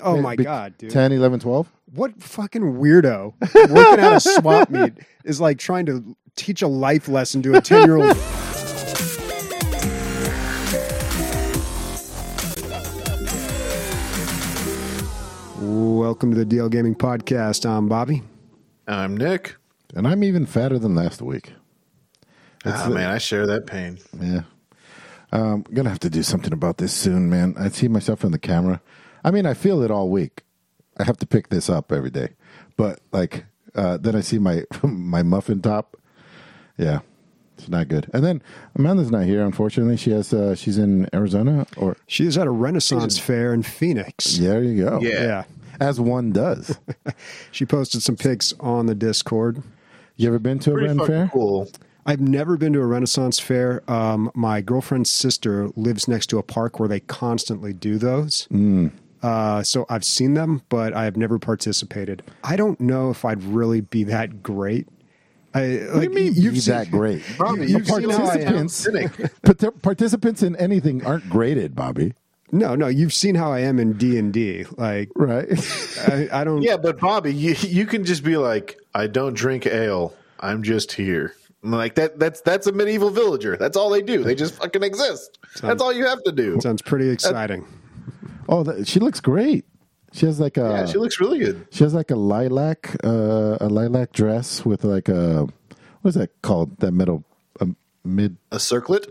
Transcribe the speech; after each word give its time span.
Oh 0.00 0.20
my 0.20 0.36
be- 0.36 0.44
god, 0.44 0.76
dude! 0.78 0.90
10, 0.90 1.12
11, 1.12 1.40
12? 1.40 1.70
What 1.94 2.22
fucking 2.22 2.62
weirdo 2.62 3.34
working 3.70 4.04
at 4.04 4.12
a 4.16 4.20
swap 4.20 4.70
meet 4.70 4.94
is 5.24 5.40
like 5.40 5.58
trying 5.58 5.86
to 5.86 6.16
teach 6.34 6.60
a 6.62 6.68
life 6.68 7.08
lesson 7.08 7.42
to 7.42 7.54
a 7.56 7.60
ten 7.60 7.84
year 7.86 7.96
old. 7.96 8.16
Welcome 15.58 16.34
to 16.34 16.44
the 16.44 16.56
DL 16.56 16.70
Gaming 16.70 16.94
Podcast. 16.94 17.68
I'm 17.68 17.88
Bobby. 17.88 18.22
I'm 18.86 19.16
Nick. 19.16 19.56
And 19.94 20.06
I'm 20.06 20.22
even 20.22 20.44
fatter 20.44 20.78
than 20.78 20.94
last 20.94 21.22
week. 21.22 21.52
Ah, 22.64 22.88
man, 22.88 23.10
I 23.10 23.18
share 23.18 23.46
that 23.46 23.66
pain. 23.66 23.98
Yeah. 24.20 24.42
Um, 25.32 25.64
gonna 25.72 25.88
have 25.88 26.00
to 26.00 26.10
do 26.10 26.22
something 26.22 26.52
about 26.52 26.78
this 26.78 26.92
soon, 26.92 27.30
man. 27.30 27.54
I 27.58 27.68
see 27.68 27.88
myself 27.88 28.24
in 28.24 28.32
the 28.32 28.38
camera. 28.38 28.80
I 29.26 29.30
mean, 29.32 29.44
I 29.44 29.52
feel 29.54 29.82
it 29.82 29.90
all 29.90 30.08
week. 30.08 30.44
I 30.98 31.04
have 31.04 31.18
to 31.18 31.26
pick 31.26 31.48
this 31.50 31.68
up 31.68 31.92
every 31.92 32.10
day, 32.10 32.30
but 32.78 33.00
like 33.12 33.44
uh, 33.74 33.98
then 33.98 34.16
I 34.16 34.20
see 34.22 34.38
my 34.38 34.62
my 34.82 35.22
muffin 35.22 35.60
top. 35.60 35.96
Yeah, 36.78 37.00
it's 37.58 37.68
not 37.68 37.88
good. 37.88 38.08
And 38.14 38.24
then 38.24 38.40
Amanda's 38.76 39.10
not 39.10 39.24
here, 39.24 39.44
unfortunately. 39.44 39.96
She 39.98 40.12
has 40.12 40.32
uh, 40.32 40.54
she's 40.54 40.78
in 40.78 41.08
Arizona, 41.14 41.66
or 41.76 41.96
She 42.06 42.24
is 42.24 42.38
at 42.38 42.46
a 42.46 42.50
Renaissance 42.50 43.18
fair 43.18 43.52
in 43.52 43.62
Phoenix. 43.62 44.36
there 44.38 44.62
you 44.62 44.82
go. 44.84 45.00
Yeah. 45.02 45.22
Yeah. 45.22 45.44
as 45.80 46.00
one 46.00 46.32
does. 46.32 46.78
She 47.52 47.64
posted 47.66 48.02
some 48.02 48.16
pics 48.16 48.54
on 48.60 48.86
the 48.86 48.94
Discord. 48.94 49.62
you 50.16 50.28
ever 50.28 50.38
been 50.38 50.58
to 50.60 50.70
a 50.70 50.74
Pretty 50.74 50.88
Ren 50.94 51.06
fair? 51.06 51.30
cool. 51.32 51.68
I've 52.04 52.20
never 52.20 52.56
been 52.56 52.72
to 52.74 52.80
a 52.80 52.86
Renaissance 52.86 53.38
fair. 53.40 53.82
Um, 53.90 54.30
my 54.34 54.60
girlfriend's 54.60 55.10
sister 55.10 55.68
lives 55.74 56.06
next 56.06 56.26
to 56.28 56.38
a 56.38 56.42
park 56.42 56.78
where 56.78 56.88
they 56.88 57.00
constantly 57.00 57.72
do 57.72 57.98
those. 57.98 58.46
Uh, 59.26 59.62
so 59.62 59.86
I've 59.88 60.04
seen 60.04 60.34
them, 60.34 60.62
but 60.68 60.92
I 60.94 61.04
have 61.04 61.16
never 61.16 61.38
participated. 61.38 62.22
I 62.44 62.54
don't 62.54 62.80
know 62.80 63.10
if 63.10 63.24
I'd 63.24 63.42
really 63.42 63.80
be 63.80 64.04
that 64.04 64.42
great. 64.42 64.86
I, 65.52 65.60
What 65.60 65.68
do 65.68 65.92
like, 65.94 66.02
you 66.10 66.14
mean 66.14 66.32
you've 66.36 66.58
seen- 66.58 66.74
that 66.74 66.90
great? 66.92 67.22
Bobby, 67.38 67.62
you've 67.62 67.70
you've 67.70 67.86
seen 67.88 68.10
how 68.10 68.24
I 68.26 68.34
am. 68.36 68.54
participants, 68.68 68.88
Part- 69.42 69.82
participants 69.82 70.42
in 70.42 70.54
anything 70.56 71.04
aren't 71.04 71.28
graded, 71.28 71.74
Bobby. 71.74 72.14
No, 72.52 72.76
no, 72.76 72.86
you've 72.86 73.12
seen 73.12 73.34
how 73.34 73.50
I 73.52 73.60
am 73.60 73.80
in 73.80 73.94
D 73.94 74.16
and 74.16 74.32
D. 74.32 74.64
Like, 74.76 75.10
Right? 75.16 75.48
I, 76.06 76.28
I 76.32 76.44
don't. 76.44 76.62
Yeah, 76.62 76.76
but 76.76 77.00
Bobby, 77.00 77.34
you 77.34 77.56
you 77.60 77.84
can 77.86 78.04
just 78.04 78.22
be 78.22 78.36
like, 78.36 78.78
I 78.94 79.08
don't 79.08 79.34
drink 79.34 79.66
ale. 79.66 80.14
I'm 80.38 80.62
just 80.62 80.92
here. 80.92 81.34
I'm 81.64 81.72
like 81.72 81.96
that. 81.96 82.20
That's 82.20 82.42
that's 82.42 82.68
a 82.68 82.72
medieval 82.72 83.10
villager. 83.10 83.56
That's 83.56 83.76
all 83.76 83.90
they 83.90 84.02
do. 84.02 84.22
They 84.22 84.36
just 84.36 84.54
fucking 84.54 84.84
exist. 84.84 85.38
That's 85.60 85.82
all 85.82 85.92
you 85.92 86.06
have 86.06 86.22
to 86.22 86.30
do. 86.32 86.60
Sounds 86.60 86.82
pretty 86.82 87.08
exciting. 87.08 87.66
Oh, 88.48 88.62
that, 88.64 88.86
she 88.88 89.00
looks 89.00 89.20
great. 89.20 89.64
She 90.12 90.24
has 90.26 90.40
like 90.40 90.56
a 90.56 90.60
Yeah, 90.70 90.86
she 90.86 90.98
looks 90.98 91.20
really 91.20 91.38
good. 91.38 91.66
She 91.70 91.84
has 91.84 91.92
like 91.94 92.10
a 92.10 92.16
lilac, 92.16 92.96
uh, 93.04 93.58
a 93.60 93.68
lilac 93.68 94.12
dress 94.12 94.64
with 94.64 94.84
like 94.84 95.08
a 95.08 95.46
what 96.02 96.08
is 96.10 96.14
that 96.14 96.30
called? 96.42 96.78
That 96.78 96.92
middle, 96.92 97.24
um, 97.60 97.76
mid. 98.04 98.36
A 98.52 98.58
circlet. 98.60 99.06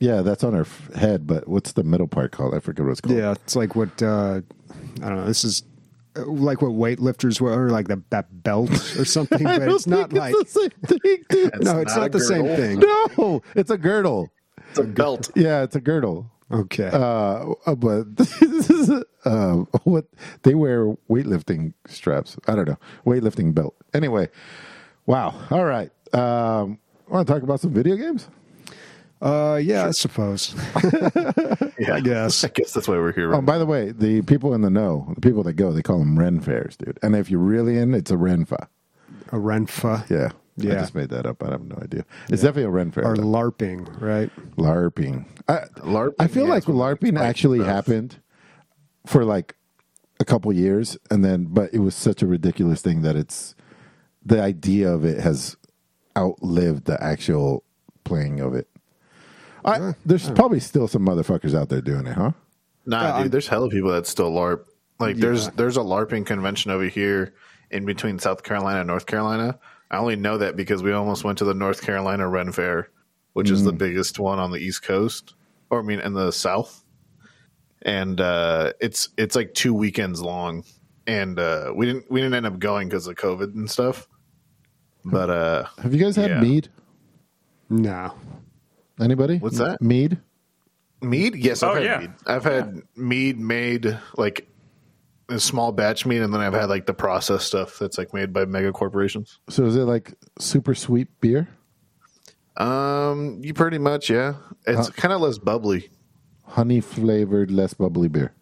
Yeah, 0.00 0.22
that's 0.22 0.44
on 0.44 0.52
her 0.54 0.60
f- 0.60 0.94
head. 0.94 1.26
But 1.26 1.48
what's 1.48 1.72
the 1.72 1.82
middle 1.82 2.06
part 2.06 2.30
called? 2.30 2.54
I 2.54 2.60
forget 2.60 2.84
what 2.86 2.92
it's 2.92 3.00
called. 3.00 3.18
Yeah, 3.18 3.32
it's 3.32 3.56
like 3.56 3.74
what 3.74 4.00
uh, 4.00 4.40
I 5.02 5.08
don't 5.08 5.16
know. 5.16 5.26
This 5.26 5.42
is 5.44 5.64
uh, 6.16 6.24
like 6.26 6.62
what 6.62 6.70
weightlifters 6.70 7.40
wear, 7.40 7.64
or 7.64 7.70
like 7.70 7.88
the, 7.88 8.00
that 8.10 8.44
belt 8.44 8.70
or 8.96 9.04
something. 9.16 9.44
I 9.44 9.58
But 9.58 9.64
don't 9.66 9.74
it's 9.74 9.86
not 9.88 10.10
think 10.10 10.20
like 10.20 10.34
it's 10.38 10.54
the 10.54 10.60
same 10.60 10.98
thing, 11.00 11.22
dude. 11.28 11.64
no, 11.64 11.78
it's 11.80 11.96
not 11.96 12.00
not, 12.02 12.06
a 12.06 12.08
the 12.10 12.20
same 12.20 12.46
thing. 12.46 12.78
no, 13.18 13.42
it's 13.56 13.70
a 13.70 13.76
girdle. 13.76 14.30
It's 14.70 14.78
a 14.78 14.84
belt. 14.84 15.30
Yeah, 15.34 15.64
it's 15.64 15.74
a 15.74 15.80
girdle. 15.80 16.30
Okay, 16.50 16.88
Uh, 16.92 17.52
uh, 17.66 17.74
but 17.74 18.06
uh, 19.24 19.56
what 19.84 20.06
they 20.44 20.54
wear 20.54 20.96
weightlifting 21.10 21.74
straps. 21.86 22.36
I 22.46 22.54
don't 22.54 22.68
know 22.68 22.78
weightlifting 23.04 23.54
belt. 23.54 23.74
Anyway, 23.92 24.28
wow. 25.06 25.34
All 25.50 25.64
right. 25.64 25.90
Um, 26.14 26.78
Want 27.08 27.26
to 27.26 27.32
talk 27.34 27.42
about 27.42 27.60
some 27.60 27.72
video 27.72 27.96
games? 27.96 28.28
uh, 29.22 29.58
yeah, 29.62 29.86
I 29.86 29.90
suppose. 29.92 30.54
Yeah, 31.80 31.94
I 31.94 32.00
guess. 32.00 32.42
I 32.42 32.48
guess 32.48 32.72
that's 32.72 32.88
why 32.88 32.96
we're 32.96 33.12
here. 33.12 33.32
Oh, 33.32 33.40
by 33.40 33.56
the 33.56 33.64
way, 33.66 33.92
the 33.92 34.22
people 34.22 34.52
in 34.52 34.62
the 34.62 34.70
know, 34.70 35.12
the 35.14 35.20
people 35.20 35.44
that 35.44 35.52
go, 35.52 35.70
they 35.72 35.80
call 35.82 36.00
them 36.00 36.18
Ren 36.18 36.40
fairs, 36.40 36.76
dude. 36.76 36.98
And 37.02 37.14
if 37.14 37.30
you're 37.30 37.38
really 37.40 37.78
in, 37.78 37.94
it's 37.94 38.10
a 38.10 38.16
Renfa. 38.16 38.66
A 39.28 39.36
renfa 39.36 40.08
Yeah. 40.10 40.30
I 40.60 40.74
just 40.80 40.94
made 40.94 41.10
that 41.10 41.26
up. 41.26 41.42
I 41.42 41.50
have 41.50 41.62
no 41.64 41.76
idea. 41.82 42.04
It's 42.28 42.42
definitely 42.42 42.64
a 42.64 42.70
Ren 42.70 42.90
fair. 42.90 43.04
or 43.06 43.16
though. 43.16 43.22
LARPing, 43.22 44.00
right? 44.00 44.30
LARPing. 44.56 45.26
I, 45.48 45.60
LARPing, 45.78 46.14
I 46.18 46.26
feel 46.26 46.44
yeah, 46.44 46.50
like 46.50 46.58
it's 46.58 46.66
when 46.68 46.76
they 46.76 46.82
LARPing 46.82 47.14
fight 47.18 47.24
actually 47.24 47.58
stuff. 47.60 47.68
happened 47.68 48.16
for 49.06 49.24
like 49.24 49.54
a 50.20 50.24
couple 50.24 50.52
years, 50.52 50.98
and 51.10 51.24
then, 51.24 51.44
but 51.44 51.72
it 51.72 51.78
was 51.78 51.94
such 51.94 52.22
a 52.22 52.26
ridiculous 52.26 52.82
thing 52.82 53.02
that 53.02 53.16
it's 53.16 53.54
the 54.24 54.42
idea 54.42 54.92
of 54.92 55.04
it 55.04 55.20
has 55.20 55.56
outlived 56.16 56.84
the 56.86 57.02
actual 57.02 57.62
playing 58.04 58.40
of 58.40 58.54
it. 58.54 58.68
I, 59.64 59.94
there's 60.06 60.30
probably 60.30 60.60
still 60.60 60.88
some 60.88 61.04
motherfuckers 61.04 61.54
out 61.54 61.68
there 61.68 61.80
doing 61.80 62.06
it, 62.06 62.14
huh? 62.14 62.32
Nah, 62.86 62.98
Uh, 63.00 63.22
dude, 63.24 63.32
there's 63.32 63.48
hella 63.48 63.68
people 63.68 63.90
that 63.90 64.06
still 64.06 64.30
LARP. 64.32 64.64
Like, 64.98 65.16
there's 65.16 65.48
there's 65.50 65.76
a 65.76 65.80
LARPing 65.80 66.26
convention 66.26 66.70
over 66.70 66.84
here 66.86 67.34
in 67.70 67.84
between 67.84 68.18
South 68.18 68.42
Carolina 68.42 68.80
and 68.80 68.86
North 68.88 69.06
Carolina. 69.06 69.58
I 69.90 69.96
only 69.98 70.16
know 70.16 70.38
that 70.38 70.56
because 70.56 70.82
we 70.82 70.92
almost 70.92 71.24
went 71.24 71.38
to 71.38 71.44
the 71.44 71.54
North 71.54 71.82
Carolina 71.82 72.28
Ren 72.28 72.52
Fair, 72.52 72.90
which 73.32 73.50
is 73.50 73.64
the 73.64 73.72
biggest 73.72 74.18
one 74.18 74.38
on 74.38 74.50
the 74.50 74.58
East 74.58 74.82
Coast, 74.82 75.34
or 75.70 75.80
I 75.80 75.82
mean, 75.82 76.00
in 76.00 76.12
the 76.12 76.30
South. 76.30 76.84
And 77.82 78.20
uh, 78.20 78.72
it's 78.80 79.08
it's 79.16 79.34
like 79.36 79.54
two 79.54 79.72
weekends 79.72 80.20
long, 80.20 80.64
and 81.06 81.38
uh, 81.38 81.72
we 81.74 81.86
didn't 81.86 82.10
we 82.10 82.20
didn't 82.20 82.34
end 82.34 82.44
up 82.46 82.58
going 82.58 82.88
because 82.88 83.06
of 83.06 83.14
COVID 83.16 83.54
and 83.54 83.70
stuff. 83.70 84.08
But 85.04 85.30
uh, 85.30 85.64
Have 85.82 85.94
you 85.94 86.00
guys 86.02 86.16
had 86.16 86.30
Yeah. 86.30 86.40
mead? 86.40 86.68
No. 87.70 88.12
Anybody? 89.00 89.38
What's 89.38 89.58
that? 89.58 89.80
Mead? 89.80 90.18
Mead? 91.00 91.36
Yes, 91.36 91.62
I've 91.62 91.70
Oh, 91.70 91.74
had 91.74 91.84
yeah. 91.84 91.98
mead. 91.98 92.10
I've 92.26 92.44
had 92.44 92.82
mead 92.96 93.38
made 93.38 93.98
like 94.16 94.48
a 95.28 95.38
small 95.38 95.72
batch 95.72 96.06
mead, 96.06 96.22
and 96.22 96.32
then 96.32 96.40
I've 96.40 96.54
had 96.54 96.68
like 96.68 96.86
the 96.86 96.94
processed 96.94 97.46
stuff 97.46 97.78
that's 97.78 97.98
like 97.98 98.14
made 98.14 98.32
by 98.32 98.44
mega 98.46 98.72
corporations. 98.72 99.38
So 99.48 99.64
is 99.66 99.76
it 99.76 99.80
like 99.84 100.14
super 100.38 100.74
sweet 100.74 101.08
beer? 101.20 101.48
Um, 102.56 103.40
you 103.42 103.54
pretty 103.54 103.78
much, 103.78 104.10
yeah. 104.10 104.34
It's 104.66 104.90
kind 104.90 105.12
of 105.14 105.20
less 105.20 105.38
bubbly. 105.38 105.90
Honey 106.44 106.80
flavored, 106.80 107.50
less 107.50 107.74
bubbly 107.74 108.08
beer. 108.08 108.34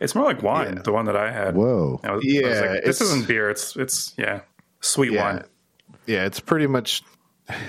It's 0.00 0.14
more 0.14 0.24
like 0.24 0.42
wine. 0.42 0.76
Yeah. 0.76 0.82
The 0.82 0.92
one 0.92 1.04
that 1.04 1.16
I 1.16 1.30
had. 1.30 1.54
Whoa. 1.54 2.00
I 2.02 2.12
was, 2.12 2.12
I 2.12 2.14
was 2.14 2.24
Yeah, 2.24 2.70
like, 2.72 2.84
this 2.84 3.00
isn't 3.00 3.28
beer. 3.28 3.50
It's 3.50 3.76
it's 3.76 4.14
yeah, 4.16 4.40
sweet 4.80 5.12
Yeah, 5.12 5.34
wine. 5.34 5.44
yeah. 6.06 6.24
It's 6.24 6.40
pretty 6.40 6.66
much. 6.66 7.02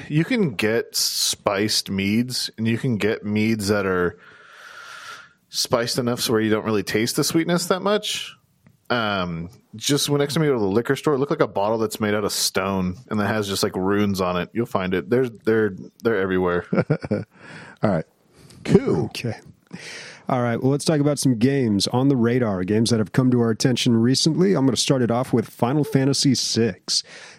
You 0.08 0.24
can 0.24 0.52
get 0.56 0.96
spiced 0.96 1.90
meads, 1.92 2.50
and 2.58 2.68
you 2.68 2.78
can 2.78 2.98
get 2.98 3.26
meads 3.26 3.68
that 3.68 3.86
are 3.86 4.18
spiced 5.50 5.98
enough 5.98 6.22
so 6.22 6.34
where 6.34 6.42
you 6.42 6.50
don't 6.50 6.66
really 6.66 6.84
taste 6.84 7.16
the 7.18 7.24
sweetness 7.24 7.66
that 7.68 7.82
much. 7.82 8.36
Um, 8.94 9.50
just 9.76 10.10
when 10.10 10.20
next 10.20 10.36
time 10.36 10.44
you 10.44 10.50
go 10.50 10.54
to 10.54 10.60
the 10.60 10.66
liquor 10.66 10.96
store, 10.96 11.18
look 11.18 11.32
like 11.32 11.42
a 11.42 11.48
bottle 11.48 11.78
that's 11.78 12.00
made 12.00 12.14
out 12.14 12.24
of 12.24 12.32
stone 12.32 12.98
and 13.10 13.20
that 13.20 13.28
has 13.28 13.48
just 13.48 13.64
like 13.64 13.76
runes 13.76 14.22
on 14.22 14.40
it. 14.40 14.50
You'll 14.54 14.66
find 14.66 14.94
it. 14.94 15.10
They're 15.10 15.30
they're 15.30 15.76
they're 16.04 16.18
everywhere. 16.18 16.66
All 17.84 17.90
right. 17.90 18.06
Cool. 18.64 19.06
Okay. 19.06 19.40
All 20.30 20.42
right. 20.42 20.62
Well, 20.62 20.72
let's 20.72 20.86
talk 20.86 21.02
about 21.02 21.20
some 21.20 21.38
games 21.38 21.88
on 21.88 22.08
the 22.08 22.16
radar, 22.16 22.64
games 22.64 22.92
that 22.92 23.00
have 23.00 23.12
come 23.12 23.30
to 23.32 23.42
our 23.42 23.50
attention 23.50 23.98
recently. 23.98 24.54
I'm 24.54 24.66
going 24.66 24.76
to 24.76 24.82
start 24.82 25.02
it 25.02 25.12
off 25.12 25.34
with 25.34 25.50
Final 25.50 25.84
Fantasy 25.84 26.34
VI. 26.34 26.76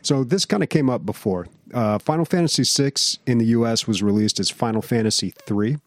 So, 0.03 0.23
this 0.23 0.45
kind 0.45 0.63
of 0.63 0.69
came 0.69 0.91
up 0.91 1.07
before. 1.07 1.47
Uh, 1.73 1.99
Final 1.99 2.27
Fantasy 2.27 2.63
VI 2.63 2.93
in 3.27 3.39
the 3.39 3.47
US 3.47 3.87
was 3.87 4.03
released 4.03 4.39
as 4.39 4.51
Final 4.51 4.83
Fantasy 4.83 5.33
III. 5.51 5.79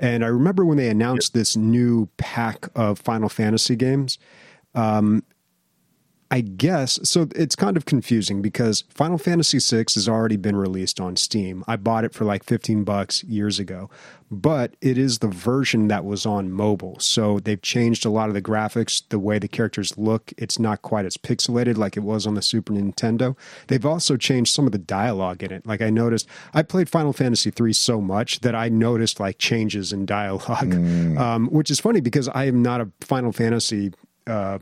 And 0.00 0.24
I 0.24 0.28
remember 0.28 0.64
when 0.64 0.76
they 0.76 0.88
announced 0.88 1.34
this 1.34 1.56
new 1.56 2.08
pack 2.16 2.66
of 2.74 2.98
Final 2.98 3.28
Fantasy 3.28 3.76
games. 3.76 4.18
I 6.32 6.42
guess 6.42 7.00
so. 7.02 7.26
It's 7.34 7.56
kind 7.56 7.76
of 7.76 7.86
confusing 7.86 8.40
because 8.40 8.84
Final 8.94 9.18
Fantasy 9.18 9.58
VI 9.58 9.86
has 9.94 10.08
already 10.08 10.36
been 10.36 10.54
released 10.54 11.00
on 11.00 11.16
Steam. 11.16 11.64
I 11.66 11.74
bought 11.74 12.04
it 12.04 12.14
for 12.14 12.24
like 12.24 12.44
fifteen 12.44 12.84
bucks 12.84 13.24
years 13.24 13.58
ago, 13.58 13.90
but 14.30 14.76
it 14.80 14.96
is 14.96 15.18
the 15.18 15.26
version 15.26 15.88
that 15.88 16.04
was 16.04 16.26
on 16.26 16.52
mobile. 16.52 17.00
So 17.00 17.40
they've 17.40 17.60
changed 17.60 18.06
a 18.06 18.10
lot 18.10 18.28
of 18.28 18.34
the 18.34 18.42
graphics, 18.42 19.02
the 19.08 19.18
way 19.18 19.40
the 19.40 19.48
characters 19.48 19.98
look. 19.98 20.32
It's 20.38 20.60
not 20.60 20.82
quite 20.82 21.04
as 21.04 21.16
pixelated 21.16 21.76
like 21.76 21.96
it 21.96 22.04
was 22.04 22.28
on 22.28 22.34
the 22.34 22.42
Super 22.42 22.72
Nintendo. 22.74 23.36
They've 23.66 23.84
also 23.84 24.16
changed 24.16 24.54
some 24.54 24.66
of 24.66 24.72
the 24.72 24.78
dialogue 24.78 25.42
in 25.42 25.50
it. 25.50 25.66
Like 25.66 25.82
I 25.82 25.90
noticed, 25.90 26.28
I 26.54 26.62
played 26.62 26.88
Final 26.88 27.12
Fantasy 27.12 27.52
III 27.60 27.72
so 27.72 28.00
much 28.00 28.38
that 28.42 28.54
I 28.54 28.68
noticed 28.68 29.18
like 29.18 29.38
changes 29.38 29.92
in 29.92 30.06
dialogue, 30.06 30.74
um, 31.18 31.48
which 31.48 31.72
is 31.72 31.80
funny 31.80 32.00
because 32.00 32.28
I 32.28 32.44
am 32.44 32.62
not 32.62 32.80
a 32.80 32.88
Final 33.00 33.32
Fantasy. 33.32 33.90
Uh, 34.30 34.58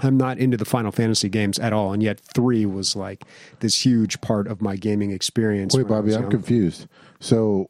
I'm 0.00 0.16
not 0.16 0.38
into 0.38 0.56
the 0.56 0.64
Final 0.64 0.92
Fantasy 0.92 1.28
games 1.28 1.58
at 1.58 1.72
all, 1.72 1.92
and 1.92 2.00
yet 2.02 2.20
three 2.20 2.64
was 2.64 2.94
like 2.94 3.24
this 3.60 3.84
huge 3.84 4.20
part 4.20 4.46
of 4.46 4.62
my 4.62 4.76
gaming 4.76 5.10
experience. 5.10 5.74
Wait, 5.76 5.88
Bobby, 5.88 6.14
I'm 6.14 6.22
young. 6.22 6.30
confused. 6.30 6.86
So, 7.18 7.68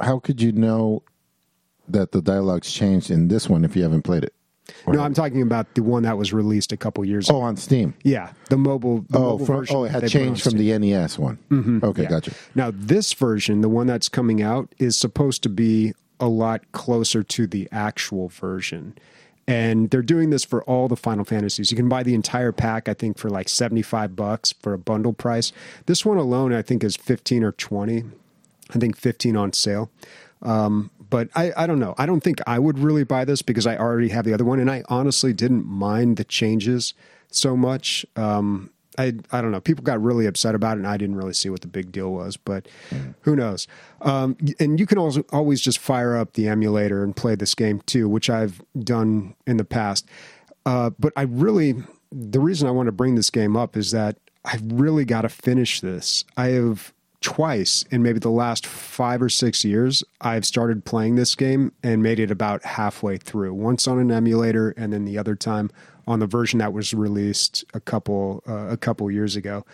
how 0.00 0.18
could 0.18 0.42
you 0.42 0.52
know 0.52 1.02
that 1.88 2.12
the 2.12 2.20
dialogue's 2.20 2.70
changed 2.70 3.10
in 3.10 3.28
this 3.28 3.48
one 3.48 3.64
if 3.64 3.74
you 3.76 3.82
haven't 3.82 4.02
played 4.02 4.24
it? 4.24 4.34
No, 4.86 5.00
I'm 5.00 5.12
talking 5.14 5.42
about 5.42 5.74
the 5.74 5.82
one 5.82 6.02
that 6.04 6.16
was 6.18 6.32
released 6.34 6.72
a 6.72 6.76
couple 6.76 7.04
years 7.04 7.28
Oh, 7.30 7.36
ago. 7.36 7.42
on 7.42 7.56
Steam. 7.56 7.94
Yeah, 8.02 8.32
the 8.50 8.56
mobile. 8.58 9.04
The 9.10 9.18
Oh, 9.18 9.38
mobile 9.38 9.46
from, 9.46 9.66
oh, 9.70 9.84
it 9.84 9.90
had 9.90 10.02
they 10.02 10.06
put 10.08 10.16
on 10.16 10.22
changed 10.22 10.42
from 10.44 10.58
the 10.58 10.78
NES 10.78 11.18
one. 11.18 11.38
Mm-hmm. 11.50 11.78
Okay, 11.84 12.02
Yeah. 12.02 12.08
gotcha. 12.10 12.32
Now, 12.54 12.70
this 12.74 13.12
version, 13.14 13.60
the 13.62 13.68
one 13.70 13.86
that's 13.86 14.08
coming 14.10 14.42
out, 14.42 14.74
is 14.78 14.96
supposed 14.96 15.42
to 15.44 15.48
be 15.48 15.94
a 16.20 16.28
lot 16.28 16.60
closer 16.72 17.22
to 17.22 17.46
the 17.46 17.68
actual 17.72 18.28
version. 18.28 18.96
And 19.46 19.90
they're 19.90 20.02
doing 20.02 20.30
this 20.30 20.44
for 20.44 20.64
all 20.64 20.88
the 20.88 20.96
Final 20.96 21.24
Fantasies. 21.24 21.70
You 21.70 21.76
can 21.76 21.88
buy 21.88 22.02
the 22.02 22.14
entire 22.14 22.52
pack, 22.52 22.88
I 22.88 22.94
think, 22.94 23.18
for 23.18 23.28
like 23.28 23.48
75 23.48 24.16
bucks 24.16 24.52
for 24.52 24.72
a 24.72 24.78
bundle 24.78 25.12
price. 25.12 25.52
This 25.86 26.04
one 26.04 26.16
alone, 26.16 26.52
I 26.54 26.62
think, 26.62 26.82
is 26.82 26.96
15 26.96 27.44
or 27.44 27.52
20. 27.52 28.04
I 28.70 28.78
think 28.78 28.96
15 28.96 29.36
on 29.36 29.52
sale. 29.52 29.90
Um, 30.40 30.90
but 31.10 31.28
I, 31.34 31.52
I 31.56 31.66
don't 31.66 31.78
know. 31.78 31.94
I 31.98 32.06
don't 32.06 32.20
think 32.20 32.40
I 32.46 32.58
would 32.58 32.78
really 32.78 33.04
buy 33.04 33.24
this 33.24 33.42
because 33.42 33.66
I 33.66 33.76
already 33.76 34.08
have 34.08 34.24
the 34.24 34.32
other 34.32 34.44
one. 34.44 34.60
And 34.60 34.70
I 34.70 34.82
honestly 34.88 35.32
didn't 35.32 35.66
mind 35.66 36.16
the 36.16 36.24
changes 36.24 36.94
so 37.30 37.56
much. 37.56 38.06
Um, 38.16 38.70
I, 38.98 39.14
I 39.32 39.40
don't 39.40 39.50
know. 39.50 39.60
People 39.60 39.84
got 39.84 40.02
really 40.02 40.26
upset 40.26 40.54
about 40.54 40.76
it, 40.76 40.80
and 40.80 40.86
I 40.86 40.96
didn't 40.96 41.16
really 41.16 41.32
see 41.34 41.50
what 41.50 41.60
the 41.60 41.68
big 41.68 41.92
deal 41.92 42.12
was. 42.12 42.36
But 42.36 42.68
who 43.22 43.36
knows? 43.36 43.66
Um, 44.02 44.36
and 44.58 44.78
you 44.78 44.86
can 44.86 44.98
also 44.98 45.24
always 45.32 45.60
just 45.60 45.78
fire 45.78 46.16
up 46.16 46.34
the 46.34 46.48
emulator 46.48 47.02
and 47.02 47.14
play 47.14 47.34
this 47.34 47.54
game 47.54 47.80
too, 47.86 48.08
which 48.08 48.30
I've 48.30 48.62
done 48.78 49.34
in 49.46 49.56
the 49.56 49.64
past. 49.64 50.08
Uh, 50.66 50.90
but 50.98 51.12
I 51.16 51.22
really, 51.22 51.74
the 52.10 52.40
reason 52.40 52.68
I 52.68 52.70
want 52.70 52.86
to 52.86 52.92
bring 52.92 53.14
this 53.14 53.30
game 53.30 53.56
up 53.56 53.76
is 53.76 53.90
that 53.90 54.18
I 54.44 54.58
really 54.62 55.04
got 55.04 55.22
to 55.22 55.28
finish 55.28 55.80
this. 55.80 56.24
I 56.36 56.48
have 56.48 56.92
twice 57.24 57.86
in 57.90 58.02
maybe 58.02 58.18
the 58.18 58.30
last 58.30 58.66
five 58.66 59.22
or 59.22 59.30
six 59.30 59.64
years, 59.64 60.04
I've 60.20 60.44
started 60.44 60.84
playing 60.84 61.16
this 61.16 61.34
game 61.34 61.72
and 61.82 62.02
made 62.02 62.20
it 62.20 62.30
about 62.30 62.62
halfway 62.64 63.16
through. 63.16 63.54
Once 63.54 63.88
on 63.88 63.98
an 63.98 64.10
emulator, 64.10 64.74
and 64.76 64.92
then 64.92 65.06
the 65.06 65.16
other 65.16 65.34
time 65.34 65.70
on 66.06 66.18
the 66.18 66.26
version 66.26 66.58
that 66.58 66.72
was 66.72 66.94
released 66.94 67.64
a 67.74 67.80
couple 67.80 68.42
uh, 68.48 68.68
a 68.68 68.76
couple 68.76 69.10
years 69.10 69.36
ago. 69.36 69.64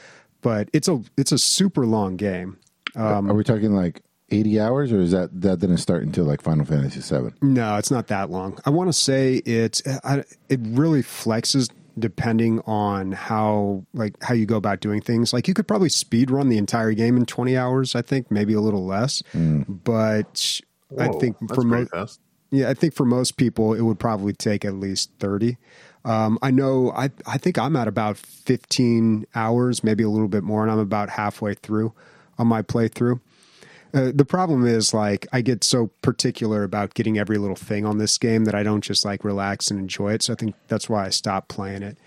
But 0.43 0.69
it's 0.73 0.89
a 0.89 1.03
it's 1.17 1.33
a 1.33 1.39
super 1.39 1.87
long 1.87 2.17
game. 2.17 2.59
Um, 2.97 3.31
Are 3.31 3.35
we 3.35 3.45
talking 3.45 3.75
like 3.75 4.03
80 4.31 4.61
hours, 4.61 4.93
or 4.93 5.01
is 5.01 5.11
that 5.11 5.41
that 5.41 5.61
didn't 5.61 5.79
start 5.79 6.03
until 6.03 6.25
like 6.25 6.41
Final 6.43 6.65
Fantasy 6.65 7.01
VII? 7.01 7.35
No, 7.43 7.77
it's 7.77 7.91
not 7.91 8.09
that 8.09 8.31
long. 8.31 8.59
I 8.65 8.71
want 8.71 8.89
to 8.89 8.93
say 8.93 9.37
it's 9.37 9.83
I, 10.05 10.25
it 10.49 10.61
really 10.63 11.03
flexes 11.03 11.71
depending 11.99 12.61
on 12.61 13.13
how 13.13 13.85
like 13.93 14.15
how 14.23 14.35
you 14.35 14.47
go 14.47 14.57
about 14.57 14.81
doing 14.81 15.01
things. 15.01 15.33
Like 15.33 15.49
you 15.49 15.55
could 15.55 15.69
probably 15.69 15.89
speed 15.89 16.31
run 16.31 16.49
the 16.49 16.59
entire 16.59 16.93
game 16.93 17.17
in 17.17 17.27
20 17.27 17.57
hours, 17.57 17.95
I 17.95 18.03
think, 18.03 18.31
maybe 18.31 18.55
a 18.55 18.61
little 18.61 18.87
less. 18.87 19.23
But 19.69 20.61
I 20.99 21.09
think 21.09 21.37
for 21.55 21.63
most 21.63 22.21
yeah, 22.53 22.69
I 22.69 22.75
think 22.75 22.95
for 22.95 23.05
most 23.05 23.37
people 23.37 23.75
it 23.75 23.83
would 23.83 23.99
probably 23.99 24.33
take 24.33 24.65
at 24.65 24.75
least 24.75 25.11
30. 25.19 25.57
Um, 26.05 26.39
I 26.43 26.51
know 26.51 26.93
I 26.93 27.11
I 27.27 27.37
think 27.39 27.59
I'm 27.59 27.77
at 27.77 27.87
about 27.89 28.17
15 28.17 29.27
hours, 29.35 29.85
maybe 29.85 30.03
a 30.03 30.09
little 30.09 30.29
bit 30.29 30.43
more, 30.43 30.63
and 30.63 30.71
I'm 30.71 30.79
about 30.79 31.11
halfway 31.11 31.55
through 31.55 31.93
on 32.39 32.47
my 32.47 32.63
playthrough. 32.63 33.21
Uh, 33.93 34.13
the 34.15 34.25
problem 34.25 34.67
is 34.67 34.95
like 34.95 35.27
I 35.33 35.41
get 35.43 35.65
so 35.65 35.89
particular 36.01 36.63
about 36.63 36.95
getting 36.95 37.19
every 37.19 37.39
little 37.39 37.57
thing 37.57 37.85
on 37.85 37.99
this 37.99 38.17
game 38.19 38.45
that 38.45 38.55
I 38.55 38.63
don't 38.63 38.83
just 38.83 39.05
like 39.05 39.25
relax 39.25 39.71
and 39.71 39.81
enjoy 39.81 40.13
it. 40.13 40.23
So 40.23 40.33
I 40.33 40.37
think 40.37 40.55
that's 40.69 40.89
why 40.89 41.07
I 41.07 41.11
stopped 41.11 41.49
playing 41.49 41.83
it. 41.83 41.99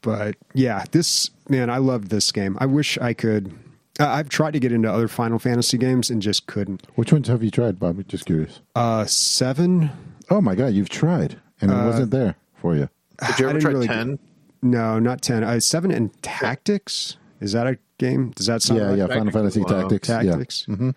But 0.00 0.36
yeah, 0.54 0.84
this 0.90 1.30
man, 1.48 1.70
I 1.70 1.78
loved 1.78 2.08
this 2.08 2.32
game. 2.32 2.56
I 2.60 2.66
wish 2.66 2.96
I 2.98 3.12
could. 3.12 3.52
I- 4.00 4.18
I've 4.20 4.28
tried 4.28 4.52
to 4.52 4.60
get 4.60 4.72
into 4.72 4.90
other 4.90 5.08
Final 5.08 5.38
Fantasy 5.38 5.76
games 5.76 6.08
and 6.08 6.22
just 6.22 6.46
couldn't. 6.46 6.86
Which 6.94 7.12
ones 7.12 7.28
have 7.28 7.42
you 7.42 7.50
tried, 7.50 7.78
Bobby? 7.78 8.04
Just 8.04 8.24
curious. 8.26 8.60
Uh, 8.74 9.04
seven? 9.06 9.90
Oh 10.30 10.40
my 10.40 10.54
God, 10.54 10.68
you've 10.72 10.88
tried, 10.88 11.36
and 11.60 11.70
it 11.70 11.74
Uh, 11.74 11.84
wasn't 11.86 12.10
there 12.10 12.36
for 12.54 12.74
you. 12.76 12.88
Did 13.26 13.28
you 13.38 13.46
I 13.46 13.50
ever 13.50 13.58
didn't 13.58 13.60
try 13.60 13.70
really- 13.72 13.86
ten? 13.88 14.18
No, 14.60 14.98
not 14.98 15.22
ten. 15.22 15.44
Uh, 15.44 15.60
seven 15.60 15.90
and 15.92 16.10
Tactics. 16.22 17.16
Is 17.40 17.52
that 17.52 17.68
a 17.68 17.78
game? 17.98 18.30
Does 18.30 18.46
that 18.46 18.60
sound 18.62 18.80
Yeah, 18.80 18.86
right? 18.88 18.98
yeah, 18.98 19.06
Final 19.06 19.32
Fantasy 19.32 19.60
well. 19.60 19.82
Tactics. 19.82 20.08
Tactics. 20.08 20.66
Yeah. 20.68 20.74
hmm 20.74 20.90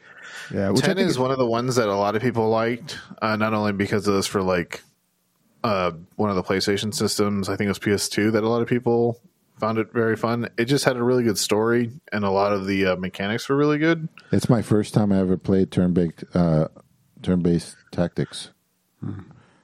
Yeah, 0.51 0.71
Ten 0.73 0.95
think 0.95 1.09
is 1.09 1.19
one 1.19 1.29
of 1.29 1.37
the 1.37 1.45
ones 1.45 1.75
that 1.75 1.87
a 1.87 1.95
lot 1.95 2.15
of 2.15 2.23
people 2.23 2.49
liked, 2.49 2.97
uh, 3.21 3.35
not 3.35 3.53
only 3.53 3.71
because 3.73 4.07
of 4.07 4.15
this 4.15 4.25
for 4.25 4.41
like 4.41 4.81
uh, 5.63 5.91
one 6.15 6.31
of 6.31 6.35
the 6.35 6.41
PlayStation 6.41 6.91
systems. 6.91 7.49
I 7.49 7.55
think 7.55 7.67
it 7.67 7.69
was 7.69 7.77
PS2 7.79 8.31
that 8.31 8.43
a 8.43 8.49
lot 8.49 8.63
of 8.63 8.67
people 8.67 9.19
found 9.59 9.77
it 9.77 9.93
very 9.93 10.15
fun. 10.15 10.49
It 10.57 10.65
just 10.65 10.85
had 10.85 10.97
a 10.97 11.03
really 11.03 11.23
good 11.23 11.37
story, 11.37 11.91
and 12.11 12.25
a 12.25 12.31
lot 12.31 12.53
of 12.53 12.65
the 12.65 12.87
uh, 12.87 12.95
mechanics 12.95 13.47
were 13.47 13.55
really 13.55 13.77
good. 13.77 14.09
It's 14.31 14.49
my 14.49 14.63
first 14.63 14.95
time 14.95 15.11
I 15.11 15.19
ever 15.19 15.37
played 15.37 15.69
turn-based 15.71 16.23
uh, 16.33 16.69
turn-based 17.21 17.75
tactics. 17.91 18.49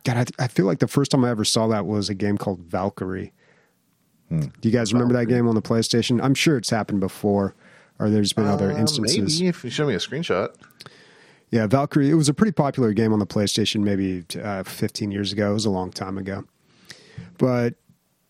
God, 0.07 0.31
I, 0.39 0.45
I 0.45 0.47
feel 0.47 0.65
like 0.65 0.79
the 0.79 0.87
first 0.87 1.11
time 1.11 1.25
I 1.25 1.29
ever 1.29 1.43
saw 1.43 1.67
that 1.67 1.85
was 1.85 2.07
a 2.09 2.13
game 2.15 2.37
called 2.37 2.59
Valkyrie. 2.59 3.33
Hmm. 4.29 4.39
Do 4.61 4.69
you 4.69 4.71
guys 4.71 4.93
remember 4.93 5.13
that 5.15 5.25
game 5.25 5.47
on 5.49 5.55
the 5.55 5.61
PlayStation? 5.61 6.23
I'm 6.23 6.33
sure 6.33 6.55
it's 6.57 6.69
happened 6.69 7.01
before, 7.01 7.55
or 7.99 8.09
there's 8.09 8.31
been 8.31 8.45
other 8.45 8.71
Uh, 8.71 8.77
instances. 8.77 9.39
Maybe 9.39 9.49
if 9.49 9.63
you 9.65 9.69
show 9.69 9.85
me 9.85 9.95
a 9.95 9.97
screenshot. 9.97 10.55
Yeah, 11.51 11.67
Valkyrie. 11.67 12.09
It 12.09 12.13
was 12.13 12.29
a 12.29 12.33
pretty 12.33 12.51
popular 12.53 12.93
game 12.93 13.11
on 13.11 13.19
the 13.19 13.25
PlayStation 13.25 13.81
maybe 13.81 14.23
uh, 14.41 14.63
15 14.63 15.11
years 15.11 15.33
ago. 15.33 15.51
It 15.51 15.53
was 15.53 15.65
a 15.65 15.69
long 15.69 15.91
time 15.91 16.17
ago. 16.17 16.45
But 17.37 17.75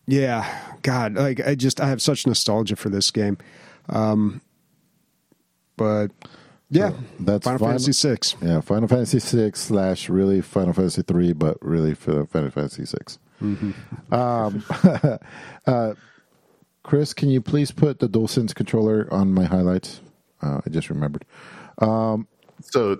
yeah, 0.06 0.46
God, 0.82 1.14
like 1.14 1.40
I 1.46 1.54
just 1.54 1.80
I 1.80 1.88
have 1.88 2.02
such 2.02 2.26
nostalgia 2.26 2.74
for 2.76 2.88
this 2.88 3.10
game. 3.12 3.38
Um, 3.88 4.40
but 5.76 6.10
yeah, 6.70 6.92
that's 7.20 7.44
Final 7.44 7.58
Final- 7.58 7.72
Fantasy 7.74 7.92
six. 7.92 8.36
Yeah, 8.42 8.60
Final 8.60 8.88
Fantasy 8.88 9.18
six 9.20 9.60
slash 9.60 10.08
really 10.08 10.40
Final 10.40 10.72
Fantasy 10.72 11.02
three, 11.02 11.32
but 11.32 11.56
really 11.62 11.94
Final 11.94 12.26
Fantasy 12.26 12.84
6 12.84 13.18
Um, 13.40 13.62
uh, 15.66 15.94
Chris, 16.82 17.12
can 17.14 17.28
you 17.28 17.40
please 17.40 17.70
put 17.70 17.98
the 17.98 18.08
DualSense 18.08 18.54
controller 18.54 19.06
on 19.12 19.32
my 19.32 19.44
highlights? 19.44 20.00
Uh, 20.42 20.60
I 20.64 20.70
just 20.70 20.88
remembered. 20.90 21.24
So 21.80 22.96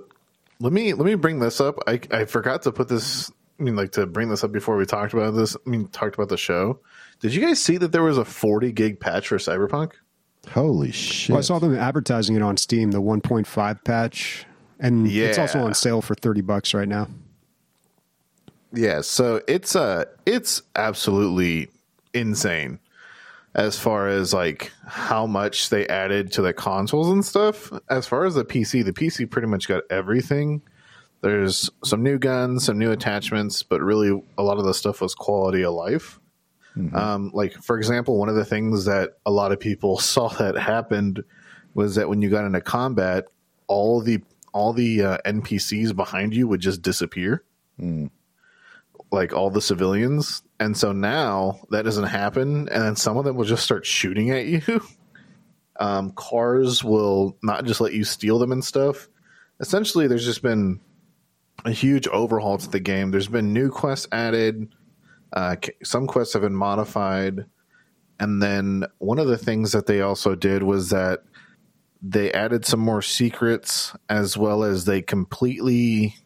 let 0.61 0.73
me 0.73 0.93
let 0.95 1.05
me 1.07 1.15
bring 1.15 1.39
this 1.41 1.61
up. 1.61 1.77
I 1.87 2.01
I 2.11 2.25
forgot 2.25 2.63
to 2.63 2.73
put 2.73 2.89
this. 2.89 3.31
I 3.59 3.65
mean, 3.65 3.75
like 3.75 3.93
to 3.93 4.07
bring 4.07 4.29
this 4.29 4.45
up 4.45 4.53
before 4.53 4.77
we 4.77 4.87
talked 4.87 5.13
about 5.15 5.33
this. 5.33 5.57
I 5.57 5.69
mean, 5.69 5.89
talked 5.89 6.15
about 6.15 6.29
the 6.29 6.37
show. 6.37 6.79
Did 7.21 7.35
you 7.35 7.41
guys 7.45 7.61
see 7.63 7.77
that 7.79 7.91
there 7.91 8.05
was 8.05 8.17
a 8.19 8.25
40 8.25 8.71
gig 8.73 9.01
patch 9.01 9.29
for 9.29 9.39
Cyberpunk? 9.39 9.93
Holy 10.53 10.93
shit! 10.93 11.31
Well, 11.31 11.39
I 11.39 11.43
saw 11.43 11.59
them 11.59 11.77
advertising 11.77 12.37
it 12.37 12.43
on 12.43 12.57
Steam, 12.57 12.91
the 12.91 13.03
1.5 13.03 13.85
patch, 13.85 14.47
and 14.81 15.07
it's 15.07 15.39
also 15.39 15.61
on 15.61 15.75
sale 15.75 16.03
for 16.03 16.15
30 16.15 16.41
bucks 16.43 16.75
right 16.75 16.89
now. 16.89 17.09
Yeah, 18.73 19.01
so 19.01 19.41
it's 19.49 19.75
uh 19.75 20.05
it's 20.27 20.63
absolutely 20.77 21.71
insane 22.13 22.79
as 23.55 23.79
far 23.79 24.09
as 24.09 24.35
like 24.35 24.73
how 24.87 25.27
much 25.27 25.71
they 25.71 25.87
added 25.89 26.33
to 26.33 26.43
the 26.43 26.53
consoles 26.53 27.09
and 27.09 27.25
stuff. 27.25 27.73
As 27.89 28.07
far 28.07 28.25
as 28.25 28.35
the 28.35 28.45
PC, 28.45 28.85
the 28.85 28.93
PC 28.93 29.29
pretty 29.31 29.49
much 29.49 29.69
got 29.69 29.85
everything. 29.91 30.63
There's 31.23 31.69
some 31.85 32.03
new 32.03 32.19
guns, 32.19 32.65
some 32.65 32.79
new 32.79 32.93
attachments, 32.93 33.63
but 33.63 33.81
really 33.81 34.23
a 34.37 34.43
lot 34.43 34.59
of 34.59 34.65
the 34.65 34.75
stuff 34.75 35.01
was 35.01 35.15
quality 35.15 35.65
of 35.65 35.75
life. 35.75 36.21
Um, 36.95 37.31
like 37.35 37.55
for 37.63 37.77
example, 37.77 38.19
one 38.19 38.29
of 38.29 38.35
the 38.35 38.45
things 38.45 38.85
that 38.85 39.15
a 39.27 39.31
lot 39.31 39.53
of 39.53 39.61
people 39.61 39.99
saw 39.99 40.29
that 40.29 40.57
happened 40.57 41.23
was 41.75 41.95
that 41.97 42.09
when 42.09 42.23
you 42.23 42.31
got 42.31 42.45
into 42.45 42.61
combat, 42.61 43.27
all 43.67 44.01
the 44.01 44.21
all 44.53 44.73
the 44.73 45.03
uh, 45.03 45.19
NPCs 45.27 45.95
behind 45.95 46.35
you 46.35 46.49
would 46.49 46.61
just 46.61 46.83
disappear 46.83 47.45
like 49.11 49.33
all 49.33 49.51
the 49.51 49.61
civilians. 49.61 50.43
And 50.61 50.77
so 50.77 50.93
now 50.93 51.61
that 51.71 51.85
doesn't 51.85 52.05
happen. 52.05 52.69
And 52.69 52.83
then 52.83 52.97
some 52.97 53.17
of 53.17 53.25
them 53.25 53.37
will 53.37 53.45
just 53.45 53.65
start 53.65 53.87
shooting 53.87 54.31
at 54.31 54.47
you. 54.47 54.83
Um, 55.81 56.11
cars 56.13 56.83
will 56.83 57.37
not 57.43 57.65
just 57.65 57.81
let 57.81 57.93
you 57.93 58.05
steal 58.05 58.39
them 58.39 58.53
and 58.53 58.65
stuff. 58.65 59.09
Essentially, 59.61 60.07
there's 60.07 60.25
just 60.25 60.43
been 60.43 60.81
a 61.65 61.71
huge 61.71 62.07
overhaul 62.09 62.59
to 62.59 62.69
the 62.69 62.81
game. 62.81 63.11
There's 63.11 63.29
been 63.29 63.53
new 63.53 63.71
quests 63.71 64.09
added. 64.13 64.75
Uh, 65.33 65.57
some 65.83 66.07
quests 66.07 66.33
have 66.35 66.43
been 66.43 66.55
modified. 66.55 67.47
And 68.21 68.43
then 68.43 68.85
one 68.99 69.19
of 69.19 69.29
the 69.29 69.39
things 69.39 69.73
that 69.73 69.87
they 69.87 70.01
also 70.01 70.35
did 70.35 70.63
was 70.63 70.91
that 70.91 71.21
they 72.03 72.33
added 72.33 72.65
some 72.65 72.81
more 72.81 73.03
secrets 73.03 73.95
as 74.09 74.37
well 74.37 74.65
as 74.65 74.85
they 74.85 75.03
completely 75.03 76.17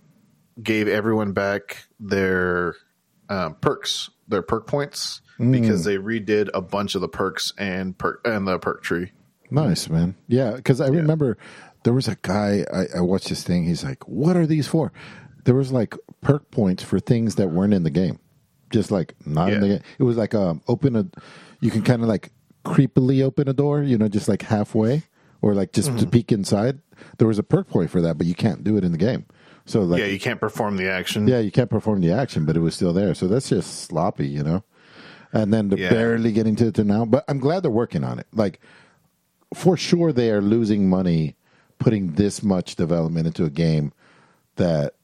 gave 0.63 0.89
everyone 0.89 1.33
back 1.33 1.85
their 1.99 2.77
uh, 3.29 3.51
perks, 3.51 4.11
their 4.29 4.43
perk 4.43 4.67
points, 4.67 5.23
because 5.51 5.85
they 5.85 5.97
redid 5.97 6.51
a 6.55 6.61
bunch 6.61 6.95
of 6.95 7.01
the 7.01 7.09
perks 7.09 7.53
and 7.59 7.97
perk 7.99 8.21
and 8.25 8.47
the 8.47 8.59
perk 8.59 8.83
tree. 8.83 9.13
Nice, 9.51 9.89
man. 9.89 10.15
Yeah, 10.29 10.53
because 10.53 10.81
I 10.81 10.89
remember 10.89 11.37
there 11.85 11.93
was 11.93 12.09
a 12.09 12.17
guy, 12.23 12.65
I, 12.73 12.99
I 12.99 13.01
watched 13.01 13.29
this 13.29 13.43
thing. 13.43 13.65
He's 13.65 13.85
like, 13.85 14.07
What 14.09 14.37
are 14.37 14.47
these 14.47 14.67
for? 14.67 14.93
There 15.45 15.55
was 15.55 15.73
like 15.73 15.95
perk 16.21 16.51
points 16.51 16.83
for 16.83 17.01
things 17.01 17.35
that 17.35 17.49
weren't 17.49 17.75
in 17.75 17.83
the 17.83 17.91
game. 17.91 18.19
Just 18.73 18.91
like 18.91 19.15
not 19.27 19.53
in 19.53 19.61
the 19.61 19.83
It 19.99 20.03
was 20.03 20.17
like 20.17 20.35
um, 20.35 20.63
open 20.69 20.97
a, 20.97 21.07
you 21.61 21.71
can 21.71 21.83
kind 21.83 22.03
of 22.03 22.09
like 22.09 22.33
creepily 22.65 23.23
open 23.23 23.49
a 23.49 23.53
door, 23.53 23.83
you 23.83 23.99
know, 23.99 24.09
just 24.09 24.29
like 24.29 24.43
halfway 24.43 25.03
or 25.41 25.55
like 25.55 25.73
just 25.73 25.97
to 25.99 26.07
peek 26.07 26.33
inside. 26.33 26.81
There 27.19 27.29
was 27.29 27.39
a 27.39 27.43
perk 27.43 27.69
point 27.69 27.91
for 27.91 28.01
that, 28.01 28.17
but 28.19 28.27
you 28.27 28.35
can't 28.35 28.63
do 28.65 28.77
it 28.77 28.85
in 28.85 28.93
the 28.93 28.99
game. 28.99 29.27
So 29.67 29.83
like 29.83 30.01
yeah, 30.01 30.07
you 30.07 30.19
can't 30.21 30.41
perform 30.41 30.77
the 30.77 30.89
action. 30.91 31.27
yeah, 31.29 31.39
you 31.39 31.51
can't 31.53 31.71
perform 31.71 32.01
the 32.01 32.11
action, 32.13 32.45
but 32.47 32.57
it 32.57 32.61
was 32.61 32.75
still 32.75 32.93
there. 32.93 33.15
So 33.15 33.29
that's 33.29 33.49
just 33.49 33.81
sloppy, 33.85 34.27
you 34.29 34.43
know. 34.43 34.65
And 35.33 35.53
then 35.53 35.69
they're 35.69 35.79
Yeah. 35.79 35.91
barely 35.91 36.33
getting 36.33 36.57
to 36.57 36.67
it 36.67 36.75
to 36.75 36.85
now, 36.85 37.05
but 37.05 37.25
I'm 37.29 37.39
glad 37.39 37.63
they're 37.63 37.71
working 37.71 38.05
on 38.05 38.19
it. 38.19 38.27
Like 38.33 38.61
for 39.55 39.77
sure, 39.77 40.13
they 40.13 40.31
are 40.31 40.41
losing 40.41 40.89
money 40.89 41.37
putting 41.79 42.13
this 42.13 42.43
much 42.43 42.77
development 42.77 43.27
into 43.27 43.45
a 43.45 43.51
game 43.51 43.93
that 44.57 44.95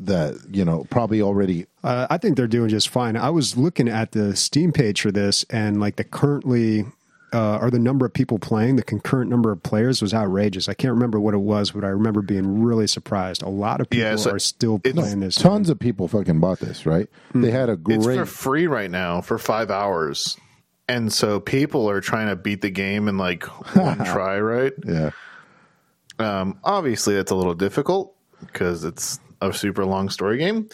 that 0.00 0.36
you 0.50 0.64
know 0.64 0.86
probably 0.90 1.20
already 1.22 1.66
Uh, 1.82 2.06
I 2.08 2.18
think 2.18 2.36
they're 2.36 2.46
doing 2.46 2.68
just 2.68 2.88
fine. 2.88 3.16
I 3.16 3.30
was 3.30 3.56
looking 3.56 3.88
at 3.88 4.12
the 4.12 4.36
Steam 4.36 4.72
page 4.72 5.00
for 5.00 5.10
this, 5.10 5.44
and 5.50 5.80
like 5.80 5.96
the 5.96 6.04
currently 6.04 6.86
uh, 7.32 7.58
or 7.60 7.70
the 7.70 7.78
number 7.78 8.06
of 8.06 8.14
people 8.14 8.38
playing, 8.38 8.76
the 8.76 8.82
concurrent 8.82 9.28
number 9.30 9.52
of 9.52 9.62
players 9.62 10.00
was 10.00 10.14
outrageous. 10.14 10.66
I 10.66 10.72
can't 10.72 10.94
remember 10.94 11.20
what 11.20 11.34
it 11.34 11.38
was, 11.40 11.72
but 11.72 11.84
I 11.84 11.88
remember 11.88 12.22
being 12.22 12.62
really 12.62 12.86
surprised. 12.86 13.42
A 13.42 13.50
lot 13.50 13.82
of 13.82 13.90
people 13.90 14.08
Yeah, 14.08 14.16
so 14.16 14.30
are 14.30 14.38
still 14.38 14.78
playing 14.78 15.20
this. 15.20 15.34
tons 15.34 15.68
of 15.68 15.78
people 15.78 16.08
fucking 16.08 16.40
bought 16.40 16.58
this. 16.60 16.86
Right? 16.86 17.06
They 17.34 17.50
had 17.50 17.68
a 17.68 17.78
It's 17.88 18.06
for 18.06 18.24
free 18.24 18.66
right 18.66 18.90
now 18.90 19.20
for 19.20 19.36
five 19.36 19.70
hours. 19.70 20.38
And 20.88 21.12
so 21.12 21.38
people 21.38 21.90
are 21.90 22.00
trying 22.00 22.28
to 22.28 22.36
beat 22.36 22.62
the 22.62 22.70
game 22.70 23.08
in 23.08 23.18
like 23.18 23.44
one 23.76 23.98
try, 24.06 24.40
right? 24.40 24.72
yeah. 24.86 25.10
Um, 26.18 26.58
obviously, 26.64 27.14
that's 27.14 27.30
a 27.30 27.34
little 27.36 27.54
difficult 27.54 28.14
because 28.40 28.84
it's 28.84 29.20
a 29.40 29.52
super 29.52 29.84
long 29.84 30.08
story 30.10 30.38
game, 30.38 30.68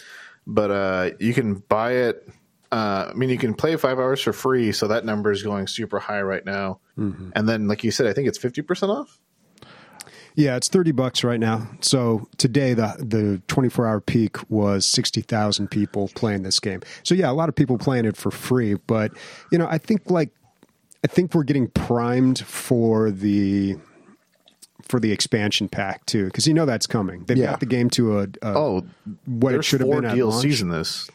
but 0.47 0.71
uh, 0.71 1.11
you 1.19 1.33
can 1.33 1.55
buy 1.55 1.93
it. 1.93 2.27
Uh, 2.71 3.09
I 3.11 3.13
mean, 3.13 3.29
you 3.29 3.37
can 3.37 3.53
play 3.53 3.75
five 3.77 3.99
hours 3.99 4.21
for 4.21 4.33
free, 4.33 4.71
so 4.71 4.87
that 4.87 5.05
number 5.05 5.31
is 5.31 5.43
going 5.43 5.67
super 5.67 5.99
high 5.99 6.21
right 6.21 6.45
now. 6.45 6.79
And 7.35 7.47
then, 7.47 7.67
like 7.67 7.83
you 7.83 7.91
said, 7.91 8.07
I 8.07 8.13
think 8.13 8.27
it's 8.27 8.37
fifty 8.37 8.61
percent 8.61 8.91
off. 8.91 9.19
Yeah, 10.35 10.57
it's 10.57 10.67
thirty 10.67 10.91
bucks 10.91 11.23
right 11.23 11.39
now. 11.39 11.67
So 11.79 12.27
today 12.37 12.73
the 12.73 12.95
the 12.99 13.41
twenty 13.47 13.69
four 13.69 13.87
hour 13.87 14.01
peak 14.01 14.37
was 14.49 14.85
sixty 14.85 15.21
thousand 15.21 15.69
people 15.69 16.09
playing 16.15 16.43
this 16.43 16.59
game. 16.59 16.81
So 17.03 17.15
yeah, 17.15 17.31
a 17.31 17.33
lot 17.33 17.47
of 17.47 17.55
people 17.55 17.77
playing 17.77 18.05
it 18.05 18.17
for 18.17 18.31
free. 18.31 18.73
But 18.73 19.11
you 19.51 19.57
know, 19.57 19.67
I 19.69 19.77
think 19.77 20.09
like 20.11 20.31
I 21.03 21.07
think 21.07 21.33
we're 21.33 21.43
getting 21.43 21.67
primed 21.69 22.39
for 22.39 23.11
the 23.11 23.77
for 24.87 24.99
the 24.99 25.11
expansion 25.11 25.67
pack 25.67 26.05
too, 26.05 26.25
because 26.25 26.47
you 26.47 26.53
know 26.53 26.65
that's 26.65 26.87
coming. 26.87 27.23
They've 27.25 27.37
Yeah. 27.37 27.51
got 27.51 27.59
the 27.59 27.65
game 27.65 27.89
to 27.91 28.19
a, 28.19 28.23
a 28.23 28.27
Oh, 28.57 28.85
what 29.25 29.53
it 29.55 29.63
should 29.65 29.81
have 29.81 29.89
been 29.89 30.05
at 30.05 30.15
DLCs 30.15 30.43
launch. 30.43 30.61
in 30.61 30.69
this. 30.69 31.09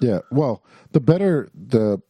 Yeah. 0.00 0.20
Well, 0.30 0.62
the 0.92 1.00
better 1.00 1.48
the 1.54 2.02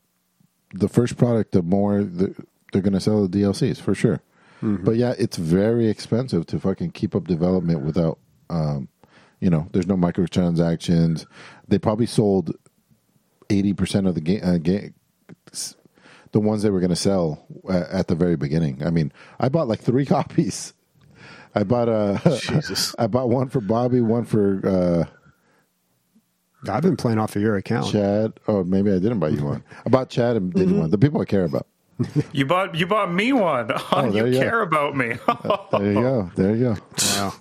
the 0.75 0.89
first 0.89 1.17
product, 1.17 1.53
the 1.53 1.63
more 1.63 2.03
the, 2.03 2.35
they're 2.73 2.83
going 2.83 2.93
to 2.93 3.01
sell 3.01 3.27
the 3.27 3.39
DLCs 3.41 3.81
for 3.81 3.95
sure. 3.95 4.21
But 4.63 4.97
yeah, 4.97 5.15
it's 5.17 5.37
very 5.37 5.89
expensive 5.89 6.47
to 6.47 6.59
fucking 6.59 6.91
keep 6.91 7.15
up 7.15 7.29
development 7.29 7.83
without, 7.83 8.19
um, 8.51 8.89
you 9.39 9.49
know, 9.49 9.69
there's 9.71 9.87
no 9.87 9.95
microtransactions. 9.97 11.25
They 11.69 11.79
probably 11.79 12.07
sold 12.07 12.53
eighty 13.49 13.73
percent 13.75 14.09
of 14.09 14.15
the 14.17 14.21
game. 14.21 14.41
Uh, 14.43 14.57
game 14.59 14.95
the 16.37 16.41
ones 16.41 16.63
they 16.63 16.69
were 16.69 16.81
going 16.81 16.91
to 16.91 16.97
sell 16.97 17.47
uh, 17.67 17.85
at 17.91 18.09
the 18.09 18.15
very 18.15 18.37
beginning. 18.37 18.85
I 18.85 18.91
mean, 18.91 19.11
I 19.41 19.49
bought 19.49 19.69
like 19.69 19.81
three 19.81 20.05
copies. 20.17 20.75
I 21.55 21.63
bought 21.63 21.89
a. 21.89 22.21
Jesus. 22.43 22.95
I 22.99 23.07
bought 23.07 23.31
one 23.31 23.49
for 23.49 23.63
Bobby, 23.63 24.03
one 24.03 24.27
for 24.27 24.61
uh, 26.69 26.71
I've 26.71 26.83
been 26.83 26.99
playing 26.99 27.19
off 27.19 27.35
of 27.35 27.41
your 27.41 27.57
account. 27.57 27.91
Chad. 27.91 28.35
Oh, 28.47 28.65
maybe 28.65 28.91
I 28.91 28.99
didn't 28.99 29.19
buy 29.19 29.29
you 29.29 29.43
one. 29.43 29.65
I 29.87 29.89
bought 29.89 30.11
Chad 30.11 30.37
and 30.37 30.53
didn't 30.53 30.79
one. 30.79 30.91
The 30.91 30.99
people 30.99 31.23
I 31.23 31.25
care 31.25 31.45
about. 31.45 31.67
You 32.33 32.45
bought 32.45 32.75
you 32.75 32.87
bought 32.87 33.11
me 33.11 33.33
one. 33.33 33.71
Oh, 33.93 34.11
there 34.11 34.27
you 34.27 34.35
you 34.35 34.39
care 34.39 34.61
about 34.61 34.95
me. 34.95 35.15
There 35.73 35.93
you 35.93 36.03
go. 36.03 36.31
There 36.37 36.55
you 36.55 36.75
go. 36.75 37.33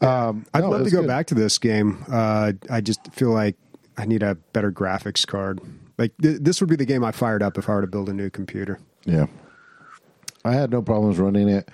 Wow. 0.00 0.28
Um, 0.28 0.46
I'd 0.54 0.62
no, 0.62 0.70
love 0.70 0.84
to 0.84 0.90
go 0.90 1.02
good. 1.02 1.08
back 1.08 1.26
to 1.26 1.34
this 1.34 1.58
game. 1.58 2.02
Uh, 2.10 2.52
I 2.70 2.80
just 2.80 3.12
feel 3.12 3.30
like 3.30 3.56
I 3.98 4.06
need 4.06 4.22
a 4.22 4.36
better 4.36 4.72
graphics 4.72 5.26
card. 5.26 5.60
Like 5.98 6.16
th- 6.22 6.38
this 6.40 6.60
would 6.60 6.70
be 6.70 6.76
the 6.76 6.86
game 6.86 7.04
I 7.04 7.10
fired 7.10 7.42
up 7.42 7.58
if 7.58 7.68
I 7.68 7.74
were 7.74 7.80
to 7.82 7.86
build 7.86 8.08
a 8.08 8.14
new 8.14 8.30
computer. 8.30 8.78
Yeah, 9.04 9.26
I 10.44 10.52
had 10.54 10.70
no 10.70 10.80
problems 10.80 11.18
running 11.18 11.48
it, 11.48 11.68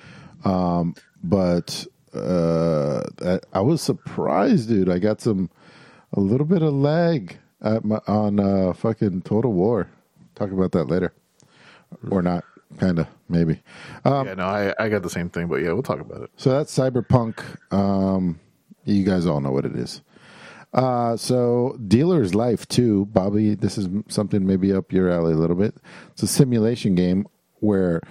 um, 0.45 0.95
but 1.23 1.87
uh, 2.15 3.03
I, 3.25 3.41
I 3.53 3.61
was 3.61 3.83
surprised, 3.83 4.69
dude. 4.69 4.89
I 4.89 4.99
got 4.99 5.21
some 5.21 5.51
a 6.15 6.21
little 6.21 6.47
bit 6.47 6.63
of 6.63 6.73
lag 6.73 7.39
at 7.61 7.85
my, 7.85 8.01
on 8.07 8.41
uh, 8.41 8.73
fucking 8.73 9.23
Total 9.23 9.53
War. 9.53 9.89
Talk 10.35 10.51
about 10.51 10.73
that 10.73 10.85
later, 10.85 11.13
or 12.11 12.23
not? 12.23 12.45
Kind 12.79 12.99
of, 12.99 13.07
maybe. 13.29 13.63
Um, 14.05 14.27
yeah, 14.27 14.35
no, 14.35 14.47
I, 14.47 14.75
I 14.79 14.89
got 14.89 15.03
the 15.03 15.11
same 15.11 15.31
thing, 15.31 15.47
but 15.47 15.57
yeah, 15.57 15.73
we'll 15.73 15.83
talk 15.83 16.01
about 16.01 16.23
it. 16.23 16.31
So 16.37 16.51
that's 16.51 16.77
Cyberpunk. 16.77 17.41
Um, 17.73 18.41
you 18.85 19.05
guys 19.05 19.27
all 19.27 19.41
know 19.41 19.53
what 19.53 19.65
it 19.65 19.77
is. 19.77 20.03
Uh, 20.75 21.17
so 21.17 21.79
Dealer's 21.87 22.35
Life 22.35 22.67
2, 22.69 23.07
Bobby. 23.07 23.55
This 23.55 23.79
is 23.79 23.89
something 24.09 24.45
maybe 24.45 24.73
up 24.73 24.93
your 24.93 25.09
alley 25.09 25.33
a 25.33 25.37
little 25.37 25.57
bit. 25.57 25.77
It's 26.11 26.25
a 26.25 26.27
simulation 26.27 26.97
game 26.97 27.27
where, 27.61 28.03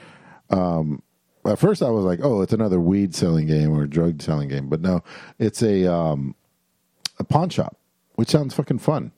um, 0.50 1.03
at 1.46 1.60
first 1.60 1.84
I 1.84 1.89
was 1.89 2.05
like, 2.05 2.22
oh, 2.24 2.41
it's 2.41 2.53
another 2.53 2.79
weed 2.79 3.13
selling 3.13 3.48
game 3.48 3.77
or 3.77 3.86
drug 3.86 4.22
selling 4.22 4.48
game, 4.48 4.70
but 4.70 4.79
no, 4.79 5.03
it's 5.39 5.62
a 5.62 5.91
um, 5.93 6.36
a 7.20 7.25
pawn 7.25 7.50
shop, 7.50 7.75
which 8.15 8.29
sounds 8.29 8.53
fucking 8.53 8.79
fun. 8.79 9.12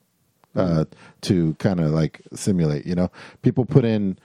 Uh, 0.55 0.85
to 1.19 1.53
kind 1.55 1.81
of 1.81 1.91
like 1.91 2.21
simulate, 2.33 2.85
you 2.85 2.95
know, 2.95 3.11
people 3.41 3.65
put 3.65 3.83
in 3.83 4.17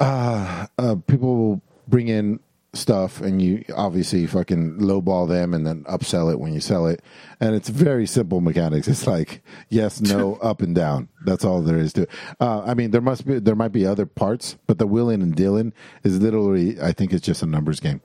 uh, 0.00 0.66
people 1.06 1.60
bring 1.88 2.08
in 2.08 2.40
stuff 2.76 3.20
and 3.20 3.40
you 3.42 3.64
obviously 3.74 4.26
fucking 4.26 4.78
lowball 4.78 5.28
them 5.28 5.54
and 5.54 5.66
then 5.66 5.84
upsell 5.84 6.30
it 6.32 6.38
when 6.38 6.52
you 6.52 6.60
sell 6.60 6.86
it. 6.86 7.02
And 7.40 7.54
it's 7.54 7.68
very 7.68 8.06
simple 8.06 8.40
mechanics. 8.40 8.86
It's 8.88 9.06
like 9.06 9.42
yes 9.68 10.00
no 10.00 10.34
up 10.42 10.62
and 10.62 10.74
down. 10.74 11.08
That's 11.24 11.44
all 11.44 11.62
there 11.62 11.78
is 11.78 11.92
to 11.94 12.02
it. 12.02 12.10
Uh, 12.40 12.62
i 12.62 12.74
mean 12.74 12.90
there 12.92 13.00
must 13.00 13.26
be 13.26 13.38
there 13.38 13.56
might 13.56 13.72
be 13.72 13.84
other 13.86 14.06
parts 14.06 14.56
but 14.66 14.78
the 14.78 14.86
willing 14.86 15.22
and 15.22 15.34
dealing 15.34 15.72
is 16.04 16.20
literally 16.20 16.80
i 16.80 16.92
think 16.92 17.12
it's 17.12 17.26
just 17.26 17.42
a 17.42 17.46
numbers 17.46 17.80
game. 17.80 18.00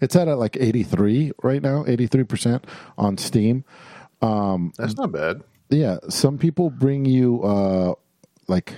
It's 0.00 0.16
at 0.16 0.26
a, 0.26 0.34
like 0.34 0.56
83 0.58 1.30
right 1.44 1.62
now 1.62 1.84
83% 1.84 2.64
on 2.96 3.16
steam. 3.18 3.64
That's 4.76 4.96
not 4.96 5.12
bad. 5.12 5.42
yeah, 5.70 5.98
some 6.08 6.38
people 6.38 6.70
bring 6.70 7.04
you 7.04 7.42
uh 7.44 7.94
like 8.48 8.74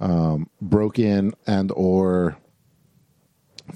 um 0.00 0.48
broken 0.62 1.34
and 1.46 1.72
or 1.74 2.38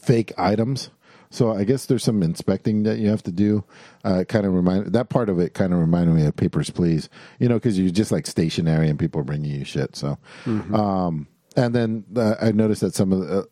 fake 0.03 0.33
items. 0.37 0.91
So 1.31 1.53
I 1.53 1.65
guess 1.65 1.87
there's 1.87 2.05
some 2.05 2.23
inspecting 2.23 2.83
that 2.83 2.99
you 2.99 3.09
have 3.09 3.23
to 3.23 3.33
do. 3.33 3.65
Uh, 4.05 4.25
kind 4.29 4.45
of 4.45 4.53
remind 4.53 4.93
that 4.93 5.09
part 5.09 5.31
of 5.31 5.39
it 5.39 5.55
kind 5.55 5.73
of 5.73 5.79
reminded 5.79 6.15
me 6.15 6.27
of 6.27 6.37
Papers 6.37 6.69
Please, 6.69 7.09
you 7.39 7.49
know, 7.49 7.55
because 7.55 7.79
you're 7.79 7.91
just 7.91 8.13
like 8.13 8.27
stationary 8.27 8.91
and 8.91 8.99
people 8.99 9.21
are 9.23 9.25
bringing 9.25 9.51
you 9.51 9.65
shit. 9.65 9.97
So, 9.97 10.19
um, 10.47 11.27
and 11.57 11.75
then 11.75 12.05
uh, 12.15 12.35
I 12.41 12.53
noticed 12.53 12.83
that 12.83 12.95
some 12.95 13.13
of 13.13 13.21
the, 13.21 13.39
uh, 13.39 13.43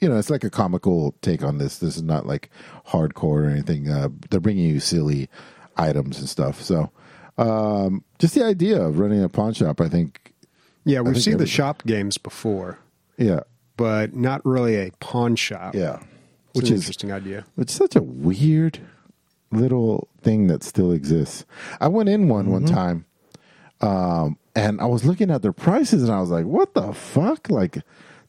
you 0.00 0.08
know, 0.08 0.16
it's 0.18 0.28
like 0.30 0.42
a 0.42 0.50
comical 0.50 1.14
take 1.22 1.44
on 1.44 1.58
this. 1.58 1.78
This 1.78 1.96
is 1.96 2.02
not 2.02 2.26
like 2.26 2.50
hardcore 2.88 3.46
or 3.46 3.48
anything. 3.48 3.88
Uh, 3.88 4.08
they're 4.30 4.40
bringing 4.40 4.68
you 4.68 4.80
silly 4.80 5.28
items 5.76 6.18
and 6.18 6.28
stuff. 6.28 6.60
So, 6.62 6.90
um, 7.38 8.02
just 8.18 8.34
the 8.34 8.44
idea 8.44 8.80
of 8.82 8.98
running 8.98 9.22
a 9.22 9.28
pawn 9.28 9.52
shop, 9.54 9.80
I 9.80 9.88
think, 9.88 10.32
Yeah, 10.84 11.00
we've 11.00 11.14
think 11.14 11.24
seen 11.24 11.34
every- 11.34 11.44
the 11.44 11.50
shop 11.50 11.84
games 11.86 12.18
before, 12.18 12.78
yeah, 13.18 13.40
but 13.76 14.14
not 14.14 14.44
really 14.44 14.76
a 14.76 14.90
pawn 15.00 15.36
shop. 15.36 15.74
yeah, 15.74 15.98
It's 16.50 16.54
which 16.62 16.68
an 16.68 16.74
is 16.74 16.80
interesting 16.82 17.12
idea. 17.12 17.44
It's 17.58 17.72
such 17.72 17.96
a 17.96 18.02
weird 18.02 18.78
little 19.50 20.08
thing 20.22 20.46
that 20.48 20.62
still 20.62 20.90
exists. 20.92 21.44
I 21.80 21.88
went 21.88 22.08
in 22.08 22.28
one 22.28 22.50
one 22.50 22.64
time, 22.66 23.06
um, 23.80 24.36
and 24.54 24.80
I 24.80 24.86
was 24.86 25.04
looking 25.04 25.30
at 25.30 25.42
their 25.42 25.52
prices, 25.52 26.02
and 26.02 26.12
I 26.12 26.20
was 26.20 26.30
like, 26.30 26.46
"What 26.46 26.74
the 26.74 26.92
fuck? 26.92 27.50
Like, 27.50 27.78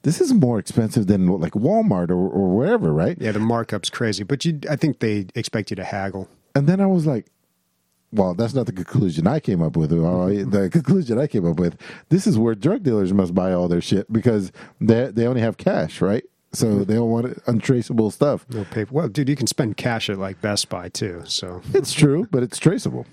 this 0.04 0.20
is 0.22 0.34
more 0.34 0.60
expensive 0.60 1.08
than 1.08 1.28
like 1.28 1.54
Walmart 1.54 2.10
or, 2.10 2.16
or 2.30 2.56
wherever, 2.56 2.94
right?" 2.94 3.18
Yeah, 3.20 3.32
the 3.32 3.40
markup's 3.40 3.90
crazy, 3.90 4.24
but 4.24 4.46
you, 4.46 4.60
I 4.70 4.76
think 4.76 5.00
they 5.00 5.28
expect 5.36 5.70
you 5.70 5.76
to 5.78 5.84
haggle. 5.84 6.28
And 6.56 6.68
then 6.68 6.80
I 6.80 6.86
was 6.86 7.06
like, 7.06 7.26
"Well, 8.16 8.34
that's 8.34 8.54
not 8.54 8.66
the 8.66 8.72
conclusion 8.72 9.28
I 9.28 9.40
came 9.40 9.62
up 9.62 9.76
with. 9.78 9.92
Well, 9.94 10.28
the 10.28 10.70
conclusion 10.72 11.20
I 11.20 11.28
came 11.28 11.46
up 11.46 11.58
with: 11.60 11.80
this 12.10 12.26
is 12.28 12.38
where 12.38 12.56
drug 12.56 12.84
dealers 12.84 13.14
must 13.14 13.34
buy 13.36 13.54
all 13.54 13.68
their 13.68 13.82
shit 13.82 14.12
because 14.12 14.52
they 14.82 15.12
they 15.12 15.28
only 15.28 15.42
have 15.42 15.58
cash, 15.58 16.02
right?" 16.02 16.24
So 16.54 16.86
they 16.86 16.94
don't 16.94 17.10
want 17.10 17.38
untraceable 17.48 18.12
stuff. 18.12 18.46
No 18.50 18.64
paper. 18.64 18.94
Well, 18.94 19.10
dude, 19.10 19.28
you 19.28 19.36
can 19.36 19.46
spend 19.48 19.76
cash 19.76 20.10
at 20.10 20.18
like 20.18 20.40
Best 20.42 20.70
Buy 20.70 20.88
too. 20.88 21.24
So, 21.26 21.62
It's 21.74 21.92
true, 21.92 22.30
but 22.32 22.44
it's 22.44 22.58
traceable. 22.58 23.06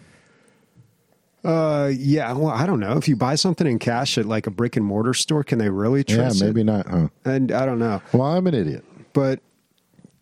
uh, 1.45 1.91
yeah. 1.93 2.33
Well, 2.35 2.53
I 2.53 2.67
don't 2.67 2.79
know 2.79 2.97
if 2.97 3.09
you 3.09 3.17
buy 3.17 3.35
something 3.35 3.67
in 3.67 3.81
cash 3.81 4.17
at 4.17 4.27
like 4.27 4.47
a 4.47 4.51
brick 4.51 4.77
and 4.77 4.87
mortar 4.87 5.13
store, 5.15 5.43
can 5.43 5.59
they 5.59 5.71
really 5.71 6.05
trace 6.05 6.37
it? 6.37 6.41
Yeah, 6.41 6.47
maybe 6.47 6.61
it? 6.61 6.65
not, 6.65 6.87
huh? 6.87 7.09
And 7.25 7.51
I 7.51 7.67
don't 7.67 7.81
know. 7.81 8.01
Well, 8.13 8.23
I'm 8.23 8.47
an 8.47 8.55
idiot. 8.55 8.85
but 9.13 9.41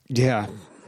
yeah, 0.09 0.47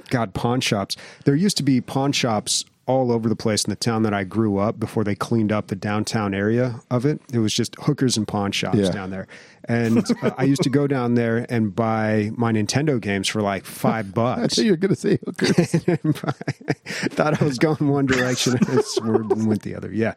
God, 0.08 0.32
pawn 0.32 0.60
shops. 0.62 0.96
There 1.26 1.34
used 1.34 1.58
to 1.58 1.62
be 1.62 1.80
pawn 1.82 2.12
shops 2.12 2.64
all 2.86 3.12
over 3.12 3.28
the 3.28 3.36
place 3.36 3.64
in 3.64 3.70
the 3.70 3.76
town 3.76 4.02
that 4.02 4.12
I 4.12 4.24
grew 4.24 4.58
up 4.58 4.80
before 4.80 5.04
they 5.04 5.14
cleaned 5.14 5.52
up 5.52 5.68
the 5.68 5.76
downtown 5.76 6.34
area 6.34 6.80
of 6.90 7.06
it. 7.06 7.20
It 7.32 7.38
was 7.38 7.54
just 7.54 7.76
hookers 7.80 8.16
and 8.16 8.26
pawn 8.26 8.50
shops 8.52 8.78
Yeah. 8.78 8.90
down 8.90 9.10
there. 9.10 9.28
And 9.66 9.98
uh, 10.22 10.32
I 10.36 10.42
used 10.42 10.62
to 10.64 10.70
go 10.70 10.88
down 10.88 11.14
there 11.14 11.46
and 11.48 11.72
buy 11.74 12.32
my 12.34 12.50
Nintendo 12.52 13.00
games 13.00 13.28
for 13.28 13.40
like 13.40 13.64
five 13.64 14.06
I 14.08 14.10
bucks. 14.10 14.56
thought 14.56 14.64
you 14.64 14.72
were 14.72 14.76
going 14.76 14.94
to 14.94 15.00
say 15.00 15.18
hookers. 15.24 15.56
Thought 17.14 17.40
I 17.40 17.44
was 17.44 17.58
going 17.58 17.88
one 17.88 18.06
direction 18.06 18.56
and 18.68 18.84
swerved 18.84 19.30
and 19.32 19.46
went 19.46 19.62
the 19.62 19.74
other. 19.76 19.92
Yeah. 19.92 20.14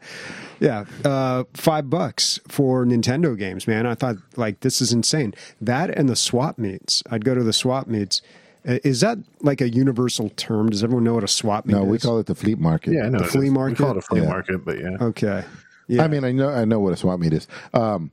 Yeah. 0.60 0.84
Uh, 1.04 1.44
five 1.54 1.88
bucks 1.88 2.40
for 2.48 2.84
Nintendo 2.84 3.38
games, 3.38 3.66
man. 3.68 3.86
I 3.86 3.94
thought, 3.94 4.16
like, 4.36 4.60
this 4.60 4.80
is 4.80 4.92
insane. 4.92 5.34
That 5.60 5.90
and 5.90 6.08
the 6.08 6.16
swap 6.16 6.58
meets. 6.58 7.02
I'd 7.10 7.24
go 7.24 7.34
to 7.34 7.42
the 7.44 7.52
swap 7.52 7.86
meets. 7.86 8.22
Uh, 8.66 8.78
Is 8.84 9.00
that 9.00 9.18
like 9.42 9.60
a 9.60 9.68
universal 9.68 10.30
term? 10.30 10.70
Does 10.70 10.82
everyone 10.82 11.04
know 11.04 11.14
what 11.14 11.24
a 11.24 11.28
swap 11.28 11.66
meet 11.66 11.74
no, 11.74 11.84
is? 11.84 11.88
we 11.90 11.98
call 11.98 12.18
it 12.18 12.26
the 12.26 12.34
fleet 12.34 12.58
market. 12.58 12.94
Yeah, 12.94 13.04
I 13.04 13.08
know 13.08 13.18
The 13.20 13.24
flea 13.26 13.46
is. 13.46 13.52
market? 13.52 13.78
We 13.78 13.84
call 13.84 13.90
it 13.92 13.98
a 13.98 14.02
flea 14.02 14.20
Yeah. 14.22 14.28
market, 14.28 14.64
but 14.64 14.78
yeah. 14.78 14.96
Okay. 15.00 15.44
Yeah. 15.88 16.02
I 16.04 16.08
mean, 16.08 16.24
I 16.24 16.32
know 16.32 16.48
I 16.48 16.64
know 16.64 16.80
what 16.80 16.92
a 16.92 16.96
swap 16.96 17.20
meet 17.20 17.32
is. 17.32 17.46
Um, 17.72 18.10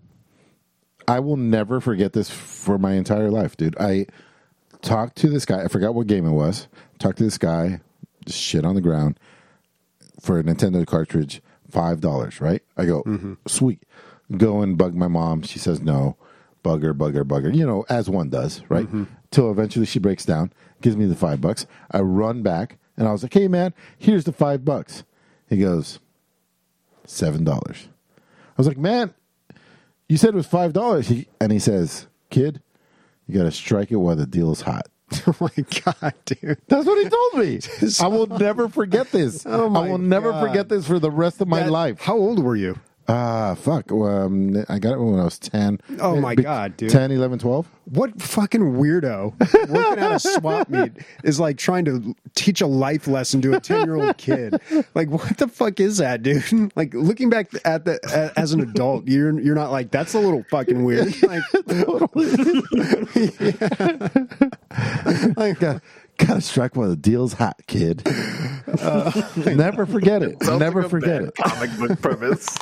I 1.08 1.20
will 1.20 1.38
never 1.38 1.82
forget 1.82 2.14
this 2.14 2.30
for 2.30 2.78
my 2.78 2.94
entire 2.94 3.30
life, 3.32 3.58
dude. 3.58 3.76
I 3.80 4.06
talked 4.82 5.16
to 5.18 5.30
this 5.30 5.46
guy. 5.46 5.64
I 5.64 5.68
forgot 5.68 5.96
what 5.96 6.08
game 6.08 6.26
it 6.26 6.32
was. 6.32 6.68
Talked 7.00 7.18
to 7.18 7.24
this 7.24 7.38
guy, 7.38 7.82
shit 8.28 8.64
on 8.64 8.76
the 8.76 8.82
ground 8.82 9.20
for 10.22 10.40
a 10.40 10.44
Nintendo 10.44 10.86
cartridge, 10.86 11.42
five 11.70 12.00
dollars. 12.00 12.40
Right? 12.40 12.62
I 12.78 12.86
go, 12.86 13.38
sweet. 13.48 13.84
Go 14.38 14.62
and 14.62 14.78
bug 14.78 14.94
my 14.96 15.08
mom. 15.08 15.42
She 15.42 15.58
says 15.60 15.82
no. 15.82 16.16
Bugger, 16.64 16.94
bugger, 16.94 17.24
bugger. 17.26 17.54
You 17.54 17.66
know, 17.66 17.86
as 17.90 18.10
one 18.10 18.30
does, 18.30 18.62
right? 18.70 18.88
Till 19.34 19.50
eventually 19.52 19.86
she 19.88 19.98
breaks 20.00 20.26
down, 20.26 20.54
gives 20.82 20.96
me 20.96 21.06
the 21.06 21.16
five 21.16 21.42
bucks. 21.42 21.66
I 21.92 22.00
run 22.02 22.42
back, 22.44 22.78
and 22.96 23.08
I 23.08 23.12
was 23.12 23.24
like, 23.24 23.34
"Hey, 23.34 23.48
man, 23.48 23.74
here's 23.98 24.24
the 24.26 24.32
five 24.32 24.64
bucks." 24.64 25.04
He 25.50 25.58
goes, 25.58 26.00
seven 27.06 27.44
dollars. 27.44 27.90
I 28.18 28.54
was 28.58 28.68
like, 28.68 28.78
man, 28.78 29.14
you 30.08 30.18
said 30.18 30.30
it 30.30 30.36
was 30.36 30.46
five 30.48 30.74
dollars. 30.74 31.12
And 31.40 31.52
he 31.52 31.60
says, 31.60 32.08
kid, 32.30 32.62
you 33.28 33.36
got 33.38 33.44
to 33.46 33.52
strike 33.52 33.92
it 33.92 33.96
while 33.98 34.16
the 34.16 34.26
deal 34.26 34.52
is 34.52 34.62
hot. 34.62 34.88
oh 35.28 35.36
my 35.40 35.50
God, 35.84 36.14
dude. 36.26 36.58
That's 36.68 36.86
what 36.86 37.04
he 37.04 37.10
told 37.10 37.34
me. 37.46 37.60
I 38.02 38.08
will 38.08 38.28
never 38.28 38.70
forget 38.70 39.12
this. 39.12 39.46
Oh 39.46 39.74
I 39.74 39.90
will 39.90 39.98
never 39.98 40.32
God. 40.32 40.48
forget 40.48 40.70
this 40.70 40.88
for 40.88 41.00
the 41.00 41.12
rest 41.12 41.42
of 41.42 41.48
my 41.48 41.62
That- 41.64 41.72
life. 41.72 42.00
How 42.02 42.16
old 42.16 42.44
were 42.44 42.56
you? 42.56 42.80
Ah, 43.08 43.54
fuck. 43.56 43.92
Um, 43.92 44.64
I 44.70 44.80
got 44.80 44.94
it 44.94 45.00
when 45.00 45.20
I 45.20 45.26
was 45.26 45.38
10. 45.38 45.82
Oh, 46.00 46.22
my 46.22 46.36
Be- 46.36 46.44
God, 46.44 46.78
dude. 46.78 46.90
10, 46.90 47.12
11, 47.12 47.38
12. 47.40 47.68
What 47.92 48.22
fucking 48.22 48.62
weirdo 48.76 49.38
working 49.70 50.00
at 50.04 50.12
a 50.14 50.20
swap 50.20 50.70
meet 50.70 50.94
is 51.26 51.38
like 51.38 51.58
trying 51.58 51.84
to 51.84 52.16
teach 52.34 52.62
a 52.62 52.66
life 52.66 53.06
lesson 53.10 53.42
to 53.42 53.56
a 53.58 53.60
10 53.60 53.86
year 53.86 53.96
old 53.98 54.18
kid? 54.18 54.56
Like, 54.96 55.10
what 55.10 55.38
the 55.38 55.50
fuck 55.50 55.82
is 55.82 55.98
that, 55.98 56.24
dude? 56.24 56.44
Like, 56.78 56.94
looking 56.94 57.30
back 57.30 57.50
at 57.66 57.84
the 57.84 58.00
a- 58.08 58.40
as 58.40 58.54
an 58.54 58.62
adult, 58.62 59.06
you're 59.08 59.38
you're 59.38 59.54
not 59.56 59.70
like, 59.72 59.92
that's 59.92 60.14
a 60.14 60.20
little 60.20 60.46
fucking 60.50 60.84
weird. 60.86 61.14
Like, 61.24 61.44
I 65.38 65.56
got, 65.60 65.82
got 66.18 66.34
to 66.36 66.42
strike 66.42 66.76
while 66.76 66.90
the 66.90 66.96
deal's 66.96 67.34
hot, 67.34 67.60
kid. 67.68 68.04
never 69.46 69.86
forget 69.86 70.24
it. 70.24 70.38
Never 70.42 70.82
like 70.84 70.90
forget 70.92 71.22
it. 71.24 71.36
Comic 71.36 71.78
book 71.78 72.02
premise. 72.02 72.58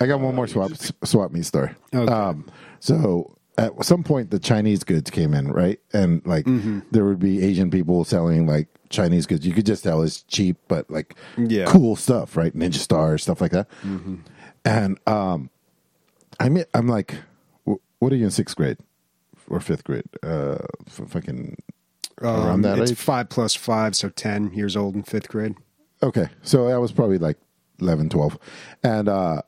I 0.00 0.06
got 0.06 0.20
one 0.20 0.34
more 0.34 0.46
swap 0.46 0.72
swap 1.04 1.30
meet 1.32 1.44
story. 1.46 1.70
Okay. 1.94 2.12
Um, 2.12 2.46
so 2.80 3.36
at 3.58 3.84
some 3.84 4.02
point, 4.02 4.30
the 4.30 4.38
Chinese 4.38 4.82
goods 4.84 5.10
came 5.10 5.34
in, 5.34 5.52
right? 5.52 5.78
And 5.92 6.22
like 6.26 6.46
Mm-hmm. 6.46 6.80
there 6.90 7.04
would 7.04 7.18
be 7.18 7.42
Asian 7.42 7.70
people 7.70 8.04
selling 8.04 8.46
like 8.46 8.68
Chinese 8.88 9.26
goods. 9.26 9.46
You 9.46 9.52
could 9.52 9.66
just 9.66 9.84
tell 9.84 10.02
it's 10.02 10.22
cheap, 10.22 10.56
but 10.68 10.90
like 10.90 11.14
Yeah. 11.36 11.66
cool 11.66 11.96
stuff, 11.96 12.36
right? 12.36 12.54
Ninja 12.54 12.74
Star 12.76 13.18
stuff 13.18 13.40
like 13.40 13.52
that. 13.52 13.68
Mm-hmm. 13.82 14.16
And 14.64 14.98
um, 15.06 15.50
I 16.40 16.48
mean, 16.48 16.64
I'm 16.74 16.88
like, 16.88 17.14
what 17.64 18.12
are 18.12 18.16
you 18.16 18.24
in 18.24 18.30
sixth 18.30 18.56
grade 18.56 18.78
or 19.48 19.60
fifth 19.60 19.84
grade? 19.84 20.04
Uh, 20.22 20.58
fucking 20.88 21.56
around 22.20 22.48
um, 22.50 22.62
that 22.62 22.78
it's 22.78 22.92
age. 22.92 22.98
five 22.98 23.28
plus 23.28 23.54
five, 23.54 23.94
so 23.96 24.08
10 24.08 24.52
years 24.54 24.76
old 24.76 24.94
in 24.94 25.02
fifth 25.02 25.28
grade. 25.28 25.54
Okay. 26.02 26.28
So 26.42 26.68
I 26.68 26.78
was 26.78 26.90
probably 26.92 27.18
like 27.18 27.36
11, 27.82 28.08
12. 28.08 28.38
And 28.82 29.08
uh, 29.08 29.42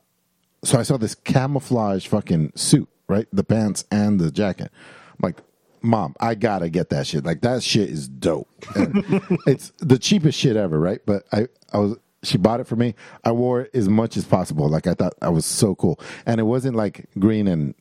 so 0.63 0.79
I 0.79 0.83
saw 0.83 0.97
this 0.97 1.15
camouflage 1.15 2.07
fucking 2.07 2.53
suit, 2.55 2.89
right? 3.07 3.27
The 3.31 3.43
pants 3.43 3.85
and 3.91 4.19
the 4.19 4.31
jacket. 4.31 4.71
I'm 5.11 5.17
like, 5.21 5.37
Mom, 5.81 6.15
I 6.19 6.33
gotta 6.35 6.69
get 6.69 6.89
that 6.89 7.05
shit. 7.05 7.25
Like 7.25 7.41
that 7.41 7.61
shit 7.61 7.89
is 7.89 8.07
dope. 8.07 8.49
And 8.75 9.03
it's 9.45 9.71
the 9.77 9.99
cheapest 9.99 10.37
shit 10.37 10.55
ever, 10.55 10.79
right? 10.79 10.99
But 11.05 11.25
I, 11.31 11.47
I 11.71 11.77
was 11.77 11.97
she 12.23 12.39
bought 12.39 12.59
it 12.59 12.67
for 12.67 12.75
me. 12.75 12.95
I 13.23 13.31
wore 13.31 13.61
it 13.61 13.71
as 13.75 13.87
much 13.87 14.17
as 14.17 14.25
possible. 14.25 14.67
Like 14.67 14.87
I 14.87 14.95
thought 14.95 15.13
I 15.21 15.29
was 15.29 15.45
so 15.45 15.75
cool. 15.75 15.99
And 16.25 16.39
it 16.39 16.43
wasn't 16.43 16.75
like 16.75 17.07
green 17.19 17.47
and 17.47 17.75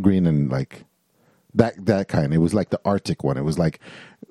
green 0.00 0.26
and 0.26 0.50
like 0.50 0.84
that 1.54 1.86
that 1.86 2.08
kind. 2.08 2.34
It 2.34 2.38
was 2.38 2.54
like 2.54 2.70
the 2.70 2.80
Arctic 2.84 3.24
one. 3.24 3.36
It 3.36 3.44
was 3.44 3.58
like 3.58 3.80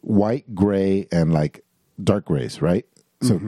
white, 0.01 0.53
gray, 0.53 1.07
and 1.11 1.33
like 1.33 1.65
dark 2.01 2.25
grays, 2.25 2.61
right? 2.61 2.85
So 3.21 3.41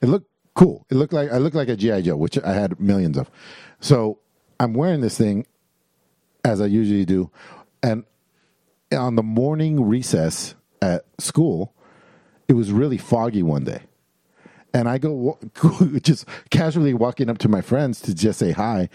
it 0.00 0.06
looked 0.06 0.30
cool. 0.54 0.86
It 0.90 0.94
looked 0.94 1.12
like 1.12 1.30
I 1.30 1.38
looked 1.38 1.56
like 1.56 1.68
a 1.68 1.76
GI 1.76 2.02
Joe, 2.02 2.16
which 2.16 2.38
I 2.38 2.52
had 2.52 2.80
millions 2.80 3.18
of. 3.18 3.30
So 3.80 4.18
I'm 4.58 4.74
wearing 4.74 5.00
this 5.00 5.18
thing 5.18 5.46
as 6.44 6.60
I 6.60 6.66
usually 6.66 7.04
do, 7.04 7.30
and 7.82 8.04
on 8.92 9.16
the 9.16 9.22
morning 9.22 9.82
recess 9.84 10.54
at 10.80 11.04
school, 11.18 11.74
it 12.48 12.52
was 12.52 12.70
really 12.70 12.98
foggy 12.98 13.42
one 13.42 13.64
day. 13.64 13.82
And 14.72 14.88
I 14.88 14.98
go 14.98 15.38
just 16.02 16.26
casually 16.50 16.94
walking 16.94 17.30
up 17.30 17.38
to 17.38 17.48
my 17.48 17.60
friends 17.60 18.00
to 18.02 18.14
just 18.14 18.38
say 18.38 18.52
hi, 18.52 18.88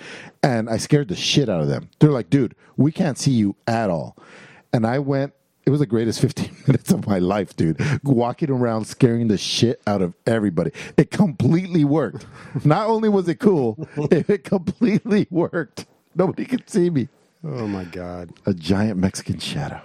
and 0.44 0.70
I 0.70 0.78
scared 0.78 1.08
the 1.08 1.16
shit 1.16 1.50
out 1.50 1.62
of 1.62 1.68
them. 1.68 1.90
They're 2.00 2.12
like, 2.12 2.30
"Dude, 2.30 2.56
we 2.78 2.92
can't 2.92 3.18
see 3.18 3.32
you 3.32 3.56
at 3.68 3.90
all." 3.90 4.18
And 4.74 4.86
I 4.86 5.00
went. 5.00 5.34
It 5.70 5.72
was 5.72 5.82
the 5.82 5.86
greatest 5.86 6.20
15 6.22 6.50
minutes 6.66 6.92
of 6.92 7.06
my 7.06 7.20
life, 7.20 7.56
dude. 7.56 7.80
Walking 8.04 8.50
around 8.50 8.86
scaring 8.86 9.28
the 9.28 9.38
shit 9.38 9.80
out 9.86 10.02
of 10.02 10.16
everybody. 10.26 10.72
It 10.98 11.12
completely 11.12 11.86
worked. 11.86 12.26
Not 12.66 12.88
only 12.88 13.08
was 13.08 13.28
it 13.30 13.36
cool, 13.36 13.88
it 14.10 14.44
completely 14.44 15.28
worked. 15.30 15.86
Nobody 16.16 16.46
could 16.46 16.68
see 16.68 16.90
me. 16.90 17.08
Oh 17.44 17.68
my 17.68 17.84
God. 17.84 18.32
A 18.48 18.54
giant 18.56 18.98
Mexican 18.98 19.38
shadow. 19.38 19.80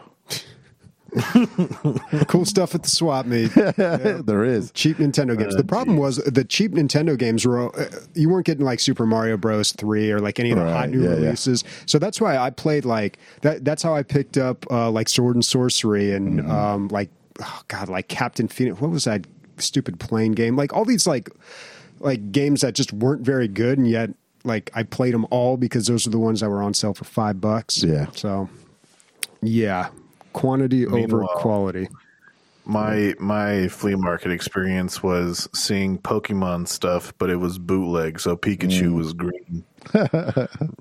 Cool 2.29 2.45
stuff 2.45 2.75
at 2.75 2.83
the 2.83 2.89
swap 2.91 3.27
meet. 3.27 3.53
there 3.55 4.45
is. 4.45 4.71
cheap 4.73 4.99
Nintendo 4.99 5.39
games. 5.39 5.55
the 5.57 5.65
problem 5.65 5.97
was 5.97 6.17
the 6.19 6.45
cheap 6.45 6.73
Nintendo 6.73 7.17
games 7.19 7.45
were 7.47 7.75
uh, 7.79 7.89
you 8.15 8.29
weren't 8.29 8.47
getting 8.47 8.65
like 8.65 8.81
Super 8.81 9.07
Mario 9.07 9.37
Bros. 9.37 9.73
three 9.73 10.11
or 10.11 10.19
like 10.21 10.41
any 10.41 10.51
of 10.51 10.59
the 10.59 10.65
hot 10.73 10.91
new 10.91 11.03
yeah, 11.03 11.11
yeah. 11.11 11.15
releases. 11.17 11.65
So 11.87 11.99
that's 11.99 12.21
why 12.21 12.37
I 12.37 12.51
played 12.51 12.85
like 12.85 13.19
that. 13.43 13.65
That's 13.65 13.83
how 13.83 13.95
I 13.95 14.03
picked 14.03 14.37
up 14.39 14.65
uh, 14.71 14.91
like 14.91 15.09
Sword 15.09 15.37
and 15.37 15.45
Sorcery 15.45 16.13
and 16.13 16.25
Mm-hmm. 16.41 16.51
um, 16.51 16.89
like 16.89 17.11
oh 17.41 17.61
god, 17.69 17.89
like 17.89 18.09
Captain 18.09 18.49
Phoenix. 18.49 18.81
What 18.81 18.91
was 18.91 19.05
that 19.05 19.27
stupid 19.59 20.01
plane 20.01 20.33
game? 20.33 20.57
Like 20.57 20.73
all 20.73 20.85
these 20.85 21.07
like 21.07 21.31
like 22.01 22.33
games 22.33 22.63
that 22.63 22.75
just 22.75 22.93
weren't 22.93 23.23
very 23.23 23.47
good, 23.49 23.79
and 23.79 23.89
yet 23.89 24.11
like 24.45 24.71
I 24.75 24.83
played 24.83 25.15
them 25.15 25.27
all 25.31 25.57
because 25.57 25.87
those 25.87 26.07
are 26.07 26.11
the 26.11 26.19
ones 26.19 26.41
that 26.41 26.51
were 26.51 26.63
on 26.63 26.75
sale 26.75 26.95
for 26.95 27.05
five 27.05 27.41
bucks. 27.41 27.83
Yeah. 27.83 28.07
So 28.15 28.49
yeah, 29.43 29.91
quantity 30.35 30.87
over 30.87 31.25
quality. 31.37 31.89
My 32.67 33.15
my 33.19 33.69
flea 33.69 33.95
market 33.95 34.31
experience 34.31 35.03
was 35.03 35.49
seeing 35.55 35.99
Pokemon 35.99 36.69
stuff, 36.69 37.13
but 37.19 37.31
it 37.31 37.37
was 37.37 37.59
bootleg, 37.59 38.21
so 38.21 38.37
Pikachu 38.37 38.89
Mm. 38.91 38.95
was 38.95 39.13
green. 39.15 39.65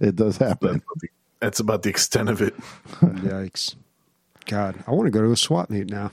It 0.00 0.16
does 0.16 0.36
happen. 0.36 0.72
That's 0.72 0.84
about, 0.84 1.00
the, 1.00 1.08
that's 1.40 1.60
about 1.60 1.82
the 1.82 1.88
extent 1.90 2.28
of 2.28 2.42
it. 2.42 2.54
Yikes. 3.00 3.76
God, 4.46 4.82
I 4.86 4.90
want 4.90 5.06
to 5.06 5.10
go 5.10 5.22
to 5.22 5.32
a 5.32 5.36
swap 5.36 5.70
meet 5.70 5.88
now. 5.90 6.10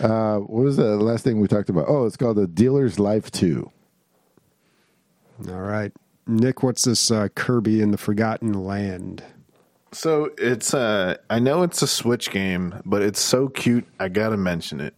Uh, 0.00 0.38
what 0.38 0.64
was 0.64 0.76
the 0.76 0.96
last 0.96 1.22
thing 1.22 1.40
we 1.40 1.46
talked 1.48 1.68
about? 1.68 1.84
Oh, 1.88 2.06
it's 2.06 2.16
called 2.16 2.36
the 2.36 2.46
Dealer's 2.46 2.98
Life 2.98 3.30
2. 3.30 3.70
All 5.48 5.54
right. 5.60 5.92
Nick, 6.26 6.62
what's 6.62 6.84
this 6.84 7.10
uh, 7.10 7.28
Kirby 7.34 7.80
in 7.80 7.90
the 7.90 7.98
Forgotten 7.98 8.52
Land? 8.64 9.22
So 9.94 10.30
it's 10.38 10.74
uh 10.74 11.16
I 11.30 11.38
know 11.38 11.62
it's 11.62 11.80
a 11.80 11.86
Switch 11.86 12.30
game, 12.30 12.74
but 12.84 13.02
it's 13.02 13.20
so 13.20 13.48
cute 13.48 13.86
I 14.00 14.08
gotta 14.08 14.36
mention 14.36 14.80
it. 14.80 14.94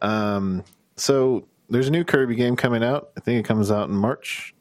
Um 0.00 0.64
so 0.96 1.48
there's 1.68 1.88
a 1.88 1.90
new 1.90 2.04
Kirby 2.04 2.36
game 2.36 2.54
coming 2.54 2.84
out. 2.84 3.10
I 3.16 3.20
think 3.20 3.40
it 3.44 3.48
comes 3.48 3.70
out 3.70 3.88
in 3.88 3.96
March. 3.96 4.54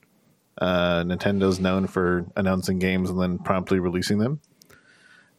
Uh 0.60 1.04
Nintendo's 1.04 1.60
known 1.60 1.86
for 1.86 2.26
announcing 2.36 2.80
games 2.80 3.10
and 3.10 3.22
then 3.22 3.38
promptly 3.38 3.80
releasing 3.80 4.18
them. 4.18 4.42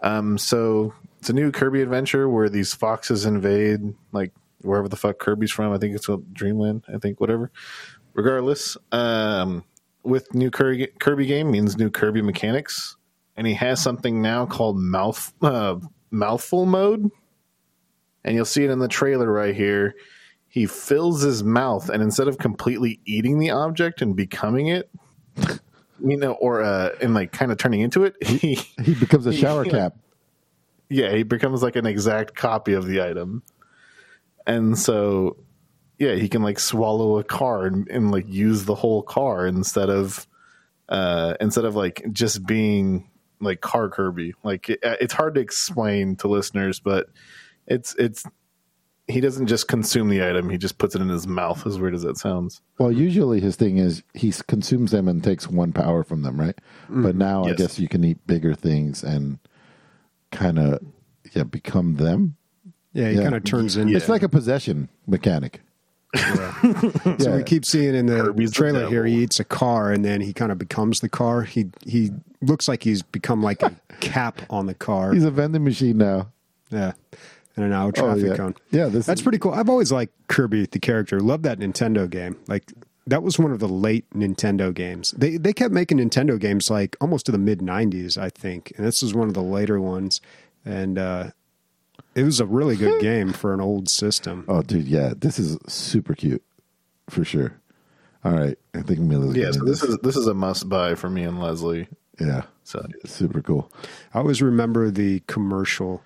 Um 0.03 0.39
so 0.39 0.95
it's 1.19 1.31
a 1.31 1.35
new 1.35 1.51
Kirby 1.51 1.83
adventure 1.83 2.29
where 2.29 2.49
these 2.49 2.75
foxes 2.75 3.27
invade 3.27 3.93
like 4.13 4.33
wherever 4.61 4.89
the 4.89 4.97
fuck 4.97 5.19
Kirby's 5.19 5.51
from. 5.51 5.73
I 5.73 5.79
think 5.79 5.97
it's 5.97 6.09
Dreamland, 6.33 6.85
I 6.93 6.99
think, 6.99 7.21
whatever. 7.21 7.51
Regardless, 8.15 8.77
um 8.93 9.65
with 10.05 10.33
new 10.33 10.53
Kirby, 10.53 10.87
Kirby 11.01 11.27
game 11.27 11.51
means 11.51 11.77
new 11.77 11.91
Kirby 11.91 12.23
mechanics 12.23 12.96
and 13.37 13.47
he 13.47 13.55
has 13.55 13.81
something 13.83 14.23
now 14.23 14.47
called 14.47 14.79
mouth 14.79 15.33
uh, 15.43 15.77
mouthful 16.11 16.67
mode, 16.67 17.11
and 18.25 18.35
you'll 18.35 18.45
see 18.45 18.65
it 18.65 18.71
in 18.71 18.79
the 18.79 18.89
trailer 18.89 19.31
right 19.31 19.55
here. 19.55 19.95
he 20.49 20.67
fills 20.67 21.23
his 21.23 21.43
mouth, 21.45 21.89
and 21.91 22.03
instead 22.03 22.29
of 22.29 22.39
completely 22.39 23.01
eating 23.05 23.39
the 23.39 23.51
object 23.51 24.01
and 24.03 24.17
becoming 24.17 24.69
it, 24.69 24.89
you 26.05 26.17
know, 26.17 26.33
or 26.35 26.63
uh, 26.63 26.91
and 27.01 27.15
like 27.15 27.33
kind 27.33 27.53
of 27.53 27.59
turning 27.59 27.81
into 27.81 28.05
it, 28.05 28.15
he 28.25 28.55
He 28.85 28.95
becomes 28.95 29.27
a 29.27 29.33
shower 29.33 29.65
Yeah. 29.65 29.71
cap. 29.79 29.97
yeah, 30.89 31.13
he 31.15 31.23
becomes 31.25 31.63
like 31.63 31.77
an 31.77 31.87
exact 31.87 32.35
copy 32.35 32.73
of 32.73 32.87
the 32.87 33.03
item. 33.03 33.43
And 34.47 34.79
so 34.79 35.37
yeah, 35.99 36.15
he 36.15 36.29
can 36.29 36.43
like 36.43 36.59
swallow 36.61 37.19
a 37.19 37.25
car 37.25 37.67
and, 37.67 37.89
and 37.89 38.11
like 38.13 38.29
use 38.29 38.65
the 38.65 38.75
whole 38.77 39.03
car 39.03 39.47
instead 39.47 39.91
of 39.91 40.27
uh 40.89 41.35
instead 41.41 41.65
of 41.65 41.75
like 41.75 42.05
just 42.13 42.47
being 42.47 43.11
like 43.41 43.61
car 43.61 43.89
Kirby. 43.89 44.35
Like 44.43 44.71
it, 44.71 44.85
uh, 44.85 44.97
it's 45.01 45.15
hard 45.15 45.35
to 45.35 45.41
explain 45.41 46.17
to 46.17 46.29
listeners, 46.29 46.81
but 46.81 47.07
it's 47.67 47.95
it's 47.97 48.25
he 49.09 49.21
doesn't 49.21 49.47
just 49.47 49.69
consume 49.69 50.09
the 50.09 50.29
item, 50.29 50.51
he 50.51 50.59
just 50.59 50.79
puts 50.79 50.97
it 50.97 51.01
in 51.01 51.09
his 51.09 51.29
mouth 51.29 51.65
as 51.67 51.79
weird 51.79 51.95
as 51.95 52.03
that 52.03 52.17
sounds. 52.17 52.61
Well, 52.79 52.91
usually 52.91 53.41
his 53.41 53.55
thing 53.55 53.79
is 53.79 54.03
he 54.15 54.33
consumes 54.49 54.91
them 54.91 55.07
and 55.07 55.23
takes 55.23 55.49
one 55.49 55.73
power 55.73 56.03
from 56.03 56.23
them, 56.23 56.41
right? 56.41 56.57
Mm-hmm. 56.85 57.03
But 57.03 57.15
now 57.15 57.45
I 57.45 57.53
guess 57.53 57.79
you 57.79 57.89
can 57.89 58.03
eat 58.05 58.27
bigger 58.27 58.55
things 58.55 59.05
and 59.05 59.39
kind 60.33 60.59
of 60.59 60.81
yeah 61.33 61.45
become 61.45 61.95
them. 61.97 62.37
Yeah, 62.93 63.11
he 63.11 63.17
Yeah. 63.17 63.23
kind 63.25 63.35
of 63.37 63.45
turns 63.45 63.77
into. 63.77 63.95
It's 63.97 64.09
like 64.09 64.23
a 64.23 64.29
possession 64.29 64.89
mechanic. 65.07 65.61
So 66.17 67.17
Yeah. 67.19 67.37
we 67.37 67.43
keep 67.45 67.65
seeing 67.65 67.95
in 67.95 68.07
the 68.07 68.17
Kirby's 68.23 68.51
the 68.51 68.55
trailer 68.57 68.89
here, 68.89 69.05
he 69.05 69.23
eats 69.23 69.39
a 69.41 69.45
car 69.45 69.93
and 69.93 70.05
then 70.05 70.21
he 70.21 70.33
kind 70.33 70.51
of 70.53 70.59
becomes 70.59 71.01
the 71.01 71.09
car. 71.09 71.43
He 71.43 71.67
he 71.85 72.11
looks 72.43 72.69
like 72.69 72.83
he's 72.83 73.03
become 73.03 73.43
like 73.43 73.63
a 73.63 73.73
cap 74.01 74.43
on 74.51 74.67
the 74.67 74.75
car. 74.75 75.13
He's 75.13 75.25
a 75.25 75.31
vending 75.31 75.65
machine 75.65 75.99
now. 75.99 76.29
yeah, 76.71 76.93
and 77.57 77.65
an 77.65 77.73
hour 77.73 77.89
Oh, 77.89 77.93
traffic 77.93 78.27
yeah. 78.27 78.37
cone. 78.37 78.55
Yeah, 78.71 78.87
this 78.87 79.07
That's 79.07 79.21
is- 79.21 79.23
pretty 79.23 79.39
cool. 79.39 79.53
I've 79.53 79.69
always 79.69 79.93
liked 79.93 80.13
Kirby 80.29 80.67
the 80.67 80.79
character. 80.79 81.21
Love 81.21 81.43
that 81.43 81.59
Nintendo 81.59 82.09
game. 82.09 82.37
Like 82.49 82.73
that 83.07 83.23
was 83.23 83.39
one 83.39 83.53
of 83.53 83.61
the 83.61 83.69
late 83.69 84.05
Nintendo 84.11 84.75
games. 84.75 85.13
They 85.17 85.37
they 85.37 85.53
kept 85.53 85.73
making 85.73 85.99
Nintendo 85.99 86.39
games 86.41 86.71
like 86.71 86.97
almost 87.01 87.27
to 87.27 87.33
the 87.33 87.39
mid 87.39 87.61
'90s, 87.61 88.19
I 88.19 88.31
think, 88.31 88.73
and 88.77 88.87
this 88.87 89.03
was 89.03 89.15
one 89.15 89.29
of 89.29 89.35
the 89.35 89.43
later 89.43 89.81
ones. 89.81 90.21
And 90.65 90.99
uh, 90.99 91.31
it 92.17 92.25
was 92.25 92.41
a 92.41 92.47
really 92.47 92.75
good 92.77 93.01
game 93.03 93.33
for 93.33 93.55
an 93.55 93.61
old 93.61 93.89
system. 93.89 94.45
Oh, 94.49 94.63
dude, 94.63 94.89
yeah, 94.89 95.13
this 95.17 95.39
is 95.39 95.59
super 95.69 96.15
cute 96.15 96.43
for 97.09 97.25
sure. 97.25 97.61
All 98.25 98.33
right, 98.33 98.59
I 98.75 98.83
think 98.83 98.99
Mila's 98.99 99.37
Yeah, 99.37 99.53
so 99.53 99.61
into 99.61 99.67
this 99.67 99.83
is 99.85 99.97
this 100.03 100.17
is 100.17 100.27
a 100.27 100.35
must 100.35 100.69
buy 100.69 100.97
for 100.97 101.09
me 101.09 101.23
and 101.23 101.39
Leslie. 101.41 101.87
yeah, 102.19 102.43
So 102.65 102.85
super 103.05 103.41
cool. 103.41 103.71
I 104.13 104.19
always 104.19 104.43
remember 104.43 104.91
the 104.91 105.23
commercial 105.29 106.03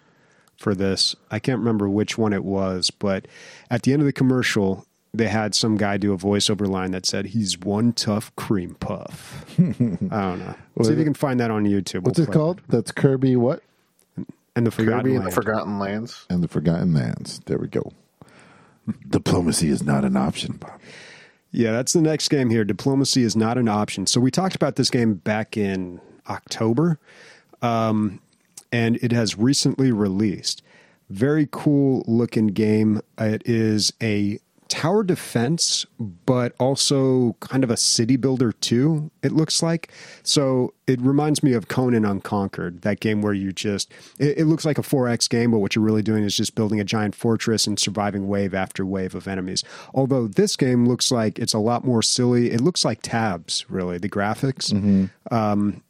for 0.58 0.74
this. 0.74 1.16
I 1.30 1.38
can't 1.38 1.58
remember 1.60 1.88
which 1.88 2.18
one 2.18 2.34
it 2.34 2.44
was, 2.44 2.90
but 2.90 3.26
at 3.70 3.84
the 3.84 3.94
end 3.94 4.02
of 4.02 4.06
the 4.06 4.12
commercial, 4.12 4.84
they 5.14 5.28
had 5.28 5.54
some 5.54 5.76
guy 5.78 5.96
do 5.96 6.12
a 6.12 6.18
voiceover 6.18 6.68
line 6.68 6.90
that 6.90 7.06
said, 7.06 7.26
"He's 7.26 7.58
one 7.58 7.94
tough 7.94 8.34
cream 8.36 8.74
puff." 8.80 9.46
I 9.58 9.62
don't 9.62 10.10
know. 10.40 10.54
See 10.82 10.92
if 10.92 10.98
you 10.98 11.04
can 11.04 11.14
find 11.14 11.40
that 11.40 11.50
on 11.50 11.64
YouTube. 11.64 12.02
What's 12.02 12.18
We'll 12.18 12.28
it 12.28 12.32
play 12.32 12.34
called? 12.38 12.60
That's 12.68 12.92
Kirby 12.92 13.36
what? 13.36 13.62
And 14.56 14.66
the 14.66 14.70
Forgotten 14.70 15.02
Kirby 15.02 15.14
and 15.16 15.26
the 15.26 15.30
Forgotten 15.30 15.78
Lands. 15.78 16.26
And 16.28 16.42
the 16.42 16.48
Forgotten 16.48 16.92
Lands. 16.92 17.40
There 17.46 17.58
we 17.58 17.68
go. 17.68 17.92
Diplomacy 19.08 19.68
is 19.68 19.82
not 19.82 20.04
an 20.04 20.16
option, 20.16 20.56
Bob. 20.56 20.80
Yeah, 21.52 21.72
that's 21.72 21.92
the 21.92 22.00
next 22.00 22.28
game 22.28 22.50
here. 22.50 22.64
Diplomacy 22.64 23.22
is 23.22 23.36
not 23.36 23.58
an 23.58 23.68
option. 23.68 24.06
So 24.06 24.20
we 24.20 24.30
talked 24.30 24.54
about 24.54 24.76
this 24.76 24.90
game 24.90 25.14
back 25.14 25.56
in 25.56 26.00
October, 26.28 26.98
um, 27.60 28.20
and 28.70 28.96
it 28.96 29.12
has 29.12 29.36
recently 29.36 29.90
released. 29.90 30.62
Very 31.08 31.48
cool 31.50 32.04
looking 32.06 32.48
game. 32.48 33.00
It 33.18 33.42
is 33.44 33.92
a 34.00 34.38
tower 34.70 35.02
defense, 35.02 35.84
but 36.24 36.54
also 36.58 37.36
kind 37.40 37.62
of 37.64 37.70
a 37.70 37.76
city 37.76 38.16
builder 38.16 38.52
too. 38.52 39.10
It 39.22 39.32
looks 39.32 39.62
like. 39.62 39.92
So 40.22 40.72
it 40.86 40.98
reminds 41.02 41.42
me 41.42 41.52
of 41.52 41.68
Conan 41.68 42.04
Unconquered, 42.06 42.80
that 42.82 43.00
game 43.00 43.20
where 43.20 43.34
you 43.34 43.52
just 43.52 43.92
it, 44.18 44.38
it 44.38 44.44
looks 44.46 44.64
like 44.64 44.78
a 44.78 44.82
4X 44.82 45.28
game, 45.28 45.50
but 45.50 45.58
what 45.58 45.74
you're 45.76 45.84
really 45.84 46.02
doing 46.02 46.24
is 46.24 46.34
just 46.36 46.54
building 46.54 46.80
a 46.80 46.84
giant 46.84 47.14
fortress 47.14 47.66
and 47.66 47.78
surviving 47.78 48.28
wave 48.28 48.54
after 48.54 48.86
wave 48.86 49.14
of 49.14 49.28
enemies. 49.28 49.62
Although 49.92 50.28
this 50.28 50.56
game 50.56 50.86
looks 50.86 51.10
like 51.10 51.38
it's 51.38 51.52
a 51.52 51.58
lot 51.58 51.84
more 51.84 52.00
silly. 52.02 52.50
It 52.52 52.60
looks 52.62 52.84
like 52.84 53.02
TABS, 53.02 53.66
really, 53.68 53.98
the 53.98 54.08
graphics. 54.08 54.72
Um, 55.30 55.82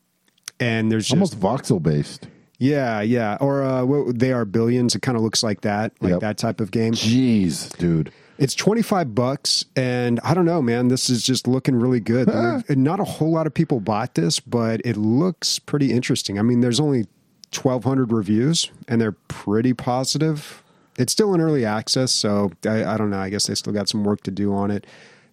and 0.58 0.90
there's 0.90 1.04
just 1.08 1.12
Almost 1.34 1.38
voxel 1.40 1.82
based. 1.82 2.28
yeah, 2.58 3.00
yeah, 3.00 3.36
or 3.40 3.62
uh, 3.62 3.86
they 4.12 4.32
are 4.32 4.44
billions. 4.44 4.94
It 4.94 5.00
kind 5.02 5.16
of 5.16 5.22
looks 5.22 5.42
like 5.42 5.62
that, 5.62 5.92
like 6.00 6.10
Yep. 6.12 6.20
that 6.20 6.38
type 6.38 6.60
of 6.60 6.70
game. 6.70 6.92
Jeez, 6.94 7.76
dude. 7.78 8.12
It's 8.40 8.54
25 8.54 9.14
bucks 9.14 9.66
and 9.76 10.18
I 10.24 10.32
don't 10.34 10.46
know, 10.46 10.62
man, 10.62 10.88
this 10.88 11.08
is 11.10 11.22
just 11.22 11.46
looking 11.46 11.76
really 11.76 12.00
good. 12.00 12.26
There- 12.26 12.64
and 12.68 12.82
Not 12.82 12.98
a 12.98 13.04
whole 13.04 13.30
lot 13.30 13.46
of 13.46 13.52
people 13.54 13.80
bought 13.80 14.14
this, 14.14 14.40
but 14.40 14.80
it 14.84 14.96
looks 14.96 15.58
pretty 15.58 15.92
interesting. 15.92 16.38
I 16.38 16.42
mean, 16.42 16.60
there's 16.60 16.80
only 16.80 17.06
1200 17.54 18.10
reviews 18.12 18.70
and 18.88 19.00
they're 19.00 19.12
pretty 19.28 19.74
positive. 19.74 20.62
It's 20.98 21.12
still 21.12 21.34
in 21.34 21.40
early 21.40 21.64
access, 21.66 22.12
so 22.12 22.50
I, 22.64 22.82
I 22.84 22.96
don't 22.96 23.10
know. 23.10 23.18
I 23.20 23.28
guess 23.28 23.46
they 23.46 23.54
still 23.54 23.72
got 23.72 23.88
some 23.88 24.04
work 24.04 24.22
to 24.22 24.30
do 24.30 24.54
on 24.54 24.70
it. 24.70 24.86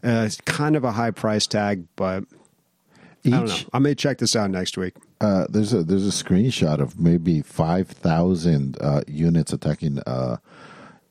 Uh, 0.04 0.24
it's 0.26 0.40
kind 0.42 0.76
of 0.76 0.84
a 0.84 0.92
high 0.92 1.12
price 1.12 1.48
tag, 1.48 1.86
but 1.96 2.24
I 3.26 3.30
don't 3.30 3.48
know. 3.48 3.56
I 3.74 3.80
may 3.80 3.96
check 3.96 4.20
this 4.20 4.36
out 4.36 4.50
next 4.52 4.78
week. 4.78 4.94
uh, 5.20 5.46
there's 5.50 5.74
a 5.74 5.84
there's 5.84 6.08
a 6.08 6.12
screenshot 6.24 6.80
of 6.80 7.00
maybe 7.00 7.42
five 7.42 7.88
thousand 7.90 8.78
uh, 8.80 9.02
units 9.08 9.52
attacking 9.52 10.00
uh, 10.08 10.38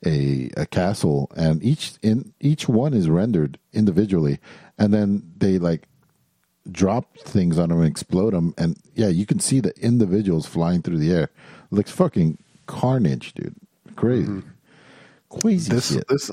a 0.04 0.50
a 0.56 0.66
castle, 0.66 1.30
and 1.37 1.62
each 1.62 1.94
in 2.02 2.32
each 2.40 2.68
one 2.68 2.94
is 2.94 3.09
rendered 3.09 3.59
individually, 3.72 4.38
and 4.78 4.92
then 4.92 5.32
they 5.37 5.59
like 5.59 5.88
drop 6.70 7.16
things 7.18 7.59
on 7.59 7.68
them 7.68 7.78
and 7.80 7.88
explode 7.88 8.32
them, 8.32 8.54
and 8.59 8.76
yeah, 8.94 9.09
you 9.09 9.26
can 9.26 9.38
see 9.38 9.61
the 9.61 9.72
individuals 9.80 10.46
flying 10.46 10.82
through 10.82 10.98
the 10.98 11.12
air. 11.12 11.24
It 11.24 11.72
looks 11.72 11.90
fucking 11.90 12.38
carnage, 12.66 13.35
dude. 13.35 13.54
Crazy, 13.94 14.26
mm-hmm. 14.26 15.38
crazy 15.40 15.72
This 15.72 15.92
shit. 15.92 16.09
this 16.09 16.30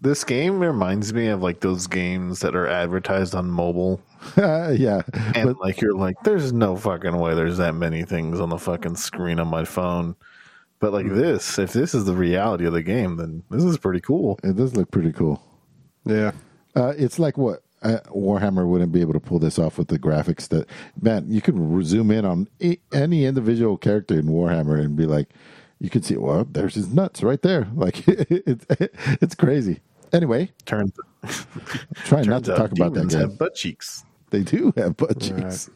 this 0.00 0.24
game 0.24 0.60
reminds 0.60 1.12
me 1.12 1.26
of 1.26 1.42
like 1.42 1.60
those 1.60 1.86
games 1.86 2.40
that 2.40 2.54
are 2.54 2.68
advertised 2.68 3.34
on 3.34 3.50
mobile, 3.50 4.00
yeah, 4.36 5.02
and 5.34 5.46
but 5.46 5.60
like 5.60 5.80
you're 5.80 5.94
like, 5.94 6.16
there's 6.24 6.52
no 6.52 6.76
fucking 6.76 7.16
way 7.16 7.34
there's 7.34 7.58
that 7.58 7.74
many 7.74 8.04
things 8.04 8.40
on 8.40 8.48
the 8.48 8.58
fucking 8.58 8.96
screen 8.96 9.40
on 9.40 9.48
my 9.48 9.64
phone. 9.64 10.16
But 10.80 10.92
like 10.92 11.08
this, 11.08 11.58
if 11.58 11.72
this 11.74 11.94
is 11.94 12.06
the 12.06 12.14
reality 12.14 12.64
of 12.64 12.72
the 12.72 12.82
game, 12.82 13.16
then 13.16 13.42
this 13.50 13.62
is 13.62 13.76
pretty 13.78 14.00
cool. 14.00 14.38
it 14.42 14.56
does 14.56 14.74
look 14.74 14.90
pretty 14.90 15.12
cool. 15.12 15.42
Yeah. 16.06 16.32
Uh, 16.74 16.94
it's 16.96 17.18
like 17.18 17.36
what 17.36 17.62
uh, 17.82 17.98
Warhammer 18.06 18.66
wouldn't 18.66 18.90
be 18.92 19.00
able 19.02 19.12
to 19.12 19.20
pull 19.20 19.38
this 19.38 19.58
off 19.58 19.76
with 19.76 19.88
the 19.88 19.98
graphics. 19.98 20.48
That 20.48 20.66
man, 21.00 21.26
you 21.28 21.42
can 21.42 21.82
zoom 21.84 22.10
in 22.10 22.24
on 22.24 22.48
a- 22.62 22.80
any 22.92 23.26
individual 23.26 23.76
character 23.76 24.18
in 24.18 24.26
Warhammer 24.26 24.80
and 24.82 24.96
be 24.96 25.04
like, 25.04 25.28
you 25.80 25.90
can 25.90 26.02
see, 26.02 26.16
well, 26.16 26.46
there's 26.50 26.74
his 26.74 26.92
nuts 26.92 27.22
right 27.22 27.42
there. 27.42 27.68
Like 27.74 28.02
it's 28.08 28.64
it's 29.20 29.34
crazy. 29.34 29.80
Anyway, 30.12 30.50
turn. 30.64 30.92
try 32.04 32.22
not 32.22 32.44
to 32.44 32.56
talk 32.56 32.72
about 32.72 32.94
that 32.94 33.00
demons 33.08 33.14
game. 33.14 33.20
have 33.22 33.38
butt 33.38 33.54
cheeks. 33.54 34.04
They 34.30 34.42
do 34.42 34.72
have 34.76 34.96
butt 34.96 35.20
cheeks, 35.20 35.68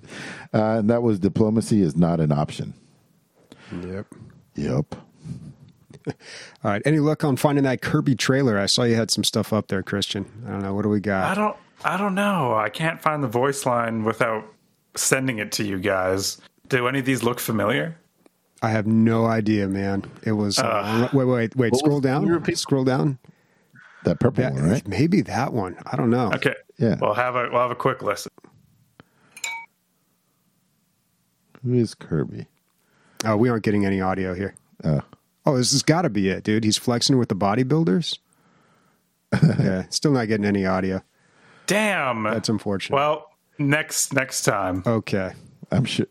uh, 0.55 0.79
and 0.79 0.88
that 0.90 1.03
was 1.03 1.19
diplomacy 1.19 1.83
is 1.83 1.95
not 1.97 2.21
an 2.21 2.33
option. 2.33 2.73
Yep. 3.83 4.07
Yep. 4.57 4.95
All 6.07 6.14
right. 6.64 6.83
Any 6.85 6.99
luck 6.99 7.25
on 7.25 7.37
finding 7.37 7.64
that 7.64 7.81
Kirby 7.81 8.14
trailer? 8.14 8.59
I 8.59 8.67
saw 8.67 8.83
you 8.83 8.95
had 8.95 9.11
some 9.11 9.25
stuff 9.25 9.53
up 9.53 9.69
there, 9.69 9.83
Christian. 9.83 10.31
I 10.47 10.51
don't 10.51 10.62
know. 10.62 10.75
What 10.75 10.83
do 10.83 10.88
we 10.88 11.01
got? 11.01 11.31
I 11.31 11.35
don't 11.40 11.57
I 11.85 11.97
don't 11.99 12.14
know. 12.14 12.55
I 12.55 12.71
can't 12.71 13.01
find 13.01 13.23
the 13.23 13.29
voice 13.29 13.67
line 13.67 14.05
without 14.05 14.45
sending 14.97 15.38
it 15.38 15.53
to 15.53 15.64
you 15.64 15.79
guys. 15.79 16.40
Do 16.69 16.88
any 16.88 17.01
of 17.01 17.05
these 17.05 17.23
look 17.23 17.38
familiar? 17.38 17.97
I 18.62 18.71
have 18.71 18.87
no 18.87 19.27
idea, 19.27 19.69
man. 19.69 20.05
It 20.23 20.33
was. 20.33 20.59
Uh, 20.59 21.09
wait, 21.12 21.25
wait, 21.27 21.57
wait. 21.57 21.77
Scroll 21.77 22.01
down. 22.01 22.27
repeat? 22.27 22.57
Scroll 22.57 22.85
down. 22.85 23.19
That 24.05 24.21
purple 24.21 24.45
That, 24.45 24.55
one, 24.55 24.71
right? 24.71 24.88
Maybe 24.88 25.21
that 25.23 25.53
one. 25.53 25.77
I 25.85 25.97
don't 25.97 26.11
know. 26.11 26.31
Okay. 26.33 26.55
Yeah. 26.79 26.97
We'll 27.01 27.14
have 27.14 27.37
a 27.37 27.51
we'll 27.51 27.61
have 27.61 27.71
a 27.71 27.75
quick 27.77 28.03
listen. 28.03 28.33
Who 31.62 31.75
is 31.75 31.95
Kirby? 31.95 32.47
Oh, 33.25 33.37
we 33.37 33.49
aren't 33.49 33.65
getting 33.65 33.85
any 33.87 34.01
audio 34.01 34.35
here. 34.35 34.55
Uh, 34.83 35.01
Oh, 35.47 35.59
this 35.59 35.73
has 35.73 35.83
got 35.83 36.03
to 36.03 36.09
be 36.11 36.31
it, 36.31 36.43
dude. 36.43 36.65
He's 36.65 36.79
flexing 36.79 37.19
with 37.19 37.29
the 37.29 37.37
bodybuilders. 37.37 38.19
yeah, 39.59 39.85
still 39.91 40.13
not 40.13 40.27
getting 40.27 40.47
any 40.47 40.65
audio. 40.65 41.03
Damn. 41.67 42.23
That's 42.23 42.49
unfortunate. 42.49 42.97
well, 42.97 43.31
next 43.59 44.15
next 44.15 44.43
time. 44.43 44.83
okay. 44.87 45.33
I'm 45.71 45.85
sure. 45.85 46.07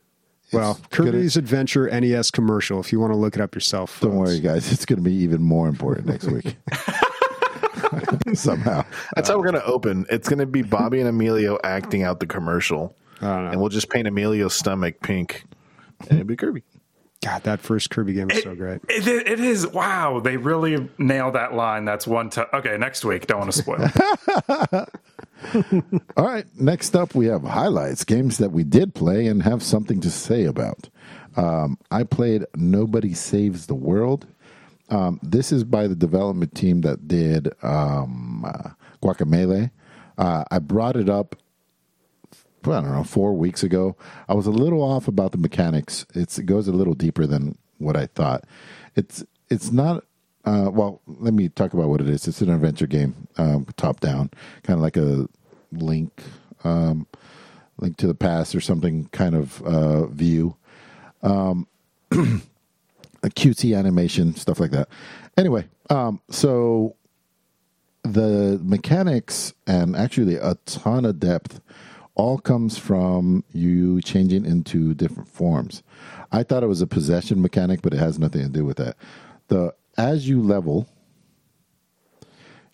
Well, 0.51 0.73
it's 0.83 0.95
gonna- 0.95 1.11
Kirby's 1.11 1.35
Adventure 1.35 1.89
NES 1.99 2.29
commercial. 2.29 2.79
If 2.79 2.91
you 2.91 2.99
want 2.99 3.11
to 3.11 3.17
look 3.17 3.33
it 3.35 3.41
up 3.41 3.55
yourself, 3.55 3.99
Don't 4.01 4.11
folks. 4.11 4.29
worry, 4.29 4.39
guys. 4.39 4.71
It's 4.71 4.85
going 4.85 4.97
to 4.97 5.03
be 5.03 5.13
even 5.15 5.41
more 5.41 5.67
important 5.67 6.05
next 6.05 6.25
week. 6.25 6.55
Somehow. 8.33 8.83
That's 9.15 9.29
how 9.29 9.37
we're 9.37 9.45
gonna 9.45 9.61
open. 9.65 10.05
It's 10.09 10.27
gonna 10.29 10.45
be 10.45 10.61
Bobby 10.61 10.99
and 10.99 11.07
Emilio 11.09 11.57
acting 11.63 12.03
out 12.03 12.19
the 12.19 12.25
commercial, 12.27 12.95
I 13.21 13.25
don't 13.35 13.45
know. 13.45 13.51
and 13.51 13.59
we'll 13.59 13.69
just 13.69 13.89
paint 13.89 14.07
Emilio's 14.07 14.53
stomach 14.53 15.01
pink, 15.01 15.43
and 16.01 16.11
it'll 16.19 16.23
be 16.25 16.35
Kirby. 16.35 16.63
God, 17.23 17.43
that 17.43 17.61
first 17.61 17.89
Kirby 17.89 18.13
game 18.13 18.27
was 18.27 18.43
so 18.43 18.53
great. 18.53 18.81
It, 18.89 19.07
it 19.07 19.39
is 19.39 19.65
wow. 19.65 20.19
They 20.19 20.35
really 20.35 20.89
nailed 20.97 21.35
that 21.35 21.53
line. 21.53 21.85
That's 21.85 22.05
one. 22.05 22.29
T- 22.29 22.41
okay, 22.53 22.77
next 22.77 23.05
week. 23.05 23.27
Don't 23.27 23.39
want 23.39 23.51
to 23.53 23.57
spoil. 23.57 24.87
All 26.17 26.25
right. 26.25 26.45
Next 26.59 26.95
up, 26.95 27.15
we 27.15 27.27
have 27.27 27.43
highlights 27.43 28.03
games 28.03 28.39
that 28.39 28.51
we 28.51 28.65
did 28.65 28.93
play 28.93 29.27
and 29.27 29.41
have 29.41 29.63
something 29.63 30.01
to 30.01 30.11
say 30.11 30.43
about. 30.43 30.89
Um, 31.37 31.77
I 31.91 32.03
played 32.03 32.43
Nobody 32.55 33.13
Saves 33.13 33.67
the 33.67 33.75
World. 33.75 34.27
Um, 34.89 35.19
this 35.23 35.53
is 35.53 35.63
by 35.63 35.87
the 35.87 35.95
development 35.95 36.55
team 36.55 36.81
that 36.81 37.07
did 37.07 37.53
um, 37.63 38.43
uh, 38.45 38.71
Guacamelee. 39.01 39.71
Uh, 40.17 40.43
I 40.51 40.59
brought 40.59 40.97
it 40.97 41.07
up, 41.07 41.37
I 42.71 42.81
don't 42.81 42.91
know, 42.91 43.03
four 43.03 43.33
weeks 43.33 43.63
ago. 43.63 43.95
I 44.29 44.33
was 44.33 44.47
a 44.47 44.51
little 44.51 44.81
off 44.81 45.07
about 45.07 45.31
the 45.31 45.37
mechanics. 45.37 46.05
It's, 46.13 46.39
it 46.39 46.45
goes 46.45 46.67
a 46.67 46.71
little 46.71 46.93
deeper 46.93 47.25
than 47.25 47.57
what 47.77 47.97
I 47.97 48.07
thought. 48.07 48.45
It's 48.95 49.23
it's 49.49 49.71
not. 49.71 50.05
Uh, 50.45 50.69
well, 50.71 51.01
let 51.07 51.33
me 51.33 51.49
talk 51.49 51.73
about 51.73 51.87
what 51.89 52.01
it 52.01 52.09
is. 52.09 52.27
It's 52.27 52.41
an 52.41 52.49
adventure 52.49 52.87
game, 52.87 53.27
um, 53.37 53.65
top 53.77 54.01
down, 54.01 54.29
kind 54.63 54.77
of 54.77 54.81
like 54.81 54.97
a 54.97 55.27
link, 55.71 56.21
um, 56.65 57.07
link 57.77 57.95
to 57.97 58.07
the 58.07 58.13
past 58.13 58.53
or 58.53 58.59
something 58.59 59.07
kind 59.13 59.35
of 59.35 59.61
uh, 59.63 60.07
view 60.07 60.57
a 63.23 63.29
cutesy 63.29 63.77
animation, 63.77 64.35
stuff 64.35 64.59
like 64.59 64.71
that. 64.71 64.89
Anyway, 65.37 65.65
um, 65.89 66.21
so 66.29 66.95
the 68.03 68.59
mechanics 68.61 69.53
and 69.65 69.95
actually 69.95 70.35
a 70.35 70.55
ton 70.65 71.05
of 71.05 71.19
depth 71.19 71.61
all 72.15 72.37
comes 72.37 72.77
from 72.77 73.43
you 73.51 74.01
changing 74.01 74.45
into 74.45 74.93
different 74.93 75.29
forms. 75.29 75.83
I 76.31 76.43
thought 76.43 76.63
it 76.63 76.67
was 76.67 76.81
a 76.81 76.87
possession 76.87 77.41
mechanic, 77.41 77.81
but 77.81 77.93
it 77.93 77.99
has 77.99 78.19
nothing 78.19 78.41
to 78.43 78.49
do 78.49 78.65
with 78.65 78.77
that. 78.77 78.97
The 79.47 79.73
as 79.97 80.27
you 80.27 80.41
level, 80.41 80.87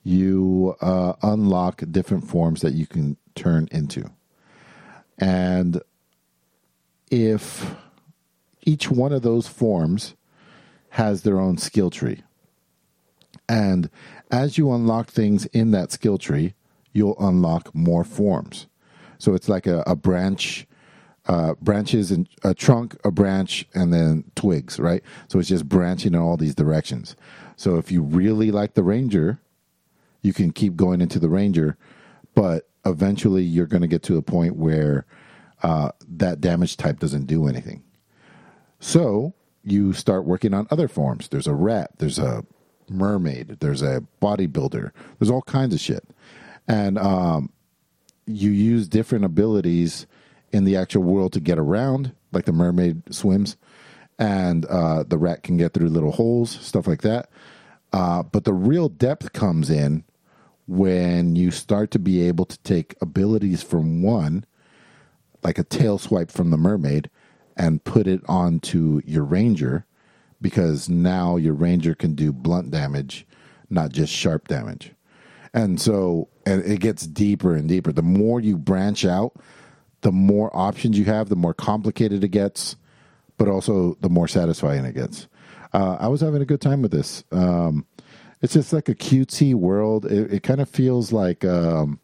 you 0.04 0.76
uh, 0.82 1.14
unlock 1.22 1.84
different 1.92 2.28
forms 2.28 2.62
that 2.62 2.74
you 2.74 2.88
can 2.88 3.18
turn 3.36 3.68
into, 3.72 4.10
and 5.18 5.82
if 7.12 7.76
each 8.66 8.90
one 8.92 9.12
of 9.12 9.22
those 9.22 9.48
forms 9.48 10.16
has 10.92 11.24
their 11.24 11.40
own 11.40 11.58
skill 11.58 11.90
tree. 11.90 12.24
And 13.48 13.90
as 14.32 14.58
you 14.58 14.72
unlock 14.72 15.08
things 15.08 15.46
in 15.48 15.72
that 15.72 15.92
skill 15.92 16.18
tree, 16.18 16.54
you'll 16.94 17.18
unlock 17.20 17.74
more 17.74 18.04
forms. 18.04 18.68
So 19.20 19.36
it's 19.36 19.48
like 19.48 19.68
a, 19.68 19.84
a 19.86 19.96
branch, 19.96 20.66
uh, 21.28 21.54
branches 21.62 22.10
and 22.12 22.28
a 22.44 22.56
trunk, 22.56 22.98
a 23.06 23.12
branch, 23.12 23.68
and 23.76 23.94
then 23.94 24.24
twigs, 24.36 24.80
right? 24.80 25.04
So 25.28 25.38
it's 25.38 25.50
just 25.50 25.70
branching 25.70 26.16
in 26.16 26.20
all 26.20 26.38
these 26.38 26.56
directions. 26.56 27.16
So 27.56 27.78
if 27.78 27.92
you 27.92 28.02
really 28.02 28.50
like 28.50 28.74
the 28.74 28.84
ranger, 28.84 29.40
you 30.22 30.34
can 30.34 30.52
keep 30.52 30.76
going 30.76 31.02
into 31.02 31.20
the 31.20 31.30
ranger, 31.30 31.78
but 32.34 32.68
eventually 32.86 33.44
you're 33.44 33.68
going 33.68 33.82
to 33.82 33.88
get 33.88 34.04
to 34.04 34.18
a 34.18 34.22
point 34.22 34.56
where 34.56 35.06
uh, 35.62 35.92
that 36.08 36.42
damage 36.42 36.78
type 36.78 37.00
doesn't 37.00 37.26
do 37.26 37.48
anything. 37.48 37.84
So 38.80 39.34
you 39.64 39.94
start 39.94 40.26
working 40.26 40.54
on 40.54 40.68
other 40.72 40.88
forms. 40.88 41.28
There's 41.28 41.48
a 41.48 41.54
rat, 41.54 41.92
there's 41.98 42.18
a 42.18 42.46
mermaid, 42.90 43.58
there's 43.60 43.82
a 43.82 44.04
bodybuilder, 44.22 44.92
there's 45.20 45.30
all 45.30 45.42
kinds 45.44 45.74
of 45.74 45.80
shit. 45.80 46.04
And 46.68 46.98
um, 46.98 47.52
you 48.30 48.52
use 48.52 48.88
different 48.88 49.26
abilities 49.26 50.06
in 50.52 50.64
the 50.64 50.76
actual 50.76 51.04
world 51.04 51.34
to 51.34 51.40
get 51.40 51.60
around, 51.60 52.14
like 52.32 52.46
the 52.46 52.52
mermaid 52.52 53.14
swims, 53.14 53.58
and 54.18 54.66
uh, 54.66 55.04
the 55.04 55.18
rat 55.18 55.44
can 55.44 55.58
get 55.58 55.74
through 55.74 55.90
little 55.90 56.12
holes, 56.12 56.52
stuff 56.52 56.88
like 56.88 57.02
that. 57.02 57.30
Uh, 57.92 58.24
but 58.24 58.44
the 58.44 58.54
real 58.54 58.90
depth 58.90 59.34
comes 59.34 59.70
in 59.70 60.04
when 60.68 61.36
you 61.36 61.50
start 61.50 61.90
to 61.92 62.00
be 62.00 62.22
able 62.22 62.46
to 62.46 62.58
take 62.60 62.96
abilities 63.02 63.64
from 63.64 64.04
one, 64.04 64.46
like 65.44 65.58
a 65.58 65.64
tail 65.64 65.98
swipe 65.98 66.30
from 66.30 66.52
the 66.52 66.58
mermaid, 66.58 67.10
and 67.58 67.84
put 67.84 68.08
it 68.08 68.22
onto 68.28 69.02
your 69.06 69.24
ranger 69.24 69.86
because 70.42 70.88
now 70.88 71.36
your 71.36 71.54
ranger 71.54 71.96
can 71.96 72.14
do 72.14 72.32
blunt 72.32 72.72
damage, 72.72 73.26
not 73.70 73.92
just 73.92 74.14
sharp 74.14 74.48
damage. 74.48 74.94
And 75.54 75.82
so 75.82 76.30
and 76.50 76.66
it 76.66 76.80
gets 76.80 77.06
deeper 77.06 77.56
and 77.56 77.70
deeper. 77.70 77.92
The 77.92 78.02
more 78.02 78.40
you 78.40 78.58
branch 78.58 79.06
out, 79.06 79.34
the 80.02 80.12
more 80.12 80.56
options 80.56 80.98
you 80.98 81.06
have, 81.06 81.30
the 81.30 81.36
more 81.36 81.54
complicated 81.54 82.24
it 82.24 82.30
gets, 82.30 82.76
but 83.38 83.48
also 83.48 83.96
the 84.02 84.10
more 84.10 84.28
satisfying 84.28 84.84
it 84.86 84.96
gets. 84.96 85.28
Uh, 85.74 85.98
I 86.00 86.08
was 86.08 86.22
having 86.22 86.42
a 86.42 86.46
good 86.46 86.62
time 86.62 86.82
with 86.82 86.92
this. 86.92 87.24
Um, 87.32 87.86
it's 88.42 88.54
just 88.54 88.74
like 88.74 88.90
a 88.90 88.96
cutesy 88.96 89.54
world. 89.54 90.06
It, 90.06 90.34
it 90.34 90.44
kind 90.44 90.60
of 90.60 90.70
feels 90.70 91.12
like 91.12 91.46
um, 91.46 92.00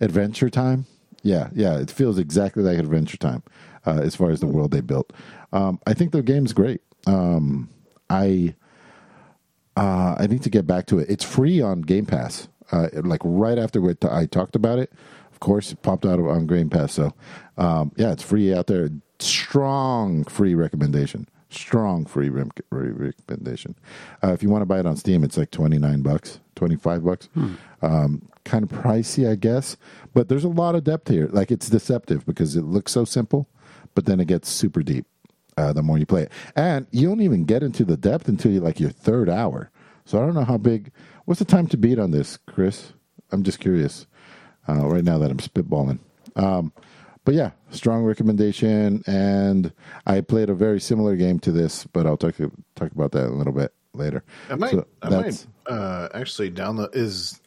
Adventure 0.00 0.50
Time. 0.50 0.86
Yeah, 1.22 1.50
yeah, 1.54 1.78
it 1.78 1.90
feels 1.90 2.18
exactly 2.18 2.62
like 2.62 2.78
Adventure 2.78 3.18
Time 3.18 3.42
uh, 3.86 4.00
as 4.02 4.16
far 4.16 4.30
as 4.30 4.40
the 4.40 4.46
world 4.46 4.72
they 4.72 4.80
built. 4.80 5.12
Um, 5.52 5.78
I 5.86 5.94
think 5.94 6.10
the 6.10 6.22
game's 6.22 6.52
great. 6.52 6.80
Um, 7.06 7.68
I 8.10 8.54
uh, 9.76 10.16
I 10.18 10.26
need 10.26 10.42
to 10.42 10.50
get 10.50 10.66
back 10.66 10.86
to 10.86 10.98
it. 10.98 11.08
It's 11.08 11.24
free 11.24 11.60
on 11.60 11.82
Game 11.82 12.06
Pass. 12.06 12.48
Uh, 12.72 12.88
like 13.02 13.20
right 13.24 13.58
after 13.58 13.80
we 13.80 13.94
t- 13.94 14.08
I 14.10 14.26
talked 14.26 14.56
about 14.56 14.78
it, 14.78 14.92
of 15.32 15.40
course, 15.40 15.72
it 15.72 15.82
popped 15.82 16.06
out 16.06 16.18
of 16.18 16.26
on 16.26 16.46
Game 16.46 16.70
Pass. 16.70 16.92
So 16.92 17.12
um, 17.58 17.92
yeah, 17.96 18.12
it's 18.12 18.22
free 18.22 18.54
out 18.54 18.66
there. 18.66 18.90
Strong 19.18 20.24
free 20.24 20.54
recommendation. 20.54 21.28
Strong 21.50 22.06
free 22.06 22.30
re- 22.30 22.48
recommendation. 22.70 23.76
Uh, 24.22 24.32
if 24.32 24.42
you 24.42 24.48
want 24.48 24.62
to 24.62 24.66
buy 24.66 24.80
it 24.80 24.86
on 24.86 24.96
Steam, 24.96 25.22
it's 25.22 25.36
like 25.36 25.50
twenty 25.50 25.78
nine 25.78 26.02
bucks, 26.02 26.40
twenty 26.54 26.76
five 26.76 27.04
bucks. 27.04 27.28
Hmm. 27.34 27.54
Um, 27.82 28.28
kind 28.44 28.64
of 28.64 28.70
pricey, 28.70 29.30
I 29.30 29.36
guess, 29.36 29.76
but 30.12 30.28
there's 30.28 30.44
a 30.44 30.48
lot 30.48 30.74
of 30.74 30.84
depth 30.84 31.08
here. 31.08 31.28
Like 31.28 31.50
it's 31.50 31.70
deceptive 31.70 32.26
because 32.26 32.56
it 32.56 32.64
looks 32.64 32.92
so 32.92 33.04
simple, 33.04 33.48
but 33.94 34.04
then 34.04 34.20
it 34.20 34.26
gets 34.26 34.48
super 34.48 34.82
deep 34.82 35.06
uh, 35.56 35.72
the 35.72 35.82
more 35.82 35.98
you 35.98 36.06
play 36.06 36.22
it. 36.22 36.32
And 36.56 36.86
you 36.90 37.08
don't 37.08 37.20
even 37.20 37.44
get 37.44 37.62
into 37.62 37.84
the 37.84 37.96
depth 37.96 38.28
until 38.28 38.52
you 38.52 38.60
like 38.60 38.80
your 38.80 38.90
third 38.90 39.28
hour. 39.28 39.70
So 40.04 40.20
I 40.22 40.26
don't 40.26 40.34
know 40.34 40.44
how 40.44 40.58
big. 40.58 40.92
What's 41.24 41.38
the 41.38 41.46
time 41.46 41.66
to 41.68 41.76
beat 41.76 41.98
on 41.98 42.10
this, 42.10 42.36
Chris? 42.46 42.92
I'm 43.32 43.42
just 43.42 43.58
curious 43.58 44.06
uh, 44.68 44.86
right 44.86 45.04
now 45.04 45.18
that 45.18 45.30
I'm 45.30 45.38
spitballing. 45.38 45.98
Um, 46.36 46.72
but 47.24 47.34
yeah, 47.34 47.52
strong 47.70 48.04
recommendation. 48.04 49.02
And 49.06 49.72
I 50.06 50.20
played 50.20 50.50
a 50.50 50.54
very 50.54 50.80
similar 50.80 51.16
game 51.16 51.38
to 51.40 51.52
this, 51.52 51.84
but 51.86 52.06
I'll 52.06 52.18
talk 52.18 52.36
talk 52.76 52.92
about 52.92 53.12
that 53.12 53.26
a 53.26 53.34
little 53.34 53.54
bit 53.54 53.72
later. 53.94 54.22
I 54.50 54.56
might, 54.56 54.72
so 54.72 54.86
I 55.02 55.08
might 55.08 55.46
uh, 55.66 56.08
actually 56.12 56.50
download 56.50 56.94
is 56.94 57.40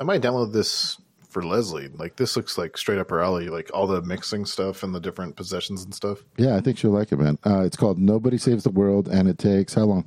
I 0.00 0.04
might 0.04 0.20
download 0.20 0.52
this 0.52 0.98
for 1.28 1.44
Leslie. 1.44 1.88
Like 1.88 2.16
this 2.16 2.36
looks 2.36 2.58
like 2.58 2.76
straight 2.76 2.98
up 2.98 3.10
her 3.10 3.20
alley, 3.20 3.48
like 3.48 3.70
all 3.72 3.86
the 3.86 4.02
mixing 4.02 4.44
stuff 4.44 4.82
and 4.82 4.92
the 4.92 5.00
different 5.00 5.36
possessions 5.36 5.84
and 5.84 5.94
stuff. 5.94 6.24
Yeah, 6.36 6.56
I 6.56 6.60
think 6.60 6.78
she'll 6.78 6.90
like 6.90 7.12
it, 7.12 7.18
man. 7.18 7.38
Uh, 7.46 7.60
it's 7.60 7.76
called 7.76 7.98
Nobody 7.98 8.38
Saves 8.38 8.64
the 8.64 8.70
World, 8.70 9.08
and 9.08 9.28
it 9.28 9.38
takes 9.38 9.74
how 9.74 9.84
long? 9.84 10.04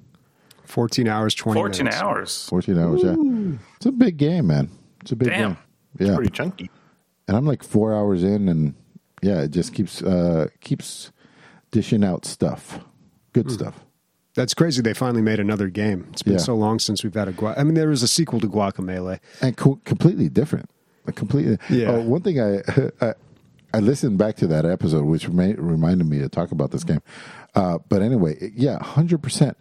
14 0.67 1.07
hours, 1.07 1.33
20 1.35 1.59
14 1.59 1.85
minutes. 1.85 2.01
hours. 2.01 2.47
14 2.49 2.77
hours, 2.77 3.03
Ooh. 3.03 3.07
yeah. 3.51 3.57
It's 3.77 3.85
a 3.85 3.91
big 3.91 4.17
game, 4.17 4.47
man. 4.47 4.69
It's 5.01 5.11
a 5.11 5.15
big 5.15 5.29
Damn. 5.29 5.53
game. 5.53 5.57
Yeah. 5.99 6.07
It's 6.07 6.15
pretty 6.15 6.31
chunky. 6.31 6.69
And 7.27 7.35
I'm 7.35 7.45
like 7.45 7.63
four 7.63 7.93
hours 7.93 8.23
in, 8.23 8.47
and 8.47 8.75
yeah, 9.21 9.41
it 9.41 9.51
just 9.51 9.73
keeps 9.73 10.01
uh, 10.01 10.47
keeps 10.61 11.11
dishing 11.71 12.03
out 12.03 12.25
stuff, 12.25 12.79
good 13.33 13.47
mm. 13.47 13.51
stuff. 13.51 13.83
That's 14.35 14.53
crazy. 14.53 14.81
They 14.81 14.93
finally 14.93 15.23
made 15.23 15.39
another 15.39 15.67
game. 15.67 16.07
It's 16.11 16.21
been 16.21 16.33
yeah. 16.33 16.39
so 16.39 16.55
long 16.55 16.79
since 16.79 17.03
we've 17.03 17.13
had 17.13 17.27
a. 17.27 17.33
Gua- 17.33 17.55
I 17.57 17.63
mean, 17.63 17.73
there 17.73 17.89
was 17.89 18.03
a 18.03 18.07
sequel 18.07 18.39
to 18.39 18.47
Guacamelee, 18.47 19.19
and 19.41 19.57
co- 19.57 19.81
completely 19.83 20.29
different 20.29 20.69
completely. 21.13 21.57
Yeah. 21.69 21.91
Uh, 21.91 22.01
one 22.01 22.21
thing 22.21 22.39
I, 22.39 22.61
I, 23.01 23.13
I 23.73 23.79
listened 23.79 24.17
back 24.17 24.35
to 24.37 24.47
that 24.47 24.65
episode, 24.65 25.05
which 25.05 25.29
may, 25.29 25.53
reminded 25.53 26.07
me 26.07 26.19
to 26.19 26.29
talk 26.29 26.51
about 26.51 26.71
this 26.71 26.83
game. 26.83 27.01
Uh, 27.55 27.79
but 27.89 28.01
anyway, 28.01 28.51
yeah, 28.55 28.83
hundred 28.83 29.21
percent. 29.23 29.57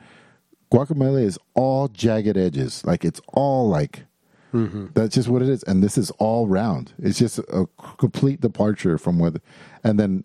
Guacamelee 0.72 1.24
is 1.24 1.38
all 1.54 1.88
jagged 1.88 2.36
edges. 2.36 2.84
Like 2.84 3.04
it's 3.04 3.20
all 3.28 3.68
like 3.68 4.04
mm-hmm. 4.52 4.86
that's 4.94 5.14
just 5.14 5.28
what 5.28 5.42
it 5.42 5.48
is. 5.48 5.62
And 5.64 5.82
this 5.82 5.96
is 5.96 6.10
all 6.12 6.46
round. 6.46 6.92
It's 6.98 7.18
just 7.18 7.38
a 7.38 7.66
complete 7.98 8.40
departure 8.40 8.98
from 8.98 9.18
what, 9.18 9.36
and 9.84 9.98
then 9.98 10.24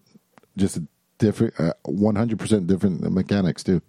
just 0.57 0.77
a 0.77 0.87
different, 1.19 1.59
uh, 1.59 1.73
one 1.85 2.15
hundred 2.15 2.39
percent 2.39 2.67
different 2.67 3.01
mechanics 3.11 3.63
too. 3.63 3.81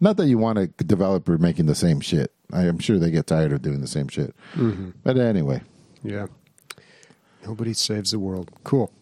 Not 0.00 0.16
that 0.16 0.26
you 0.26 0.38
want 0.38 0.58
a 0.58 0.66
developer 0.68 1.38
making 1.38 1.66
the 1.66 1.74
same 1.74 2.00
shit. 2.00 2.32
I 2.52 2.66
am 2.66 2.78
sure 2.78 2.98
they 2.98 3.10
get 3.10 3.26
tired 3.26 3.52
of 3.52 3.62
doing 3.62 3.80
the 3.80 3.86
same 3.86 4.08
shit. 4.08 4.34
Mm-hmm. 4.54 4.90
But 5.04 5.18
anyway, 5.18 5.62
yeah. 6.02 6.26
Nobody 7.46 7.72
saves 7.72 8.10
the 8.10 8.18
world. 8.18 8.50
Cool. 8.64 8.92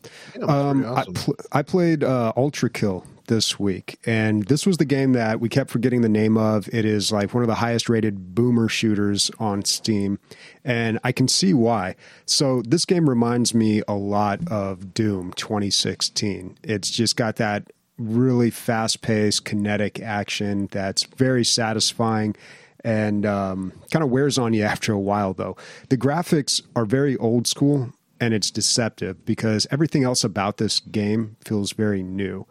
Um, 0.42 0.84
awesome. 0.84 1.16
I, 1.16 1.20
pl- 1.20 1.36
I, 1.50 1.62
played 1.62 2.04
uh, 2.04 2.32
Ultrakill 2.36 3.04
this 3.28 3.58
week, 3.58 3.98
and 4.04 4.44
this 4.44 4.66
was 4.66 4.76
the 4.76 4.84
game 4.84 5.12
that 5.12 5.40
we 5.40 5.48
kept 5.48 5.70
forgetting 5.70 6.02
the 6.02 6.08
name 6.08 6.36
of. 6.36 6.68
It 6.74 6.84
is 6.84 7.12
like 7.12 7.32
one 7.32 7.42
of 7.42 7.46
the 7.46 7.54
highest 7.54 7.88
rated 7.88 8.34
boomer 8.34 8.68
shooters 8.68 9.30
on 9.38 9.64
Steam, 9.64 10.18
and 10.64 10.98
I 11.04 11.12
can 11.12 11.28
see 11.28 11.54
why. 11.54 11.94
So, 12.26 12.62
this 12.66 12.84
game 12.84 13.08
reminds 13.08 13.54
me 13.54 13.82
a 13.86 13.94
lot 13.94 14.40
of 14.50 14.92
Doom 14.92 15.32
2016. 15.34 16.58
It's 16.62 16.90
just 16.90 17.16
got 17.16 17.36
that 17.36 17.70
really 17.96 18.50
fast 18.50 19.00
paced, 19.02 19.44
kinetic 19.44 20.00
action 20.00 20.68
that's 20.70 21.04
very 21.04 21.44
satisfying 21.44 22.36
and 22.84 23.26
um, 23.26 23.72
kind 23.90 24.04
of 24.04 24.10
wears 24.10 24.38
on 24.38 24.52
you 24.54 24.62
after 24.62 24.92
a 24.92 24.98
while, 24.98 25.34
though. 25.34 25.56
The 25.88 25.96
graphics 25.96 26.62
are 26.76 26.84
very 26.84 27.16
old 27.16 27.46
school 27.46 27.92
and 28.20 28.34
it's 28.34 28.50
deceptive 28.50 29.24
because 29.24 29.66
everything 29.70 30.04
else 30.04 30.24
about 30.24 30.56
this 30.56 30.80
game 30.80 31.36
feels 31.44 31.72
very 31.72 32.02
new. 32.02 32.46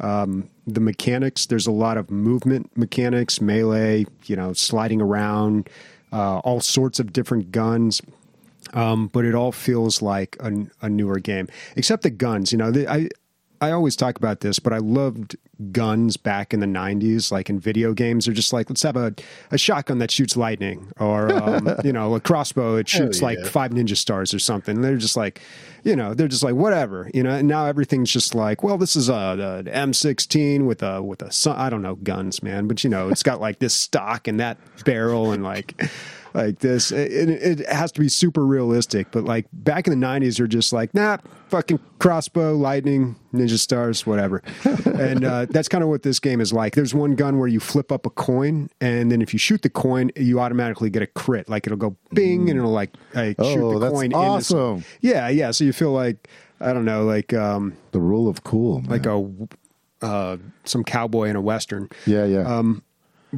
Um, 0.00 0.48
the 0.66 0.80
mechanics, 0.80 1.46
there's 1.46 1.66
a 1.66 1.72
lot 1.72 1.96
of 1.98 2.10
movement 2.10 2.70
mechanics, 2.76 3.40
melee, 3.40 4.06
you 4.26 4.36
know, 4.36 4.52
sliding 4.52 5.00
around, 5.00 5.68
uh, 6.12 6.38
all 6.38 6.60
sorts 6.60 6.98
of 6.98 7.12
different 7.12 7.52
guns. 7.52 8.00
Um, 8.72 9.08
but 9.08 9.24
it 9.24 9.34
all 9.34 9.52
feels 9.52 10.00
like 10.00 10.36
a, 10.38 10.66
a, 10.80 10.88
newer 10.88 11.18
game, 11.18 11.48
except 11.74 12.02
the 12.04 12.10
guns. 12.10 12.52
You 12.52 12.58
know, 12.58 12.70
the, 12.70 12.88
I 12.88 13.08
I 13.60 13.72
always 13.72 13.94
talk 13.94 14.16
about 14.16 14.40
this, 14.40 14.58
but 14.58 14.72
I 14.72 14.78
loved 14.78 15.36
guns 15.70 16.16
back 16.16 16.54
in 16.54 16.60
the 16.60 16.66
90s, 16.66 17.30
like 17.30 17.50
in 17.50 17.60
video 17.60 17.92
games. 17.92 18.24
They're 18.24 18.34
just 18.34 18.54
like, 18.54 18.70
let's 18.70 18.82
have 18.82 18.96
a, 18.96 19.14
a 19.50 19.58
shotgun 19.58 19.98
that 19.98 20.10
shoots 20.10 20.34
lightning, 20.34 20.90
or, 20.98 21.30
um, 21.30 21.68
you 21.84 21.92
know, 21.92 22.14
a 22.14 22.20
crossbow, 22.20 22.76
it 22.76 22.88
shoots 22.88 23.20
yeah. 23.20 23.26
like 23.26 23.46
five 23.46 23.72
ninja 23.72 23.96
stars 23.96 24.32
or 24.32 24.38
something. 24.38 24.76
And 24.76 24.84
they're 24.84 24.96
just 24.96 25.16
like, 25.16 25.42
you 25.84 25.94
know, 25.94 26.14
they're 26.14 26.28
just 26.28 26.42
like, 26.42 26.54
whatever, 26.54 27.10
you 27.12 27.22
know, 27.22 27.30
and 27.30 27.48
now 27.48 27.66
everything's 27.66 28.10
just 28.10 28.34
like, 28.34 28.62
well, 28.62 28.78
this 28.78 28.96
is 28.96 29.10
a, 29.10 29.12
a 29.12 29.62
M16 29.64 30.64
with 30.64 30.82
a, 30.82 31.02
with 31.02 31.20
a, 31.20 31.50
I 31.50 31.68
don't 31.68 31.82
know, 31.82 31.96
guns, 31.96 32.42
man, 32.42 32.66
but 32.66 32.82
you 32.82 32.88
know, 32.88 33.10
it's 33.10 33.22
got 33.22 33.40
like 33.40 33.58
this 33.58 33.74
stock 33.74 34.26
and 34.26 34.40
that 34.40 34.56
barrel 34.84 35.32
and 35.32 35.42
like, 35.42 35.78
like 36.34 36.58
this. 36.60 36.92
It, 36.92 37.28
it, 37.28 37.68
has 37.68 37.92
to 37.92 38.00
be 38.00 38.08
super 38.08 38.44
realistic. 38.46 39.10
But 39.10 39.24
like 39.24 39.46
back 39.52 39.86
in 39.86 39.98
the 39.98 40.06
'90s, 40.06 40.38
you're 40.38 40.48
just 40.48 40.72
like, 40.72 40.94
nah, 40.94 41.18
fucking 41.48 41.80
crossbow, 41.98 42.54
lightning, 42.54 43.16
ninja 43.32 43.58
stars, 43.58 44.06
whatever. 44.06 44.42
and 44.84 45.24
uh, 45.24 45.46
that's 45.50 45.68
kind 45.68 45.82
of 45.82 45.90
what 45.90 46.02
this 46.02 46.18
game 46.18 46.40
is 46.40 46.52
like. 46.52 46.74
There's 46.74 46.94
one 46.94 47.14
gun 47.14 47.38
where 47.38 47.48
you 47.48 47.60
flip 47.60 47.92
up 47.92 48.06
a 48.06 48.10
coin, 48.10 48.70
and 48.80 49.10
then 49.10 49.22
if 49.22 49.32
you 49.32 49.38
shoot 49.38 49.62
the 49.62 49.70
coin, 49.70 50.10
you 50.16 50.40
automatically 50.40 50.90
get 50.90 51.02
a 51.02 51.06
crit. 51.06 51.48
Like 51.48 51.66
it'll 51.66 51.78
go 51.78 51.96
bing, 52.12 52.50
and 52.50 52.58
it'll 52.58 52.70
like, 52.70 52.94
like 53.14 53.36
oh, 53.38 53.54
shoot 53.54 53.78
the 53.80 53.90
coin. 53.90 54.12
Awesome. 54.12 54.78
This, 54.78 54.86
yeah, 55.00 55.28
yeah. 55.28 55.50
So 55.50 55.64
you 55.64 55.72
feel 55.72 55.92
like 55.92 56.28
I 56.60 56.72
don't 56.72 56.84
know, 56.84 57.04
like 57.04 57.32
um, 57.32 57.76
the 57.92 58.00
rule 58.00 58.28
of 58.28 58.44
cool, 58.44 58.80
man. 58.82 58.90
like 58.90 59.06
a 59.06 59.26
uh, 60.02 60.36
some 60.64 60.84
cowboy 60.84 61.28
in 61.28 61.36
a 61.36 61.40
western. 61.40 61.88
Yeah, 62.06 62.24
yeah. 62.24 62.40
Um, 62.40 62.82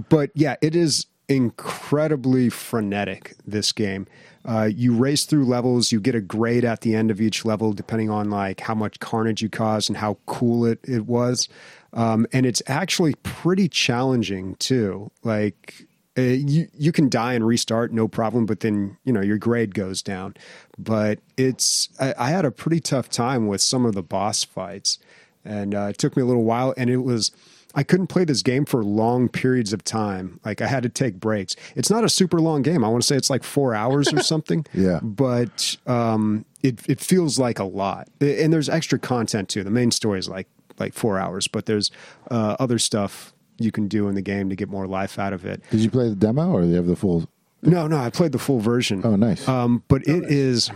but 0.09 0.31
yeah, 0.35 0.57
it 0.61 0.75
is 0.75 1.07
incredibly 1.37 2.49
frenetic, 2.49 3.35
this 3.47 3.73
game. 3.73 4.07
Uh, 4.45 4.69
you 4.73 4.95
race 4.95 5.25
through 5.25 5.45
levels, 5.45 5.93
you 5.93 6.01
get 6.01 6.15
a 6.15 6.21
grade 6.21 6.65
at 6.65 6.81
the 6.81 6.95
end 6.95 7.11
of 7.11 7.21
each 7.21 7.45
level, 7.45 7.73
depending 7.73 8.11
on 8.11 8.29
like 8.29 8.61
how 8.61 8.75
much 8.75 8.99
carnage 8.99 9.41
you 9.41 9.49
caused 9.49 9.89
and 9.89 9.97
how 9.97 10.19
cool 10.27 10.65
it, 10.65 10.81
it 10.83 11.07
was. 11.07 11.49
Um, 11.93 12.27
and 12.33 12.45
it's 12.45 12.63
actually 12.67 13.15
pretty 13.23 13.69
challenging 13.69 14.57
too. 14.57 15.11
Like 15.23 15.87
uh, 16.19 16.23
you 16.23 16.69
you 16.75 16.93
can 16.93 17.09
die 17.09 17.35
and 17.35 17.47
restart 17.47 17.93
no 17.93 18.09
problem, 18.09 18.45
but 18.45 18.61
then 18.61 18.97
you 19.05 19.13
know 19.13 19.21
your 19.21 19.39
grade 19.39 19.75
goes 19.75 20.03
down. 20.03 20.35
But 20.79 21.21
it's 21.37 21.89
I, 22.01 22.15
I 22.19 22.31
had 22.31 22.45
a 22.45 22.51
pretty 22.51 22.81
tough 22.81 23.09
time 23.09 23.47
with 23.47 23.61
some 23.61 23.87
of 23.87 23.95
the 23.95 24.03
boss 24.03 24.43
fights, 24.43 24.99
and 25.45 25.75
uh, 25.75 25.89
it 25.91 25.99
took 25.99 26.17
me 26.17 26.23
a 26.23 26.27
little 26.27 26.45
while, 26.45 26.75
and 26.77 26.91
it 26.91 26.99
was 26.99 27.31
I 27.75 27.83
couldn't 27.83 28.09
play 28.09 28.25
this 28.25 28.43
game 28.43 28.65
for 28.65 28.83
long 28.85 29.29
periods 29.29 29.73
of 29.73 29.83
time. 29.85 30.41
Like 30.45 30.61
I 30.61 30.67
had 30.67 30.83
to 30.83 30.89
take 30.89 31.21
breaks. 31.21 31.57
It's 31.75 31.91
not 31.91 32.05
a 32.05 32.09
super 32.09 32.41
long 32.41 32.63
game. 32.63 32.85
I 32.85 32.89
want 32.89 33.03
to 33.03 33.07
say 33.07 33.17
it's 33.17 33.31
like 33.31 33.45
four 33.45 33.75
hours 33.75 34.13
or 34.13 34.21
something. 34.23 34.67
yeah. 34.75 35.01
But 35.03 35.77
um, 35.87 36.45
it 36.63 36.81
it 36.89 37.01
feels 37.01 37.39
like 37.39 37.59
a 37.59 37.65
lot, 37.65 38.09
and 38.21 38.53
there's 38.53 38.69
extra 38.69 38.99
content 38.99 39.49
too. 39.49 39.65
The 39.65 39.71
main 39.71 39.91
story 39.91 40.19
is 40.19 40.29
like 40.29 40.49
like 40.79 40.95
four 40.95 41.19
hours, 41.19 41.49
but 41.49 41.67
there's 41.67 41.91
uh, 42.31 42.57
other 42.59 42.79
stuff 42.79 43.33
you 43.59 43.71
can 43.71 43.87
do 43.89 44.09
in 44.09 44.15
the 44.15 44.23
game 44.23 44.49
to 44.49 44.57
get 44.57 44.69
more 44.69 44.87
life 44.87 45.19
out 45.19 45.33
of 45.33 45.45
it. 45.45 45.63
Did 45.71 45.81
you 45.81 45.91
play 45.91 46.09
the 46.09 46.17
demo 46.17 46.51
or 46.51 46.63
do 46.63 46.69
you 46.69 46.75
have 46.77 46.87
the 46.87 46.97
full? 46.97 47.29
No, 47.63 47.87
no, 47.87 47.97
I 47.99 48.11
played 48.11 48.33
the 48.33 48.39
full 48.39 48.59
version. 48.59 49.03
Oh, 49.05 49.15
nice. 49.15 49.47
Um, 49.47 49.85
but 49.87 50.03
it 50.09 50.25
is 50.25 50.71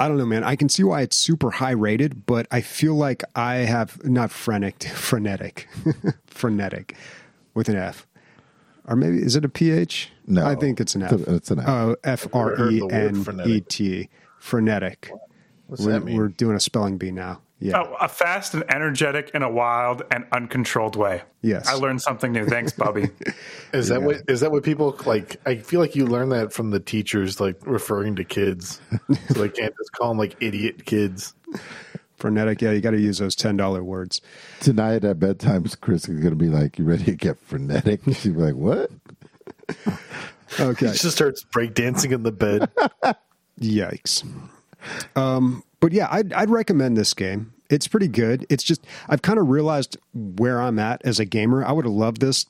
I 0.00 0.08
don't 0.08 0.16
know, 0.16 0.24
man. 0.24 0.42
I 0.42 0.56
can 0.56 0.70
see 0.70 0.82
why 0.82 1.02
it's 1.02 1.14
super 1.14 1.50
high 1.50 1.72
rated, 1.72 2.24
but 2.24 2.46
I 2.50 2.62
feel 2.62 2.94
like 2.94 3.22
I 3.36 3.56
have 3.56 4.02
not 4.02 4.30
frenetic, 4.30 4.82
frenetic, 4.94 5.68
frenetic 6.26 6.96
with 7.52 7.68
an 7.68 7.76
F. 7.76 8.06
Or 8.86 8.96
maybe 8.96 9.18
is 9.18 9.36
it 9.36 9.44
a 9.44 9.48
PH? 9.50 10.10
No, 10.26 10.46
I 10.46 10.54
think 10.54 10.80
it's 10.80 10.94
an 10.94 11.02
F. 11.02 11.12
It's 11.12 11.50
an 11.50 11.60
F. 11.60 11.68
Oh, 11.68 11.96
F 12.02 12.26
R 12.32 12.70
E 12.70 12.80
N 12.90 13.42
E 13.44 13.60
T. 13.60 14.08
Frenetic. 14.38 15.12
What's 15.66 15.84
we're, 15.84 15.92
that 15.92 16.04
mean? 16.04 16.16
we're 16.16 16.28
doing 16.28 16.56
a 16.56 16.60
spelling 16.60 16.96
bee 16.96 17.10
now. 17.10 17.42
Yeah. 17.60 17.82
Oh, 17.82 17.94
a 18.00 18.08
fast 18.08 18.54
and 18.54 18.64
energetic 18.72 19.32
in 19.34 19.42
a 19.42 19.50
wild 19.50 20.02
and 20.10 20.24
uncontrolled 20.32 20.96
way. 20.96 21.22
Yes. 21.42 21.68
I 21.68 21.74
learned 21.74 22.00
something 22.00 22.32
new. 22.32 22.46
Thanks, 22.46 22.72
Bobby. 22.72 23.10
Is 23.74 23.88
that 23.88 24.02
what 24.02 24.22
is 24.28 24.40
that 24.40 24.50
what 24.50 24.64
people 24.64 24.96
like? 25.06 25.36
I 25.46 25.56
feel 25.56 25.78
like 25.78 25.94
you 25.94 26.06
learn 26.06 26.30
that 26.30 26.52
from 26.52 26.70
the 26.70 26.80
teachers, 26.80 27.38
like 27.38 27.64
referring 27.66 28.16
to 28.16 28.24
kids. 28.24 28.80
so 29.28 29.34
they 29.34 29.48
can't 29.48 29.74
just 29.76 29.92
call 29.92 30.08
them 30.08 30.18
like 30.18 30.36
idiot 30.40 30.86
kids. 30.86 31.34
Frenetic. 32.16 32.60
Yeah, 32.60 32.72
you 32.72 32.80
got 32.80 32.90
to 32.90 33.00
use 33.00 33.18
those 33.18 33.36
ten 33.36 33.56
dollar 33.56 33.84
words. 33.84 34.20
Tonight 34.60 35.04
at 35.04 35.20
bedtime, 35.20 35.64
Chris 35.80 36.08
is 36.08 36.18
going 36.18 36.30
to 36.30 36.36
be 36.36 36.48
like, 36.48 36.78
"You 36.78 36.84
ready 36.84 37.04
to 37.04 37.14
get 37.14 37.38
frenetic?" 37.38 38.00
She'll 38.14 38.32
like, 38.32 38.56
"What?" 38.56 38.90
Okay. 40.58 40.92
She 40.92 40.98
just 40.98 41.12
starts 41.12 41.44
breakdancing 41.44 42.12
in 42.12 42.24
the 42.24 42.32
bed. 42.32 42.70
Yikes. 43.60 44.26
Um, 45.14 45.62
but 45.80 45.92
yeah, 45.92 46.08
I'd, 46.10 46.32
I'd 46.32 46.50
recommend 46.50 46.96
this 46.96 47.14
game. 47.14 47.52
It's 47.70 47.88
pretty 47.88 48.08
good. 48.08 48.46
It's 48.48 48.62
just 48.64 48.84
I've 49.08 49.22
kind 49.22 49.38
of 49.38 49.48
realized 49.48 49.96
where 50.14 50.60
I'm 50.60 50.78
at 50.78 51.00
as 51.04 51.18
a 51.20 51.24
gamer. 51.24 51.64
I 51.64 51.72
would 51.72 51.84
have 51.84 51.94
loved 51.94 52.20
this 52.20 52.46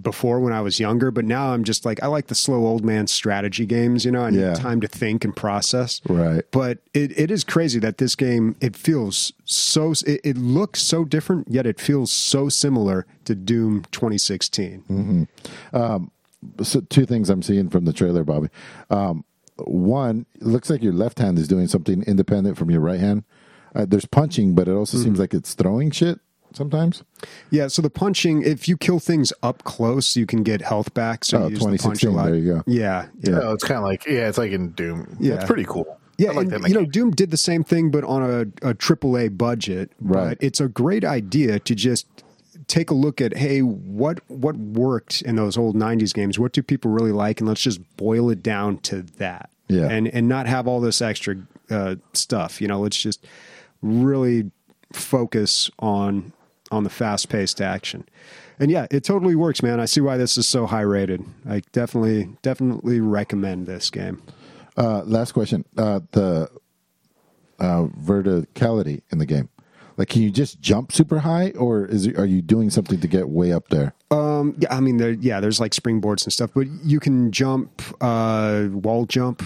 before 0.00 0.40
when 0.40 0.54
I 0.54 0.62
was 0.62 0.80
younger, 0.80 1.10
but 1.10 1.26
now 1.26 1.52
I'm 1.52 1.64
just 1.64 1.84
like 1.84 2.02
I 2.02 2.06
like 2.06 2.28
the 2.28 2.34
slow 2.34 2.64
old 2.64 2.82
man 2.84 3.06
strategy 3.08 3.66
games. 3.66 4.04
You 4.04 4.10
know, 4.12 4.22
I 4.22 4.30
need 4.30 4.40
Yeah. 4.40 4.54
time 4.54 4.80
to 4.80 4.88
think 4.88 5.22
and 5.24 5.36
process. 5.36 6.00
Right. 6.08 6.44
But 6.50 6.78
it, 6.94 7.18
it 7.18 7.30
is 7.30 7.44
crazy 7.44 7.78
that 7.80 7.98
this 7.98 8.14
game 8.16 8.56
it 8.62 8.74
feels 8.76 9.32
so 9.44 9.92
it, 10.06 10.20
it 10.24 10.38
looks 10.38 10.80
so 10.80 11.04
different, 11.04 11.48
yet 11.50 11.66
it 11.66 11.78
feels 11.78 12.10
so 12.10 12.48
similar 12.48 13.04
to 13.26 13.34
Doom 13.34 13.84
2016. 13.90 15.28
so 16.62 16.80
two 16.88 17.04
things 17.06 17.28
I'm 17.30 17.42
seeing 17.42 17.68
from 17.68 17.84
the 17.84 17.92
trailer, 17.92 18.24
Bobby. 18.24 18.48
Um, 18.90 19.24
one, 19.56 20.26
it 20.34 20.42
looks 20.42 20.68
like 20.70 20.82
your 20.82 20.92
left 20.92 21.18
hand 21.18 21.38
is 21.38 21.48
doing 21.48 21.66
something 21.68 22.02
independent 22.04 22.56
from 22.58 22.70
your 22.70 22.80
right 22.80 23.00
hand. 23.00 23.24
Uh, 23.74 23.84
there's 23.88 24.06
punching, 24.06 24.54
but 24.54 24.68
it 24.68 24.72
also 24.72 24.96
Mm-hmm. 24.96 25.04
seems 25.04 25.18
like 25.18 25.34
it's 25.34 25.54
throwing 25.54 25.90
shit 25.90 26.20
sometimes. 26.52 27.02
Yeah, 27.50 27.66
so 27.68 27.82
the 27.82 27.90
punching, 27.90 28.42
if 28.42 28.68
you 28.68 28.76
kill 28.76 29.00
things 29.00 29.32
up 29.42 29.64
close, 29.64 30.14
you 30.16 30.26
can 30.26 30.42
get 30.44 30.62
health 30.62 30.94
back. 30.94 31.24
So 31.24 31.38
Oh, 31.38 31.48
you 31.48 31.56
use 31.56 31.64
the 31.64 31.78
punch 31.78 32.04
a 32.04 32.10
lot. 32.10 32.26
there 32.26 32.36
you 32.36 32.54
go. 32.54 32.62
Yeah, 32.66 33.06
yeah. 33.20 33.40
Oh, 33.42 33.52
it's 33.52 33.64
kind 33.64 33.78
of 33.78 33.84
like 33.84 34.06
yeah, 34.06 34.28
it's 34.28 34.38
like 34.38 34.52
in 34.52 34.70
Doom. 34.70 35.16
Yeah. 35.20 35.34
it's 35.34 35.44
pretty 35.44 35.64
cool. 35.64 35.98
Yeah, 36.16 36.30
like 36.30 36.46
and, 36.52 36.62
that. 36.64 36.68
you 36.68 36.74
know. 36.74 36.84
Doom 36.84 37.10
did 37.10 37.32
the 37.32 37.36
same 37.36 37.64
thing, 37.64 37.90
but 37.90 38.04
on 38.04 38.22
a, 38.22 38.74
triple 38.74 39.16
a 39.16 39.24
AAA 39.28 39.36
budget. 39.36 39.90
Right. 40.00 40.28
But 40.38 40.38
it's 40.46 40.60
a 40.60 40.68
great 40.68 41.04
idea 41.04 41.58
to 41.58 41.74
just 41.74 42.06
take 42.66 42.90
a 42.90 42.94
look 42.94 43.20
at, 43.20 43.36
hey, 43.36 43.60
what 43.60 44.20
what 44.28 44.56
worked 44.56 45.22
in 45.22 45.36
those 45.36 45.56
old 45.56 45.76
'90s 45.76 46.12
games? 46.14 46.38
What 46.38 46.52
do 46.52 46.62
people 46.62 46.90
really 46.90 47.12
like? 47.12 47.40
And 47.40 47.48
let's 47.48 47.62
just 47.62 47.80
boil 47.96 48.30
it 48.30 48.42
down 48.42 48.78
to 48.78 49.02
that. 49.18 49.50
Yeah. 49.68 49.88
and 49.88 50.08
and 50.08 50.28
not 50.28 50.46
have 50.46 50.68
all 50.68 50.80
this 50.80 51.00
extra 51.00 51.36
uh, 51.70 51.96
stuff. 52.12 52.60
You 52.60 52.68
know, 52.68 52.80
let's 52.80 53.00
just 53.00 53.26
really 53.82 54.50
focus 54.92 55.70
on 55.78 56.32
on 56.70 56.84
the 56.84 56.90
fast 56.90 57.28
paced 57.28 57.60
action. 57.60 58.06
And 58.58 58.70
yeah, 58.70 58.86
it 58.90 59.04
totally 59.04 59.34
works, 59.34 59.62
man. 59.62 59.80
I 59.80 59.84
see 59.86 60.00
why 60.00 60.16
this 60.16 60.38
is 60.38 60.46
so 60.46 60.66
high 60.66 60.82
rated. 60.82 61.24
I 61.48 61.62
definitely 61.72 62.36
definitely 62.42 63.00
recommend 63.00 63.66
this 63.66 63.90
game. 63.90 64.22
Uh, 64.76 65.02
last 65.04 65.32
question: 65.32 65.64
uh, 65.76 66.00
the 66.12 66.50
uh, 67.58 67.84
verticality 68.00 69.02
in 69.10 69.18
the 69.18 69.26
game. 69.26 69.48
Like, 69.96 70.08
can 70.08 70.22
you 70.22 70.30
just 70.30 70.60
jump 70.60 70.90
super 70.92 71.20
high, 71.20 71.50
or 71.50 71.86
is 71.86 72.06
it, 72.06 72.18
are 72.18 72.26
you 72.26 72.42
doing 72.42 72.70
something 72.70 73.00
to 73.00 73.06
get 73.08 73.28
way 73.28 73.52
up 73.52 73.68
there? 73.68 73.94
Um, 74.10 74.56
yeah, 74.58 74.74
I 74.74 74.80
mean, 74.80 74.96
there, 74.96 75.12
yeah, 75.12 75.40
there's 75.40 75.60
like 75.60 75.72
springboards 75.72 76.24
and 76.24 76.32
stuff, 76.32 76.50
but 76.54 76.66
you 76.82 76.98
can 76.98 77.30
jump, 77.30 77.82
uh, 78.00 78.66
wall 78.72 79.06
jump. 79.06 79.42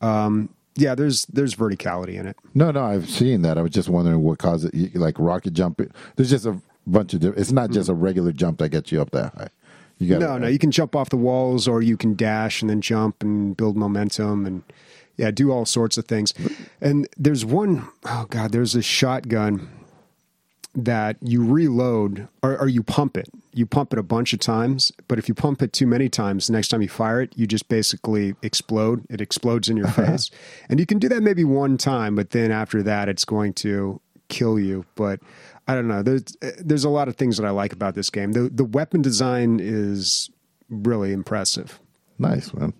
Um, 0.00 0.48
yeah, 0.74 0.94
there's 0.94 1.26
there's 1.26 1.54
verticality 1.54 2.14
in 2.14 2.26
it. 2.26 2.36
No, 2.54 2.70
no, 2.70 2.82
I've 2.82 3.08
seen 3.08 3.42
that. 3.42 3.58
I 3.58 3.62
was 3.62 3.72
just 3.72 3.90
wondering 3.90 4.22
what 4.22 4.38
caused 4.38 4.72
it. 4.72 4.96
Like 4.96 5.18
rocket 5.18 5.52
jump, 5.52 5.82
there's 6.16 6.30
just 6.30 6.46
a 6.46 6.58
bunch 6.86 7.12
of. 7.12 7.20
Different, 7.20 7.40
it's 7.40 7.52
not 7.52 7.70
just 7.70 7.90
a 7.90 7.94
regular 7.94 8.32
jump 8.32 8.58
that 8.58 8.70
gets 8.70 8.90
you 8.90 9.00
up 9.02 9.10
that 9.10 9.34
high. 9.34 9.48
You 9.98 10.08
got 10.08 10.20
No, 10.20 10.38
no, 10.38 10.46
you 10.46 10.58
can 10.58 10.70
jump 10.70 10.96
off 10.96 11.10
the 11.10 11.18
walls, 11.18 11.68
or 11.68 11.82
you 11.82 11.98
can 11.98 12.14
dash 12.14 12.62
and 12.62 12.70
then 12.70 12.80
jump 12.80 13.22
and 13.22 13.54
build 13.54 13.76
momentum, 13.76 14.46
and 14.46 14.62
yeah, 15.18 15.30
do 15.30 15.52
all 15.52 15.66
sorts 15.66 15.98
of 15.98 16.06
things. 16.06 16.32
And 16.80 17.06
there's 17.18 17.44
one, 17.44 17.86
oh 18.06 18.26
god, 18.30 18.52
there's 18.52 18.74
a 18.74 18.82
shotgun 18.82 19.68
that 20.74 21.16
you 21.20 21.44
reload 21.44 22.28
or, 22.42 22.58
or 22.58 22.68
you 22.68 22.82
pump 22.82 23.16
it. 23.16 23.28
You 23.52 23.66
pump 23.66 23.92
it 23.92 23.98
a 23.98 24.02
bunch 24.02 24.32
of 24.32 24.40
times, 24.40 24.92
but 25.06 25.18
if 25.18 25.28
you 25.28 25.34
pump 25.34 25.60
it 25.60 25.72
too 25.72 25.86
many 25.86 26.08
times, 26.08 26.46
the 26.46 26.54
next 26.54 26.68
time 26.68 26.80
you 26.80 26.88
fire 26.88 27.20
it, 27.20 27.32
you 27.36 27.46
just 27.46 27.68
basically 27.68 28.34
explode. 28.42 29.04
It 29.10 29.20
explodes 29.20 29.68
in 29.68 29.76
your 29.76 29.88
uh-huh. 29.88 30.06
face. 30.06 30.30
And 30.70 30.80
you 30.80 30.86
can 30.86 30.98
do 30.98 31.08
that 31.10 31.22
maybe 31.22 31.44
one 31.44 31.76
time, 31.76 32.16
but 32.16 32.30
then 32.30 32.50
after 32.50 32.82
that, 32.84 33.08
it's 33.08 33.24
going 33.26 33.52
to 33.54 34.00
kill 34.28 34.58
you. 34.58 34.86
But 34.94 35.20
I 35.68 35.74
don't 35.74 35.88
know. 35.88 36.02
There's 36.02 36.24
eh, 36.42 36.52
there's 36.58 36.84
a 36.84 36.90
lot 36.90 37.08
of 37.08 37.16
things 37.16 37.36
that 37.36 37.46
I 37.46 37.50
like 37.50 37.72
about 37.72 37.94
this 37.94 38.10
game. 38.10 38.32
The 38.32 38.48
the 38.48 38.64
weapon 38.64 39.02
design 39.02 39.60
is 39.60 40.30
really 40.68 41.12
impressive. 41.12 41.78
Nice 42.18 42.52
man. 42.54 42.72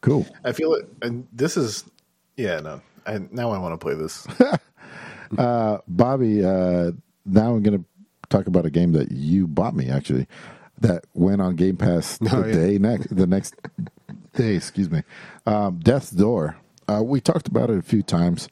Cool. 0.00 0.26
I 0.44 0.52
feel 0.52 0.74
it, 0.74 0.88
and 1.02 1.26
this 1.32 1.56
is 1.56 1.84
yeah. 2.36 2.60
No, 2.60 2.80
I, 3.06 3.20
now 3.30 3.50
I 3.50 3.58
want 3.58 3.78
to 3.78 3.78
play 3.78 3.94
this. 3.94 4.26
Uh, 5.36 5.78
Bobby, 5.86 6.44
uh, 6.44 6.92
now 7.26 7.54
I'm 7.54 7.62
going 7.62 7.78
to 7.78 7.84
talk 8.28 8.46
about 8.46 8.64
a 8.66 8.70
game 8.70 8.92
that 8.92 9.10
you 9.12 9.46
bought 9.46 9.74
me 9.74 9.88
actually 9.90 10.26
that 10.80 11.04
went 11.14 11.40
on 11.40 11.56
Game 11.56 11.76
Pass 11.76 12.18
the 12.18 12.30
Oh, 12.32 12.46
yeah. 12.46 12.52
day 12.52 12.78
next 12.78 13.14
the 13.14 13.26
next 13.26 13.54
day. 14.34 14.54
Excuse 14.54 14.90
me. 14.90 15.02
Um, 15.46 15.78
Death's 15.80 16.10
Door. 16.10 16.56
Uh, 16.86 17.02
we 17.02 17.20
talked 17.20 17.48
about 17.48 17.68
it 17.70 17.78
a 17.78 17.82
few 17.82 18.02
times. 18.02 18.48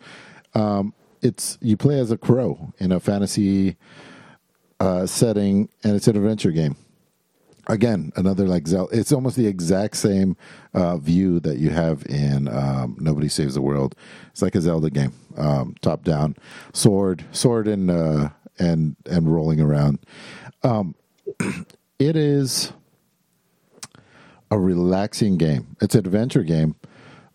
Um, 0.55 0.93
it's 1.23 1.57
you 1.61 1.77
play 1.77 1.99
as 1.99 2.11
a 2.11 2.19
crow 2.19 2.73
in 2.79 2.93
a 2.93 3.01
fantasy 3.01 3.77
uh, 4.81 5.07
setting, 5.07 5.69
and 5.83 5.95
it's 5.97 6.09
an 6.09 6.17
adventure 6.17 6.51
game. 6.51 6.77
Again, 7.69 8.13
another 8.15 8.47
like 8.47 8.69
Zelda. 8.69 8.97
It's 8.97 9.11
almost 9.11 9.37
the 9.37 9.47
exact 9.47 9.97
same 9.97 10.37
uh, 10.73 10.99
view 10.99 11.41
that 11.41 11.59
you 11.59 11.71
have 11.71 12.07
in 12.07 12.47
um, 12.47 12.97
Nobody 13.01 13.29
Saves 13.29 13.55
the 13.55 13.61
World. 13.61 13.97
It's 14.31 14.41
like 14.41 14.55
a 14.55 14.61
Zelda 14.61 14.89
game, 14.89 15.13
um, 15.37 15.75
top 15.81 16.05
down, 16.05 16.37
sword, 16.73 17.25
sword, 17.33 17.67
and 17.67 17.91
uh, 17.91 18.29
and 18.59 18.95
and 19.07 19.33
rolling 19.33 19.61
around. 19.61 19.99
Um, 20.63 20.95
it 21.99 22.15
is 22.15 22.73
a 24.51 24.59
relaxing 24.59 25.37
game. 25.37 25.77
It's 25.81 25.95
an 25.95 26.07
adventure 26.07 26.45
game, 26.45 26.77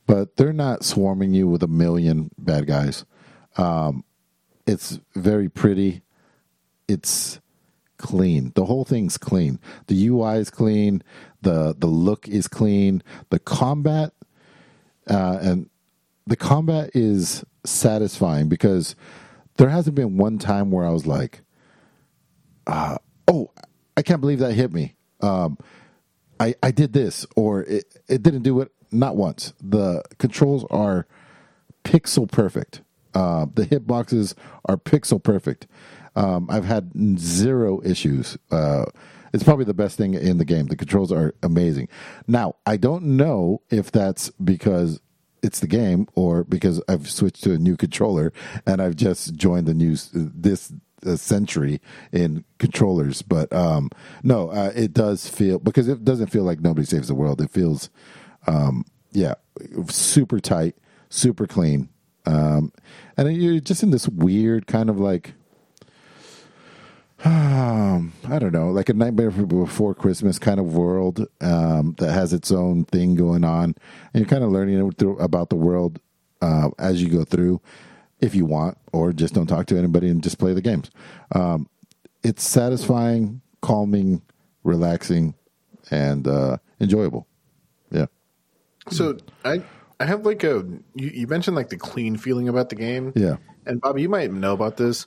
but 0.08 0.38
they're 0.38 0.54
not 0.54 0.86
swarming 0.86 1.34
you 1.34 1.48
with 1.48 1.62
a 1.64 1.68
million 1.68 2.32
bad 2.38 2.68
guys. 2.68 3.06
Um, 3.58 4.06
it's 4.66 5.00
very 5.14 5.50
pretty. 5.50 6.04
It's 6.88 7.40
clean. 8.02 8.52
The 8.56 8.66
whole 8.66 8.84
thing's 8.84 9.18
clean. 9.18 9.60
The 9.88 10.08
UI 10.08 10.38
is 10.38 10.50
clean. 10.50 11.04
the 11.42 11.76
The 11.78 11.88
look 11.88 12.28
is 12.28 12.48
clean. 12.48 13.04
The 13.30 13.40
combat 13.40 14.14
uh, 15.10 15.40
and 15.42 15.70
the 16.28 16.36
combat 16.36 16.92
is 16.94 17.44
satisfying 17.66 18.50
because 18.50 18.96
there 19.58 19.70
hasn't 19.70 19.96
been 19.96 20.18
one 20.18 20.38
time 20.38 20.72
where 20.72 20.86
I 20.86 20.92
was 20.92 21.06
like, 21.06 21.42
uh, 22.68 22.98
"Oh, 23.28 23.52
I 23.98 24.02
can't 24.02 24.22
believe 24.22 24.40
that 24.40 24.54
hit 24.54 24.72
me." 24.72 24.96
Um, 25.22 25.58
I 26.40 26.56
I 26.64 26.72
did 26.72 26.94
this 26.94 27.26
or 27.36 27.64
it 27.64 27.86
it 28.08 28.24
didn't 28.24 28.44
do 28.44 28.62
it. 28.62 28.72
Not 28.92 29.16
once. 29.16 29.54
The 29.62 30.04
controls 30.18 30.66
are 30.70 31.08
pixel 31.84 32.30
perfect. 32.30 32.82
Uh, 33.14 33.46
the 33.54 33.66
hitboxes 33.66 34.36
are 34.66 34.78
pixel 34.78 35.22
perfect. 35.22 35.68
Um, 36.16 36.48
I've 36.50 36.66
had 36.66 36.92
zero 37.18 37.82
issues. 37.84 38.38
Uh, 38.50 38.86
it's 39.34 39.44
probably 39.44 39.66
the 39.66 39.74
best 39.74 39.98
thing 39.98 40.14
in 40.14 40.38
the 40.38 40.46
game. 40.46 40.68
The 40.68 40.76
controls 40.76 41.12
are 41.12 41.34
amazing. 41.42 41.88
Now, 42.28 42.56
I 42.66 42.78
don't 42.78 43.04
know 43.04 43.62
if 43.70 43.92
that's 43.92 44.30
because 44.32 45.00
it's 45.42 45.60
the 45.60 45.68
game 45.68 46.08
or 46.16 46.44
because 46.44 46.82
I've 46.88 47.10
switched 47.10 47.44
to 47.44 47.54
a 47.54 47.58
new 47.58 47.78
controller 47.78 48.32
and 48.66 48.82
I've 48.82 48.96
just 48.96 49.36
joined 49.36 49.68
the 49.68 49.74
new 49.74 49.96
this 50.14 50.74
uh, 51.06 51.16
century 51.16 51.82
in 52.12 52.44
controllers. 52.60 53.22
But 53.22 53.52
um, 53.54 53.90
no, 54.24 54.50
uh, 54.50 54.72
it 54.76 54.94
does 54.94 55.28
feel 55.28 55.60
because 55.60 55.88
it 55.88 56.04
doesn't 56.04 56.28
feel 56.28 56.44
like 56.44 56.60
nobody 56.60 56.86
saves 56.86 57.08
the 57.08 57.16
world. 57.16 57.42
It 57.42 57.50
feels, 57.50 57.90
um, 58.48 58.86
yeah, 59.12 59.36
super 59.88 60.40
tight, 60.40 60.76
super 61.10 61.48
clean, 61.48 61.90
um, 62.26 62.72
and 63.18 63.36
you're 63.36 63.60
just 63.60 63.82
in 63.82 63.92
this 63.92 64.08
weird 64.08 64.68
kind 64.68 64.90
of 64.90 65.00
like 65.00 65.34
um, 67.26 68.14
I 68.28 68.40
don't 68.40 68.54
know, 68.54 68.72
like 68.72 68.90
a 68.90 68.94
Nightmare 68.94 69.32
Before 69.32 69.94
Christmas 69.94 70.40
kind 70.40 70.60
of 70.60 70.74
world 70.74 71.28
um, 71.42 71.96
that 72.00 72.12
has 72.12 72.34
its 72.34 72.52
own 72.52 72.86
thing 72.86 73.16
going 73.16 73.44
on, 73.44 73.76
and 74.14 74.22
you're 74.22 74.26
kind 74.26 74.44
of 74.44 74.52
learning 74.52 74.92
through- 74.94 75.20
about 75.20 75.50
the 75.50 75.56
world 75.56 76.00
uh, 76.42 76.70
as 76.80 77.02
you 77.02 77.10
go 77.10 77.24
through, 77.24 77.62
if 78.20 78.34
you 78.34 78.46
want, 78.46 78.78
or 78.92 79.14
just 79.14 79.34
don't 79.34 79.48
talk 79.48 79.68
to 79.68 79.78
anybody 79.78 80.10
and 80.10 80.24
just 80.24 80.40
play 80.40 80.54
the 80.54 80.62
games. 80.62 80.90
Um, 81.34 81.68
it's 82.24 82.44
satisfying, 82.44 83.42
calming, 83.62 84.22
relaxing, 84.64 85.36
and 85.90 86.28
uh, 86.28 86.58
enjoyable. 86.80 87.28
Yeah. 87.92 88.08
So 88.90 89.18
I 89.46 89.62
I 90.00 90.06
have 90.06 90.26
like 90.26 90.44
a 90.44 90.66
you, 90.96 91.10
you 91.14 91.28
mentioned 91.28 91.56
like 91.56 91.70
the 91.70 91.78
clean 91.78 92.18
feeling 92.18 92.50
about 92.50 92.70
the 92.70 92.76
game. 92.76 93.14
Yeah. 93.16 93.38
And 93.66 93.80
Bobby, 93.80 94.02
you 94.02 94.10
might 94.10 94.32
know 94.32 94.54
about 94.54 94.78
this. 94.78 95.06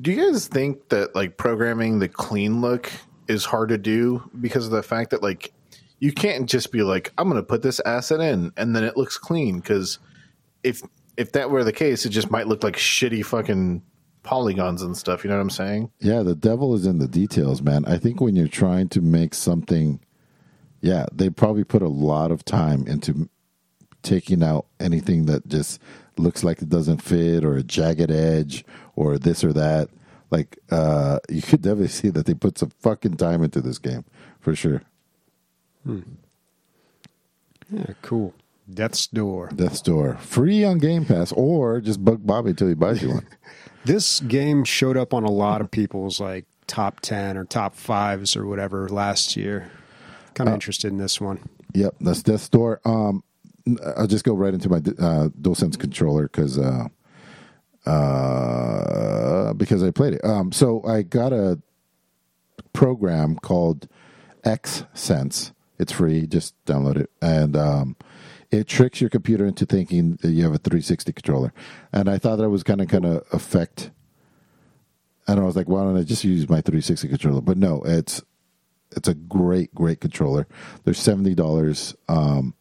Do 0.00 0.12
you 0.12 0.30
guys 0.30 0.46
think 0.46 0.88
that 0.90 1.14
like 1.14 1.36
programming 1.36 1.98
the 1.98 2.08
clean 2.08 2.60
look 2.60 2.90
is 3.26 3.44
hard 3.44 3.68
to 3.70 3.78
do 3.78 4.28
because 4.40 4.64
of 4.64 4.70
the 4.70 4.82
fact 4.82 5.10
that 5.10 5.22
like 5.22 5.52
you 5.98 6.12
can't 6.12 6.48
just 6.48 6.70
be 6.70 6.82
like 6.82 7.12
I'm 7.18 7.28
going 7.28 7.40
to 7.40 7.46
put 7.46 7.62
this 7.62 7.80
asset 7.84 8.20
in 8.20 8.52
and 8.56 8.74
then 8.74 8.84
it 8.84 8.96
looks 8.96 9.18
clean 9.18 9.60
because 9.60 9.98
if 10.62 10.82
if 11.16 11.32
that 11.32 11.50
were 11.50 11.64
the 11.64 11.72
case, 11.72 12.06
it 12.06 12.10
just 12.10 12.30
might 12.30 12.46
look 12.46 12.62
like 12.62 12.76
shitty 12.76 13.24
fucking 13.24 13.82
polygons 14.22 14.82
and 14.82 14.96
stuff. 14.96 15.24
You 15.24 15.30
know 15.30 15.36
what 15.36 15.42
I'm 15.42 15.50
saying? 15.50 15.90
Yeah, 15.98 16.22
the 16.22 16.36
devil 16.36 16.74
is 16.74 16.86
in 16.86 16.98
the 16.98 17.08
details, 17.08 17.60
man. 17.60 17.84
I 17.86 17.98
think 17.98 18.20
when 18.20 18.36
you're 18.36 18.46
trying 18.46 18.88
to 18.90 19.00
make 19.00 19.34
something, 19.34 20.00
yeah, 20.80 21.06
they 21.12 21.28
probably 21.28 21.64
put 21.64 21.82
a 21.82 21.88
lot 21.88 22.30
of 22.30 22.44
time 22.44 22.86
into 22.86 23.28
taking 24.02 24.44
out 24.44 24.66
anything 24.78 25.26
that 25.26 25.48
just 25.48 25.80
looks 26.16 26.44
like 26.44 26.62
it 26.62 26.68
doesn't 26.68 27.02
fit 27.02 27.44
or 27.44 27.56
a 27.56 27.62
jagged 27.62 28.10
edge 28.10 28.64
or 28.98 29.16
this 29.16 29.44
or 29.44 29.52
that. 29.52 29.88
Like, 30.30 30.58
uh, 30.70 31.20
you 31.30 31.40
could 31.40 31.62
definitely 31.62 31.88
see 31.88 32.10
that 32.10 32.26
they 32.26 32.34
put 32.34 32.58
some 32.58 32.70
fucking 32.80 33.16
time 33.16 33.42
into 33.42 33.60
this 33.60 33.78
game 33.78 34.04
for 34.40 34.54
sure. 34.54 34.82
Yeah, 37.70 37.92
cool. 38.02 38.34
Death's 38.68 39.06
Door. 39.06 39.50
Death's 39.54 39.80
Door, 39.80 40.18
free 40.18 40.64
on 40.64 40.78
Game 40.78 41.06
Pass, 41.06 41.32
or 41.32 41.80
just 41.80 42.04
bug 42.04 42.26
Bobby 42.26 42.50
until 42.50 42.68
he 42.68 42.74
buys 42.74 43.02
you 43.02 43.10
one. 43.10 43.26
This 43.84 44.20
game 44.20 44.64
showed 44.64 44.98
up 44.98 45.14
on 45.14 45.24
a 45.24 45.30
lot 45.30 45.62
of 45.62 45.70
people's 45.70 46.20
like 46.20 46.44
top 46.66 47.00
10 47.00 47.38
or 47.38 47.46
top 47.46 47.74
fives 47.74 48.36
or 48.36 48.44
whatever 48.44 48.86
last 48.88 49.34
year. 49.34 49.70
Kind 50.34 50.48
of 50.48 50.54
interested 50.54 50.92
in 50.92 50.98
this 50.98 51.20
one. 51.20 51.48
Yep, 51.72 51.94
that's 52.00 52.22
Death's 52.22 52.48
Door. 52.50 52.82
Um, 52.84 53.22
I'll 53.96 54.08
just 54.08 54.24
go 54.24 54.34
right 54.34 54.52
into 54.52 54.68
my 54.68 54.76
uh, 54.76 55.28
DualSense 55.40 55.78
controller 55.78 56.24
because 56.24 56.58
uh, 56.58 56.88
uh, 57.88 59.54
because 59.54 59.82
I 59.82 59.90
played 59.90 60.14
it. 60.14 60.24
Um, 60.24 60.52
so 60.52 60.84
I 60.84 61.02
got 61.02 61.32
a 61.32 61.60
program 62.72 63.36
called 63.36 63.88
X 64.44 64.84
Sense. 64.94 65.52
It's 65.78 65.92
free. 65.92 66.26
Just 66.26 66.54
download 66.66 66.96
it, 66.96 67.10
and 67.22 67.56
um, 67.56 67.96
it 68.50 68.66
tricks 68.66 69.00
your 69.00 69.10
computer 69.10 69.46
into 69.46 69.64
thinking 69.64 70.18
that 70.22 70.30
you 70.30 70.42
have 70.42 70.54
a 70.54 70.58
360 70.58 71.12
controller. 71.12 71.52
And 71.92 72.08
I 72.08 72.18
thought 72.18 72.36
that 72.36 72.50
was 72.50 72.62
kind 72.62 72.80
of 72.80 72.88
kind 72.88 73.06
of 73.06 73.24
affect. 73.32 73.90
And 75.26 75.38
I 75.38 75.44
was 75.44 75.56
like, 75.56 75.68
why 75.68 75.82
don't 75.82 75.96
I 75.96 76.02
just 76.02 76.24
use 76.24 76.48
my 76.48 76.60
360 76.60 77.08
controller? 77.08 77.40
But 77.40 77.58
no, 77.58 77.82
it's 77.84 78.22
it's 78.96 79.08
a 79.08 79.14
great, 79.14 79.74
great 79.74 80.00
controller. 80.00 80.46
They're 80.84 80.94
seventy 80.94 81.34
dollars. 81.34 81.94
Um, 82.08 82.54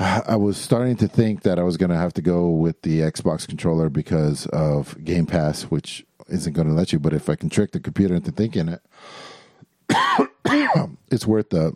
I 0.00 0.36
was 0.36 0.56
starting 0.56 0.96
to 0.96 1.08
think 1.08 1.42
that 1.42 1.58
I 1.58 1.62
was 1.64 1.76
going 1.76 1.90
to 1.90 1.96
have 1.96 2.12
to 2.14 2.22
go 2.22 2.50
with 2.50 2.82
the 2.82 3.00
Xbox 3.00 3.48
controller 3.48 3.88
because 3.88 4.46
of 4.46 5.02
Game 5.04 5.26
Pass, 5.26 5.64
which 5.64 6.06
isn't 6.28 6.52
going 6.52 6.68
to 6.68 6.74
let 6.74 6.92
you. 6.92 7.00
But 7.00 7.14
if 7.14 7.28
I 7.28 7.34
can 7.34 7.48
trick 7.48 7.72
the 7.72 7.80
computer 7.80 8.14
into 8.14 8.30
thinking 8.30 8.68
it, 8.68 8.80
it's 11.10 11.26
worth 11.26 11.50
the 11.50 11.74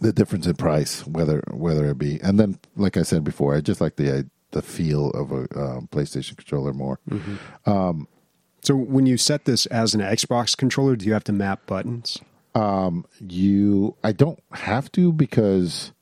the 0.00 0.12
difference 0.12 0.46
in 0.46 0.54
price, 0.56 1.06
whether 1.06 1.42
whether 1.50 1.86
it 1.90 1.98
be. 1.98 2.20
And 2.22 2.40
then, 2.40 2.58
like 2.76 2.96
I 2.96 3.02
said 3.02 3.22
before, 3.22 3.54
I 3.54 3.60
just 3.60 3.80
like 3.80 3.96
the 3.96 4.28
the 4.52 4.62
feel 4.62 5.10
of 5.10 5.30
a 5.32 5.42
uh, 5.42 5.80
PlayStation 5.90 6.36
controller 6.36 6.72
more. 6.72 7.00
So 8.62 8.76
when 8.76 9.06
you 9.06 9.16
set 9.16 9.44
this 9.44 9.66
as 9.66 9.94
an 9.94 10.00
Xbox 10.00 10.56
controller, 10.56 10.94
do 10.94 11.04
you 11.04 11.12
have 11.12 11.24
to 11.24 11.32
map 11.32 11.66
buttons? 11.66 12.18
Um, 12.54 13.06
you 13.18 13.96
i 14.04 14.12
don't 14.12 14.38
have 14.52 14.92
to 14.92 15.10
because 15.10 15.92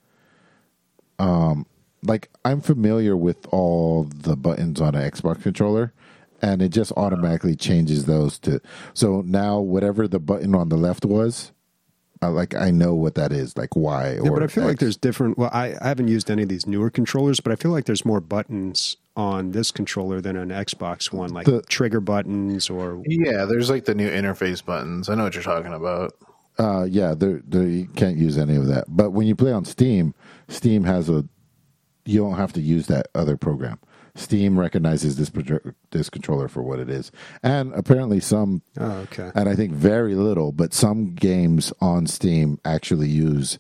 um 1.21 1.67
like 2.03 2.29
i'm 2.45 2.61
familiar 2.61 3.17
with 3.17 3.47
all 3.51 4.05
the 4.05 4.37
buttons 4.37 4.81
on 4.81 4.95
an 4.95 5.11
xbox 5.11 5.43
controller 5.43 5.93
and 6.43 6.63
it 6.63 6.71
just 6.71 6.91
automatically 6.97 7.55
changes 7.55 8.07
those 8.07 8.39
to 8.39 8.61
so 8.95 9.23
now 9.27 9.61
whatever 9.61 10.09
the 10.09 10.19
button 10.19 10.55
on 10.55 10.71
the 10.71 10.77
left 10.77 11.05
was 11.05 11.53
uh, 12.23 12.31
like 12.31 12.55
i 12.55 12.71
know 12.71 12.95
what 12.95 13.15
that 13.15 13.33
is 13.33 13.57
like 13.57 13.77
why. 13.77 14.17
or 14.17 14.25
Yeah, 14.25 14.31
but 14.31 14.43
I 14.43 14.47
feel 14.47 14.65
like 14.65 14.79
there's 14.79 14.97
different. 14.99 15.39
Well, 15.39 15.49
I, 15.55 15.75
I 15.81 15.89
haven't 15.89 16.09
used 16.09 16.31
any 16.31 16.43
of 16.43 16.51
these 16.51 16.67
newer 16.67 16.91
controllers, 16.91 17.41
but 17.41 17.51
I 17.51 17.57
feel 17.57 17.71
like 17.71 17.87
there's 17.87 18.05
more 18.05 18.21
buttons 18.21 18.99
on 19.17 19.53
this 19.53 19.71
controller 19.71 20.21
than 20.21 20.37
an 20.37 20.51
Xbox 20.51 21.11
one, 21.13 21.33
like 21.33 21.47
The- 21.47 21.63
trigger 21.63 22.01
buttons 22.01 22.69
or. 22.69 23.03
Yeah, 23.07 23.47
there's 23.47 23.71
like 23.71 23.87
the 23.87 23.95
new 23.95 24.11
interface 24.11 24.63
buttons. 24.63 25.09
I 25.09 25.15
know 25.15 25.25
what 25.25 25.35
you're 25.35 25.43
talking 25.43 25.73
about. 25.73 26.13
Uh, 26.59 26.85
yeah, 26.85 27.15
they 27.15 27.39
there, 27.47 27.67
you 27.67 27.89
can't 27.97 28.19
use 28.19 28.37
any 28.37 28.57
of 28.57 28.67
that. 28.67 28.85
But 28.89 29.13
when 29.13 29.27
you 29.27 29.35
play 29.35 29.53
on 29.53 29.65
Steam, 29.65 30.13
Steam 30.51 30.85
has 30.85 31.09
a, 31.09 31.25
you 32.05 32.21
don't 32.21 32.37
have 32.37 32.53
to 32.55 32.61
use 32.61 32.87
that 32.89 33.09
other 33.15 33.37
program. 33.37 33.79
Steam 34.17 34.59
recognizes 34.59 35.17
this 35.17 35.31
this 35.93 36.11
controller 36.11 36.49
for 36.49 36.63
what 36.63 36.81
it 36.81 36.91
is, 36.91 37.13
and 37.45 37.73
apparently 37.75 38.19
some, 38.19 38.61
Oh, 38.77 38.91
okay. 39.07 39.31
and 39.37 39.49
I 39.49 39.55
think 39.55 39.73
very 39.73 40.17
little, 40.17 40.51
but 40.51 40.75
some 40.75 41.15
games 41.15 41.73
on 41.81 42.07
Steam 42.09 42.59
actually 42.65 43.09
use 43.09 43.59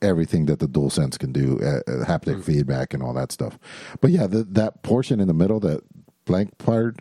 everything 0.00 0.46
that 0.46 0.60
the 0.60 0.68
DualSense 0.68 1.18
can 1.18 1.32
do, 1.32 1.58
uh, 1.60 1.80
uh, 1.90 2.04
haptic 2.04 2.44
feedback 2.44 2.94
and 2.94 3.02
all 3.02 3.12
that 3.14 3.32
stuff. 3.32 3.58
But 4.00 4.12
yeah, 4.12 4.28
the, 4.28 4.44
that 4.44 4.82
portion 4.84 5.18
in 5.18 5.26
the 5.26 5.34
middle, 5.34 5.58
that 5.60 5.80
blank 6.26 6.56
part, 6.58 6.96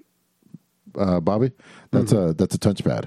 uh, 0.97 1.20
Bobby, 1.20 1.51
that's 1.91 2.12
a 2.14 2.34
that's 2.34 2.56
a 2.56 2.60
touchpad, 2.60 3.06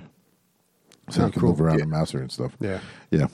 so 1.11 1.23
Oh, 1.23 1.27
you 1.27 1.33
can 1.33 1.41
cool. 1.41 1.49
move 1.51 1.61
around 1.61 1.79
the 1.81 1.87
mouse 1.87 2.15
and 2.15 2.31
stuff. 2.31 2.57
Yeah. 2.61 2.79
yeah. 3.11 3.27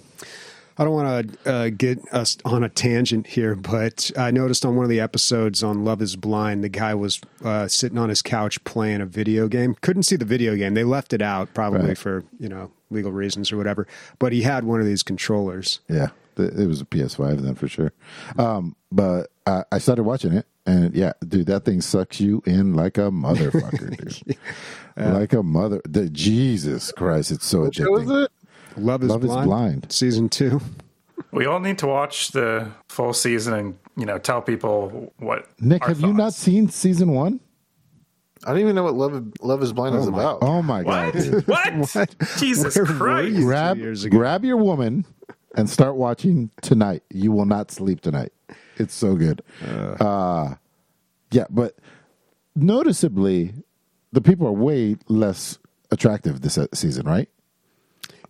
I 0.77 0.85
don't 0.85 0.93
want 0.93 1.33
to 1.45 1.53
uh, 1.53 1.68
get 1.70 2.01
us 2.12 2.37
on 2.45 2.64
a 2.64 2.68
tangent 2.68 3.29
here, 3.29 3.55
but 3.55 4.11
I 4.18 4.31
noticed 4.33 4.66
on 4.66 4.75
one 4.75 4.85
of 4.85 4.91
the 4.91 5.01
episodes 5.01 5.62
on 5.62 5.85
Love 5.85 6.03
is 6.03 6.16
Blind, 6.16 6.64
the 6.64 6.68
guy 6.68 6.95
was 6.95 7.20
uh, 7.45 7.68
sitting 7.68 7.97
on 7.99 8.09
his 8.09 8.22
couch 8.22 8.62
playing 8.64 9.01
a 9.01 9.07
video 9.07 9.47
game. 9.47 9.77
Couldn't 9.83 10.03
see 10.03 10.16
the 10.16 10.25
video 10.25 10.57
game. 10.57 10.75
They 10.75 10.85
left 10.85 11.12
it 11.12 11.22
out 11.22 11.55
probably 11.55 11.89
Right. 11.89 11.99
for, 11.99 12.25
you 12.41 12.49
know, 12.49 12.72
legal 12.91 13.12
reasons 13.12 13.53
or 13.53 13.57
whatever. 13.57 13.87
But 14.18 14.33
he 14.33 14.43
had 14.43 14.64
one 14.64 14.81
of 14.81 14.87
these 14.87 15.03
controllers. 15.05 15.79
Yeah, 15.89 16.09
it 16.37 16.66
was 16.66 16.81
a 16.81 16.85
PS5 16.85 17.41
then 17.43 17.55
for 17.55 17.68
sure. 17.68 17.93
Um, 18.37 18.75
but 18.91 19.31
I, 19.47 19.62
I 19.70 19.79
started 19.79 20.03
watching 20.03 20.33
it, 20.33 20.47
and 20.66 20.93
yeah, 20.95 21.12
dude, 21.27 21.47
that 21.47 21.64
thing 21.64 21.83
sucks 21.83 22.20
you 22.20 22.43
in 22.47 22.75
like 22.75 22.99
a 22.99 23.11
motherfucker, 23.12 23.97
dude. 24.25 24.37
Like 24.97 25.33
a 25.33 25.43
mother. 25.43 25.81
The, 25.89 26.09
Jesus 26.09 26.93
Christ, 26.93 27.33
it's 27.33 27.45
so 27.47 27.62
What 27.62 27.75
show 27.75 27.97
is 27.97 28.09
addicting. 28.09 28.29
It? 28.77 28.83
Love 28.83 29.03
is, 29.03 29.11
Love 29.11 29.25
is 29.25 29.31
blind, 29.31 29.47
Blind. 29.49 29.87
Season 29.93 30.29
two. 30.29 30.61
We 31.31 31.47
all 31.47 31.61
need 31.61 31.79
to 31.79 31.87
watch 31.87 32.31
the 32.33 32.70
full 32.89 33.12
season 33.12 33.55
and 33.55 33.79
you 33.97 34.07
know 34.07 34.18
tell 34.18 34.41
people 34.43 35.12
what. 35.18 35.49
Nick, 35.61 35.83
our 35.83 35.89
have 35.89 36.01
you 36.01 36.12
not 36.12 36.35
seen 36.35 36.68
season 36.68 37.11
one? 37.12 37.41
I 38.47 38.51
don't 38.51 38.61
even 38.61 38.75
know 38.75 38.83
what 38.85 38.95
Love 38.95 39.33
Love 39.41 39.62
Is 39.62 39.72
Blind 39.72 39.97
is 39.97 40.07
Oh 40.07 40.11
my- 40.11 40.18
about. 40.20 40.39
Oh 40.43 40.62
my 40.62 40.83
god, 40.83 41.14
What? 41.47 41.75
what? 41.95 42.14
Jesus 42.39 42.77
Where 42.77 42.85
Christ! 42.87 43.37
grab 43.37 43.79
years 43.79 44.05
ago. 44.05 44.16
grab 44.18 44.45
your 44.45 44.57
woman 44.59 45.07
and 45.57 45.68
start 45.70 45.97
watching 45.97 46.51
tonight. 46.62 47.03
You 47.11 47.33
will 47.33 47.47
not 47.47 47.70
sleep 47.70 48.01
tonight. 48.01 48.33
It's 48.77 48.93
so 48.95 49.14
good. 49.14 49.41
Uh, 50.01 50.55
yeah, 51.31 51.45
but 51.49 51.77
noticeably, 52.55 53.55
the 54.12 54.20
people 54.20 54.47
are 54.47 54.53
way 54.53 54.97
less 55.09 55.59
attractive 55.91 56.41
this 56.41 56.59
uh, 56.59 56.66
season, 56.75 57.07
right? 57.07 57.29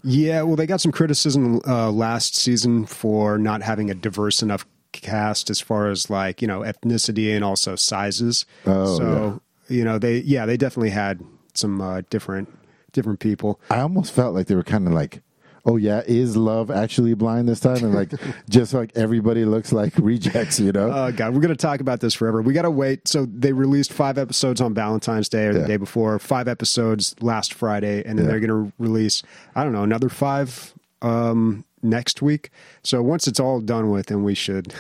Yeah, 0.05 0.43
well, 0.43 0.57
they 0.57 0.67
got 0.67 0.81
some 0.81 0.93
criticism 0.93 1.61
uh, 1.67 1.91
last 1.91 2.37
season 2.37 2.85
for 2.85 3.39
not 3.39 3.63
having 3.63 3.91
a 3.91 3.95
diverse 3.95 4.43
enough 4.43 4.67
cast 4.93 5.51
as 5.51 5.61
far 5.61 5.91
as 5.91 6.09
like 6.09 6.41
you 6.41 6.47
know 6.47 6.61
ethnicity 6.61 7.35
and 7.35 7.45
also 7.45 7.75
sizes. 7.75 8.47
Oh, 8.67 8.99
so 8.99 9.41
you 9.69 9.83
know 9.83 9.99
they 9.99 10.19
yeah 10.19 10.47
they 10.47 10.57
definitely 10.57 10.91
had 10.91 11.21
some 11.55 11.81
uh, 11.81 12.03
different 12.11 12.49
different 12.93 13.19
people. 13.21 13.61
I 13.71 13.81
almost 13.81 14.13
felt 14.13 14.35
like 14.35 14.47
they 14.47 14.55
were 14.55 14.63
kind 14.63 14.87
of 14.87 14.93
like, 14.93 15.23
oh 15.67 15.77
yeah, 15.77 16.03
is 16.07 16.37
love 16.37 16.71
actually 16.71 17.15
blind 17.15 17.49
this 17.49 17.61
time? 17.61 17.77
And 17.77 17.95
like, 17.95 18.11
just 18.51 18.75
like 18.75 18.93
everybody 18.95 19.45
looks 19.45 19.73
like 19.73 19.93
rejects, 19.99 20.61
you 20.61 20.73
know? 20.73 20.91
Oh 20.93 21.13
god, 21.13 21.35
we're 21.35 21.41
gonna 21.41 21.57
talk 21.57 21.81
about 21.81 22.01
this 22.01 22.15
forever. 22.15 22.43
We 22.43 22.53
gotta 22.53 22.71
wait. 22.71 23.09
So 23.09 23.27
they 23.27 23.53
released 23.53 23.93
five 23.93 24.19
episodes 24.19 24.61
on 24.61 24.75
Valentine's 24.75 25.29
Day 25.29 25.47
or 25.47 25.55
the 25.55 25.67
day 25.67 25.77
before, 25.77 26.19
five 26.19 26.49
episodes 26.49 27.15
last 27.21 27.55
Friday, 27.55 28.03
and 28.05 28.19
then 28.19 28.27
Yeah. 28.27 28.33
they're 28.33 28.41
gonna 28.41 28.73
release 28.79 29.23
I 29.55 29.65
don't 29.65 29.73
know 29.73 29.83
another 29.85 30.09
five 30.09 30.75
um, 31.03 31.65
next 31.83 32.23
week. 32.23 32.51
So 32.83 33.03
once 33.03 33.27
it's 33.29 33.39
all 33.39 33.61
done 33.61 33.91
with, 33.91 34.11
and 34.11 34.25
we 34.25 34.35
should 34.35 34.73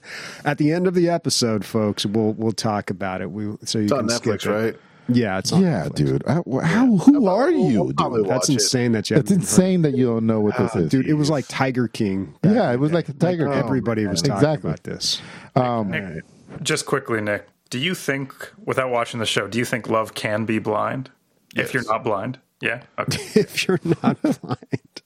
at 0.44 0.58
the 0.58 0.70
end 0.72 0.86
of 0.86 0.94
the 0.94 1.08
episode, 1.08 1.64
folks, 1.64 2.06
we'll 2.06 2.32
we'll 2.34 2.52
talk 2.52 2.90
about 2.90 3.20
it. 3.20 3.30
We 3.30 3.56
so 3.64 3.78
you 3.78 3.84
It's 3.84 3.92
can 3.92 4.02
on 4.02 4.08
skip 4.10 4.34
Netflix, 4.40 4.46
it. 4.46 4.50
right? 4.50 4.76
Yeah, 5.08 5.38
it's 5.38 5.52
on 5.52 5.62
yeah, 5.62 5.86
Netflix. 5.88 5.94
dude. 5.96 6.24
I, 6.26 6.34
how? 6.66 6.96
Who 6.96 7.26
are 7.28 7.50
we'll- 7.50 7.70
you, 7.70 7.82
we'll 7.84 7.92
probably 7.94 8.20
dude? 8.20 8.28
watch 8.28 8.36
That's 8.42 8.48
it. 8.50 8.52
insane 8.54 8.92
that 8.92 9.10
you. 9.10 9.16
That's 9.16 9.30
haven't 9.30 9.42
insane 9.42 9.82
that 9.82 9.94
you 9.96 10.06
don't 10.06 10.26
know 10.26 10.40
what 10.40 10.56
this 10.56 10.72
heard- 10.72 10.84
is, 10.84 10.90
Dude, 10.90 11.06
it 11.08 11.14
was 11.14 11.28
like 11.28 11.44
Tiger 11.48 11.88
King. 11.88 12.34
Yeah, 12.44 12.70
it 12.72 12.78
was 12.78 12.90
the 12.90 12.96
like 12.98 13.06
day. 13.06 13.12
a 13.12 13.14
Tiger 13.16 13.46
King. 13.46 13.54
Everybody 13.54 14.06
was 14.06 14.22
talking 14.22 14.34
Exactly. 14.36 14.70
about 14.70 14.82
this. 14.84 15.20
Nick, 15.56 16.24
just 16.62 16.86
quickly, 16.86 17.20
Nick, 17.20 17.48
do 17.70 17.78
you 17.78 17.94
think, 17.94 18.52
without 18.64 18.90
watching 18.90 19.18
the 19.20 19.26
show, 19.26 19.48
do 19.48 19.58
you 19.58 19.64
think 19.64 19.88
love 19.88 20.14
can 20.14 20.44
be 20.44 20.58
blind? 20.58 21.10
If 21.56 21.74
you're 21.74 21.84
not 21.84 22.04
blind, 22.04 22.38
yeah. 22.60 22.82
Okay. 22.98 23.22
if 23.40 23.66
you're 23.66 23.80
not 24.02 24.20
blind. 24.42 25.02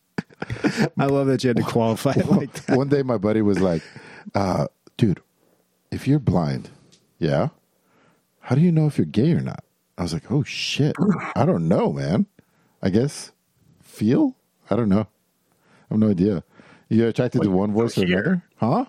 I 0.99 1.07
love 1.07 1.27
that 1.29 1.43
you 1.43 1.49
had 1.49 1.57
to 1.57 1.63
qualify 1.63 2.13
it 2.13 2.27
like 2.29 2.53
that. 2.53 2.77
One 2.77 2.89
day, 2.89 3.03
my 3.03 3.17
buddy 3.17 3.41
was 3.43 3.59
like, 3.61 3.83
uh, 4.35 4.67
"Dude, 4.99 5.21
if 5.91 6.07
you're 6.07 6.19
blind, 6.19 6.71
yeah, 7.19 7.49
how 8.41 8.55
do 8.55 8.61
you 8.61 8.71
know 8.71 8.87
if 8.87 8.99
you're 8.99 9.07
gay 9.07 9.33
or 9.33 9.41
not?" 9.41 9.65
I 9.99 10.03
was 10.03 10.13
like, 10.13 10.31
"Oh 10.31 10.43
shit, 10.43 10.95
I 11.37 11.45
don't 11.47 11.69
know, 11.69 11.93
man. 11.93 12.27
I 12.83 12.91
guess 12.91 13.33
feel. 13.83 14.37
I 14.71 14.77
don't 14.77 14.89
know. 14.89 15.07
I 15.91 15.95
have 15.95 15.99
no 15.99 16.11
idea. 16.11 16.43
You're 16.89 17.09
attracted 17.09 17.43
to 17.43 17.51
one 17.51 17.73
voice 17.73 17.97
or 17.99 18.05
another, 18.05 18.43
huh? 18.57 18.85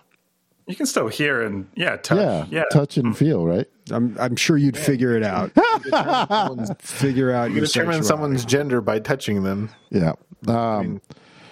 You 0.68 0.76
can 0.76 0.86
still 0.86 1.08
hear 1.08 1.42
and 1.42 1.68
yeah, 1.76 1.96
touch. 1.96 2.18
Yeah, 2.18 2.46
Yeah, 2.50 2.64
touch 2.72 2.98
and 2.98 3.18
feel, 3.18 3.46
right? 3.46 3.66
I'm 3.90 4.18
I'm 4.20 4.36
sure 4.36 4.58
you'd 4.58 4.78
figure 4.78 5.16
it 5.16 5.24
out. 5.24 5.52
figure 6.82 7.32
out 7.32 7.50
You 7.52 7.58
your 7.58 7.66
determine 7.66 7.68
sexuality. 7.68 8.04
someone's 8.04 8.46
gender 8.46 8.82
by 8.82 9.00
touching 9.00 9.44
them. 9.44 9.70
Yeah. 9.90 10.14
Um, 10.48 11.02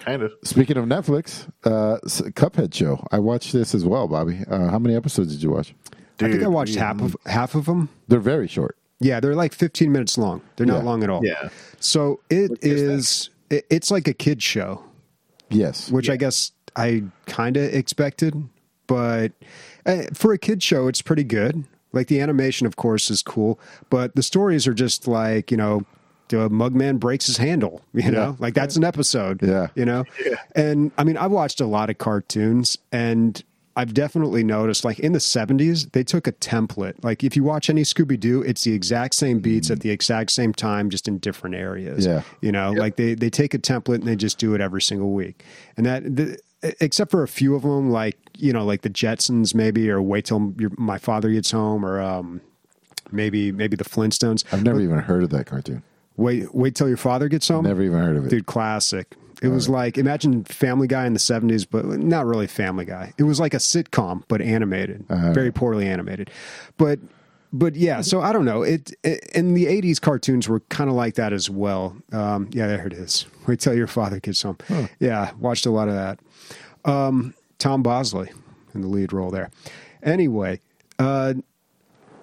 Kind 0.04 0.22
of. 0.22 0.32
Speaking 0.44 0.76
of 0.76 0.84
Netflix, 0.84 1.48
uh, 1.64 1.98
Cuphead 2.04 2.72
show. 2.72 3.04
I 3.10 3.18
watched 3.18 3.52
this 3.52 3.74
as 3.74 3.84
well, 3.84 4.06
Bobby. 4.06 4.38
Uh, 4.48 4.68
how 4.68 4.78
many 4.78 4.94
episodes 4.94 5.32
did 5.32 5.42
you 5.42 5.50
watch? 5.50 5.74
I 6.20 6.30
think 6.30 6.44
I 6.44 6.46
watched 6.46 6.76
half 6.76 7.00
of 7.00 7.16
half 7.26 7.54
of 7.56 7.64
them. 7.66 7.88
They're 8.06 8.20
very 8.20 8.46
short. 8.46 8.76
Yeah, 9.00 9.20
they're 9.20 9.34
like 9.34 9.52
15 9.52 9.92
minutes 9.92 10.16
long. 10.16 10.40
They're 10.56 10.66
not 10.66 10.78
Yeah. 10.78 10.82
long 10.84 11.02
at 11.04 11.10
all. 11.10 11.24
Yeah. 11.24 11.48
So 11.80 12.20
it 12.30 12.50
is 12.62 12.80
is. 12.82 13.30
It, 13.50 13.66
it's 13.70 13.90
like 13.90 14.08
a 14.08 14.12
kid 14.14 14.42
show, 14.42 14.82
Yes. 15.50 15.90
which 15.90 16.10
I 16.10 16.16
guess 16.16 16.50
I 16.74 17.04
kind 17.26 17.56
of 17.56 17.62
expected, 17.72 18.34
but 18.88 19.32
uh, 19.84 20.02
for 20.14 20.32
a 20.32 20.38
kid 20.38 20.62
show, 20.62 20.88
it's 20.88 21.00
pretty 21.02 21.22
good. 21.24 21.64
Like 21.92 22.08
the 22.08 22.20
animation, 22.20 22.66
of 22.66 22.76
course, 22.76 23.10
is 23.10 23.22
cool, 23.22 23.60
but 23.88 24.14
the 24.16 24.22
stories 24.22 24.66
are 24.66 24.74
just 24.74 25.06
like 25.06 25.50
you 25.50 25.56
know, 25.56 25.84
the 26.28 26.48
Mugman 26.50 26.98
breaks 26.98 27.26
his 27.26 27.36
handle. 27.36 27.82
You 27.94 28.10
know, 28.10 28.36
like 28.40 28.54
that's 28.54 28.76
an 28.76 28.82
episode. 28.84 29.42
Yeah. 29.42 29.68
you 29.76 29.84
know, 29.84 30.04
and 30.56 30.90
I 30.98 31.04
mean, 31.04 31.16
I've 31.16 31.30
watched 31.30 31.60
a 31.60 31.66
lot 31.66 31.88
of 31.90 31.98
cartoons, 31.98 32.76
and 32.90 33.42
I've 33.76 33.92
definitely 33.92 34.42
noticed, 34.42 34.84
like 34.84 34.98
in 34.98 35.12
the 35.12 35.18
'70s, 35.18 35.92
they 35.92 36.02
took 36.02 36.26
a 36.26 36.32
template. 36.32 37.04
Like 37.04 37.22
if 37.22 37.36
you 37.36 37.44
watch 37.44 37.68
any 37.68 37.82
Scooby 37.82 38.18
Doo, 38.18 38.42
it's 38.42 38.64
the 38.64 38.72
exact 38.72 39.14
same 39.14 39.38
beats 39.40 39.70
at 39.70 39.80
the 39.80 39.90
exact 39.90 40.30
same 40.30 40.54
time, 40.54 40.88
just 40.88 41.06
in 41.06 41.18
different 41.18 41.56
areas. 41.56 42.06
Yeah. 42.06 42.22
you 42.40 42.50
know, 42.50 42.72
like 42.72 42.96
they 42.96 43.14
they 43.14 43.30
take 43.30 43.52
a 43.52 43.58
template 43.58 43.96
and 43.96 44.04
they 44.04 44.16
just 44.16 44.38
do 44.38 44.54
it 44.54 44.60
every 44.60 44.82
single 44.82 45.12
week, 45.12 45.44
and 45.76 45.86
that. 45.86 46.16
The, 46.16 46.38
Except 46.80 47.10
for 47.10 47.22
a 47.22 47.28
few 47.28 47.54
of 47.54 47.62
them, 47.62 47.90
like 47.90 48.16
you 48.38 48.50
know, 48.52 48.64
like 48.64 48.80
the 48.80 48.88
Jetsons, 48.90 49.54
maybe, 49.54 49.88
or 49.90 50.00
wait 50.00 50.24
till 50.24 50.54
your, 50.58 50.70
my 50.78 50.96
father 50.96 51.30
gets 51.30 51.50
home, 51.50 51.84
or 51.84 52.00
um, 52.00 52.40
maybe 53.12 53.52
maybe 53.52 53.76
the 53.76 53.84
Flintstones. 53.84 54.42
I've 54.50 54.64
never 54.64 54.80
even 54.80 54.98
heard 54.98 55.22
of 55.22 55.30
that 55.30 55.46
cartoon. 55.46 55.82
Wait, 56.16 56.52
wait 56.54 56.74
till 56.74 56.88
your 56.88 56.96
father 56.96 57.28
gets 57.28 57.46
home. 57.46 57.64
Never 57.64 57.82
even 57.82 57.98
heard 57.98 58.16
of 58.16 58.24
it. 58.24 58.30
Dude, 58.30 58.46
classic. 58.46 59.14
It 59.42 59.48
was 59.48 59.68
like 59.68 59.98
imagine 59.98 60.44
Family 60.44 60.86
Guy 60.86 61.06
in 61.06 61.12
the 61.12 61.18
seventies, 61.18 61.64
but 61.64 61.84
not 61.84 62.26
really 62.26 62.46
Family 62.46 62.84
Guy. 62.84 63.12
It 63.18 63.24
was 63.24 63.38
like 63.38 63.54
a 63.54 63.58
sitcom, 63.58 64.22
but 64.28 64.40
animated, 64.40 65.04
very 65.08 65.52
poorly 65.52 65.86
animated. 65.86 66.30
But 66.78 66.98
but 67.52 67.76
yeah, 67.76 68.00
so 68.00 68.20
I 68.20 68.32
don't 68.32 68.44
know. 68.44 68.62
It, 68.62 68.92
it 69.02 69.20
in 69.34 69.54
the 69.54 69.66
eighties 69.66 69.98
cartoons 69.98 70.48
were 70.48 70.60
kind 70.68 70.90
of 70.90 70.96
like 70.96 71.14
that 71.14 71.32
as 71.32 71.48
well. 71.50 71.96
Um, 72.12 72.48
yeah, 72.52 72.66
there 72.66 72.86
it 72.86 72.92
is. 72.92 73.26
Wait 73.46 73.60
till 73.60 73.74
your 73.74 73.86
father 73.86 74.20
gets 74.20 74.42
home. 74.42 74.58
Yeah, 75.00 75.32
watched 75.38 75.66
a 75.66 75.70
lot 75.70 75.88
of 75.88 75.94
that. 75.94 76.18
Um, 76.90 77.34
Tom 77.58 77.82
Bosley 77.82 78.30
in 78.74 78.80
the 78.80 78.88
lead 78.88 79.12
role 79.12 79.30
there. 79.30 79.50
Anyway, 80.02 80.60
uh, 80.98 81.34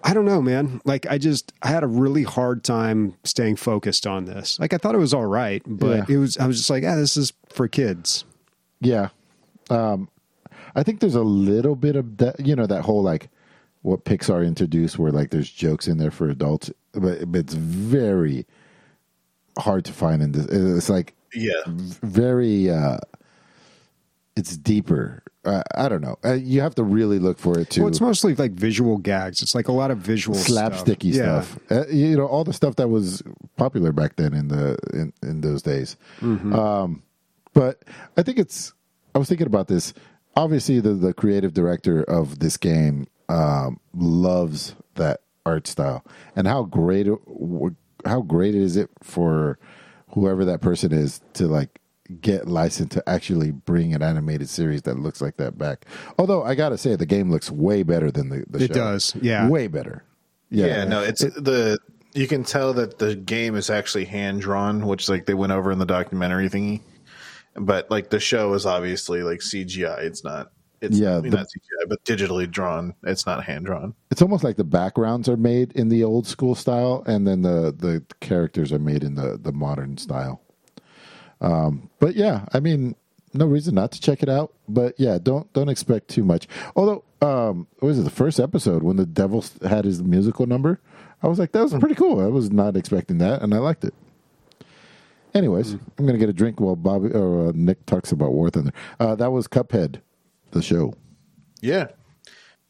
I 0.05 0.13
don't 0.13 0.25
know, 0.25 0.41
man. 0.41 0.81
Like 0.83 1.05
I 1.09 1.17
just 1.17 1.53
I 1.61 1.69
had 1.69 1.83
a 1.83 1.87
really 1.87 2.23
hard 2.23 2.63
time 2.63 3.15
staying 3.23 3.55
focused 3.55 4.05
on 4.05 4.25
this. 4.25 4.59
Like 4.59 4.73
I 4.73 4.77
thought 4.77 4.95
it 4.95 4.99
was 4.99 5.13
all 5.13 5.25
right, 5.25 5.61
but 5.65 6.09
Yeah. 6.09 6.15
it 6.15 6.17
was 6.17 6.37
I 6.37 6.45
was 6.45 6.57
just 6.57 6.69
like, 6.69 6.83
ah, 6.85 6.95
this 6.95 7.15
is 7.15 7.31
for 7.49 7.67
kids. 7.67 8.25
Yeah. 8.81 9.09
Um, 9.69 10.09
I 10.75 10.83
think 10.83 10.99
there's 10.99 11.15
a 11.15 11.21
little 11.23 11.75
bit 11.77 11.95
of 11.95 12.17
that, 12.17 12.39
you 12.45 12.55
know, 12.55 12.65
that 12.67 12.81
whole 12.81 13.01
like 13.01 13.29
what 13.81 14.03
Pixar 14.05 14.45
introduced 14.45 14.99
where 14.99 15.11
like 15.11 15.29
there's 15.29 15.49
jokes 15.49 15.87
in 15.87 15.97
there 15.99 16.11
for 16.11 16.27
adults, 16.29 16.69
but, 16.93 17.31
but 17.31 17.39
it's 17.39 17.53
very 17.53 18.45
hard 19.57 19.85
to 19.85 19.93
find 19.93 20.21
in 20.21 20.31
this. 20.33 20.45
It's 20.47 20.89
like 20.89 21.13
Yeah. 21.33 21.61
very, 21.67 22.69
uh, 22.69 22.97
it's 24.35 24.57
deeper. 24.57 25.23
Uh, 25.45 25.61
I 25.75 25.89
don't 25.89 26.01
know. 26.01 26.17
Uh, 26.23 26.33
you 26.33 26.61
have 26.61 26.75
to 26.75 26.83
really 26.83 27.19
look 27.19 27.37
for 27.37 27.59
it 27.59 27.69
too. 27.69 27.81
Well, 27.81 27.89
it's 27.89 27.99
mostly 27.99 28.33
like 28.33 28.51
visual 28.51 28.97
gags. 28.97 29.41
It's 29.41 29.53
like 29.53 29.67
a 29.67 29.73
lot 29.73 29.91
of 29.91 29.97
visual 29.97 30.37
slapsticky 30.37 31.13
stuff. 31.13 31.15
Yeah. 31.15 31.41
stuff. 31.41 31.59
Uh, 31.71 31.87
you 31.91 32.15
know, 32.15 32.25
all 32.25 32.43
the 32.43 32.53
stuff 32.53 32.77
that 32.77 32.87
was 32.87 33.21
popular 33.57 33.91
back 33.91 34.15
then 34.15 34.33
in 34.33 34.47
the 34.47 34.77
in, 34.93 35.13
in 35.21 35.41
those 35.41 35.61
days. 35.61 35.97
Mm-hmm. 36.21 36.53
Um, 36.53 37.03
but 37.53 37.83
I 38.17 38.23
think 38.23 38.39
it's. 38.39 38.73
I 39.15 39.19
was 39.19 39.27
thinking 39.27 39.47
about 39.47 39.67
this. 39.67 39.93
Obviously, 40.35 40.79
the 40.79 40.93
the 40.93 41.13
creative 41.13 41.53
director 41.53 42.03
of 42.03 42.39
this 42.39 42.57
game, 42.57 43.05
um, 43.29 43.79
loves 43.93 44.75
that 44.95 45.21
art 45.45 45.67
style, 45.67 46.05
and 46.35 46.47
how 46.47 46.63
great 46.63 47.07
how 48.05 48.21
great 48.21 48.55
is 48.55 48.77
it 48.77 48.89
for 49.01 49.59
whoever 50.11 50.45
that 50.45 50.61
person 50.61 50.93
is 50.93 51.21
to 51.33 51.47
like 51.47 51.79
get 52.21 52.47
licensed 52.47 52.91
to 52.93 53.09
actually 53.09 53.51
bring 53.51 53.93
an 53.93 54.01
animated 54.01 54.49
series 54.49 54.81
that 54.83 54.99
looks 54.99 55.21
like 55.21 55.37
that 55.37 55.57
back. 55.57 55.85
Although 56.19 56.43
I 56.43 56.55
gotta 56.55 56.77
say, 56.77 56.95
the 56.95 57.05
game 57.05 57.31
looks 57.31 57.49
way 57.49 57.83
better 57.83 58.11
than 58.11 58.29
the, 58.29 58.43
the 58.49 58.63
It 58.63 58.67
show. 58.69 58.73
does, 58.73 59.15
yeah. 59.21 59.47
way 59.47 59.67
better. 59.67 60.03
Yeah, 60.49 60.65
Yeah, 60.67 60.83
no, 60.85 61.01
it's 61.01 61.21
the 61.21 61.79
you 62.13 62.27
can 62.27 62.43
tell 62.43 62.73
that 62.73 62.99
the 62.99 63.15
game 63.15 63.55
is 63.55 63.69
actually 63.71 64.05
hand 64.05 64.41
drawn, 64.41 64.85
which 64.85 65.09
like 65.09 65.25
they 65.25 65.33
went 65.33 65.51
over 65.51 65.71
in 65.71 65.79
the 65.79 65.85
documentary 65.85 66.49
thingy. 66.49 66.81
But 67.55 67.89
like 67.89 68.09
the 68.09 68.19
show 68.19 68.53
is 68.53 68.65
obviously 68.65 69.23
like 69.23 69.39
CGI. 69.39 69.99
It's 70.03 70.23
not. 70.23 70.51
It's 70.81 70.97
Yeah, 70.97 71.19
the- 71.21 71.29
not 71.29 71.45
CGI, 71.47 71.87
but 71.87 72.03
digitally 72.03 72.49
drawn. 72.51 72.93
It's 73.03 73.25
not 73.25 73.45
hand 73.45 73.65
drawn. 73.65 73.95
it's 74.11 74.21
almost 74.21 74.43
like 74.43 74.57
the 74.57 74.63
backgrounds 74.65 75.29
are 75.29 75.37
made 75.37 75.71
in 75.71 75.87
the 75.89 76.03
old 76.03 76.27
school 76.27 76.53
style, 76.55 77.03
and 77.07 77.25
then 77.25 77.41
the 77.41 77.73
the 77.75 78.03
characters 78.19 78.71
are 78.73 78.79
made 78.79 79.03
in 79.03 79.15
the 79.15 79.39
the 79.41 79.53
modern 79.53 79.97
style. 79.97 80.41
Um, 81.43 81.89
but 81.99 82.15
yeah, 82.15 82.45
I 82.53 82.59
mean, 82.59 82.95
no 83.33 83.45
reason 83.45 83.75
not 83.75 83.91
to 83.91 84.01
check 84.01 84.23
it 84.23 84.29
out. 84.29 84.53
But 84.67 84.95
yeah, 84.97 85.17
don't 85.21 85.51
don't 85.53 85.69
expect 85.69 86.07
too 86.07 86.23
much. 86.23 86.47
Although, 86.75 87.03
um, 87.21 87.67
what 87.79 87.89
was 87.89 87.99
it 87.99 88.03
the 88.03 88.09
first 88.09 88.39
episode 88.39 88.81
when 88.81 88.97
the 88.97 89.05
devil 89.05 89.43
had 89.67 89.85
his 89.85 90.01
musical 90.01 90.45
number? 90.47 90.79
I 91.21 91.27
was 91.27 91.39
like, 91.39 91.51
that 91.53 91.61
was 91.61 91.73
pretty 91.75 91.95
cool. 91.95 92.19
I 92.19 92.27
was 92.27 92.51
not 92.51 92.75
expecting 92.75 93.19
that, 93.19 93.41
and 93.41 93.53
I 93.53 93.59
liked 93.59 93.83
it. 93.85 93.93
Anyways, 95.33 95.73
I'm 95.73 96.05
gonna 96.05 96.17
get 96.17 96.29
a 96.29 96.33
drink 96.33 96.59
while 96.59 96.75
Bobby 96.75 97.09
or 97.09 97.49
uh, 97.49 97.51
Nick 97.55 97.85
talks 97.85 98.11
about 98.11 98.33
War 98.33 98.49
Thunder. 98.49 98.71
Uh, 98.99 99.15
that 99.15 99.31
was 99.31 99.47
Cuphead, 99.47 100.01
the 100.51 100.61
show. 100.61 100.93
Yeah. 101.61 101.87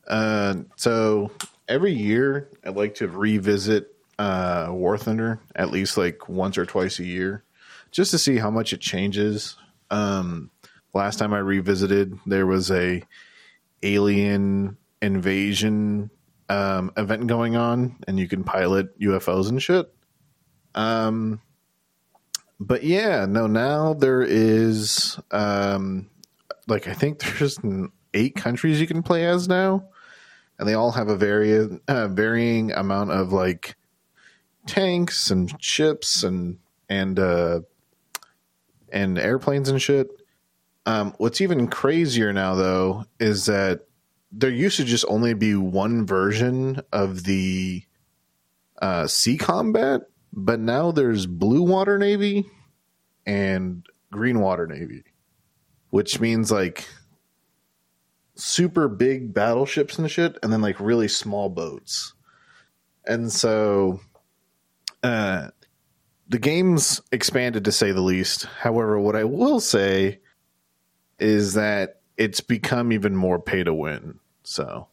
Uh, 0.07 0.55
so 0.75 1.31
every 1.67 1.93
year 1.93 2.49
I 2.65 2.69
like 2.69 2.95
to 2.95 3.07
revisit 3.07 3.93
uh, 4.19 4.67
War 4.69 4.97
Thunder 4.97 5.39
at 5.55 5.71
least 5.71 5.97
like 5.97 6.29
once 6.29 6.57
or 6.57 6.65
twice 6.65 6.99
a 6.99 7.05
year, 7.05 7.43
just 7.93 8.11
to 8.11 8.17
see 8.17 8.37
how 8.37 8.49
much 8.49 8.73
it 8.73 8.81
changes. 8.81 9.55
Um, 9.89 10.51
last 10.93 11.19
time 11.19 11.33
I 11.33 11.37
revisited, 11.37 12.17
there 12.25 12.45
was 12.45 12.71
a 12.71 13.03
alien 13.83 14.77
invasion 15.01 16.09
um, 16.49 16.91
event 16.97 17.27
going 17.27 17.55
on, 17.55 17.97
and 18.07 18.19
you 18.19 18.27
can 18.27 18.43
pilot 18.43 18.99
UFOs 18.99 19.47
and 19.47 19.61
shit. 19.61 19.93
Um, 20.75 21.39
but 22.59 22.83
yeah, 22.83 23.25
no, 23.25 23.45
now 23.47 23.93
there 23.93 24.23
is 24.23 25.19
um, 25.31 26.09
like 26.67 26.87
I 26.87 26.93
think 26.93 27.19
there's 27.39 27.59
eight 28.13 28.35
countries 28.35 28.81
you 28.81 28.87
can 28.87 29.03
play 29.03 29.25
as 29.25 29.47
now, 29.47 29.85
and 30.57 30.67
they 30.67 30.73
all 30.73 30.91
have 30.91 31.09
a 31.09 31.15
vari- 31.15 31.79
uh, 31.87 32.07
varying 32.07 32.71
amount 32.71 33.11
of 33.11 33.31
like 33.31 33.75
tanks 34.65 35.29
and 35.29 35.53
ships 35.61 36.23
and 36.23 36.57
and 36.89 37.19
uh, 37.19 37.61
and 38.93 39.17
airplanes 39.17 39.67
and 39.67 39.81
shit. 39.81 40.07
Um, 40.85 41.13
what's 41.17 41.41
even 41.41 41.67
crazier 41.67 42.31
now, 42.31 42.55
though, 42.55 43.05
is 43.19 43.45
that 43.47 43.87
there 44.31 44.49
used 44.49 44.77
to 44.77 44.83
just 44.83 45.05
only 45.07 45.33
be 45.33 45.55
one 45.55 46.05
version 46.05 46.81
of 46.91 47.23
the 47.23 47.83
uh, 48.81 49.07
sea 49.07 49.37
combat, 49.37 50.01
but 50.31 50.59
now 50.59 50.91
there's 50.91 51.25
blue 51.25 51.63
water 51.63 51.97
navy 51.97 52.45
and 53.25 53.85
green 54.11 54.39
water 54.39 54.67
navy, 54.67 55.03
which 55.89 56.19
means 56.19 56.51
like 56.51 56.87
super 58.35 58.87
big 58.87 59.33
battleships 59.33 59.97
and 59.97 60.09
shit, 60.09 60.37
and 60.43 60.51
then 60.51 60.61
like 60.61 60.79
really 60.79 61.07
small 61.07 61.49
boats. 61.49 62.13
And 63.05 63.31
so, 63.31 64.01
uh, 65.03 65.49
the 66.27 66.39
game's 66.39 67.01
expanded 67.11 67.65
to 67.65 67.71
say 67.71 67.91
the 67.91 68.01
least. 68.01 68.45
However, 68.59 68.99
what 68.99 69.15
I 69.15 69.23
will 69.23 69.59
say 69.59 70.19
is 71.19 71.53
that 71.53 72.01
it's 72.17 72.41
become 72.41 72.91
even 72.91 73.15
more 73.15 73.39
pay 73.39 73.63
to 73.63 73.73
win. 73.73 74.19
So 74.43 74.87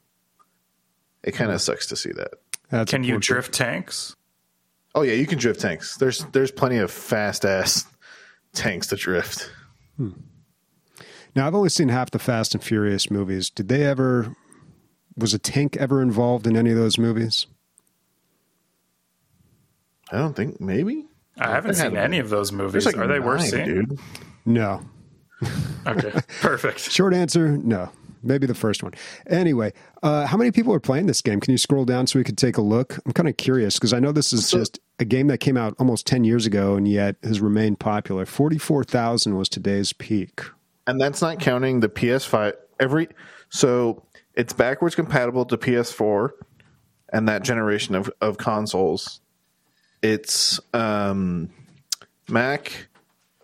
it 1.23 1.33
kind 1.33 1.51
of 1.51 1.61
hmm. 1.61 1.65
sucks 1.65 1.87
to 1.87 1.97
see 1.97 2.13
that. 2.13 2.35
That's 2.71 2.91
Can 2.91 3.03
you 3.03 3.15
unfortunate. 3.15 3.35
drift 3.35 3.55
tanks? 3.55 4.17
Oh 4.95 5.03
yeah, 5.03 5.15
you 5.15 5.27
can 5.27 5.39
drift 5.39 5.61
tanks. 5.61 5.97
There's 5.97 6.25
there's 6.27 6.51
plenty 6.51 6.79
of 6.79 6.91
fast 6.91 7.45
ass 7.45 7.87
tanks 8.53 8.89
to 8.89 8.97
drift. 8.97 9.51
Hmm. 9.97 10.11
Now, 11.37 11.47
I've 11.47 11.55
only 11.55 11.69
seen 11.69 11.91
half 11.91 12.11
the 12.11 12.19
Fast 12.19 12.55
and 12.55 12.63
Furious 12.63 13.09
movies. 13.09 13.51
Did 13.51 13.69
they 13.69 13.85
ever? 13.85 14.35
Was 15.17 15.35
a 15.35 15.39
tank 15.39 15.77
ever 15.77 16.03
involved 16.03 16.47
in 16.47 16.57
any 16.57 16.71
of 16.71 16.77
those 16.77 16.99
movies? 16.99 17.47
I 20.11 20.19
don't 20.19 20.35
think 20.35 20.61
maybe. 20.61 21.07
I 21.41 21.51
haven't 21.51 21.75
seen 21.75 21.97
any 21.97 22.19
of 22.19 22.29
those 22.31 22.53
movies. 22.53 22.87
like 22.87 22.97
Are 22.97 23.07
they 23.07 23.21
worth 23.21 23.43
seeing? 23.43 23.65
dude? 23.67 23.99
No. 24.47 24.83
Okay, 25.87 26.13
perfect. 26.41 26.81
Short 26.81 27.15
answer: 27.15 27.57
No. 27.57 27.91
Maybe 28.23 28.47
the 28.47 28.55
first 28.55 28.83
one. 28.83 28.93
Anyway, 29.29 29.73
uh, 30.03 30.27
how 30.27 30.37
many 30.37 30.51
people 30.51 30.75
are 30.75 30.81
playing 30.81 31.07
this 31.07 31.23
game? 31.23 31.41
Can 31.41 31.53
you 31.53 31.57
scroll 31.59 31.87
down 31.87 32.07
so 32.07 32.19
we 32.19 32.25
could 32.25 32.37
take 32.37 32.59
a 32.59 32.61
look? 32.61 32.99
I'm 33.07 33.13
kind 33.13 33.31
of 33.31 33.39
curious 33.39 33.77
because 33.77 33.95
I 33.95 33.99
know 33.99 34.13
this 34.13 34.35
is 34.35 34.47
So- 34.47 34.59
just 34.59 34.79
a 34.99 35.07
game 35.07 35.29
that 35.29 35.39
came 35.39 35.57
out 35.57 35.75
almost 35.79 36.07
10 36.07 36.25
years 36.25 36.45
ago 36.45 36.75
and 36.75 36.87
yet 36.87 37.17
has 37.23 37.41
remained 37.41 37.81
popular. 37.81 38.27
44,000 38.27 39.37
was 39.39 39.49
today's 39.49 39.95
peak. 39.95 40.43
and 40.87 41.01
that's 41.01 41.23
not 41.23 41.41
counting 41.41 41.81
the 41.81 41.89
PS5. 41.89 42.53
Every 42.79 43.09
so 43.49 44.05
it's 44.35 44.53
backwards 44.53 44.95
compatible 44.95 45.47
to 45.47 45.57
PS4 45.57 46.29
and 47.15 47.27
that 47.27 47.43
generation 47.43 47.95
of, 47.95 48.11
of 48.21 48.37
consoles. 48.37 49.23
It's 50.03 50.61
um, 50.73 51.51
Mac. 52.29 52.89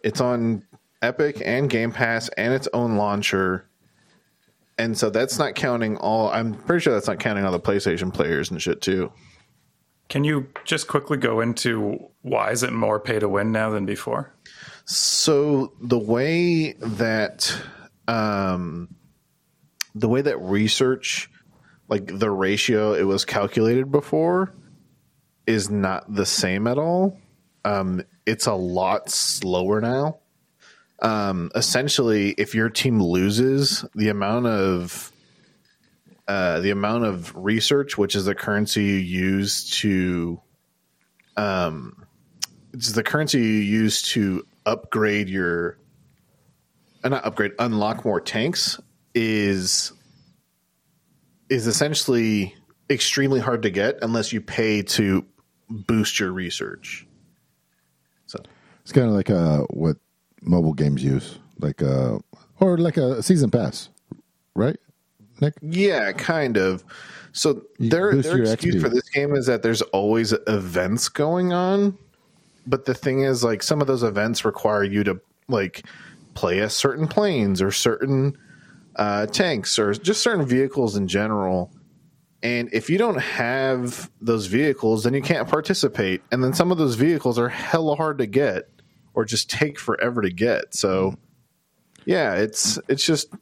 It's 0.03 0.21
on 0.21 0.63
Epic 1.03 1.43
and 1.45 1.69
Game 1.69 1.93
Pass 1.93 2.29
and 2.31 2.55
its 2.55 2.69
own 2.73 2.97
launcher. 2.97 3.69
And 4.79 4.97
so 4.97 5.11
that's 5.11 5.39
not 5.39 5.55
counting 5.55 5.97
all. 5.97 6.31
I'm 6.31 6.55
pretty 6.55 6.83
sure 6.83 6.93
that's 6.93 7.07
not 7.07 7.19
counting 7.19 7.45
all 7.45 7.53
the 7.53 7.61
PlayStation 7.61 8.13
players 8.13 8.51
and 8.51 8.61
shit 8.61 8.81
too. 8.81 9.13
Can 10.09 10.23
you 10.23 10.49
just 10.65 10.87
quickly 10.87 11.17
go 11.17 11.41
into 11.41 12.11
why 12.23 12.51
is 12.51 12.63
it 12.63 12.73
more 12.73 13.01
pay 13.01 13.19
to 13.19 13.29
win 13.29 13.51
now 13.51 13.71
than 13.71 13.87
before? 13.87 14.33
So 14.85 15.73
the 15.81 15.99
way 15.99 16.75
that 16.75 17.53
um, 18.07 18.95
the 19.95 20.09
way 20.09 20.21
that 20.21 20.41
research, 20.41 21.29
like 21.89 22.19
the 22.19 22.31
ratio 22.31 22.93
it 22.93 23.03
was 23.03 23.25
calculated 23.25 23.91
before, 23.91 24.55
is 25.47 25.71
not 25.71 26.13
the 26.13 26.27
same 26.27 26.67
at 26.67 26.79
all. 26.79 27.19
Um, 27.65 28.03
it's 28.27 28.47
a 28.47 28.55
lot 28.55 29.11
slower 29.11 29.81
now. 29.81 30.19
Um, 31.01 31.51
essentially, 31.55 32.31
if 32.31 32.55
your 32.55 32.71
team 32.71 33.03
loses, 33.03 33.85
the 33.95 34.09
amount 34.09 34.47
of 34.47 35.13
uh, 36.27 36.61
the 36.61 36.71
amount 36.71 37.05
of 37.05 37.35
research, 37.37 37.97
which 37.97 38.17
is 38.17 38.25
the 38.25 38.35
currency 38.35 38.83
you 38.83 38.97
use 38.97 39.71
to 39.81 40.41
it's 42.73 42.93
the 42.93 43.03
currency 43.03 43.39
you 43.39 43.45
use 43.45 44.03
to 44.03 44.47
upgrade 44.65 45.29
your 45.29 45.79
uh, 47.05 47.09
not 47.09 47.25
upgrade 47.25 47.53
unlock 47.59 48.05
more 48.05 48.21
tanks 48.21 48.79
is 49.15 49.93
is 51.49 51.67
essentially 51.67 52.55
extremely 52.91 53.41
hard 53.41 53.63
to 53.63 53.71
get 53.71 53.99
unless 54.03 54.33
you 54.33 54.41
pay 54.41 54.83
to 54.83 55.25
boost 55.69 56.19
your 56.21 56.33
research 56.33 57.07
so 58.27 58.39
It's 58.83 58.93
kind 58.93 59.07
of 59.09 59.15
like 59.15 59.31
uh, 59.31 59.61
what 59.71 59.97
mobile 60.43 60.75
games 60.75 61.03
use, 61.03 61.39
like 61.61 61.83
uh, 61.83 62.19
or 62.61 62.79
like 62.79 62.97
a 62.97 63.23
season 63.23 63.51
pass, 63.51 63.89
right? 64.55 64.77
Nick, 65.41 65.55
yeah 65.61 66.13
kind 66.13 66.57
of 66.57 66.83
so 67.33 67.63
You 67.79 67.91
their 67.91 68.15
their 68.17 68.43
excuse 68.43 68.77
XP. 68.77 68.81
for 68.81 68.89
this 68.89 69.07
game 69.11 69.35
is 69.35 69.45
that 69.47 69.63
there's 69.63 69.83
always 69.83 70.33
events 70.47 71.11
going 71.11 71.53
on 71.53 71.99
but 72.67 72.87
the 72.87 72.95
thing 72.95 73.21
is 73.21 73.45
like 73.45 73.63
some 73.63 73.83
of 73.83 73.87
those 73.87 74.03
events 74.03 74.47
require 74.47 74.83
you 74.83 75.05
to 75.05 75.21
like 75.49 75.85
play 76.33 76.61
as 76.61 76.75
certain 76.75 77.07
planes 77.07 77.61
or 77.61 77.71
certain 77.71 78.35
uh, 78.97 79.27
tanks 79.27 79.79
or 79.79 79.93
just 79.93 80.23
certain 80.23 80.47
vehicles 80.47 80.97
in 80.97 81.07
general 81.07 81.71
and 82.47 82.69
if 82.73 82.89
you 82.89 82.97
don't 82.97 83.21
have 83.21 84.09
those 84.21 84.47
vehicles 84.47 85.03
then 85.03 85.15
you 85.15 85.23
can't 85.23 85.49
participate. 85.49 86.23
And 86.31 86.45
then 86.45 86.55
some 86.55 86.71
of 86.71 86.79
those 86.79 86.95
vehicles 86.95 87.41
are 87.41 87.49
hella 87.49 87.97
hard 87.97 88.19
to 88.19 88.27
get 88.27 88.71
or 89.15 89.25
just 89.25 89.51
take 89.51 89.81
forever 89.81 90.23
to 90.23 90.31
get. 90.31 90.75
So 90.75 91.17
yeah 92.05 92.35
it's 92.35 92.79
it's 92.89 93.05
just 93.05 93.35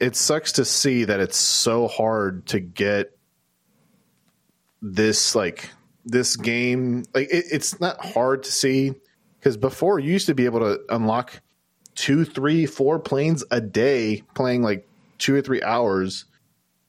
it 0.00 0.16
sucks 0.16 0.52
to 0.52 0.64
see 0.64 1.04
that 1.04 1.20
it's 1.20 1.36
so 1.36 1.86
hard 1.86 2.46
to 2.46 2.58
get 2.58 3.16
this 4.82 5.34
like 5.36 5.70
this 6.04 6.34
game. 6.34 7.04
Like 7.14 7.28
it, 7.30 7.44
it's 7.52 7.78
not 7.78 8.04
hard 8.04 8.42
to 8.42 8.50
see 8.50 8.94
because 9.38 9.56
before 9.56 10.00
you 10.00 10.12
used 10.12 10.26
to 10.26 10.34
be 10.34 10.46
able 10.46 10.60
to 10.60 10.80
unlock 10.88 11.40
two 11.94 12.24
three 12.24 12.66
four 12.66 12.98
planes 12.98 13.44
a 13.52 13.60
day 13.60 14.24
playing 14.34 14.62
like 14.62 14.88
two 15.18 15.36
or 15.36 15.42
three 15.42 15.62
hours 15.62 16.24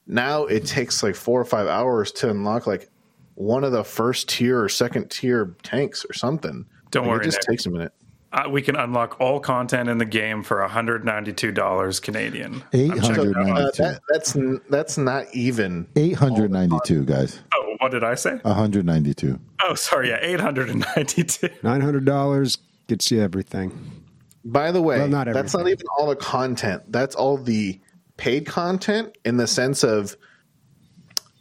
Now 0.06 0.44
it 0.46 0.66
takes 0.66 1.02
like 1.02 1.14
four 1.14 1.40
or 1.40 1.44
five 1.44 1.66
hours 1.68 2.10
to 2.12 2.30
unlock 2.30 2.66
like 2.66 2.88
one 3.34 3.64
of 3.64 3.72
the 3.72 3.84
first 3.84 4.28
tier 4.28 4.62
or 4.62 4.68
second 4.68 5.10
tier 5.10 5.54
tanks 5.62 6.04
or 6.08 6.12
something. 6.12 6.66
Don't 6.90 7.04
Like, 7.04 7.10
worry, 7.12 7.20
it 7.22 7.24
just 7.24 7.38
Nick. 7.38 7.46
takes 7.56 7.66
a 7.66 7.70
minute. 7.70 7.92
Uh, 8.32 8.48
we 8.48 8.62
can 8.62 8.76
unlock 8.76 9.20
all 9.20 9.38
content 9.40 9.88
in 9.90 9.98
the 9.98 10.04
game 10.06 10.42
for 10.42 10.66
$192 10.66 12.02
Canadian. 12.02 12.62
Eight 12.72 12.90
I'm 12.92 13.00
checking 13.00 13.14
hundred 13.32 13.36
it 13.36 13.48
out. 13.48 13.58
Uh, 13.58 13.70
that, 13.76 14.00
that's 14.08 14.36
that's 14.70 14.98
not 14.98 15.26
even. 15.34 15.86
Eight 15.96 16.14
hundred 16.16 16.50
ninety-two, 16.50 17.04
guys. 17.04 17.40
Oh, 17.54 17.76
what 17.78 17.90
did 17.90 18.04
I 18.04 18.14
say? 18.14 18.36
One 18.42 18.54
hundred 18.54 18.86
ninety-two. 18.86 19.38
Oh, 19.64 19.74
sorry. 19.74 20.08
Yeah, 20.08 20.18
892. 20.22 21.48
Nine 21.62 21.80
hundred 21.80 22.04
dollars 22.04 22.58
gets 22.88 23.10
you 23.10 23.20
everything. 23.20 24.02
By 24.44 24.72
the 24.72 24.82
way, 24.82 24.98
Well, 24.98 25.08
not 25.08 25.26
that's 25.32 25.54
not 25.54 25.68
even 25.68 25.86
all 25.98 26.08
the 26.08 26.16
content. 26.16 26.82
That's 26.90 27.14
all 27.14 27.36
the 27.36 27.78
paid 28.22 28.46
content 28.46 29.18
in 29.24 29.36
the 29.36 29.48
sense 29.48 29.82
of 29.82 30.16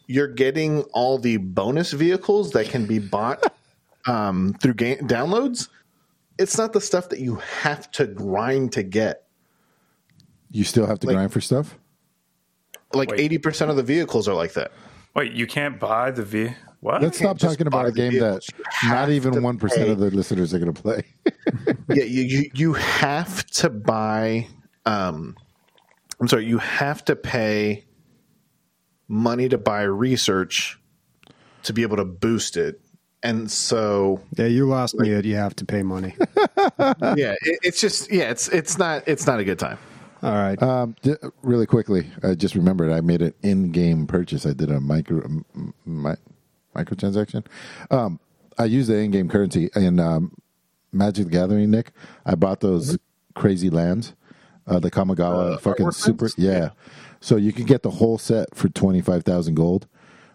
you're 0.07 0.27
getting 0.27 0.81
all 0.93 1.19
the 1.19 1.37
bonus 1.37 1.91
vehicles 1.91 2.49
that 2.53 2.69
can 2.69 2.87
be 2.87 2.97
bought 2.97 3.53
um, 4.07 4.55
through 4.59 4.73
game 4.73 4.97
downloads. 5.01 5.69
It's 6.39 6.57
not 6.57 6.73
the 6.73 6.81
stuff 6.81 7.09
that 7.09 7.19
you 7.19 7.35
have 7.35 7.91
to 7.91 8.07
grind 8.07 8.71
to 8.71 8.81
get. 8.81 9.27
You 10.49 10.63
still 10.63 10.87
have 10.87 10.97
to 11.01 11.07
Like- 11.07 11.15
grind 11.17 11.31
for 11.31 11.39
stuff. 11.39 11.77
Like 12.93 13.11
eighty 13.15 13.37
percent 13.37 13.69
of 13.71 13.77
the 13.77 13.83
vehicles 13.83 14.27
are 14.27 14.33
like 14.33 14.53
that. 14.53 14.71
Wait, 15.15 15.31
you 15.31 15.47
can't 15.47 15.79
buy 15.79 16.11
the 16.11 16.25
V. 16.25 16.49
What? 16.81 17.01
Let's 17.01 17.19
stop 17.19 17.37
talking 17.37 17.67
about 17.67 17.85
a 17.85 17.91
game 17.93 18.13
that 18.13 18.43
vehicles. 18.43 18.49
You 18.83 18.89
not 18.89 19.09
even 19.11 19.43
one 19.43 19.57
percent 19.57 19.89
of 19.89 19.99
the 19.99 20.09
listeners 20.09 20.53
are 20.53 20.59
going 20.59 20.73
to 20.73 20.81
play. 20.81 21.03
yeah, 21.89 22.03
you, 22.03 22.23
you 22.23 22.51
you 22.53 22.73
have 22.73 23.45
to 23.51 23.69
buy. 23.69 24.47
Um, 24.85 25.37
I'm 26.21 26.27
sorry, 26.27 26.45
you 26.45 26.59
have 26.59 27.03
to 27.05 27.15
pay 27.15 27.85
money 29.07 29.49
to 29.49 29.57
buy 29.57 29.81
research 29.81 30.79
to 31.63 31.73
be 31.73 31.81
able 31.81 31.97
to 31.97 32.05
boost 32.05 32.57
it, 32.57 32.79
and 33.23 33.49
so 33.51 34.21
Yeah, 34.37 34.45
you 34.45 34.67
lost 34.67 34.95
me 34.95 35.13
at 35.13 35.25
you 35.25 35.35
have 35.35 35.55
to 35.57 35.65
pay 35.65 35.83
money. 35.83 36.15
yeah, 36.37 37.35
it, 37.41 37.59
it's 37.63 37.81
just 37.81 38.11
yeah, 38.11 38.29
it's 38.29 38.47
it's 38.49 38.77
not 38.77 39.07
it's 39.07 39.25
not 39.27 39.39
a 39.39 39.43
good 39.43 39.59
time. 39.59 39.77
All 40.23 40.33
right. 40.33 40.61
Um, 40.61 40.95
j- 41.03 41.15
really 41.41 41.65
quickly, 41.65 42.07
I 42.23 42.35
just 42.35 42.53
remembered 42.53 42.91
I 42.91 43.01
made 43.01 43.23
an 43.23 43.33
in-game 43.41 44.05
purchase. 44.05 44.45
I 44.45 44.53
did 44.53 44.69
a 44.69 44.79
micro 44.79 45.23
m- 45.23 45.45
m- 45.87 46.17
microtransaction. 46.75 47.43
Um, 47.89 48.19
I 48.59 48.65
used 48.65 48.87
the 48.89 48.97
in-game 48.97 49.29
currency 49.29 49.71
in 49.75 49.99
um, 49.99 50.35
Magic 50.91 51.25
the 51.25 51.31
Gathering. 51.31 51.71
Nick, 51.71 51.91
I 52.23 52.35
bought 52.35 52.59
those 52.59 52.99
crazy 53.33 53.71
lands, 53.71 54.13
uh, 54.71 54.79
the 54.79 54.89
Kamigawa 54.89 55.53
Uh, 55.53 55.57
fucking 55.57 55.91
super. 55.91 56.25
lands? 56.25 56.35
Yeah. 56.37 56.69
so 57.19 57.35
you 57.35 57.51
can 57.53 57.65
get 57.65 57.83
the 57.83 57.91
whole 57.91 58.17
set 58.17 58.55
for 58.55 58.69
twenty 58.69 59.01
five 59.01 59.23
thousand 59.23 59.55
gold, 59.55 59.87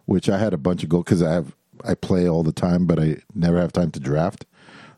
which 0.04 0.28
I 0.28 0.38
had 0.38 0.52
a 0.52 0.58
bunch 0.58 0.82
of 0.84 0.88
gold 0.88 1.04
because 1.06 1.22
I 1.22 1.32
have 1.32 1.56
I 1.84 1.94
play 1.94 2.28
all 2.28 2.42
the 2.42 2.52
time, 2.52 2.86
but 2.86 2.98
I 3.00 3.18
never 3.34 3.58
have 3.60 3.72
time 3.72 3.90
to 3.92 4.00
draft. 4.00 4.46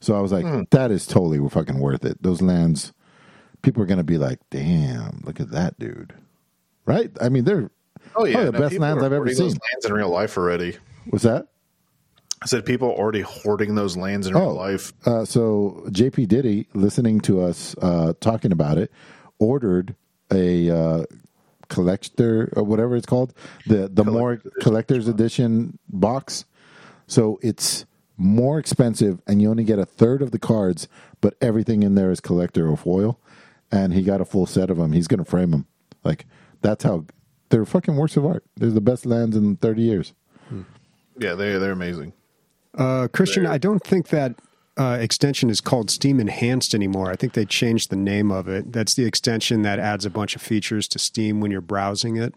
So 0.01 0.15
I 0.17 0.21
was 0.21 0.31
like, 0.33 0.45
Hmm. 0.45 0.63
that 0.71 0.91
is 0.91 1.07
totally 1.07 1.41
fucking 1.49 1.79
worth 1.81 2.05
it. 2.05 2.23
Those 2.23 2.41
lands 2.43 2.93
people 3.63 3.83
are 3.83 3.87
going 3.87 3.99
to 3.99 4.05
be 4.05 4.19
like, 4.19 4.39
"Damn, 4.51 5.23
look 5.25 5.41
at 5.41 5.51
that 5.51 5.79
dude!" 5.79 6.13
Right? 6.87 7.11
I 7.21 7.29
mean, 7.29 7.45
they're 7.45 7.71
Oh 8.17 8.25
yeah, 8.25 8.45
the 8.45 8.53
no, 8.53 8.59
best 8.61 8.79
lands 8.79 9.03
I've 9.03 9.13
ever 9.13 9.29
seen. 9.35 9.47
Lands 9.49 9.85
in 9.87 9.93
real 9.93 10.09
life 10.11 10.37
already. 10.39 10.77
What's 11.11 11.25
that? 11.25 11.49
I 12.41 12.47
said 12.47 12.65
people 12.65 12.89
are 12.89 12.95
already 12.95 13.21
hoarding 13.23 13.75
those 13.75 13.97
lands 13.97 14.29
in 14.29 14.37
Oh. 14.37 14.41
real 14.41 14.55
life. 14.55 14.93
Uh, 15.05 15.25
so 15.25 15.83
JP 15.91 16.29
Diddy, 16.29 16.69
listening 16.75 17.21
to 17.23 17.41
us 17.41 17.75
uh, 17.83 18.13
talking 18.21 18.53
about 18.53 18.79
it, 18.79 18.93
ordered 19.39 19.95
a 20.33 20.71
uh, 20.71 21.05
collector 21.69 22.53
or 22.57 22.63
whatever 22.65 22.97
it's 22.97 23.07
called, 23.07 23.35
the 23.67 23.89
the 23.89 24.05
more 24.05 24.37
Collector's 24.37 24.47
edition. 24.47 24.61
collector's 24.63 25.09
edition 25.09 25.79
box. 25.89 26.45
So 27.07 27.39
it's 27.43 27.87
more 28.17 28.59
expensive, 28.59 29.21
and 29.27 29.41
you 29.41 29.51
only 29.51 29.65
get 29.65 29.79
a 29.79 29.87
third 29.87 30.23
of 30.23 30.31
the 30.33 30.39
cards, 30.39 30.89
but 31.21 31.35
everything 31.41 31.83
in 31.83 31.95
there 31.95 32.11
is 32.11 32.21
collector 32.21 32.69
or 32.69 32.77
foil. 32.77 33.19
And 33.71 33.93
he 33.93 34.03
got 34.03 34.21
a 34.21 34.25
full 34.25 34.47
set 34.47 34.71
of 34.71 34.79
them. 34.79 34.93
He's 34.93 35.07
going 35.09 35.19
to 35.19 35.31
frame 35.31 35.51
them. 35.51 35.67
Like 36.05 36.27
that's 36.63 36.85
how 36.85 37.05
they're 37.51 37.67
fucking 37.67 37.97
works 37.97 38.17
of 38.17 38.25
art. 38.27 38.45
They're 38.57 38.71
the 38.71 38.81
best 38.81 39.07
lands 39.07 39.37
in 39.37 39.57
thirty 39.57 39.83
years. 39.83 40.15
Yeah, 41.19 41.35
they 41.35 41.59
they're 41.59 41.73
amazing. 41.73 42.13
Uh, 42.75 43.09
Christian, 43.09 43.47
I 43.47 43.59
don't 43.59 43.83
think 43.83 44.09
that 44.09 44.35
uh, 44.79 44.99
extension 45.01 45.51
is 45.51 45.61
called 45.61 45.91
Steam 45.91 46.21
Enhanced 46.21 46.75
anymore. 46.75 47.11
I 47.11 47.17
think 47.17 47.33
they 47.33 47.45
changed 47.45 47.91
the 47.91 47.97
name 47.97 48.31
of 48.31 48.49
it. 48.49 48.73
That's 48.73 48.95
the 48.95 49.05
extension 49.05 49.63
that 49.63 49.79
adds 49.79 50.07
a 50.07 50.11
bunch 50.11 50.37
of 50.37 50.43
features 50.43 50.87
to 50.89 50.99
Steam 50.99 51.41
when 51.41 51.51
you're 51.51 51.61
browsing 51.61 52.17
it. 52.17 52.35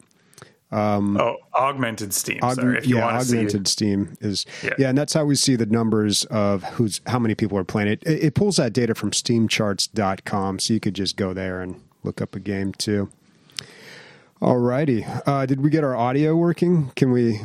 oh, 1.20 1.36
augmented 1.54 2.14
Steam. 2.14 2.40
Aug- 2.40 2.56
sorry, 2.56 2.78
if 2.78 2.88
you 2.88 2.96
yeah, 2.96 3.06
want 3.06 3.20
to 3.20 3.26
see 3.26 3.38
augmented 3.38 3.68
Steam 3.68 4.16
is 4.22 4.46
yeah. 4.64 4.72
Yeah. 4.78 4.90
and 4.90 4.98
that's 4.98 5.14
how 5.14 5.26
we 5.26 5.36
see 5.36 5.58
the 5.58 5.66
numbers 5.66 6.24
of 6.26 6.64
who's 6.64 7.02
how 7.08 7.20
many 7.20 7.36
people 7.36 7.58
are 7.58 7.66
playing 7.66 7.90
it. 7.90 8.04
It, 8.04 8.24
it 8.24 8.36
pulls 8.36 8.56
that 8.56 8.72
data 8.72 8.96
from 8.96 9.12
SteamCharts.com, 9.12 10.60
so 10.60 10.74
you 10.74 10.80
could 10.80 10.94
just 10.94 11.18
go 11.18 11.34
there 11.34 11.62
and 11.62 11.82
look 12.04 12.22
up 12.22 12.36
a 12.36 12.40
game 12.40 12.72
too. 12.74 13.10
Alrighty, 14.42 15.22
uh, 15.28 15.46
did 15.46 15.62
we 15.62 15.70
get 15.70 15.84
our 15.84 15.96
audio 15.96 16.36
working? 16.36 16.92
Can 16.96 17.12
we? 17.12 17.42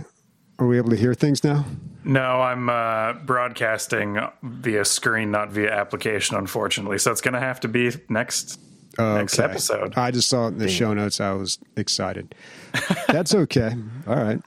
Are 0.59 0.67
we 0.67 0.79
able 0.79 0.91
to 0.91 0.97
hear 0.97 1.15
things 1.15 1.45
now? 1.45 1.67
No, 2.05 2.41
I'm 2.41 2.69
uh, 2.71 3.15
broadcasting 3.15 4.19
via 4.43 4.85
screen, 4.85 5.31
not 5.31 5.51
via 5.51 5.71
application, 5.73 6.37
unfortunately. 6.37 6.99
So 6.99 7.11
it's 7.11 7.21
going 7.21 7.35
to 7.35 7.41
have 7.41 7.61
to 7.61 7.69
be 7.69 7.93
next 8.09 8.61
next 8.99 9.39
Okay. 9.39 9.45
episode. 9.51 9.93
I 9.99 10.11
just 10.11 10.29
saw 10.29 10.47
it 10.47 10.53
in 10.53 10.59
the 10.59 10.69
show 10.69 10.95
notes. 10.95 11.21
I 11.21 11.33
was 11.33 11.59
excited. 11.77 12.35
That's 13.09 13.35
okay. 13.35 13.75
All 14.07 14.17
right. 14.17 14.41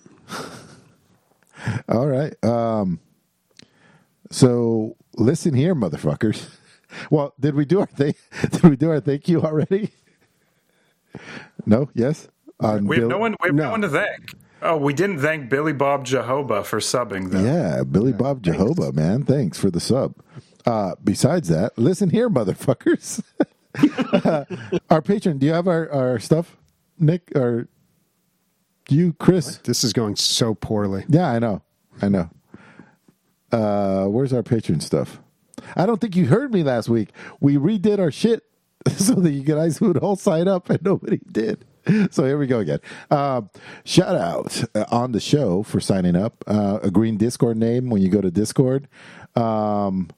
All 1.87 2.07
right. 2.07 2.33
Um, 2.43 2.99
so 4.31 4.95
listen 5.15 5.53
here, 5.53 5.75
motherfuckers. 5.75 6.49
Well, 7.11 7.35
did 7.39 7.53
we 7.53 7.65
do 7.65 7.81
our 7.81 7.85
thing? 7.85 8.15
Did 8.49 8.63
we 8.63 8.75
do 8.75 8.89
our 8.89 8.99
thank 8.99 9.27
you 9.29 9.41
already? 9.43 9.91
No. 11.67 11.89
Yes. 11.93 12.27
On 12.61 12.87
We 12.87 12.95
have 12.95 13.01
Bill- 13.03 13.09
no 13.09 13.17
one. 13.19 13.35
We 13.43 13.49
have 13.49 13.55
no. 13.55 13.63
No. 13.65 13.71
one 13.71 13.81
to 13.81 13.89
thank. 13.89 14.31
Oh, 14.61 14.77
we 14.77 14.93
didn't 14.93 15.19
thank 15.19 15.49
Billy 15.49 15.73
Bob 15.73 16.05
Jehovah 16.05 16.63
for 16.63 16.79
subbing. 16.79 17.31
Though. 17.31 17.43
Yeah, 17.43 17.83
Billy 17.83 18.11
Bob 18.11 18.43
Jehovah, 18.43 18.91
man. 18.91 19.23
Thanks 19.23 19.57
for 19.57 19.71
the 19.71 19.79
sub. 19.79 20.15
Uh, 20.65 20.95
besides 21.03 21.47
that, 21.49 21.77
listen 21.77 22.09
here, 22.09 22.29
motherfuckers. 22.29 23.23
our 24.89 25.01
patron, 25.01 25.37
do 25.37 25.45
you 25.45 25.53
have 25.53 25.67
our, 25.67 25.89
our 25.91 26.19
stuff, 26.19 26.57
Nick? 26.97 27.31
Or 27.35 27.69
you, 28.89 29.13
Chris? 29.13 29.57
This 29.57 29.83
is 29.83 29.93
going 29.93 30.15
so 30.15 30.55
poorly. 30.55 31.05
Yeah, 31.07 31.29
I 31.29 31.39
know. 31.39 31.61
I 32.01 32.09
know. 32.09 32.29
Uh, 33.51 34.05
where's 34.05 34.33
our 34.33 34.43
patron 34.43 34.79
stuff? 34.79 35.19
I 35.75 35.85
don't 35.85 35.99
think 36.01 36.15
you 36.15 36.27
heard 36.27 36.53
me 36.53 36.63
last 36.63 36.89
week. 36.89 37.09
We 37.39 37.57
redid 37.57 37.99
our 37.99 38.11
shit 38.11 38.43
so 38.97 39.13
that 39.15 39.31
you 39.31 39.43
guys 39.43 39.79
would 39.81 39.97
all 39.97 40.15
sign 40.15 40.47
up, 40.47 40.69
and 40.69 40.81
nobody 40.81 41.19
did. 41.31 41.65
So 42.11 42.25
here 42.25 42.37
we 42.37 42.47
go 42.47 42.59
again. 42.59 42.79
Uh, 43.09 43.41
shout 43.83 44.15
out 44.15 44.63
uh, 44.75 44.85
on 44.91 45.11
the 45.11 45.19
show 45.19 45.63
for 45.63 45.79
signing 45.79 46.15
up. 46.15 46.43
Uh, 46.47 46.79
a 46.81 46.91
green 46.91 47.17
Discord 47.17 47.57
name 47.57 47.89
when 47.89 48.01
you 48.01 48.09
go 48.09 48.21
to 48.21 48.31
Discord. 48.31 48.87
Um, 49.35 50.09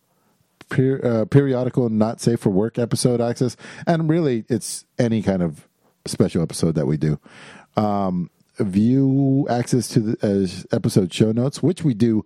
per, 0.70 1.00
uh, 1.04 1.26
periodical 1.26 1.90
not 1.90 2.22
safe 2.22 2.40
for 2.40 2.50
work 2.50 2.80
episode 2.80 3.22
access, 3.22 3.58
and 3.88 4.10
really, 4.10 4.46
it's 4.50 4.86
any 4.98 5.22
kind 5.22 5.42
of 5.42 5.68
special 6.06 6.42
episode 6.42 6.76
that 6.76 6.88
we 6.88 6.98
do. 6.98 7.20
Um, 7.78 8.30
view 8.58 9.48
access 9.50 9.88
to 9.90 10.00
the 10.00 10.66
uh, 10.72 10.76
episode 10.76 11.14
show 11.14 11.32
notes, 11.32 11.62
which 11.64 11.84
we 11.84 11.94
do 11.94 12.26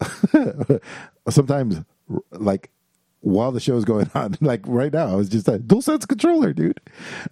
sometimes, 1.28 1.82
like 2.30 2.70
while 3.26 3.50
the 3.50 3.58
show 3.58 3.76
is 3.76 3.84
going 3.84 4.08
on. 4.14 4.36
Like 4.46 4.60
right 4.66 4.92
now, 4.92 5.08
I 5.08 5.14
was 5.16 5.28
just 5.28 5.48
a 5.48 5.58
dual 5.58 5.82
sense 5.82 6.06
controller, 6.06 6.52
dude. 6.52 6.80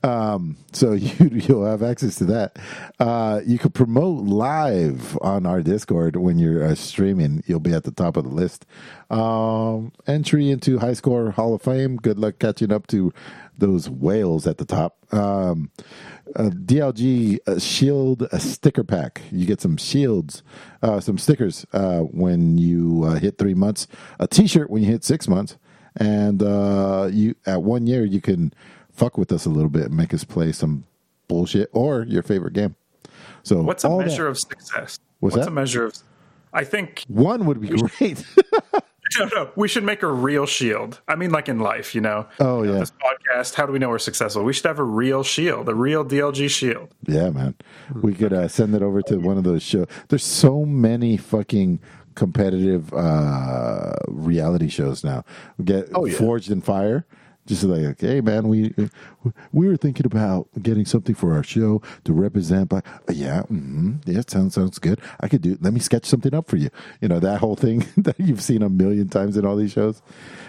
Um, 0.03 0.57
so 0.73 0.93
you 0.93 1.29
you'll 1.31 1.65
have 1.65 1.83
access 1.83 2.17
to 2.17 2.25
that. 2.25 2.59
Uh, 2.99 3.41
you 3.47 3.59
could 3.59 3.75
promote 3.75 4.25
live 4.25 5.17
on 5.21 5.47
our 5.47 5.63
Discord 5.63 6.17
when 6.17 6.39
you're 6.39 6.65
uh, 6.65 6.75
streaming. 6.75 7.45
You'll 7.47 7.61
be 7.61 7.73
at 7.73 7.85
the 7.85 7.93
top 7.93 8.17
of 8.17 8.25
the 8.25 8.31
list. 8.31 8.67
Um, 9.11 9.93
entry 10.09 10.51
into 10.51 10.81
High 10.81 10.95
Score 10.95 11.31
Hall 11.31 11.55
of 11.55 11.63
Fame. 11.63 11.97
Good 11.97 12.19
luck 12.19 12.41
catching 12.41 12.73
up 12.73 12.89
to 12.89 13.13
those 13.57 13.89
whales 13.89 14.49
at 14.49 14.59
the 14.59 14.65
top. 14.65 14.97
Um, 15.15 15.71
uh, 16.35 16.51
DLG 16.51 17.39
uh, 17.47 17.61
Shield 17.61 18.27
sticker 18.39 18.83
pack. 18.83 19.23
You 19.31 19.47
get 19.47 19.61
some 19.61 19.77
shields, 19.77 20.43
uh, 20.83 20.99
some 20.99 21.19
stickers 21.19 21.65
uh, 21.73 22.01
when 22.01 22.59
you 22.59 23.05
uh, 23.05 23.15
hit 23.15 23.39
three 23.39 23.55
months. 23.55 23.87
A 24.19 24.27
T-shirt 24.27 24.71
when 24.71 24.83
you 24.83 24.91
hit 24.91 25.05
six 25.05 25.29
months, 25.29 25.57
and 25.97 26.43
uh, 26.43 27.09
you 27.13 27.35
at 27.47 27.63
one 27.63 27.87
year 27.87 28.05
you 28.05 28.21
can 28.21 28.53
fuck 28.93 29.19
with 29.19 29.33
us 29.33 29.45
a 29.47 29.51
little 29.51 29.71
bit 29.71 29.87
and 29.87 29.97
make 29.97 30.15
us 30.15 30.25
play 30.25 30.53
some 30.53 30.85
bullshit 31.29 31.69
or 31.73 32.05
your 32.05 32.23
favorite 32.23 32.53
game. 32.53 32.77
So 33.43 33.63
What's 33.63 33.85
a 33.85 33.89
all 33.89 33.99
that- 33.99 34.07
measure 34.07 34.27
of 34.27 34.39
success? 34.39 34.99
What's 35.21 35.37
What's 35.37 35.49
a 35.49 35.51
measure 35.51 35.87
of? 35.87 35.95
I 36.53 36.65
think 36.65 37.03
One 37.09 37.47
would 37.47 37.61
be 37.61 37.69
great. 37.69 38.25
No, 39.21 39.29
no. 39.33 39.51
We 39.55 39.69
should 39.69 39.85
make 39.85 40.03
a 40.03 40.11
real 40.11 40.45
shield. 40.45 41.01
I 41.07 41.15
mean, 41.15 41.31
like 41.31 41.49
in 41.49 41.61
life, 41.61 41.95
you 41.95 42.01
know. 42.01 42.27
Oh, 42.41 42.63
yeah. 42.65 42.81
This 42.81 42.91
podcast. 42.91 43.55
How 43.55 43.65
do 43.65 43.73
we 43.73 43.79
know 43.79 43.89
we're 43.91 43.99
successful? 44.01 44.43
We 44.43 44.53
should 44.53 44.65
have 44.67 44.81
a 44.81 44.83
real 44.85 45.23
shield, 45.23 45.69
a 45.69 45.75
real 45.75 46.05
DLG 46.05 46.51
shield. 46.51 46.89
Yeah, 47.07 47.31
man. 47.31 47.55
We 48.03 48.15
could 48.15 48.33
uh, 48.33 48.49
send 48.49 48.75
it 48.75 48.83
over 48.83 49.03
to 49.03 49.19
one 49.19 49.39
of 49.39 49.45
those 49.45 49.63
shows. 49.63 49.87
There's 50.09 50.25
so 50.25 50.65
many 50.65 51.17
fucking 51.17 51.79
competitive 52.15 52.93
uh, 52.95 53.93
reality 54.09 54.69
shows 54.69 55.05
now. 55.05 55.25
We 55.59 55.65
get 55.65 55.89
Oh, 55.95 56.05
yeah. 56.07 56.17
Forged 56.17 56.51
in 56.51 56.61
Fire. 56.61 57.07
Just 57.47 57.63
like, 57.65 58.01
hey, 58.01 58.23
man, 58.23 58.49
we 58.49 58.75
we 59.53 59.69
were 59.69 59.77
thinking 59.77 60.07
about 60.07 60.49
getting 60.63 60.87
something 60.87 61.15
for 61.15 61.35
our 61.35 61.43
show 61.43 61.83
to 62.05 62.15
represent. 62.15 62.71
Black. 62.71 62.87
Uh, 63.07 63.13
yeah, 63.13 63.43
mm 63.51 64.01
yeah, 64.07 64.23
sounds 64.27 64.55
sounds 64.55 64.79
good. 64.79 64.99
I 65.21 65.29
could 65.29 65.43
do. 65.43 65.59
Let 65.61 65.75
me 65.75 65.81
sketch 65.81 66.07
something 66.07 66.33
up 66.35 66.49
for 66.49 66.57
you. 66.57 66.71
You 67.03 67.09
know 67.09 67.21
that 67.21 67.41
whole 67.41 67.55
thing 67.55 67.85
that 67.99 68.19
you've 68.19 68.41
seen 68.41 68.63
a 68.63 68.71
million 68.71 69.11
times 69.11 69.37
in 69.37 69.45
all 69.45 69.57
these 69.57 69.73
shows, 69.73 70.01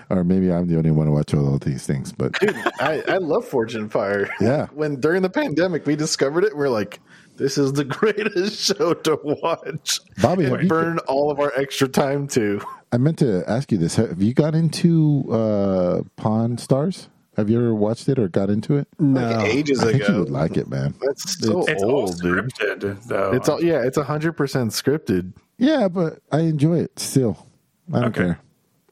or 0.10 0.24
maybe 0.24 0.50
I'm 0.50 0.68
the 0.68 0.78
only 0.78 0.92
one 0.92 1.08
to 1.08 1.12
watch 1.12 1.34
all 1.34 1.58
these 1.58 1.86
things. 1.86 2.14
But 2.14 2.38
I, 2.80 3.04
I 3.10 3.18
love 3.18 3.46
Forged 3.46 3.76
in 3.76 3.90
Fire. 3.90 4.30
Yeah. 4.40 4.68
When 4.74 5.02
during 5.02 5.22
the 5.22 5.30
pandemic 5.30 5.86
we 5.86 5.98
discovered 5.98 6.46
it, 6.46 6.56
we're 6.56 6.70
like, 6.70 7.02
this 7.38 7.58
is 7.58 7.74
the 7.74 7.84
greatest 8.00 8.60
show 8.78 8.94
to 8.94 9.20
watch. 9.24 10.00
Bobby, 10.22 10.44
have 10.46 10.54
and 10.54 10.64
you- 10.64 10.70
burn 10.70 11.00
all 11.08 11.32
of 11.32 11.40
our 11.40 11.52
extra 11.56 11.88
time 11.88 12.28
to. 12.30 12.62
I 12.92 12.98
meant 12.98 13.20
to 13.20 13.44
ask 13.50 13.72
you 13.72 13.78
this. 13.78 13.96
Have 13.98 14.22
you 14.22 14.34
got 14.34 14.56
into 14.56 15.26
uh, 15.32 16.02
Pawn 16.16 16.58
Stars? 16.58 17.10
Have 17.36 17.50
you 17.50 17.58
ever 17.60 17.76
watched 17.76 18.08
it 18.08 18.18
or 18.18 18.30
got 18.30 18.50
into 18.50 18.78
it? 18.78 18.88
No. 18.98 19.20
Like 19.20 19.48
ages 19.50 19.82
I 19.84 19.88
think 19.92 20.00
you 20.00 20.06
ago. 20.06 20.20
would 20.20 20.30
like 20.30 20.56
it, 20.56 20.70
man. 20.70 20.96
That's 21.02 21.38
so 21.46 21.66
It's 21.66 21.84
all 21.84 21.92
old, 21.92 22.22
dude. 22.22 22.54
scripted, 22.54 23.04
though. 23.08 23.34
It's 23.34 23.50
all 23.50 23.62
yeah. 23.62 23.82
It's 23.84 23.98
hundred 23.98 24.34
percent 24.34 24.72
scripted. 24.72 25.34
Yeah, 25.58 25.90
but 25.90 26.20
I 26.32 26.40
enjoy 26.42 26.80
it 26.80 26.98
still. 26.98 27.46
I 27.92 28.00
don't 28.00 28.06
Okay. 28.10 28.22
care. 28.24 28.40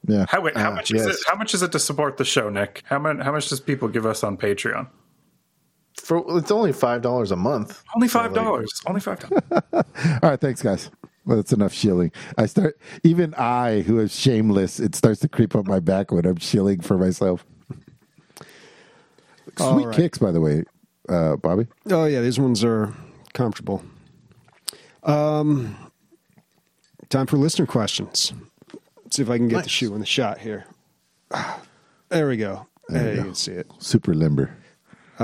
Yeah. 0.05 0.25
How, 0.27 0.41
wait, 0.41 0.57
how 0.57 0.71
Ah, 0.71 0.75
much 0.75 0.91
is 0.91 1.05
it? 1.05 1.15
How 1.25 1.35
much 1.37 1.53
is 1.53 1.61
it 1.61 1.71
to 1.71 1.79
support 1.79 2.17
the 2.17 2.25
show, 2.25 2.49
Nick? 2.49 2.81
How 2.85 2.99
much? 2.99 3.19
How 3.21 3.31
much 3.31 3.47
does 3.47 3.61
people 3.61 3.87
give 3.87 4.05
us 4.05 4.21
on 4.25 4.35
Patreon? 4.35 4.89
For 6.01 6.23
it's 6.37 6.51
only 6.51 6.73
five 6.73 7.01
dollars 7.01 7.31
a 7.31 7.35
month. 7.35 7.83
Only 7.95 8.07
So, 8.07 8.19
five 8.19 8.31
like, 8.33 8.43
dollars. 8.43 8.81
Only 8.87 9.01
five 9.01 9.19
dollars. 9.19 9.43
All 10.21 10.29
right, 10.29 10.39
thanks, 10.39 10.61
guys. 10.61 10.89
Well, 11.25 11.37
that's 11.37 11.53
enough 11.53 11.73
shilling. 11.73 12.11
I 12.37 12.47
start 12.47 12.77
even 13.03 13.33
I, 13.35 13.81
who 13.81 13.99
is 13.99 14.17
shameless, 14.17 14.79
it 14.79 14.95
starts 14.95 15.21
to 15.21 15.29
creep 15.29 15.55
up 15.55 15.65
my 15.67 15.79
back 15.79 16.11
when 16.11 16.25
I'm 16.25 16.37
shilling 16.37 16.81
for 16.81 16.97
myself. 16.97 17.45
Sweet 19.57 19.85
right. 19.85 19.95
kicks, 19.95 20.17
by 20.17 20.31
the 20.31 20.41
way, 20.41 20.63
uh, 21.07 21.35
Bobby. 21.37 21.67
Oh 21.89 22.05
yeah, 22.05 22.21
these 22.21 22.39
ones 22.39 22.63
are 22.63 22.93
comfortable. 23.33 23.83
Um, 25.03 25.77
time 27.09 27.27
for 27.27 27.37
listener 27.37 27.67
questions. 27.67 28.33
Let's 29.03 29.17
see 29.17 29.21
if 29.21 29.29
I 29.29 29.37
can 29.37 29.47
get 29.47 29.63
the 29.63 29.69
shoe 29.69 29.93
in 29.93 29.99
the 29.99 30.05
shot 30.05 30.39
here. 30.39 30.65
There 32.09 32.27
we 32.27 32.37
go. 32.37 32.67
There, 32.89 33.05
you 33.05 33.09
you 33.09 33.15
go. 33.15 33.23
can 33.23 33.33
see 33.33 33.53
it. 33.53 33.71
Super 33.79 34.13
limber. 34.13 34.55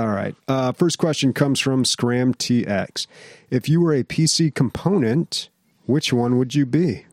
All 0.00 0.08
right. 0.08 0.34
Uh, 0.48 0.72
first 0.72 0.96
question 0.96 1.34
comes 1.34 1.60
from 1.60 1.84
Scram 1.84 2.32
TX. 2.32 3.06
If 3.50 3.68
you 3.68 3.82
were 3.82 3.92
a 3.92 4.02
PC 4.02 4.54
component, 4.54 5.50
which 5.84 6.10
one 6.10 6.38
would 6.38 6.54
you 6.54 6.64
be? 6.64 7.04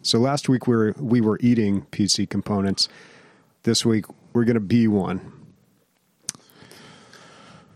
So 0.00 0.18
last 0.18 0.48
week 0.48 0.66
we 0.66 0.74
were 0.74 0.94
we 0.98 1.20
were 1.20 1.38
eating 1.42 1.82
PC 1.92 2.26
components. 2.30 2.88
This 3.64 3.84
week 3.84 4.06
we're 4.32 4.44
going 4.46 4.54
to 4.54 4.60
be 4.60 4.88
one. 4.88 5.30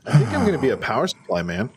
I 0.06 0.16
think 0.18 0.30
I'm 0.32 0.40
going 0.40 0.54
to 0.54 0.58
be 0.58 0.70
a 0.70 0.76
power 0.78 1.06
supply 1.06 1.42
man. 1.42 1.68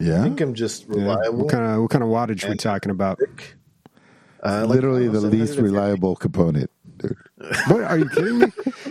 Yeah, 0.00 0.20
I 0.20 0.22
think 0.22 0.40
I'm 0.40 0.54
just 0.54 0.86
Yeah. 0.88 0.94
reliable. 1.02 1.38
What 1.40 1.50
kind 1.50 1.64
of 1.66 1.82
what 1.82 1.90
kind 1.90 2.02
of 2.02 2.08
wattage 2.08 2.44
we 2.44 2.52
And- 2.52 2.60
talking 2.60 2.92
about? 2.92 3.20
Uh, 4.42 4.60
like 4.62 4.68
Literally 4.76 5.08
the 5.08 5.20
least 5.20 5.58
reliable 5.58 6.16
component. 6.16 6.70
Dude. 7.08 7.16
What 7.68 7.82
are 7.82 7.98
you 7.98 8.08
kidding 8.08 8.38
me, 8.38 8.46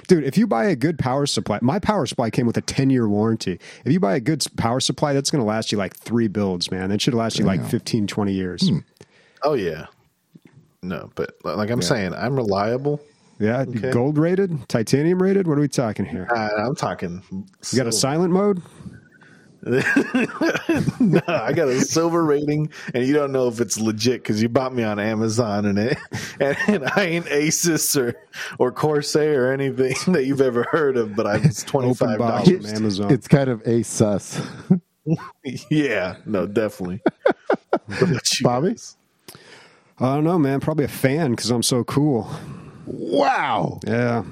dude? 0.07 0.23
If 0.23 0.37
you 0.37 0.45
buy 0.47 0.65
a 0.65 0.75
good 0.75 0.99
power 0.99 1.25
supply, 1.25 1.59
my 1.61 1.79
power 1.79 2.05
supply 2.05 2.29
came 2.29 2.45
with 2.45 2.57
a 2.57 2.61
ten 2.61 2.89
year 2.89 3.07
warranty. 3.07 3.59
If 3.85 3.91
you 3.91 3.99
buy 3.99 4.15
a 4.15 4.19
good 4.19 4.43
power 4.57 4.79
supply, 4.79 5.13
that's 5.13 5.31
going 5.31 5.41
to 5.41 5.47
last 5.47 5.71
you 5.71 5.77
like 5.77 5.95
three 5.95 6.27
builds, 6.27 6.69
man. 6.71 6.89
That 6.89 7.01
should 7.01 7.13
last 7.13 7.39
you 7.39 7.45
like 7.45 7.65
15, 7.65 8.07
20 8.07 8.31
years. 8.33 8.69
Oh 9.43 9.53
yeah. 9.53 9.87
No, 10.81 11.09
but 11.15 11.35
like 11.43 11.69
I'm 11.69 11.81
saying, 11.81 12.13
I'm 12.13 12.35
reliable. 12.35 13.01
Yeah, 13.39 13.61
Okay. 13.61 13.91
gold 13.91 14.17
rated, 14.17 14.69
titanium 14.69 15.21
rated. 15.21 15.47
What 15.47 15.57
are 15.57 15.61
we 15.61 15.67
talking 15.67 16.05
here? 16.05 16.27
Uh, 16.33 16.49
I'm 16.67 16.75
talking. 16.75 17.23
You 17.31 17.77
got 17.77 17.87
a 17.87 17.91
silent 17.91 18.31
mode? 18.31 18.61
no, 20.99 21.21
I 21.27 21.53
got 21.53 21.69
a 21.69 21.79
silver 21.81 22.25
rating, 22.25 22.69
and 22.93 23.05
you 23.07 23.13
don't 23.13 23.31
know 23.31 23.47
if 23.47 23.61
it's 23.61 23.79
legit 23.79 24.21
because 24.21 24.41
you 24.41 24.49
bought 24.49 24.73
me 24.73 24.83
on 24.83 24.99
Amazon, 24.99 25.65
and 25.65 25.79
it, 25.79 25.97
and, 26.39 26.57
and 26.67 26.83
I 26.95 27.03
ain't 27.05 27.25
Asus 27.27 27.95
or 27.99 28.13
or 28.59 28.71
Corsair 28.73 29.47
or 29.49 29.53
anything 29.53 29.95
that 30.13 30.25
you've 30.25 30.41
ever 30.41 30.63
heard 30.71 30.97
of. 30.97 31.15
But 31.15 31.27
I 31.27 31.37
was 31.37 31.63
twenty 31.63 31.89
Open 31.91 32.07
five 32.09 32.19
dollars. 32.19 32.47
from 32.49 32.65
Amazon. 32.75 33.13
It's 33.13 33.27
kind 33.27 33.49
of 33.49 33.65
a 33.65 33.83
sus. 33.83 34.41
Yeah, 35.69 36.17
no, 36.25 36.45
definitely. 36.45 37.01
What 37.87 38.01
about 38.01 38.39
you 38.39 38.43
Bobby? 38.43 38.69
guys? 38.69 38.97
I 39.99 40.15
don't 40.15 40.23
know, 40.23 40.39
man. 40.39 40.59
Probably 40.59 40.85
a 40.85 40.89
fan 40.89 41.31
because 41.31 41.51
I'm 41.51 41.63
so 41.63 41.83
cool. 41.83 42.29
Wow. 42.85 43.79
Yeah. 43.85 44.23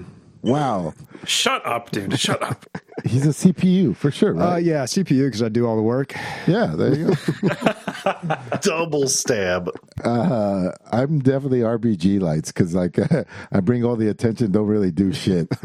Wow. 0.41 0.93
Shut 1.25 1.65
up, 1.65 1.91
dude. 1.91 2.19
Shut 2.19 2.41
up. 2.41 2.65
He's 3.05 3.25
a 3.25 3.29
CPU 3.29 3.95
for 3.95 4.11
sure, 4.11 4.35
Uh, 4.35 4.51
right? 4.53 4.63
yeah, 4.63 4.83
CPU 4.83 5.25
because 5.27 5.41
I 5.43 5.49
do 5.49 5.65
all 5.67 5.75
the 5.75 5.81
work. 5.81 6.13
yeah, 6.47 6.67
there 6.67 6.95
you 6.95 7.13
go. 7.15 8.35
Double 8.61 9.07
stab. 9.07 9.69
Uh, 10.03 10.71
I'm 10.91 11.19
definitely 11.19 11.59
RBG 11.59 12.19
lights 12.21 12.51
because 12.51 12.73
like 12.75 12.97
I 13.51 13.59
bring 13.59 13.83
all 13.83 13.95
the 13.95 14.07
attention, 14.09 14.51
don't 14.51 14.67
really 14.67 14.91
do 14.91 15.11
shit. 15.13 15.49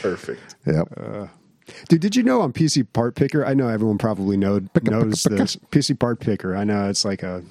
Perfect. 0.00 0.56
yep. 0.66 0.88
Dude, 1.88 2.00
did 2.00 2.14
you 2.16 2.22
know 2.22 2.40
on 2.42 2.52
PC 2.52 2.86
Part 2.92 3.14
Picker? 3.14 3.44
I 3.44 3.54
know 3.54 3.68
everyone 3.68 3.98
probably 3.98 4.36
know, 4.36 4.60
knows 4.82 5.22
this. 5.24 5.56
PC 5.70 5.98
Part 5.98 6.20
Picker. 6.20 6.54
I 6.54 6.64
know 6.64 6.88
it's 6.88 7.04
like 7.04 7.22
a 7.22 7.42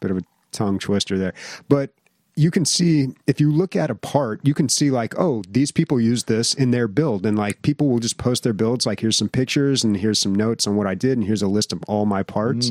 bit 0.00 0.10
of 0.10 0.18
a 0.18 0.22
tongue 0.52 0.78
twister 0.78 1.16
there, 1.18 1.32
but 1.68 1.90
you 2.38 2.50
can 2.50 2.66
see 2.66 3.08
if 3.26 3.40
you 3.40 3.50
look 3.50 3.74
at 3.74 3.90
a 3.90 3.94
part, 3.94 4.40
you 4.44 4.52
can 4.52 4.68
see 4.68 4.90
like, 4.90 5.18
oh, 5.18 5.42
these 5.48 5.72
people 5.72 5.98
use 5.98 6.24
this 6.24 6.52
in 6.52 6.70
their 6.70 6.86
build, 6.86 7.24
and 7.24 7.36
like 7.38 7.62
people 7.62 7.88
will 7.88 7.98
just 7.98 8.18
post 8.18 8.42
their 8.42 8.52
builds. 8.52 8.84
Like, 8.84 9.00
here's 9.00 9.16
some 9.16 9.30
pictures, 9.30 9.82
and 9.82 9.96
here's 9.96 10.18
some 10.18 10.34
notes 10.34 10.66
on 10.66 10.76
what 10.76 10.86
I 10.86 10.94
did, 10.94 11.16
and 11.16 11.26
here's 11.26 11.42
a 11.42 11.48
list 11.48 11.72
of 11.72 11.82
all 11.88 12.04
my 12.04 12.22
parts. 12.22 12.70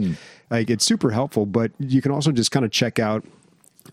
Like, 0.51 0.70
it's 0.70 0.86
super 0.86 1.09
helpful, 1.09 1.47
but 1.47 1.72
you 1.80 2.01
can 2.01 2.11
also 2.11 2.32
just 2.32 2.51
kind 2.51 2.63
of 2.63 2.72
check 2.72 2.99
out 2.99 3.26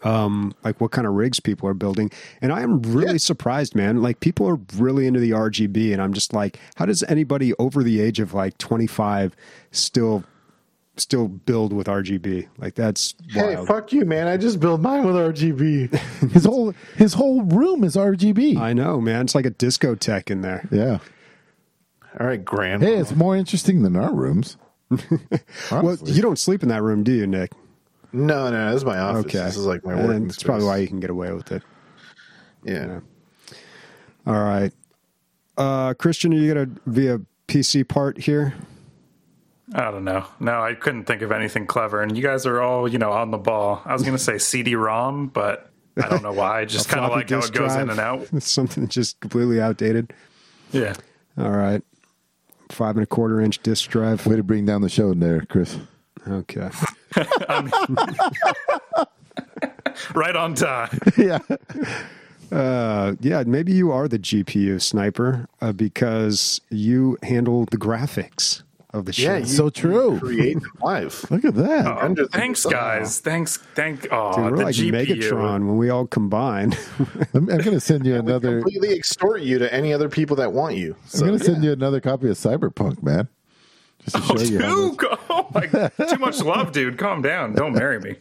um, 0.03 0.55
like 0.65 0.81
what 0.81 0.91
kind 0.91 1.07
of 1.07 1.15
rigs 1.15 1.41
people 1.41 1.69
are 1.69 1.75
building. 1.75 2.11
And 2.41 2.53
I 2.53 2.63
am 2.63 2.83
really 2.83 3.19
surprised, 3.19 3.75
man. 3.75 4.03
Like 4.03 4.21
people 4.21 4.49
are 4.49 4.59
really 4.77 5.07
into 5.07 5.21
the 5.21 5.31
RGB, 5.31 5.93
and 5.93 6.03
I'm 6.03 6.13
just 6.13 6.33
like, 6.33 6.59
how 6.77 6.87
does 6.87 7.03
anybody 7.05 7.55
over 7.55 7.83
the 7.83 8.01
age 8.01 8.21
of 8.21 8.35
like 8.35 8.59
25 8.59 9.35
still 9.71 10.25
still 10.97 11.29
build 11.29 11.73
with 11.73 11.87
RGB? 11.87 12.49
Like 12.59 12.75
that's 12.75 13.15
Hey, 13.31 13.57
fuck 13.67 13.93
you, 13.93 14.05
man! 14.05 14.27
I 14.29 14.37
just 14.37 14.61
build 14.61 14.83
mine 14.83 15.05
with 15.05 15.15
RGB. 15.17 15.95
His 16.33 16.45
whole 16.45 16.75
his 16.97 17.15
whole 17.15 17.43
room 17.43 17.85
is 17.85 17.97
RGB. 17.97 18.57
I 18.59 18.73
know, 18.73 19.01
man. 19.01 19.23
It's 19.23 19.35
like 19.35 19.47
a 19.47 19.51
discotheque 19.51 20.31
in 20.31 20.43
there. 20.43 20.69
yeah. 20.71 20.99
All 22.21 22.27
right, 22.27 22.45
grandma. 22.45 22.85
Hey, 22.85 22.97
it's 22.97 23.15
more 23.15 23.35
interesting 23.37 23.83
than 23.83 23.97
our 23.97 24.13
rooms. 24.13 24.57
Well, 25.71 25.97
you 26.05 26.21
don't 26.21 26.39
sleep 26.39 26.63
in 26.63 26.69
that 26.69 26.83
room, 26.83 27.03
do 27.03 27.13
you, 27.13 27.27
Nick? 27.27 27.53
no, 28.13 28.51
no, 28.51 28.67
this 28.73 28.83
is 28.83 28.85
my 28.85 28.99
office. 28.99 29.25
Okay, 29.25 29.39
This 29.39 29.57
is 29.57 29.65
like 29.65 29.83
my 29.87 29.95
And 29.95 30.07
working. 30.07 30.27
It's 30.27 30.43
probably 30.43 30.67
why 30.67 30.77
you 30.77 30.87
can 30.89 31.01
get 31.01 31.09
away 31.09 31.33
with 31.33 31.51
it. 31.51 31.63
Yeah. 32.65 33.01
All 34.27 34.35
right, 34.35 34.71
uh, 35.57 35.95
Christian, 35.95 36.33
are 36.35 36.37
you 36.37 36.53
gonna 36.53 36.67
be 36.93 37.09
a 37.09 37.21
PC 37.49 37.89
part 37.89 38.19
here? 38.19 38.53
I 39.75 39.91
don't 39.91 40.05
know. 40.05 40.27
No, 40.39 40.61
I 40.63 40.75
couldn't 40.75 41.05
think 41.05 41.23
of 41.23 41.33
anything 41.33 41.67
clever. 41.67 42.03
And 42.03 42.17
you 42.17 42.23
guys 42.23 42.45
are 42.47 42.61
all, 42.61 42.87
you 42.89 42.99
know, 42.99 43.13
on 43.13 43.31
the 43.31 43.39
ball. 43.39 43.83
I 43.85 43.93
was 43.93 44.03
going 44.03 44.17
to 44.17 44.23
say 44.23 44.39
CD-ROM, 44.39 45.29
but 45.29 45.71
I 45.97 46.09
don't 46.09 46.23
know 46.23 46.33
why. 46.33 46.61
I 46.61 46.65
just 46.65 46.89
kind 46.91 47.05
of 47.05 47.11
like 47.11 47.31
how 47.31 47.39
it 47.39 47.53
goes 47.53 47.75
in 47.77 47.89
and 47.91 48.01
out. 48.01 48.29
It's 48.33 48.51
something 48.51 48.89
just 48.89 49.19
completely 49.21 49.61
outdated. 49.61 50.13
Yeah. 50.73 50.95
All 51.39 51.51
right. 51.51 51.83
Five 52.71 52.97
and 52.97 53.03
a 53.05 53.07
quarter 53.07 53.41
inch 53.41 53.63
disk 53.63 53.91
drive. 53.91 54.27
Way 54.27 54.37
to 54.37 54.43
bring 54.43 54.67
down 54.67 54.83
the 54.83 54.89
show 54.89 55.15
there, 55.15 55.43
Chris. 55.49 55.79
Okay. 56.27 56.71
Right 60.15 60.35
on 60.35 60.55
time. 60.55 60.89
yeah. 61.17 61.39
Uh, 62.51 63.15
yeah, 63.21 63.43
maybe 63.47 63.73
you 63.73 63.93
are 63.93 64.09
the 64.09 64.19
GPU 64.19 64.81
sniper 64.81 65.49
uh, 65.61 65.73
because 65.73 66.61
you 66.71 67.17
handle 67.23 67.67
the 67.71 67.77
graphics 67.77 68.63
of 68.93 69.07
the 69.07 69.13
show. 69.13 69.23
Yeah, 69.23 69.39
you, 69.39 69.47
So 69.47 69.71
true. 69.71 70.19
Create 70.19 70.59
life. 70.81 71.31
Look 71.31 71.45
at 71.45 71.55
that. 71.55 71.87
Under 71.87 72.23
oh, 72.23 72.29
Thanks, 72.31 72.63
sun. 72.63 72.73
guys. 72.73 73.21
Thanks. 73.21 73.57
Thank. 73.57 74.09
Oh, 74.11 74.35
Dude, 74.35 74.51
we're 74.53 74.59
the 74.59 74.65
like 74.65 74.75
GPU. 74.75 75.07
Megatron 75.07 75.67
when 75.67 75.77
we 75.77 75.91
all 75.91 76.07
combine. 76.07 76.75
I'm, 77.35 77.49
I'm 77.49 77.59
going 77.59 77.71
to 77.73 77.81
send 77.81 78.07
you 78.07 78.17
another. 78.17 78.61
completely 78.61 78.95
extort 78.95 79.43
you 79.43 79.59
to 79.59 79.73
any 79.73 79.93
other 79.93 80.09
people 80.09 80.37
that 80.37 80.53
want 80.53 80.77
you. 80.77 80.97
I'm 81.15 81.21
going 81.21 81.39
to 81.39 81.45
send 81.45 81.65
you 81.65 81.73
another 81.73 82.01
copy 82.01 82.29
of 82.29 82.37
Cyberpunk, 82.37 83.03
man. 83.03 83.29
Just 84.05 84.17
to 84.17 84.33
oh, 84.33 84.37
show 84.37 84.45
you 84.45 84.61
how 84.61 84.91
Dude, 84.91 84.99
oh 85.31 85.47
my, 85.55 85.67
too 86.09 86.19
much 86.19 86.41
love, 86.41 86.73
dude. 86.73 86.99
Calm 86.99 87.23
down. 87.23 87.55
Don't 87.55 87.73
marry 87.73 88.01
me. 88.01 88.17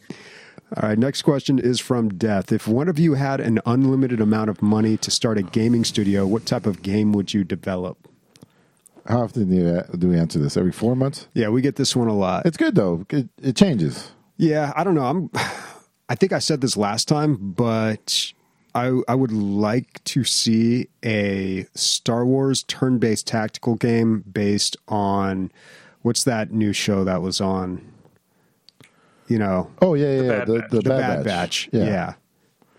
All 0.78 0.88
right, 0.88 0.98
next 0.98 1.24
question 1.24 1.60
is 1.60 1.82
from 1.82 2.08
Death. 2.10 2.54
If 2.54 2.66
one 2.66 2.88
of 2.88 2.98
you 2.98 3.16
had 3.16 3.42
an 3.42 3.60
unlimited 3.66 4.22
amount 4.22 4.50
of 4.50 4.62
money 4.62 4.96
to 4.98 5.12
start 5.12 5.38
a 5.38 5.42
gaming 5.42 5.84
studio, 5.84 6.26
what 6.26 6.46
type 6.46 6.66
of 6.66 6.82
game 6.82 7.12
would 7.12 7.34
you 7.34 7.44
develop? 7.44 8.08
How 9.08 9.22
often 9.24 9.50
do, 9.50 9.56
you, 9.56 9.98
do 9.98 10.08
we 10.10 10.18
answer 10.18 10.38
this? 10.40 10.56
Every 10.58 10.72
four 10.72 10.96
months? 10.96 11.28
Yeah, 11.34 11.50
we 11.50 11.62
get 11.62 11.76
this 11.76 11.96
one 11.96 12.08
a 12.08 12.16
lot. 12.16 12.46
It's 12.46 12.58
good 12.58 12.76
though. 12.76 13.06
It, 13.10 13.30
it 13.42 13.56
changes. 13.56 14.12
Yeah, 14.38 14.74
I 14.76 14.84
don't 14.84 14.96
know. 14.96 15.06
I'm. 15.06 15.30
I 16.10 16.16
think 16.16 16.34
I 16.34 16.40
said 16.40 16.60
this 16.62 16.76
last 16.76 17.08
time, 17.08 17.38
but 17.54 18.34
I 18.76 19.00
I 19.08 19.16
would 19.16 19.32
like 19.32 20.04
to 20.06 20.24
see 20.24 20.88
a 21.06 21.66
Star 21.74 22.26
Wars 22.26 22.64
turn-based 22.64 23.26
tactical 23.26 23.76
game 23.76 24.24
based 24.32 24.76
on 24.90 25.52
what's 26.02 26.24
that 26.26 26.52
new 26.52 26.74
show 26.74 27.04
that 27.06 27.22
was 27.22 27.40
on? 27.40 27.82
You 29.28 29.40
know, 29.40 29.72
Oh 29.82 29.94
yeah, 29.94 30.16
yeah, 30.16 30.22
yeah. 30.22 30.30
Bad 30.40 30.48
The, 30.48 30.60
Batch. 30.60 30.70
the, 30.72 30.78
the 30.82 30.90
Bad, 30.90 31.00
Bad 31.00 31.24
Batch. 31.26 31.72
Batch. 31.72 31.88
Yeah. 31.88 32.14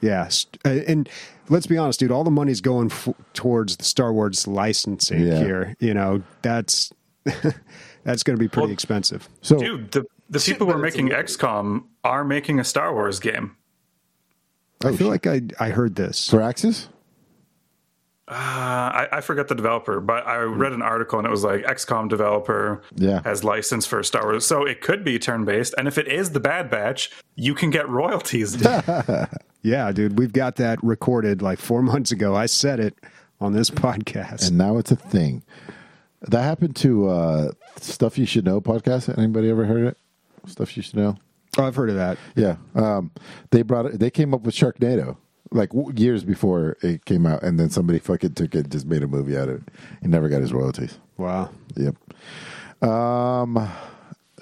yeah, 0.02 0.28
St- 0.28 0.58
uh, 0.66 0.68
And 0.86 1.08
let's 1.48 1.66
be 1.66 1.76
honest, 1.76 2.00
dude. 2.00 2.10
All 2.10 2.24
the 2.24 2.30
money's 2.30 2.60
going 2.60 2.90
f- 2.90 3.08
towards 3.34 3.76
the 3.76 3.84
Star 3.84 4.12
Wars 4.12 4.46
licensing 4.46 5.20
Yeah. 5.26 5.38
here. 5.38 5.76
You 5.80 5.94
know, 5.94 6.22
that's 6.42 6.92
that's 8.04 8.22
going 8.22 8.36
to 8.36 8.40
be 8.40 8.48
pretty 8.48 8.66
Well, 8.66 8.72
expensive. 8.72 9.28
So 9.42 9.58
Dude, 9.58 9.90
the 9.92 10.04
the 10.30 10.38
people 10.40 10.66
who 10.66 10.72
are 10.72 10.78
making 10.78 11.10
XCOM 11.10 11.84
are 12.04 12.24
making 12.24 12.58
a 12.58 12.64
Star 12.64 12.92
Wars 12.94 13.20
game. 13.20 13.56
I 14.84 14.96
feel 14.96 15.08
like 15.08 15.26
I 15.26 15.42
I 15.60 15.68
heard 15.70 15.94
this. 15.94 16.28
Firaxis, 16.30 16.88
Uh, 18.28 18.32
I, 18.34 19.08
I 19.12 19.20
forget 19.20 19.46
the 19.48 19.54
developer, 19.54 20.00
but 20.00 20.26
I 20.26 20.38
read 20.38 20.72
an 20.72 20.80
article 20.82 21.18
and 21.18 21.26
it 21.26 21.30
was 21.30 21.44
like 21.44 21.64
XCOM 21.64 22.08
developer 22.08 22.82
Yeah. 22.96 23.20
has 23.24 23.44
license 23.44 23.84
for 23.86 24.02
Star 24.02 24.24
Wars, 24.24 24.46
so 24.46 24.64
it 24.64 24.80
could 24.80 25.04
be 25.04 25.18
turn 25.18 25.44
based. 25.44 25.74
And 25.78 25.86
if 25.86 25.98
it 25.98 26.08
is 26.08 26.30
the 26.30 26.40
Bad 26.40 26.70
Batch, 26.70 27.10
you 27.36 27.54
can 27.54 27.70
get 27.70 27.88
royalties. 27.88 28.56
Yeah, 29.62 29.92
dude, 29.92 30.18
we've 30.18 30.32
got 30.32 30.56
that 30.56 30.82
recorded 30.82 31.40
like 31.42 31.58
four 31.58 31.82
months 31.92 32.10
ago. 32.12 32.34
I 32.34 32.46
said 32.46 32.80
it 32.80 32.96
on 33.40 33.52
this 33.52 33.70
podcast. 33.70 34.48
and 34.48 34.58
now 34.58 34.76
it's 34.78 34.90
a 34.90 34.96
thing. 34.96 35.42
That 36.22 36.42
happened 36.42 36.76
to 36.76 37.08
uh, 37.08 37.52
Stuff 37.80 38.16
You 38.18 38.26
Should 38.26 38.44
Know 38.44 38.60
podcast. 38.60 39.16
Anybody 39.18 39.50
ever 39.50 39.64
heard 39.64 39.84
it? 39.86 39.96
Stuff 40.46 40.76
You 40.76 40.82
Should 40.82 40.96
Know. 40.96 41.16
oh, 41.58 41.64
I've 41.64 41.74
heard 41.76 41.90
of 41.90 41.96
that. 41.96 42.18
Yeah, 42.36 42.56
um, 42.74 43.10
they 43.50 43.62
brought 43.62 43.86
it. 43.86 43.98
They 43.98 44.10
came 44.10 44.32
up 44.34 44.42
with 44.42 44.54
Sharknado 44.54 45.16
like 45.50 45.70
w- 45.70 45.92
years 45.96 46.24
before 46.24 46.76
it 46.80 47.04
came 47.04 47.26
out, 47.26 47.42
and 47.42 47.58
then 47.60 47.70
somebody 47.70 47.98
fucking 47.98 48.34
took 48.34 48.54
it, 48.54 48.58
and 48.60 48.70
just 48.72 48.86
made 48.86 49.02
a 49.02 49.08
movie 49.08 49.36
out 49.36 49.48
of 49.48 49.56
it. 49.56 49.62
He 50.00 50.08
never 50.08 50.28
got 50.28 50.40
his 50.40 50.52
royalties. 50.52 50.98
Wow. 51.18 51.50
Yep. 51.76 51.96
Um. 52.88 53.68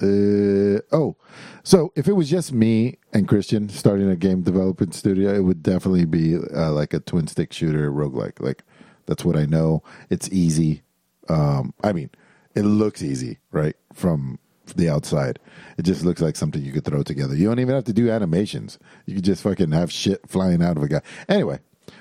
Uh, 0.03 0.81
oh, 0.93 1.17
so 1.63 1.93
if 1.95 2.09
it 2.09 2.15
was 2.15 2.31
just 2.31 2.53
me 2.53 2.99
and 3.13 3.29
Christian 3.29 3.69
starting 3.69 4.09
a 4.09 4.17
game 4.17 4.43
development 4.43 4.95
studio, 4.95 5.35
it 5.35 5.41
would 5.41 5.63
definitely 5.63 6.07
be 6.07 6.37
uh, 6.37 6.73
like 6.73 6.95
a 6.95 7.01
twin 7.01 7.27
stick 7.27 7.53
shooter 7.53 7.91
roguelike. 7.93 8.41
Like 8.41 8.63
that's 9.07 9.25
what 9.25 9.37
I 9.37 9.45
know. 9.45 9.83
It's 10.09 10.29
easy. 10.31 10.83
Um, 11.29 11.75
I 11.85 11.93
mean, 11.93 12.11
it 12.55 12.63
looks 12.63 13.03
easy, 13.03 13.39
right? 13.51 13.77
From 13.93 14.39
the 14.77 14.89
outside, 14.89 15.39
it 15.77 15.83
just 15.83 16.05
looks 16.05 16.21
like 16.21 16.37
something 16.37 16.63
you 16.63 16.73
could 16.73 16.85
throw 16.85 17.03
together. 17.03 17.35
You 17.35 17.49
don't 17.49 17.59
even 17.59 17.75
have 17.75 17.85
to 17.85 17.93
do 17.93 18.11
animations. 18.11 18.79
You 19.07 19.17
could 19.17 19.25
just 19.25 19.43
fucking 19.43 19.73
have 19.73 19.93
shit 19.93 20.21
flying 20.29 20.63
out 20.63 20.77
of 20.77 20.83
a 20.83 20.89
guy. 20.89 21.03
Anyway, 21.29 21.59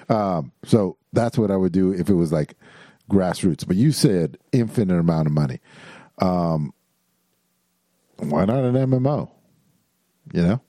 um, 0.07 0.51
so 0.63 0.97
that's 1.11 1.37
what 1.37 1.51
I 1.51 1.57
would 1.57 1.71
do 1.71 1.91
if 1.91 2.09
it 2.09 2.13
was 2.15 2.31
like 2.31 2.55
grassroots. 3.09 3.67
But 3.67 3.75
you 3.75 3.91
said 3.91 4.37
infinite 4.51 4.99
amount 4.99 5.27
of 5.27 5.33
money. 5.33 5.59
Um, 6.19 6.73
why 8.21 8.45
not 8.45 8.63
an 8.63 8.75
MMO? 8.75 9.29
You 10.33 10.41
know, 10.43 10.61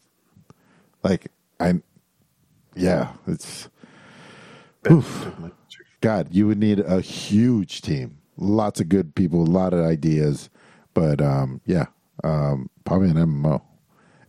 like 1.03 1.31
I, 1.59 1.75
yeah, 2.75 3.13
it's 3.27 3.69
God. 6.01 6.29
You 6.31 6.47
would 6.47 6.59
need 6.59 6.81
a 6.81 7.01
huge 7.01 7.83
team, 7.83 8.19
lots 8.37 8.81
of 8.81 8.89
good 8.89 9.15
people, 9.15 9.43
a 9.43 9.45
lot 9.45 9.75
of 9.75 9.81
ideas. 9.81 10.49
But 10.95 11.21
um, 11.21 11.61
yeah, 11.67 11.87
um, 12.25 12.71
probably 12.85 13.11
an 13.11 13.17
MMO. 13.17 13.63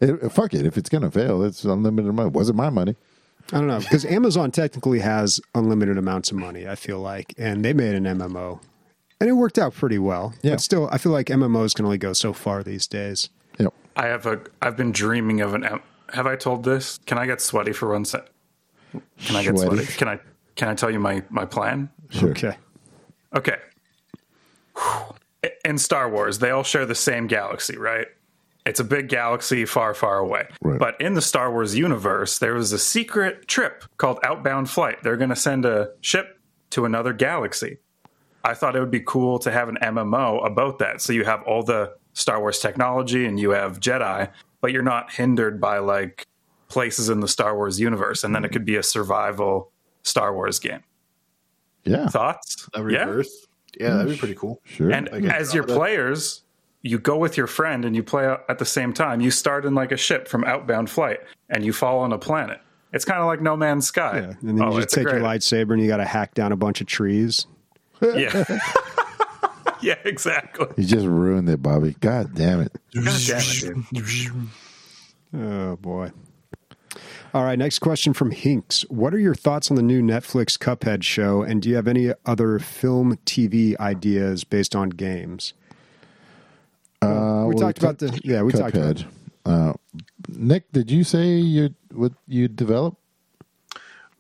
It, 0.01 0.31
fuck 0.31 0.53
it, 0.53 0.65
if 0.65 0.77
it's 0.77 0.89
gonna 0.89 1.11
fail, 1.11 1.43
it's 1.43 1.63
unlimited 1.63 2.13
money. 2.13 2.29
Wasn't 2.29 2.57
my 2.57 2.69
money. 2.69 2.95
I 3.53 3.57
don't 3.57 3.67
know 3.67 3.79
because 3.79 4.05
Amazon 4.05 4.51
technically 4.51 4.99
has 4.99 5.39
unlimited 5.55 5.97
amounts 5.97 6.31
of 6.31 6.37
money. 6.37 6.67
I 6.67 6.75
feel 6.75 6.99
like, 6.99 7.33
and 7.37 7.63
they 7.65 7.73
made 7.73 7.95
an 7.95 8.05
MMO, 8.05 8.61
and 9.21 9.29
it 9.29 9.33
worked 9.33 9.57
out 9.57 9.73
pretty 9.73 9.99
well. 9.99 10.33
Yeah. 10.41 10.51
But 10.51 10.61
still, 10.61 10.89
I 10.91 10.97
feel 10.97 11.11
like 11.13 11.27
MMOs 11.27 11.73
can 11.73 11.85
only 11.85 11.97
go 11.97 12.11
so 12.11 12.33
far 12.33 12.63
these 12.63 12.87
days. 12.87 13.29
Yep. 13.59 13.73
I 13.95 14.07
have 14.07 14.25
a. 14.25 14.41
I've 14.61 14.75
been 14.75 14.91
dreaming 14.91 15.39
of 15.41 15.53
an. 15.53 15.79
Have 16.13 16.27
I 16.27 16.35
told 16.35 16.63
this? 16.65 16.97
Can 17.05 17.17
I 17.17 17.25
get 17.25 17.39
sweaty 17.39 17.71
for 17.71 17.89
one 17.93 18.03
sec? 18.03 18.27
Can 18.91 19.35
I 19.35 19.43
get 19.43 19.57
Sweaty? 19.57 19.75
sweaty? 19.77 19.93
Can 19.93 20.07
I? 20.09 20.19
Can 20.55 20.67
I 20.67 20.75
tell 20.75 20.91
you 20.91 20.99
my 20.99 21.23
my 21.29 21.45
plan? 21.45 21.89
Sure. 22.09 22.31
Okay. 22.31 22.57
Okay. 23.33 23.57
In 25.63 25.77
Star 25.77 26.09
Wars, 26.09 26.39
they 26.39 26.49
all 26.51 26.63
share 26.63 26.85
the 26.85 26.95
same 26.95 27.27
galaxy, 27.27 27.77
right? 27.77 28.07
It's 28.65 28.79
a 28.79 28.83
big 28.83 29.09
galaxy 29.09 29.65
far, 29.65 29.93
far 29.93 30.19
away. 30.19 30.47
Right. 30.61 30.77
But 30.77 30.99
in 31.01 31.13
the 31.13 31.21
Star 31.21 31.51
Wars 31.51 31.75
universe, 31.75 32.37
there 32.39 32.53
was 32.53 32.71
a 32.71 32.77
secret 32.79 33.47
trip 33.47 33.83
called 33.97 34.19
Outbound 34.23 34.69
Flight. 34.69 35.01
They're 35.01 35.17
going 35.17 35.29
to 35.31 35.35
send 35.35 35.65
a 35.65 35.91
ship 36.01 36.39
to 36.71 36.85
another 36.85 37.13
galaxy. 37.13 37.77
I 38.43 38.53
thought 38.53 38.75
it 38.75 38.79
would 38.79 38.91
be 38.91 39.01
cool 39.01 39.39
to 39.39 39.51
have 39.51 39.69
an 39.69 39.77
MMO 39.81 40.45
about 40.45 40.79
that. 40.79 41.01
So 41.01 41.13
you 41.13 41.23
have 41.25 41.43
all 41.43 41.63
the 41.63 41.93
Star 42.13 42.39
Wars 42.39 42.59
technology 42.59 43.25
and 43.25 43.39
you 43.39 43.51
have 43.51 43.79
Jedi, 43.79 44.29
but 44.61 44.71
you're 44.71 44.81
not 44.83 45.11
hindered 45.11 45.61
by 45.61 45.77
like 45.77 46.27
places 46.67 47.09
in 47.09 47.19
the 47.19 47.27
Star 47.27 47.55
Wars 47.55 47.79
universe. 47.79 48.23
And 48.23 48.33
then 48.33 48.43
it 48.43 48.51
could 48.51 48.65
be 48.65 48.75
a 48.75 48.83
survival 48.83 49.71
Star 50.03 50.33
Wars 50.33 50.59
game. 50.59 50.81
Yeah. 51.83 52.07
Thoughts? 52.07 52.67
A 52.73 52.83
Yeah. 52.89 53.21
Yeah, 53.79 53.95
that'd 53.95 54.11
be 54.11 54.17
pretty 54.17 54.35
cool. 54.35 54.59
Sure. 54.65 54.91
And 54.91 55.09
I 55.13 55.19
as 55.33 55.53
your 55.53 55.65
that. 55.65 55.73
players, 55.73 56.43
you 56.81 56.99
go 56.99 57.17
with 57.17 57.37
your 57.37 57.47
friend 57.47 57.85
and 57.85 57.95
you 57.95 58.03
play 58.03 58.25
at 58.25 58.59
the 58.59 58.65
same 58.65 58.91
time. 58.91 59.21
You 59.21 59.31
start 59.31 59.65
in 59.65 59.75
like 59.75 59.91
a 59.91 59.97
ship 59.97 60.27
from 60.27 60.43
outbound 60.43 60.89
flight 60.89 61.19
and 61.49 61.63
you 61.63 61.71
fall 61.71 61.99
on 61.99 62.11
a 62.11 62.17
planet. 62.17 62.59
It's 62.93 63.05
kind 63.05 63.21
of 63.21 63.27
like 63.27 63.41
No 63.41 63.55
Man's 63.55 63.87
Sky. 63.87 64.19
Yeah, 64.19 64.49
and 64.49 64.59
then 64.59 64.61
Oh, 64.61 64.71
you 64.71 64.81
just 64.81 64.85
it's 64.85 64.93
a 64.93 64.95
take 64.97 65.13
your 65.13 65.21
lightsaber 65.21 65.71
and 65.71 65.81
you 65.81 65.87
got 65.87 65.97
to 65.97 66.05
hack 66.05 66.33
down 66.33 66.51
a 66.51 66.57
bunch 66.57 66.81
of 66.81 66.87
trees. 66.87 67.47
Yeah. 68.01 68.43
yeah, 69.81 69.95
exactly. 70.05 70.67
you 70.77 70.85
just 70.85 71.05
ruined 71.05 71.49
it, 71.49 71.61
Bobby. 71.61 71.95
God 71.99 72.33
damn 72.33 72.61
it. 72.61 72.75
God 72.93 73.21
damn 73.27 73.85
it, 73.91 73.93
dude. 73.93 74.47
Oh 75.33 75.75
boy. 75.77 76.11
All 77.33 77.45
right, 77.45 77.57
next 77.57 77.79
question 77.79 78.13
from 78.13 78.31
Hinks. 78.31 78.81
What 78.89 79.13
are 79.13 79.19
your 79.19 79.35
thoughts 79.35 79.71
on 79.71 79.77
the 79.77 79.81
new 79.81 80.01
Netflix 80.01 80.57
Cuphead 80.57 81.01
show, 81.03 81.41
and 81.41 81.61
do 81.61 81.69
you 81.69 81.75
have 81.75 81.87
any 81.87 82.11
other 82.25 82.59
film 82.59 83.17
TV 83.25 83.77
ideas 83.79 84.43
based 84.43 84.75
on 84.75 84.89
games? 84.89 85.53
Uh, 87.01 87.45
we 87.47 87.55
well, 87.55 87.57
talked 87.57 87.77
about 87.77 87.99
the 87.99 88.19
yeah, 88.23 88.41
we 88.41 88.51
talked 88.51 88.75
about 88.75 89.05
Uh, 89.45 89.73
Nick, 90.27 90.71
did 90.73 90.91
you 90.91 91.03
say 91.05 91.37
you 91.37 91.73
would 91.93 92.15
you 92.27 92.49
developed? 92.49 93.00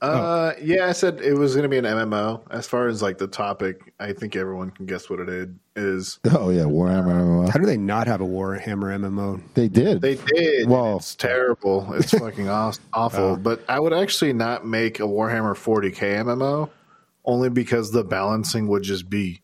Uh, 0.01 0.53
yeah, 0.61 0.87
I 0.87 0.93
said 0.93 1.21
it 1.21 1.33
was 1.35 1.53
going 1.53 1.63
to 1.63 1.69
be 1.69 1.77
an 1.77 1.85
MMO. 1.85 2.41
As 2.49 2.65
far 2.67 2.87
as 2.87 3.01
like 3.03 3.19
the 3.19 3.27
topic, 3.27 3.93
I 3.99 4.13
think 4.13 4.35
everyone 4.35 4.71
can 4.71 4.85
guess 4.87 5.09
what 5.09 5.19
it 5.19 5.29
is- 5.29 5.49
is. 5.75 6.19
Oh 6.31 6.49
yeah, 6.49 6.63
Warhammer. 6.63 7.13
MMO. 7.45 7.49
How 7.49 7.59
do 7.59 7.65
they 7.67 7.77
not 7.77 8.07
have 8.07 8.19
a 8.19 8.25
Warhammer 8.25 8.97
MMO? 8.99 9.41
They 9.53 9.67
did. 9.67 10.01
They 10.01 10.15
did. 10.15 10.67
Well- 10.67 10.83
Well, 10.85 10.97
it's 10.97 11.13
terrible. 11.15 11.93
It's 11.93 12.11
fucking 12.11 12.49
aw- 12.49 12.73
awful. 12.93 13.37
But 13.37 13.63
I 13.69 13.79
would 13.79 13.93
actually 13.93 14.33
not 14.33 14.65
make 14.65 14.99
a 14.99 15.03
Warhammer 15.03 15.55
40k 15.55 16.23
MMO, 16.23 16.69
only 17.23 17.49
because 17.49 17.91
the 17.91 18.03
balancing 18.03 18.67
would 18.69 18.81
just 18.83 19.07
be 19.09 19.41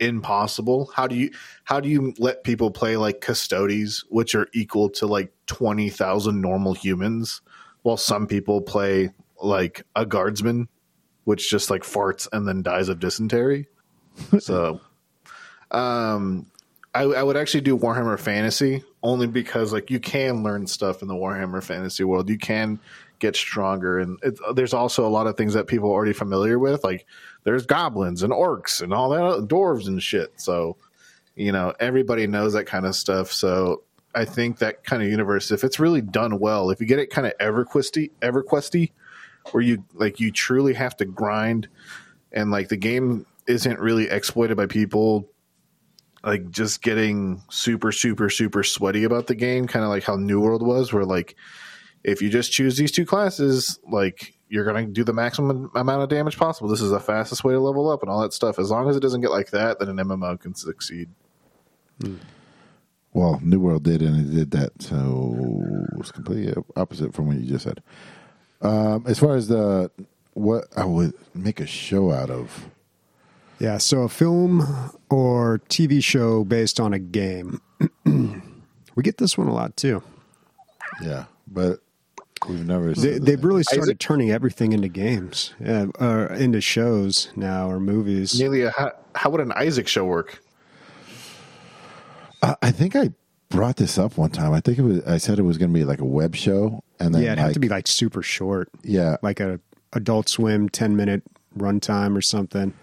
impossible. 0.00 0.90
How 0.94 1.06
do 1.06 1.16
you 1.16 1.30
how 1.64 1.80
do 1.80 1.88
you 1.88 2.14
let 2.18 2.44
people 2.44 2.70
play 2.70 2.96
like 2.96 3.20
Custodes, 3.20 4.04
which 4.08 4.34
are 4.34 4.46
equal 4.54 4.88
to 4.90 5.06
like 5.06 5.32
twenty 5.46 5.90
thousand 5.90 6.40
normal 6.40 6.72
humans, 6.74 7.40
while 7.82 7.96
some 7.96 8.26
people 8.26 8.60
play 8.60 9.10
like 9.42 9.84
a 9.94 10.06
guardsman, 10.06 10.68
which 11.24 11.50
just 11.50 11.70
like 11.70 11.82
farts 11.82 12.28
and 12.32 12.46
then 12.46 12.62
dies 12.62 12.88
of 12.88 13.00
dysentery. 13.00 13.68
so 14.38 14.80
um 15.70 16.46
I, 16.94 17.02
I 17.02 17.22
would 17.22 17.36
actually 17.36 17.60
do 17.60 17.78
Warhammer 17.78 18.18
Fantasy 18.18 18.82
only 19.02 19.26
because 19.26 19.72
like 19.72 19.90
you 19.90 20.00
can 20.00 20.42
learn 20.42 20.66
stuff 20.66 21.02
in 21.02 21.08
the 21.08 21.14
Warhammer 21.14 21.62
Fantasy 21.62 22.02
world. 22.02 22.28
You 22.28 22.38
can 22.38 22.80
get 23.18 23.36
stronger, 23.36 23.98
and 23.98 24.18
it, 24.22 24.38
there's 24.54 24.74
also 24.74 25.06
a 25.06 25.10
lot 25.10 25.26
of 25.26 25.36
things 25.36 25.54
that 25.54 25.66
people 25.66 25.90
are 25.90 25.92
already 25.92 26.12
familiar 26.12 26.58
with. 26.58 26.82
Like 26.84 27.06
there's 27.44 27.66
goblins 27.66 28.22
and 28.22 28.32
orcs 28.32 28.80
and 28.82 28.92
all 28.92 29.10
that, 29.10 29.48
dwarves 29.48 29.86
and 29.86 30.02
shit. 30.02 30.40
So 30.40 30.76
you 31.36 31.52
know 31.52 31.74
everybody 31.78 32.26
knows 32.26 32.54
that 32.54 32.64
kind 32.64 32.86
of 32.86 32.96
stuff. 32.96 33.30
So 33.30 33.84
I 34.14 34.24
think 34.24 34.58
that 34.58 34.82
kind 34.82 35.02
of 35.02 35.08
universe, 35.08 35.50
if 35.50 35.64
it's 35.64 35.78
really 35.78 36.00
done 36.00 36.38
well, 36.38 36.70
if 36.70 36.80
you 36.80 36.86
get 36.86 36.98
it 36.98 37.10
kind 37.10 37.26
of 37.26 37.34
EverQuesty, 37.38 38.10
EverQuesty, 38.22 38.90
where 39.52 39.62
you 39.62 39.84
like 39.94 40.20
you 40.20 40.30
truly 40.30 40.74
have 40.74 40.96
to 40.98 41.04
grind, 41.04 41.68
and 42.32 42.50
like 42.50 42.68
the 42.68 42.76
game 42.76 43.26
isn't 43.46 43.78
really 43.78 44.08
exploited 44.08 44.56
by 44.56 44.66
people 44.66 45.28
like 46.24 46.50
just 46.50 46.82
getting 46.82 47.40
super 47.48 47.92
super 47.92 48.28
super 48.28 48.62
sweaty 48.62 49.04
about 49.04 49.28
the 49.28 49.34
game 49.34 49.66
kind 49.68 49.84
of 49.84 49.88
like 49.88 50.02
how 50.02 50.16
new 50.16 50.40
world 50.40 50.66
was 50.66 50.92
where 50.92 51.04
like 51.04 51.36
if 52.04 52.22
you 52.22 52.28
just 52.28 52.52
choose 52.52 52.76
these 52.76 52.92
two 52.92 53.04
classes, 53.04 53.78
like 53.90 54.34
you're 54.48 54.64
going 54.64 54.86
to 54.86 54.92
do 54.92 55.04
the 55.04 55.12
maximum 55.12 55.70
amount 55.74 56.02
of 56.02 56.08
damage 56.08 56.38
possible. 56.38 56.68
This 56.68 56.80
is 56.80 56.90
the 56.90 57.00
fastest 57.00 57.44
way 57.44 57.52
to 57.52 57.60
level 57.60 57.90
up 57.90 58.02
and 58.02 58.10
all 58.10 58.22
that 58.22 58.32
stuff. 58.32 58.58
As 58.58 58.70
long 58.70 58.88
as 58.88 58.96
it 58.96 59.00
doesn't 59.00 59.20
get 59.20 59.30
like 59.30 59.50
that, 59.50 59.78
then 59.78 59.88
an 59.88 59.96
MMO 59.96 60.40
can 60.40 60.54
succeed. 60.54 61.10
Hmm. 62.00 62.16
Well, 63.12 63.40
New 63.42 63.58
World 63.58 63.84
did, 63.84 64.02
and 64.02 64.20
it 64.20 64.34
did 64.34 64.50
that, 64.52 64.80
so 64.80 65.34
it's 65.98 66.12
completely 66.12 66.54
opposite 66.76 67.14
from 67.14 67.26
what 67.26 67.38
you 67.38 67.48
just 67.48 67.64
said. 67.64 67.82
Um, 68.60 69.04
as 69.06 69.18
far 69.18 69.36
as 69.36 69.48
the 69.48 69.90
what 70.34 70.66
I 70.76 70.84
would 70.84 71.14
make 71.34 71.60
a 71.60 71.66
show 71.66 72.10
out 72.12 72.30
of, 72.30 72.66
Yeah, 73.58 73.78
so 73.78 74.02
a 74.02 74.08
film 74.08 74.92
or 75.10 75.60
TV 75.68 76.02
show 76.02 76.44
based 76.44 76.78
on 76.80 76.92
a 76.92 76.98
game. 76.98 77.60
we 78.04 79.02
get 79.02 79.18
this 79.18 79.36
one 79.38 79.48
a 79.48 79.54
lot 79.54 79.76
too. 79.76 80.02
yeah, 81.02 81.24
but 81.46 81.80
we've 82.48 82.66
never. 82.66 82.92
They, 82.94 83.14
said 83.14 83.22
they've 83.26 83.44
really 83.44 83.62
started 83.62 83.82
Isaac? 83.82 83.98
turning 83.98 84.30
everything 84.30 84.72
into 84.72 84.88
games, 84.88 85.54
yeah, 85.60 85.86
or 86.00 86.26
into 86.26 86.60
shows 86.60 87.30
now 87.36 87.70
or 87.70 87.78
movies. 87.80 88.40
Nelia, 88.40 88.72
how, 88.76 88.92
how 89.14 89.30
would 89.30 89.40
an 89.40 89.52
Isaac 89.52 89.86
show 89.88 90.04
work? 90.04 90.42
I, 92.42 92.56
I 92.62 92.70
think 92.70 92.94
I 92.96 93.12
brought 93.48 93.76
this 93.76 93.98
up 93.98 94.16
one 94.16 94.30
time. 94.30 94.52
I 94.52 94.60
think 94.60 94.78
it 94.78 94.82
was. 94.82 95.04
I 95.04 95.18
said 95.18 95.38
it 95.38 95.42
was 95.42 95.58
going 95.58 95.70
to 95.72 95.78
be 95.78 95.84
like 95.84 96.00
a 96.00 96.04
web 96.04 96.36
show, 96.36 96.82
and 97.00 97.14
then 97.14 97.22
Yeah, 97.22 97.32
it'd 97.32 97.38
like, 97.38 97.44
have 97.46 97.54
to 97.54 97.60
be 97.60 97.68
like 97.68 97.86
super 97.86 98.22
short, 98.22 98.68
yeah, 98.82 99.16
like 99.22 99.40
a 99.40 99.60
Adult 99.92 100.28
Swim 100.28 100.68
ten 100.68 100.96
minute 100.96 101.22
runtime 101.56 102.16
or 102.16 102.20
something. 102.22 102.74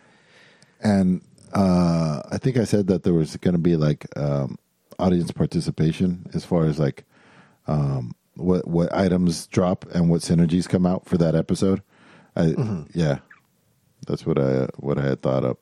and 0.81 1.21
uh, 1.53 2.21
I 2.31 2.37
think 2.37 2.57
I 2.57 2.63
said 2.65 2.87
that 2.87 3.03
there 3.03 3.13
was 3.13 3.37
going 3.37 3.53
to 3.53 3.59
be 3.59 3.75
like 3.75 4.05
um, 4.17 4.57
audience 4.99 5.31
participation 5.31 6.25
as 6.33 6.43
far 6.43 6.65
as 6.65 6.79
like 6.79 7.05
um, 7.67 8.13
what 8.35 8.67
what 8.67 8.93
items 8.93 9.47
drop 9.47 9.85
and 9.93 10.09
what 10.09 10.21
synergies 10.21 10.67
come 10.67 10.85
out 10.85 11.05
for 11.05 11.17
that 11.17 11.35
episode. 11.35 11.81
I, 12.35 12.53
Yeah, 12.93 13.19
that's 14.07 14.25
what 14.25 14.37
I 14.37 14.67
what 14.77 14.97
I 14.97 15.03
had 15.03 15.21
thought 15.21 15.45
up. 15.45 15.59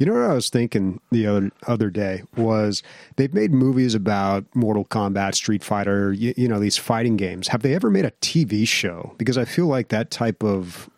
You 0.00 0.06
know 0.06 0.14
what 0.14 0.30
I 0.30 0.32
was 0.32 0.48
thinking 0.48 0.98
the 1.10 1.26
other 1.26 1.50
other 1.66 1.90
day 1.90 2.22
was 2.34 2.82
they've 3.16 3.34
made 3.34 3.52
movies 3.52 3.94
about 3.94 4.46
Mortal 4.54 4.86
Kombat, 4.86 5.34
Street 5.34 5.62
Fighter, 5.62 6.10
you, 6.10 6.32
you 6.38 6.48
know 6.48 6.58
these 6.58 6.78
fighting 6.78 7.18
games. 7.18 7.48
Have 7.48 7.60
they 7.60 7.74
ever 7.74 7.90
made 7.90 8.06
a 8.06 8.10
TV 8.22 8.66
show? 8.66 9.14
Because 9.18 9.36
I 9.36 9.44
feel 9.44 9.66
like 9.66 9.88
that 9.88 10.10
type 10.10 10.42
of 10.42 10.88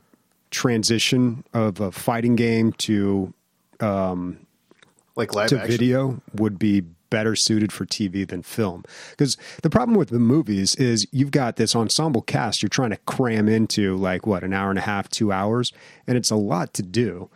transition 0.52 1.42
of 1.52 1.80
a 1.80 1.90
fighting 1.90 2.36
game 2.36 2.74
to 2.74 3.34
um, 3.80 4.38
Like 5.16 5.34
live 5.34 5.48
to 5.48 5.58
action? 5.58 5.70
video 5.72 6.22
would 6.36 6.56
be 6.56 6.82
better 7.10 7.34
suited 7.34 7.72
for 7.72 7.84
TV 7.84 8.26
than 8.26 8.42
film. 8.42 8.84
Because 9.10 9.36
the 9.64 9.68
problem 9.68 9.98
with 9.98 10.10
the 10.10 10.20
movies 10.20 10.76
is 10.76 11.08
you've 11.10 11.32
got 11.32 11.56
this 11.56 11.74
ensemble 11.74 12.22
cast 12.22 12.62
you're 12.62 12.68
trying 12.68 12.90
to 12.90 12.98
cram 12.98 13.48
into 13.48 13.96
like 13.96 14.28
what 14.28 14.44
an 14.44 14.52
hour 14.52 14.70
and 14.70 14.78
a 14.78 14.82
half, 14.82 15.08
two 15.08 15.32
hours, 15.32 15.72
and 16.06 16.16
it's 16.16 16.30
a 16.30 16.36
lot 16.36 16.72
to 16.74 16.84
do. 16.84 17.28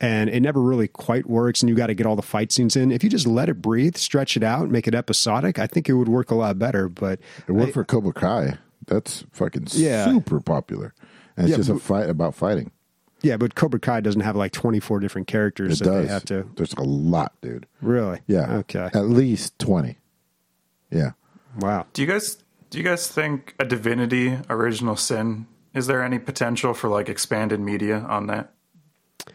And 0.00 0.30
it 0.30 0.40
never 0.40 0.60
really 0.62 0.86
quite 0.86 1.28
works, 1.28 1.60
and 1.60 1.68
you 1.68 1.74
got 1.74 1.88
to 1.88 1.94
get 1.94 2.06
all 2.06 2.14
the 2.14 2.22
fight 2.22 2.52
scenes 2.52 2.76
in. 2.76 2.92
If 2.92 3.02
you 3.02 3.10
just 3.10 3.26
let 3.26 3.48
it 3.48 3.60
breathe, 3.60 3.96
stretch 3.96 4.36
it 4.36 4.44
out, 4.44 4.70
make 4.70 4.86
it 4.86 4.94
episodic, 4.94 5.58
I 5.58 5.66
think 5.66 5.88
it 5.88 5.94
would 5.94 6.08
work 6.08 6.30
a 6.30 6.36
lot 6.36 6.56
better. 6.58 6.88
But 6.88 7.18
It 7.48 7.52
worked 7.52 7.72
for 7.74 7.84
Cobra 7.84 8.12
Kai. 8.12 8.58
That's 8.86 9.24
fucking 9.32 9.66
Yeah. 9.72 10.04
super 10.06 10.38
popular, 10.40 10.94
and 11.36 11.46
it's 11.46 11.50
Yeah, 11.50 11.56
just 11.56 11.68
a 11.70 11.78
fight 11.80 12.08
about 12.08 12.36
fighting. 12.36 12.70
yeah, 13.22 13.36
but 13.36 13.56
Cobra 13.56 13.80
Kai 13.80 14.00
doesn't 14.00 14.20
have 14.20 14.36
like 14.36 14.52
24 14.52 15.00
different 15.00 15.26
characters 15.26 15.80
It 15.80 15.84
that 15.84 15.90
does. 15.90 16.06
they 16.06 16.12
have 16.12 16.24
to. 16.26 16.46
There's 16.54 16.74
a 16.74 16.84
lot, 16.84 17.32
dude. 17.42 17.66
Really? 17.82 18.20
Yeah. 18.28 18.58
Okay. 18.58 18.88
At 18.94 19.06
least 19.08 19.58
twenty. 19.58 19.98
Yeah. 20.92 21.12
Wow. 21.58 21.86
Do 21.92 22.02
you 22.02 22.08
guys 22.08 22.38
do 22.70 22.78
you 22.78 22.84
guys 22.84 23.08
think 23.08 23.54
a 23.58 23.64
Divinity 23.64 24.38
Original 24.48 24.94
Sin 24.94 25.46
is 25.74 25.86
there 25.88 26.02
any 26.04 26.18
potential 26.20 26.72
for 26.72 26.88
like 26.88 27.08
expanded 27.08 27.58
media 27.60 27.98
on 28.08 28.26
that? 28.28 28.52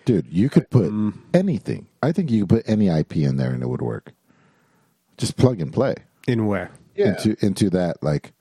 Dude, 0.06 0.28
you 0.30 0.50
could 0.50 0.70
put 0.70 0.92
Mm. 0.92 1.14
anything. 1.34 1.88
I 2.02 2.12
think 2.12 2.30
you 2.32 2.42
could 2.46 2.50
put 2.58 2.70
any 2.70 2.90
IP 2.90 3.24
in 3.24 3.38
there 3.38 3.52
and 3.52 3.62
it 3.64 3.70
would 3.70 3.82
work. 3.82 4.12
Just 5.18 5.38
plug 5.38 5.62
and 5.62 5.72
play 5.72 5.96
In 6.28 6.48
where? 6.48 6.72
Yeah. 6.96 7.10
into 7.10 7.36
into 7.46 7.70
that 7.72 8.02
like 8.04 8.34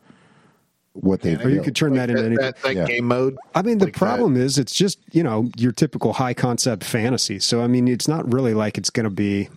what 0.94 1.20
they. 1.22 1.36
Or 1.36 1.48
you 1.48 1.62
could 1.62 1.74
turn 1.76 1.94
that 1.94 2.10
into 2.10 2.22
that, 2.22 2.26
anything. 2.26 2.44
that, 2.44 2.62
that 2.62 2.74
Yeah. 2.76 2.84
game 2.86 3.06
mode. 3.06 3.36
I 3.54 3.62
mean, 3.62 3.78
the 3.78 3.86
like 3.86 3.94
problem 3.96 4.36
is 4.36 4.58
it's 4.58 4.74
just 4.74 4.98
you 5.12 5.22
know 5.22 5.50
your 5.56 5.72
typical 5.72 6.12
high 6.14 6.34
concept 6.34 6.84
fantasy. 6.84 7.38
So 7.38 7.62
I 7.62 7.66
mean, 7.66 7.88
it's 7.88 8.08
not 8.08 8.30
really 8.32 8.54
like 8.54 8.76
it's 8.78 8.90
going 8.90 9.04
to 9.04 9.10
be. 9.10 9.48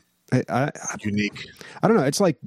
I, 0.49 0.63
I 0.65 0.71
unique. 1.01 1.47
I 1.81 1.87
don't 1.87 1.97
know. 1.97 2.03
It's 2.03 2.19
like 2.19 2.37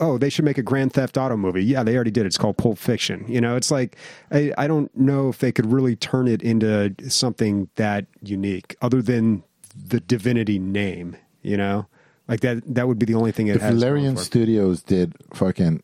oh, 0.00 0.18
they 0.18 0.28
should 0.30 0.44
make 0.44 0.58
a 0.58 0.62
Grand 0.62 0.92
Theft 0.92 1.16
Auto 1.16 1.36
movie. 1.36 1.64
Yeah, 1.64 1.82
they 1.82 1.94
already 1.94 2.10
did. 2.10 2.26
It's 2.26 2.38
called 2.38 2.56
Pulp 2.56 2.78
Fiction. 2.78 3.24
You 3.28 3.40
know, 3.40 3.56
it's 3.56 3.70
like 3.70 3.96
I, 4.30 4.52
I 4.58 4.66
don't 4.66 4.94
know 4.96 5.28
if 5.28 5.38
they 5.38 5.52
could 5.52 5.70
really 5.72 5.96
turn 5.96 6.28
it 6.28 6.42
into 6.42 6.94
something 7.08 7.68
that 7.76 8.06
unique, 8.22 8.76
other 8.82 9.02
than 9.02 9.42
the 9.76 10.00
Divinity 10.00 10.58
name. 10.58 11.16
You 11.42 11.56
know, 11.56 11.86
like 12.28 12.40
that. 12.40 12.62
That 12.74 12.88
would 12.88 12.98
be 12.98 13.06
the 13.06 13.14
only 13.14 13.32
thing 13.32 13.46
it 13.48 13.56
If 13.56 13.62
has. 13.62 13.70
going 13.70 13.80
Larian. 13.80 14.16
Studios 14.16 14.82
did 14.82 15.14
fucking 15.34 15.82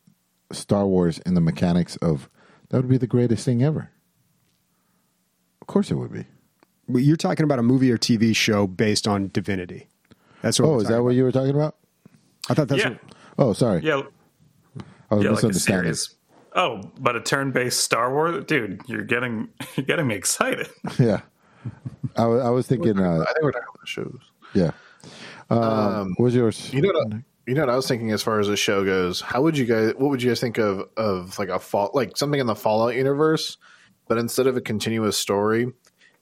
Star 0.53 0.87
Wars 0.87 1.19
in 1.21 1.35
the 1.35 1.41
mechanics 1.41 1.97
of 1.97 2.29
that 2.69 2.77
would 2.79 2.89
be 2.89 2.99
the 2.99 3.07
greatest 3.07 3.45
thing 3.45 3.63
ever. 3.63 3.91
Of 5.61 5.67
course, 5.67 5.91
it 5.91 5.95
would 5.95 6.13
be. 6.13 6.25
But 6.89 6.99
You're 7.03 7.17
talking 7.17 7.45
about 7.45 7.59
a 7.59 7.63
movie 7.63 7.91
or 7.91 7.99
TV 7.99 8.35
show 8.35 8.67
based 8.67 9.09
on 9.09 9.29
Divinity. 9.33 9.89
That's 10.43 10.61
what. 10.61 10.69
Oh, 10.69 10.77
is 10.77 10.85
talking 10.85 10.97
that 10.97 11.03
what 11.03 11.15
you 11.15 11.25
were 11.25 11.33
talking 11.33 11.55
about? 11.55 11.77
I 12.49 12.55
thought 12.55 12.69
that's 12.69 12.83
yeah, 12.83 12.91
what, 12.91 13.01
Oh, 13.39 13.53
sorry. 13.53 13.83
yeah, 13.83 14.03
I 15.11 15.15
was 15.15 15.25
yeah, 15.25 15.31
like 15.31 15.43
a 15.43 15.49
misunderstanding. 15.49 15.95
series. 15.95 16.15
Oh, 16.55 16.81
but 16.99 17.17
a 17.17 17.21
turn-based 17.21 17.81
Star 17.81 18.13
Wars, 18.13 18.45
dude, 18.47 18.81
you're 18.87 19.03
getting 19.05 19.49
you're 19.77 19.87
getting 19.87 20.07
me 20.07 20.15
excited. 20.15 20.69
yeah. 20.99 21.21
I 22.17 22.27
was, 22.27 22.43
I 22.45 22.51
was 22.51 22.67
thinking, 22.67 22.99
uh, 22.99 23.21
I 23.29 23.33
think 23.33 23.43
we're 23.43 23.53
talking 23.53 23.69
about 23.75 23.89
shows. 23.89 24.21
yeah. 24.55 24.71
Um, 25.51 26.15
what 26.17 26.25
was 26.25 26.35
yours? 26.35 26.73
You 26.73 26.81
know 26.83 26.89
what? 26.93 27.15
I, 27.15 27.23
you 27.47 27.55
know 27.55 27.63
what 27.63 27.71
I 27.71 27.77
was 27.77 27.87
thinking 27.87 28.11
as 28.13 28.23
far 28.23 28.41
as 28.41 28.49
the 28.49 28.57
show 28.57 28.85
goes. 28.85 29.21
How 29.21 29.43
would 29.43 29.57
you 29.59 29.65
guys? 29.67 29.93
What 29.97 30.11
would 30.11 30.23
you 30.23 30.31
guys 30.31 30.41
think 30.41 30.59
of 30.59 30.89
of 30.97 31.39
like 31.39 31.49
a 31.49 31.59
fall 31.59 31.91
like 31.95 32.17
something 32.17 32.41
in 32.41 32.47
the 32.47 32.57
Fallout 32.57 32.95
universe, 32.97 33.57
but 34.09 34.19
instead 34.19 34.47
of 34.47 34.57
a 34.57 34.61
continuous 34.61 35.17
story, 35.17 35.67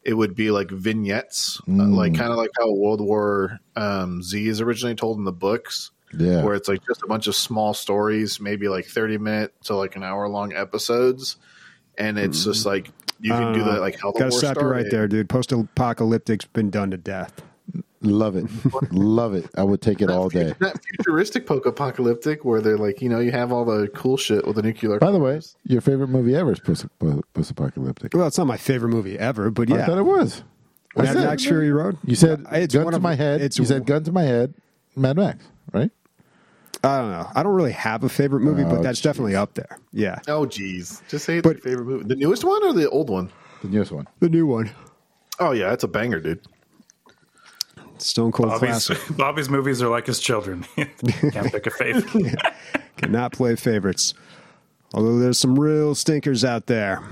it 0.04 0.14
would 0.14 0.34
be 0.34 0.50
like 0.50 0.70
vignettes, 0.70 1.60
uh, 1.68 1.72
like 1.72 2.14
kind 2.14 2.30
of 2.30 2.36
like 2.36 2.50
how 2.58 2.72
World 2.72 3.00
War 3.00 3.58
um, 3.74 4.22
Z 4.22 4.46
is 4.46 4.60
originally 4.60 4.94
told 4.94 5.18
in 5.18 5.24
the 5.24 5.32
books, 5.32 5.90
yeah. 6.18 6.42
where 6.42 6.54
it's 6.54 6.68
like 6.68 6.84
just 6.86 7.02
a 7.02 7.06
bunch 7.06 7.26
of 7.26 7.34
small 7.34 7.72
stories, 7.74 8.40
maybe 8.40 8.68
like 8.68 8.84
thirty 8.84 9.18
minute 9.18 9.54
to 9.64 9.74
like 9.74 9.96
an 9.96 10.02
hour 10.02 10.28
long 10.28 10.52
episodes, 10.52 11.36
and 11.96 12.18
it's 12.18 12.44
just 12.44 12.66
like 12.66 12.90
you 13.20 13.32
can 13.32 13.54
do 13.54 13.64
that 13.64 13.80
like 13.80 13.96
the 13.96 14.12
Gotta 14.16 14.32
stop 14.32 14.60
you 14.60 14.66
right 14.66 14.86
there, 14.90 15.08
dude. 15.08 15.28
Post 15.28 15.52
apocalyptic's 15.52 16.44
been 16.44 16.70
done 16.70 16.90
to 16.90 16.98
death. 16.98 17.42
Love 18.04 18.36
it. 18.36 18.46
Love 18.92 19.34
it. 19.34 19.48
I 19.56 19.62
would 19.62 19.80
take 19.80 20.00
it 20.02 20.10
all 20.10 20.28
day. 20.28 20.52
Not 20.60 20.78
futuristic 20.84 21.46
poke 21.46 21.66
apocalyptic 21.66 22.44
where 22.44 22.60
they're 22.60 22.76
like, 22.78 23.00
you 23.00 23.08
know, 23.08 23.18
you 23.18 23.32
have 23.32 23.50
all 23.50 23.64
the 23.64 23.88
cool 23.88 24.16
shit 24.16 24.46
with 24.46 24.56
the 24.56 24.62
nuclear. 24.62 24.98
By 24.98 25.10
the 25.10 25.18
way, 25.18 25.40
your 25.64 25.80
favorite 25.80 26.08
movie 26.08 26.34
ever 26.36 26.52
is 26.52 26.60
Post 26.60 26.84
Apocalyptic. 27.50 28.14
Well, 28.14 28.26
it's 28.26 28.38
not 28.38 28.46
my 28.46 28.56
favorite 28.56 28.90
movie 28.90 29.18
ever, 29.18 29.50
but 29.50 29.70
I 29.72 29.86
thought 29.86 29.98
it 29.98 30.02
was. 30.02 30.42
I 30.96 31.02
Mad 31.02 31.12
said- 31.14 31.24
Max 31.24 31.44
Fury 31.44 31.72
Road. 31.72 31.98
You 32.04 32.14
said 32.14 32.44
uh, 32.52 32.56
It's 32.56 32.74
gun 32.74 32.84
one 32.84 32.92
to 32.92 32.96
of- 32.98 33.02
my 33.02 33.14
head. 33.14 33.36
it's- 33.40 33.58
you 33.58 33.64
said 33.64 33.84
gun 33.86 34.04
to 34.04 34.12
my 34.12 34.22
head. 34.22 34.54
Mad 34.96 35.16
Max, 35.16 35.44
right? 35.72 35.90
I 36.84 36.98
don't 36.98 37.10
know. 37.10 37.26
I 37.34 37.42
don't 37.42 37.54
really 37.54 37.72
have 37.72 38.04
a 38.04 38.08
favorite 38.08 38.40
movie, 38.40 38.62
but 38.62 38.78
Oh, 38.78 38.82
that's 38.82 39.00
definitely 39.00 39.34
up 39.34 39.54
there. 39.54 39.78
Yeah, 39.92 40.18
Oh, 40.28 40.44
geez. 40.46 41.02
Just 41.08 41.24
say 41.24 41.38
it's 41.38 41.42
But- 41.42 41.56
your 41.56 41.62
favorite 41.62 41.86
movie. 41.86 42.04
The 42.06 42.16
newest 42.16 42.44
one 42.44 42.62
or 42.64 42.72
the 42.74 42.88
old 42.90 43.08
one? 43.10 43.30
The 43.62 43.68
newest 43.68 43.90
one. 43.90 44.06
the 44.20 44.28
new 44.28 44.46
one, 44.46 44.70
Oh, 45.40 45.50
yeah, 45.50 45.72
it's 45.72 45.82
a 45.82 45.88
banger, 45.88 46.20
dude. 46.20 46.40
Stone 47.98 48.32
Cold 48.32 48.50
Bobby's, 48.50 48.86
classic. 48.86 48.98
Bobby's 49.16 49.48
movies 49.48 49.82
are 49.82 49.88
like 49.88 50.06
his 50.06 50.20
children. 50.20 50.64
Can't 50.76 51.52
pick 51.52 51.66
a 51.66 51.70
favorite. 51.70 52.36
Cannot 52.96 53.32
play 53.32 53.56
favorites. 53.56 54.14
Although 54.92 55.18
there's 55.18 55.38
some 55.38 55.58
real 55.58 55.94
stinkers 55.94 56.44
out 56.44 56.66
there. 56.66 57.02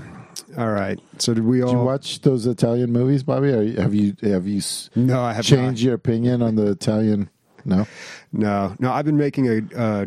All 0.57 0.71
right. 0.71 0.99
So 1.17 1.33
did 1.33 1.45
we 1.45 1.61
all? 1.61 1.71
Did 1.71 1.77
you 1.77 1.83
watch 1.83 2.21
those 2.21 2.45
Italian 2.45 2.91
movies, 2.91 3.23
Bobby? 3.23 3.51
Are 3.53 3.61
you, 3.61 3.77
have 3.77 3.93
you 3.93 4.15
have 4.21 4.47
you 4.47 4.61
No, 4.95 5.21
I 5.21 5.33
have 5.33 5.45
changed 5.45 5.81
your 5.81 5.93
opinion 5.93 6.41
on 6.41 6.55
the 6.55 6.67
Italian? 6.71 7.29
No. 7.65 7.87
No, 8.31 8.75
no. 8.79 8.91
I've 8.91 9.05
been 9.05 9.17
making 9.17 9.47
a 9.47 9.77
uh, 9.77 10.05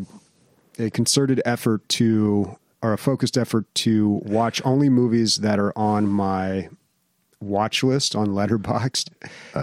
a 0.78 0.90
concerted 0.90 1.40
effort 1.44 1.88
to, 1.88 2.56
or 2.82 2.92
a 2.92 2.98
focused 2.98 3.38
effort 3.38 3.66
to 3.76 4.20
watch 4.24 4.60
only 4.64 4.88
movies 4.88 5.36
that 5.38 5.58
are 5.58 5.72
on 5.76 6.06
my 6.06 6.68
watch 7.40 7.82
list 7.82 8.14
on 8.14 8.28
Letterboxd. 8.28 9.08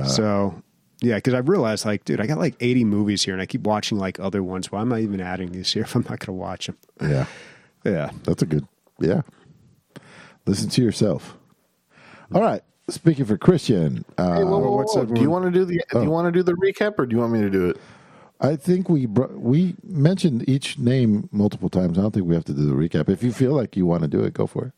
so, 0.07 0.62
yeah, 1.03 1.15
because 1.15 1.33
I 1.33 1.39
realized, 1.39 1.85
like, 1.85 2.05
dude, 2.05 2.19
I 2.21 2.25
got 2.25 2.37
like 2.39 2.55
eighty 2.59 2.83
movies 2.83 3.23
here, 3.23 3.33
and 3.33 3.41
I 3.41 3.45
keep 3.45 3.61
watching 3.61 3.97
like 3.99 4.19
other 4.19 4.41
ones. 4.41 4.71
Why 4.71 4.81
am 4.81 4.91
I 4.93 4.99
even 5.01 5.21
adding 5.21 5.51
these 5.51 5.71
here 5.73 5.83
if 5.83 5.95
I'm 5.95 6.01
not 6.03 6.19
going 6.19 6.25
to 6.27 6.31
watch 6.33 6.67
them? 6.67 6.77
Yeah, 7.01 7.25
Yeah. 7.83 8.11
that's 8.23 8.41
a 8.41 8.45
good. 8.45 8.67
Yeah. 8.99 9.21
Listen 10.45 10.69
to 10.69 10.81
yourself. 10.81 11.37
All 12.33 12.41
right. 12.41 12.61
Speaking 12.89 13.25
for 13.25 13.37
Christian, 13.37 14.03
uh, 14.17 14.35
Hey, 14.37 14.43
whoa, 14.43 14.59
whoa, 14.59 14.75
what's 14.75 14.95
up? 14.97 15.07
Do 15.13 15.21
you 15.21 15.29
want 15.29 15.45
to 15.45 15.51
do 15.51 15.63
the? 15.65 15.75
Do 15.91 15.99
Oh. 15.99 16.01
you 16.01 16.09
want 16.09 16.27
to 16.27 16.31
do 16.31 16.43
the 16.43 16.53
recap, 16.53 16.99
or 16.99 17.05
do 17.05 17.15
you 17.15 17.21
want 17.21 17.31
me 17.33 17.41
to 17.41 17.49
do 17.49 17.69
it? 17.69 17.77
I 18.41 18.57
think 18.57 18.89
we 18.89 19.05
br- 19.05 19.31
we 19.35 19.75
mentioned 19.83 20.47
each 20.49 20.77
name 20.77 21.29
multiple 21.31 21.69
times. 21.69 21.97
I 21.97 22.01
don't 22.01 22.13
think 22.13 22.25
we 22.27 22.35
have 22.35 22.43
to 22.45 22.53
do 22.53 22.65
the 22.65 22.73
recap. 22.75 23.07
If 23.07 23.23
you 23.23 23.31
feel 23.31 23.53
like 23.53 23.77
you 23.77 23.85
want 23.85 24.01
to 24.01 24.07
do 24.09 24.21
it, 24.23 24.33
go 24.33 24.47
for 24.47 24.65
it. 24.65 24.73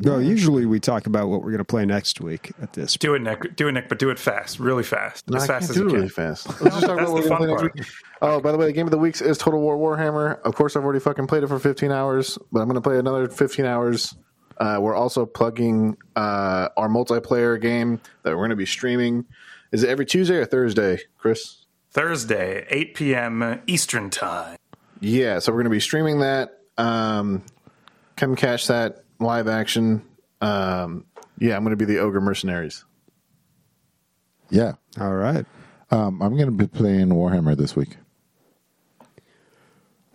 No, 0.00 0.18
usually 0.18 0.64
we 0.64 0.78
talk 0.78 1.06
about 1.06 1.28
what 1.28 1.40
we're 1.40 1.50
going 1.50 1.58
to 1.58 1.64
play 1.64 1.84
next 1.84 2.20
week 2.20 2.52
at 2.62 2.72
this. 2.72 2.94
Do 2.96 3.14
it, 3.14 3.22
Nick. 3.22 3.56
Do 3.56 3.66
it, 3.66 3.72
Nick, 3.72 3.88
but 3.88 3.98
do 3.98 4.10
it 4.10 4.18
fast, 4.18 4.60
really 4.60 4.84
fast, 4.84 5.28
No, 5.28 5.36
as 5.38 5.42
I 5.44 5.46
fast 5.48 5.60
can't 5.66 5.70
as 5.70 5.76
do 5.76 5.80
you 5.82 5.86
it 5.86 5.90
can. 5.90 5.96
really 5.96 6.08
fast. 6.08 6.46
Let's 6.46 6.60
just 6.60 6.70
talk 6.70 6.80
That's 6.80 6.84
about 6.84 7.12
what 7.12 7.24
the 7.24 7.30
we're 7.30 7.36
fun 7.36 7.40
gonna 7.40 7.46
play 7.46 7.48
next 7.48 7.60
part. 7.62 7.74
week. 7.74 7.86
Oh, 8.22 8.40
by 8.40 8.52
the 8.52 8.58
way, 8.58 8.66
the 8.66 8.72
game 8.72 8.86
of 8.86 8.92
the 8.92 8.98
weeks 8.98 9.20
is 9.20 9.38
Total 9.38 9.60
War 9.60 9.76
Warhammer. 9.76 10.40
Of 10.42 10.54
course, 10.54 10.76
I've 10.76 10.84
already 10.84 11.00
fucking 11.00 11.26
played 11.26 11.42
it 11.42 11.48
for 11.48 11.58
15 11.58 11.90
hours, 11.90 12.38
but 12.52 12.60
I'm 12.60 12.66
going 12.68 12.76
to 12.76 12.80
play 12.80 12.98
another 12.98 13.28
15 13.28 13.64
hours. 13.64 14.14
Uh, 14.58 14.78
we're 14.80 14.94
also 14.94 15.26
plugging 15.26 15.96
uh, 16.16 16.68
our 16.76 16.88
multiplayer 16.88 17.60
game 17.60 18.00
that 18.22 18.30
we're 18.30 18.38
going 18.40 18.50
to 18.50 18.56
be 18.56 18.66
streaming. 18.66 19.24
Is 19.72 19.82
it 19.82 19.88
every 19.88 20.06
Tuesday 20.06 20.36
or 20.36 20.46
Thursday, 20.46 20.98
Chris? 21.18 21.64
Thursday, 21.90 22.66
8 22.70 22.94
p.m. 22.94 23.60
Eastern 23.66 24.10
Time. 24.10 24.56
Yeah, 25.00 25.38
so 25.40 25.50
we're 25.52 25.58
going 25.58 25.64
to 25.64 25.70
be 25.70 25.80
streaming 25.80 26.20
that. 26.20 26.60
Um, 26.76 27.42
come 28.16 28.36
catch 28.36 28.66
that 28.68 29.04
live 29.18 29.48
action. 29.48 30.02
Um, 30.40 31.04
yeah, 31.38 31.56
I'm 31.56 31.62
going 31.62 31.76
to 31.76 31.76
be 31.76 31.84
the 31.84 31.98
Ogre 31.98 32.20
Mercenaries. 32.20 32.84
Yeah, 34.50 34.74
All 34.98 35.14
right. 35.14 35.44
um, 35.90 36.22
I'm 36.22 36.34
going 36.34 36.46
to 36.46 36.52
be 36.52 36.66
playing 36.66 37.08
Warhammer 37.08 37.56
this 37.56 37.76
week. 37.76 37.96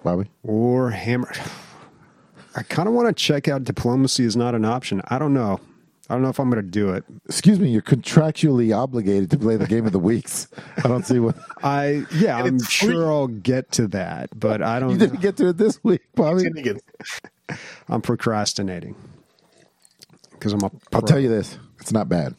Bobby, 0.04 0.30
Warhammer. 0.46 1.50
I 2.56 2.64
kind 2.64 2.88
of 2.88 2.94
want 2.94 3.08
to 3.08 3.14
check 3.14 3.48
out 3.48 3.64
diplomacy 3.64 4.24
is 4.26 4.36
not 4.36 4.54
an 4.54 4.66
option. 4.66 5.02
I 5.08 5.18
don't 5.18 5.34
know. 5.34 5.60
I 6.10 6.16
don't 6.16 6.22
know 6.22 6.30
if 6.30 6.40
I'm 6.40 6.50
going 6.50 6.64
to 6.64 6.70
do 6.70 6.90
it. 6.92 7.04
excuse 7.28 7.60
me, 7.60 7.70
you're 7.70 7.82
contractually 7.82 8.76
obligated 8.76 9.32
to 9.32 9.38
play 9.40 9.56
the 9.56 9.66
game 9.66 9.86
of 9.86 9.94
the 9.94 10.00
weeks. 10.00 10.48
I 10.84 10.88
don't 10.88 11.06
see 11.06 11.18
what 11.20 11.36
I 11.64 12.06
yeah, 12.14 12.38
I'm 12.38 12.62
sure 12.62 13.10
I'll 13.12 13.28
get 13.28 13.72
to 13.74 13.88
that, 13.90 14.30
but 14.38 14.62
I 14.62 14.80
don't. 14.80 14.92
You 14.92 14.98
didn't 14.98 15.22
get 15.22 15.38
to 15.38 15.48
it 15.50 15.58
this 15.58 15.82
week, 15.84 16.02
Bobby. 16.14 16.50
I'm 17.90 18.02
procrastinating 18.02 18.96
because 20.32 20.54
I'm 20.54 20.62
a. 20.62 20.72
I'll 20.92 21.02
tell 21.02 21.20
you 21.20 21.30
this: 21.30 21.58
it's 21.80 21.92
not 21.92 22.10
bad. 22.10 22.36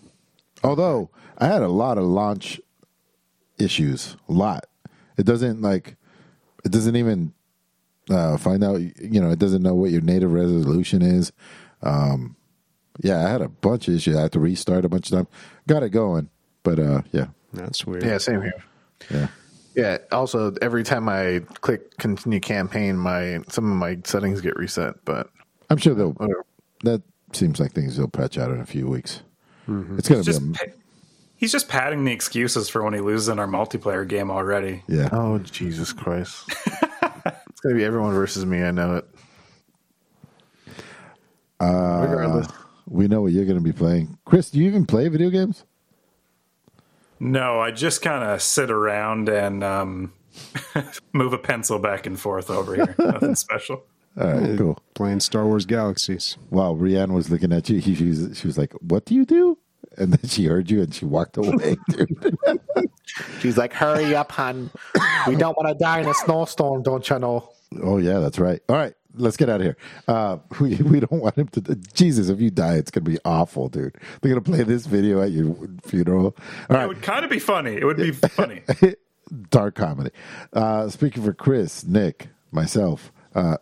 Although 0.62 1.10
I 1.38 1.46
had 1.46 1.62
a 1.62 1.68
lot 1.68 1.98
of 1.98 2.04
launch 2.04 2.60
issues, 3.58 4.16
a 4.28 4.32
lot. 4.32 4.66
It 5.16 5.26
doesn't 5.26 5.62
like, 5.62 5.96
it 6.64 6.72
doesn't 6.72 6.96
even 6.96 7.32
uh, 8.10 8.36
find 8.36 8.64
out. 8.64 8.80
You 8.80 9.20
know, 9.20 9.30
it 9.30 9.38
doesn't 9.38 9.62
know 9.62 9.74
what 9.74 9.90
your 9.90 10.00
native 10.00 10.32
resolution 10.32 11.02
is. 11.02 11.32
Um, 11.82 12.36
yeah, 13.00 13.26
I 13.26 13.30
had 13.30 13.42
a 13.42 13.48
bunch 13.48 13.88
of 13.88 13.94
issues. 13.94 14.16
I 14.16 14.22
had 14.22 14.32
to 14.32 14.40
restart 14.40 14.84
a 14.84 14.88
bunch 14.88 15.10
of 15.10 15.18
times. 15.18 15.28
Got 15.66 15.82
it 15.82 15.90
going, 15.90 16.30
but 16.62 16.78
uh, 16.78 17.02
yeah, 17.12 17.26
That's 17.52 17.86
weird. 17.86 18.04
Yeah, 18.04 18.18
same 18.18 18.42
here. 18.42 18.64
yeah. 19.10 19.28
Yeah. 19.74 19.98
Also, 20.12 20.54
every 20.62 20.84
time 20.84 21.08
I 21.08 21.40
click 21.60 21.96
continue 21.98 22.40
campaign, 22.40 22.96
my 22.96 23.40
some 23.48 23.70
of 23.70 23.76
my 23.76 23.98
settings 24.04 24.40
get 24.40 24.56
reset. 24.56 24.94
But 25.04 25.30
I'm 25.70 25.78
sure 25.78 25.94
they'll. 25.94 26.12
whatever. 26.12 26.44
That 26.84 27.02
seems 27.32 27.58
like 27.58 27.72
things 27.72 27.96
they'll 27.96 28.08
patch 28.08 28.38
out 28.38 28.50
in 28.50 28.60
a 28.60 28.66
few 28.66 28.86
weeks. 28.86 29.22
Mm-hmm. 29.68 29.98
It's 29.98 30.08
gonna 30.08 30.20
be 30.20 30.24
Just 30.26 30.42
a, 30.42 30.52
pa- 30.52 30.72
he's 31.36 31.50
just 31.52 31.68
padding 31.68 32.04
the 32.04 32.12
excuses 32.12 32.68
for 32.68 32.82
when 32.84 32.92
he 32.94 33.00
loses 33.00 33.28
in 33.28 33.38
our 33.38 33.46
multiplayer 33.46 34.06
game 34.06 34.30
already. 34.30 34.82
yeah. 34.88 35.08
Oh 35.12 35.38
Jesus 35.38 35.92
Christ! 35.92 36.44
it's 36.66 37.60
gonna 37.62 37.74
be 37.74 37.84
everyone 37.84 38.12
versus 38.12 38.44
me. 38.44 38.62
I 38.62 38.70
know 38.70 38.96
it. 38.96 39.08
Uh, 41.60 42.06
Regardless, 42.08 42.48
We 42.86 43.08
know 43.08 43.22
what 43.22 43.32
you're 43.32 43.44
going 43.46 43.56
to 43.58 43.62
be 43.64 43.72
playing. 43.72 44.18
Chris, 44.24 44.50
do 44.50 44.58
you 44.58 44.66
even 44.66 44.84
play 44.86 45.08
video 45.08 45.30
games? 45.30 45.64
No, 47.24 47.58
I 47.58 47.70
just 47.70 48.02
kind 48.02 48.22
of 48.22 48.42
sit 48.42 48.70
around 48.70 49.30
and 49.30 49.64
um, 49.64 50.12
move 51.14 51.32
a 51.32 51.38
pencil 51.38 51.78
back 51.78 52.04
and 52.04 52.20
forth 52.20 52.50
over 52.50 52.74
here. 52.74 52.94
Nothing 52.98 53.34
special. 53.34 53.86
All 54.20 54.30
right, 54.30 54.58
cool. 54.58 54.78
Playing 54.92 55.20
Star 55.20 55.46
Wars 55.46 55.64
Galaxies. 55.64 56.36
While 56.50 56.76
Rianne 56.76 57.12
was 57.12 57.30
looking 57.30 57.50
at 57.50 57.70
you, 57.70 57.80
he, 57.80 57.94
she, 57.96 58.08
was, 58.10 58.38
she 58.38 58.46
was 58.46 58.58
like, 58.58 58.74
"What 58.74 59.06
do 59.06 59.14
you 59.14 59.24
do?" 59.24 59.56
And 59.96 60.12
then 60.12 60.28
she 60.28 60.44
heard 60.44 60.70
you 60.70 60.82
and 60.82 60.94
she 60.94 61.06
walked 61.06 61.38
away. 61.38 61.76
Dude. 61.88 62.36
she's 63.40 63.56
like, 63.56 63.72
"Hurry 63.72 64.14
up, 64.14 64.30
hon! 64.30 64.70
We 65.26 65.34
don't 65.34 65.56
want 65.56 65.68
to 65.70 65.82
die 65.82 66.00
in 66.00 66.08
a 66.08 66.14
snowstorm, 66.14 66.82
don't 66.82 67.08
you 67.08 67.18
know?" 67.18 67.48
oh 67.82 67.96
yeah, 67.96 68.18
that's 68.18 68.38
right. 68.38 68.60
All 68.68 68.76
right, 68.76 68.92
let's 69.14 69.36
get 69.36 69.48
out 69.48 69.60
of 69.60 69.64
here. 69.64 69.76
Uh, 70.08 70.38
we 70.60 70.76
we 70.76 71.00
don't 71.00 71.12
want 71.22 71.36
him 71.36 71.48
to. 71.48 71.60
Jesus, 71.94 72.28
if 72.28 72.40
you 72.40 72.50
die, 72.50 72.76
it's 72.76 72.90
gonna 72.90 73.04
be 73.04 73.18
awful, 73.24 73.68
dude. 73.68 73.96
They're 74.20 74.30
gonna 74.30 74.40
play 74.40 74.62
this 74.62 74.86
video 74.86 75.22
at 75.22 75.30
your 75.32 75.56
funeral. 75.84 76.36
All 76.70 76.76
It 76.76 76.78
right, 76.78 76.86
would 76.88 77.02
kind 77.02 77.24
of 77.24 77.30
be 77.30 77.38
funny. 77.38 77.74
It 77.74 77.84
would 77.84 77.96
be 77.96 78.10
funny. 78.12 78.62
dark 79.50 79.74
comedy. 79.74 80.10
Uh, 80.52 80.88
speaking 80.88 81.22
for 81.22 81.32
Chris, 81.32 81.84
Nick, 81.84 82.28
myself, 82.52 83.12
uh, 83.34 83.56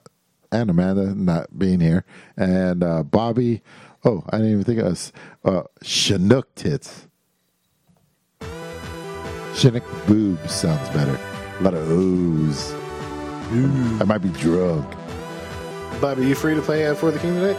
and 0.50 0.70
Amanda 0.70 1.14
not 1.14 1.58
being 1.58 1.80
here, 1.80 2.04
and 2.36 2.82
uh, 2.82 3.02
Bobby. 3.02 3.62
Oh, 4.04 4.24
I 4.30 4.38
didn't 4.38 4.52
even 4.52 4.64
think 4.64 4.80
of 4.80 4.86
us. 4.86 5.12
Uh, 5.44 5.62
Chinook 5.82 6.52
tits. 6.56 7.06
Chinook 9.54 9.84
boobs 10.06 10.52
sounds 10.52 10.88
better. 10.90 11.18
A 11.60 11.62
lot 11.62 11.74
of 11.74 11.88
O's. 11.90 12.74
I 14.00 14.04
might 14.04 14.18
be 14.18 14.30
drunk. 14.30 14.92
Bobby, 16.02 16.26
you 16.26 16.34
free 16.34 16.54
to 16.56 16.60
play 16.60 16.86
uh, 16.86 16.94
for 16.96 17.12
the 17.12 17.18
king 17.20 17.34
today? 17.34 17.54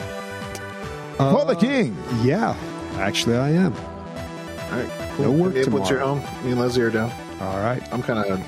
For 1.17 1.45
the 1.45 1.55
king. 1.55 1.95
Yeah, 2.23 2.55
actually, 2.97 3.37
I 3.37 3.51
am. 3.51 3.73
All 3.73 4.79
right, 4.79 5.19
No 5.19 5.31
work 5.31 5.53
Gabe, 5.53 5.67
what's 5.71 5.89
your 5.89 5.99
tomorrow. 5.99 6.19
home? 6.19 6.45
Me 6.45 6.51
and 6.51 6.59
Leslie 6.59 6.83
are 6.83 6.89
down. 6.89 7.09
All 7.39 7.57
right. 7.59 7.81
I'm 7.93 8.03
kind 8.03 8.19
of, 8.19 8.39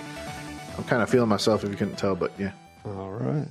I'm 0.77 0.83
kind 0.83 1.01
of 1.01 1.09
feeling 1.09 1.29
myself 1.29 1.63
if 1.63 1.69
you 1.69 1.77
couldn't 1.77 1.95
tell, 1.95 2.13
but 2.15 2.31
yeah. 2.37 2.51
All 2.85 3.11
right. 3.11 3.47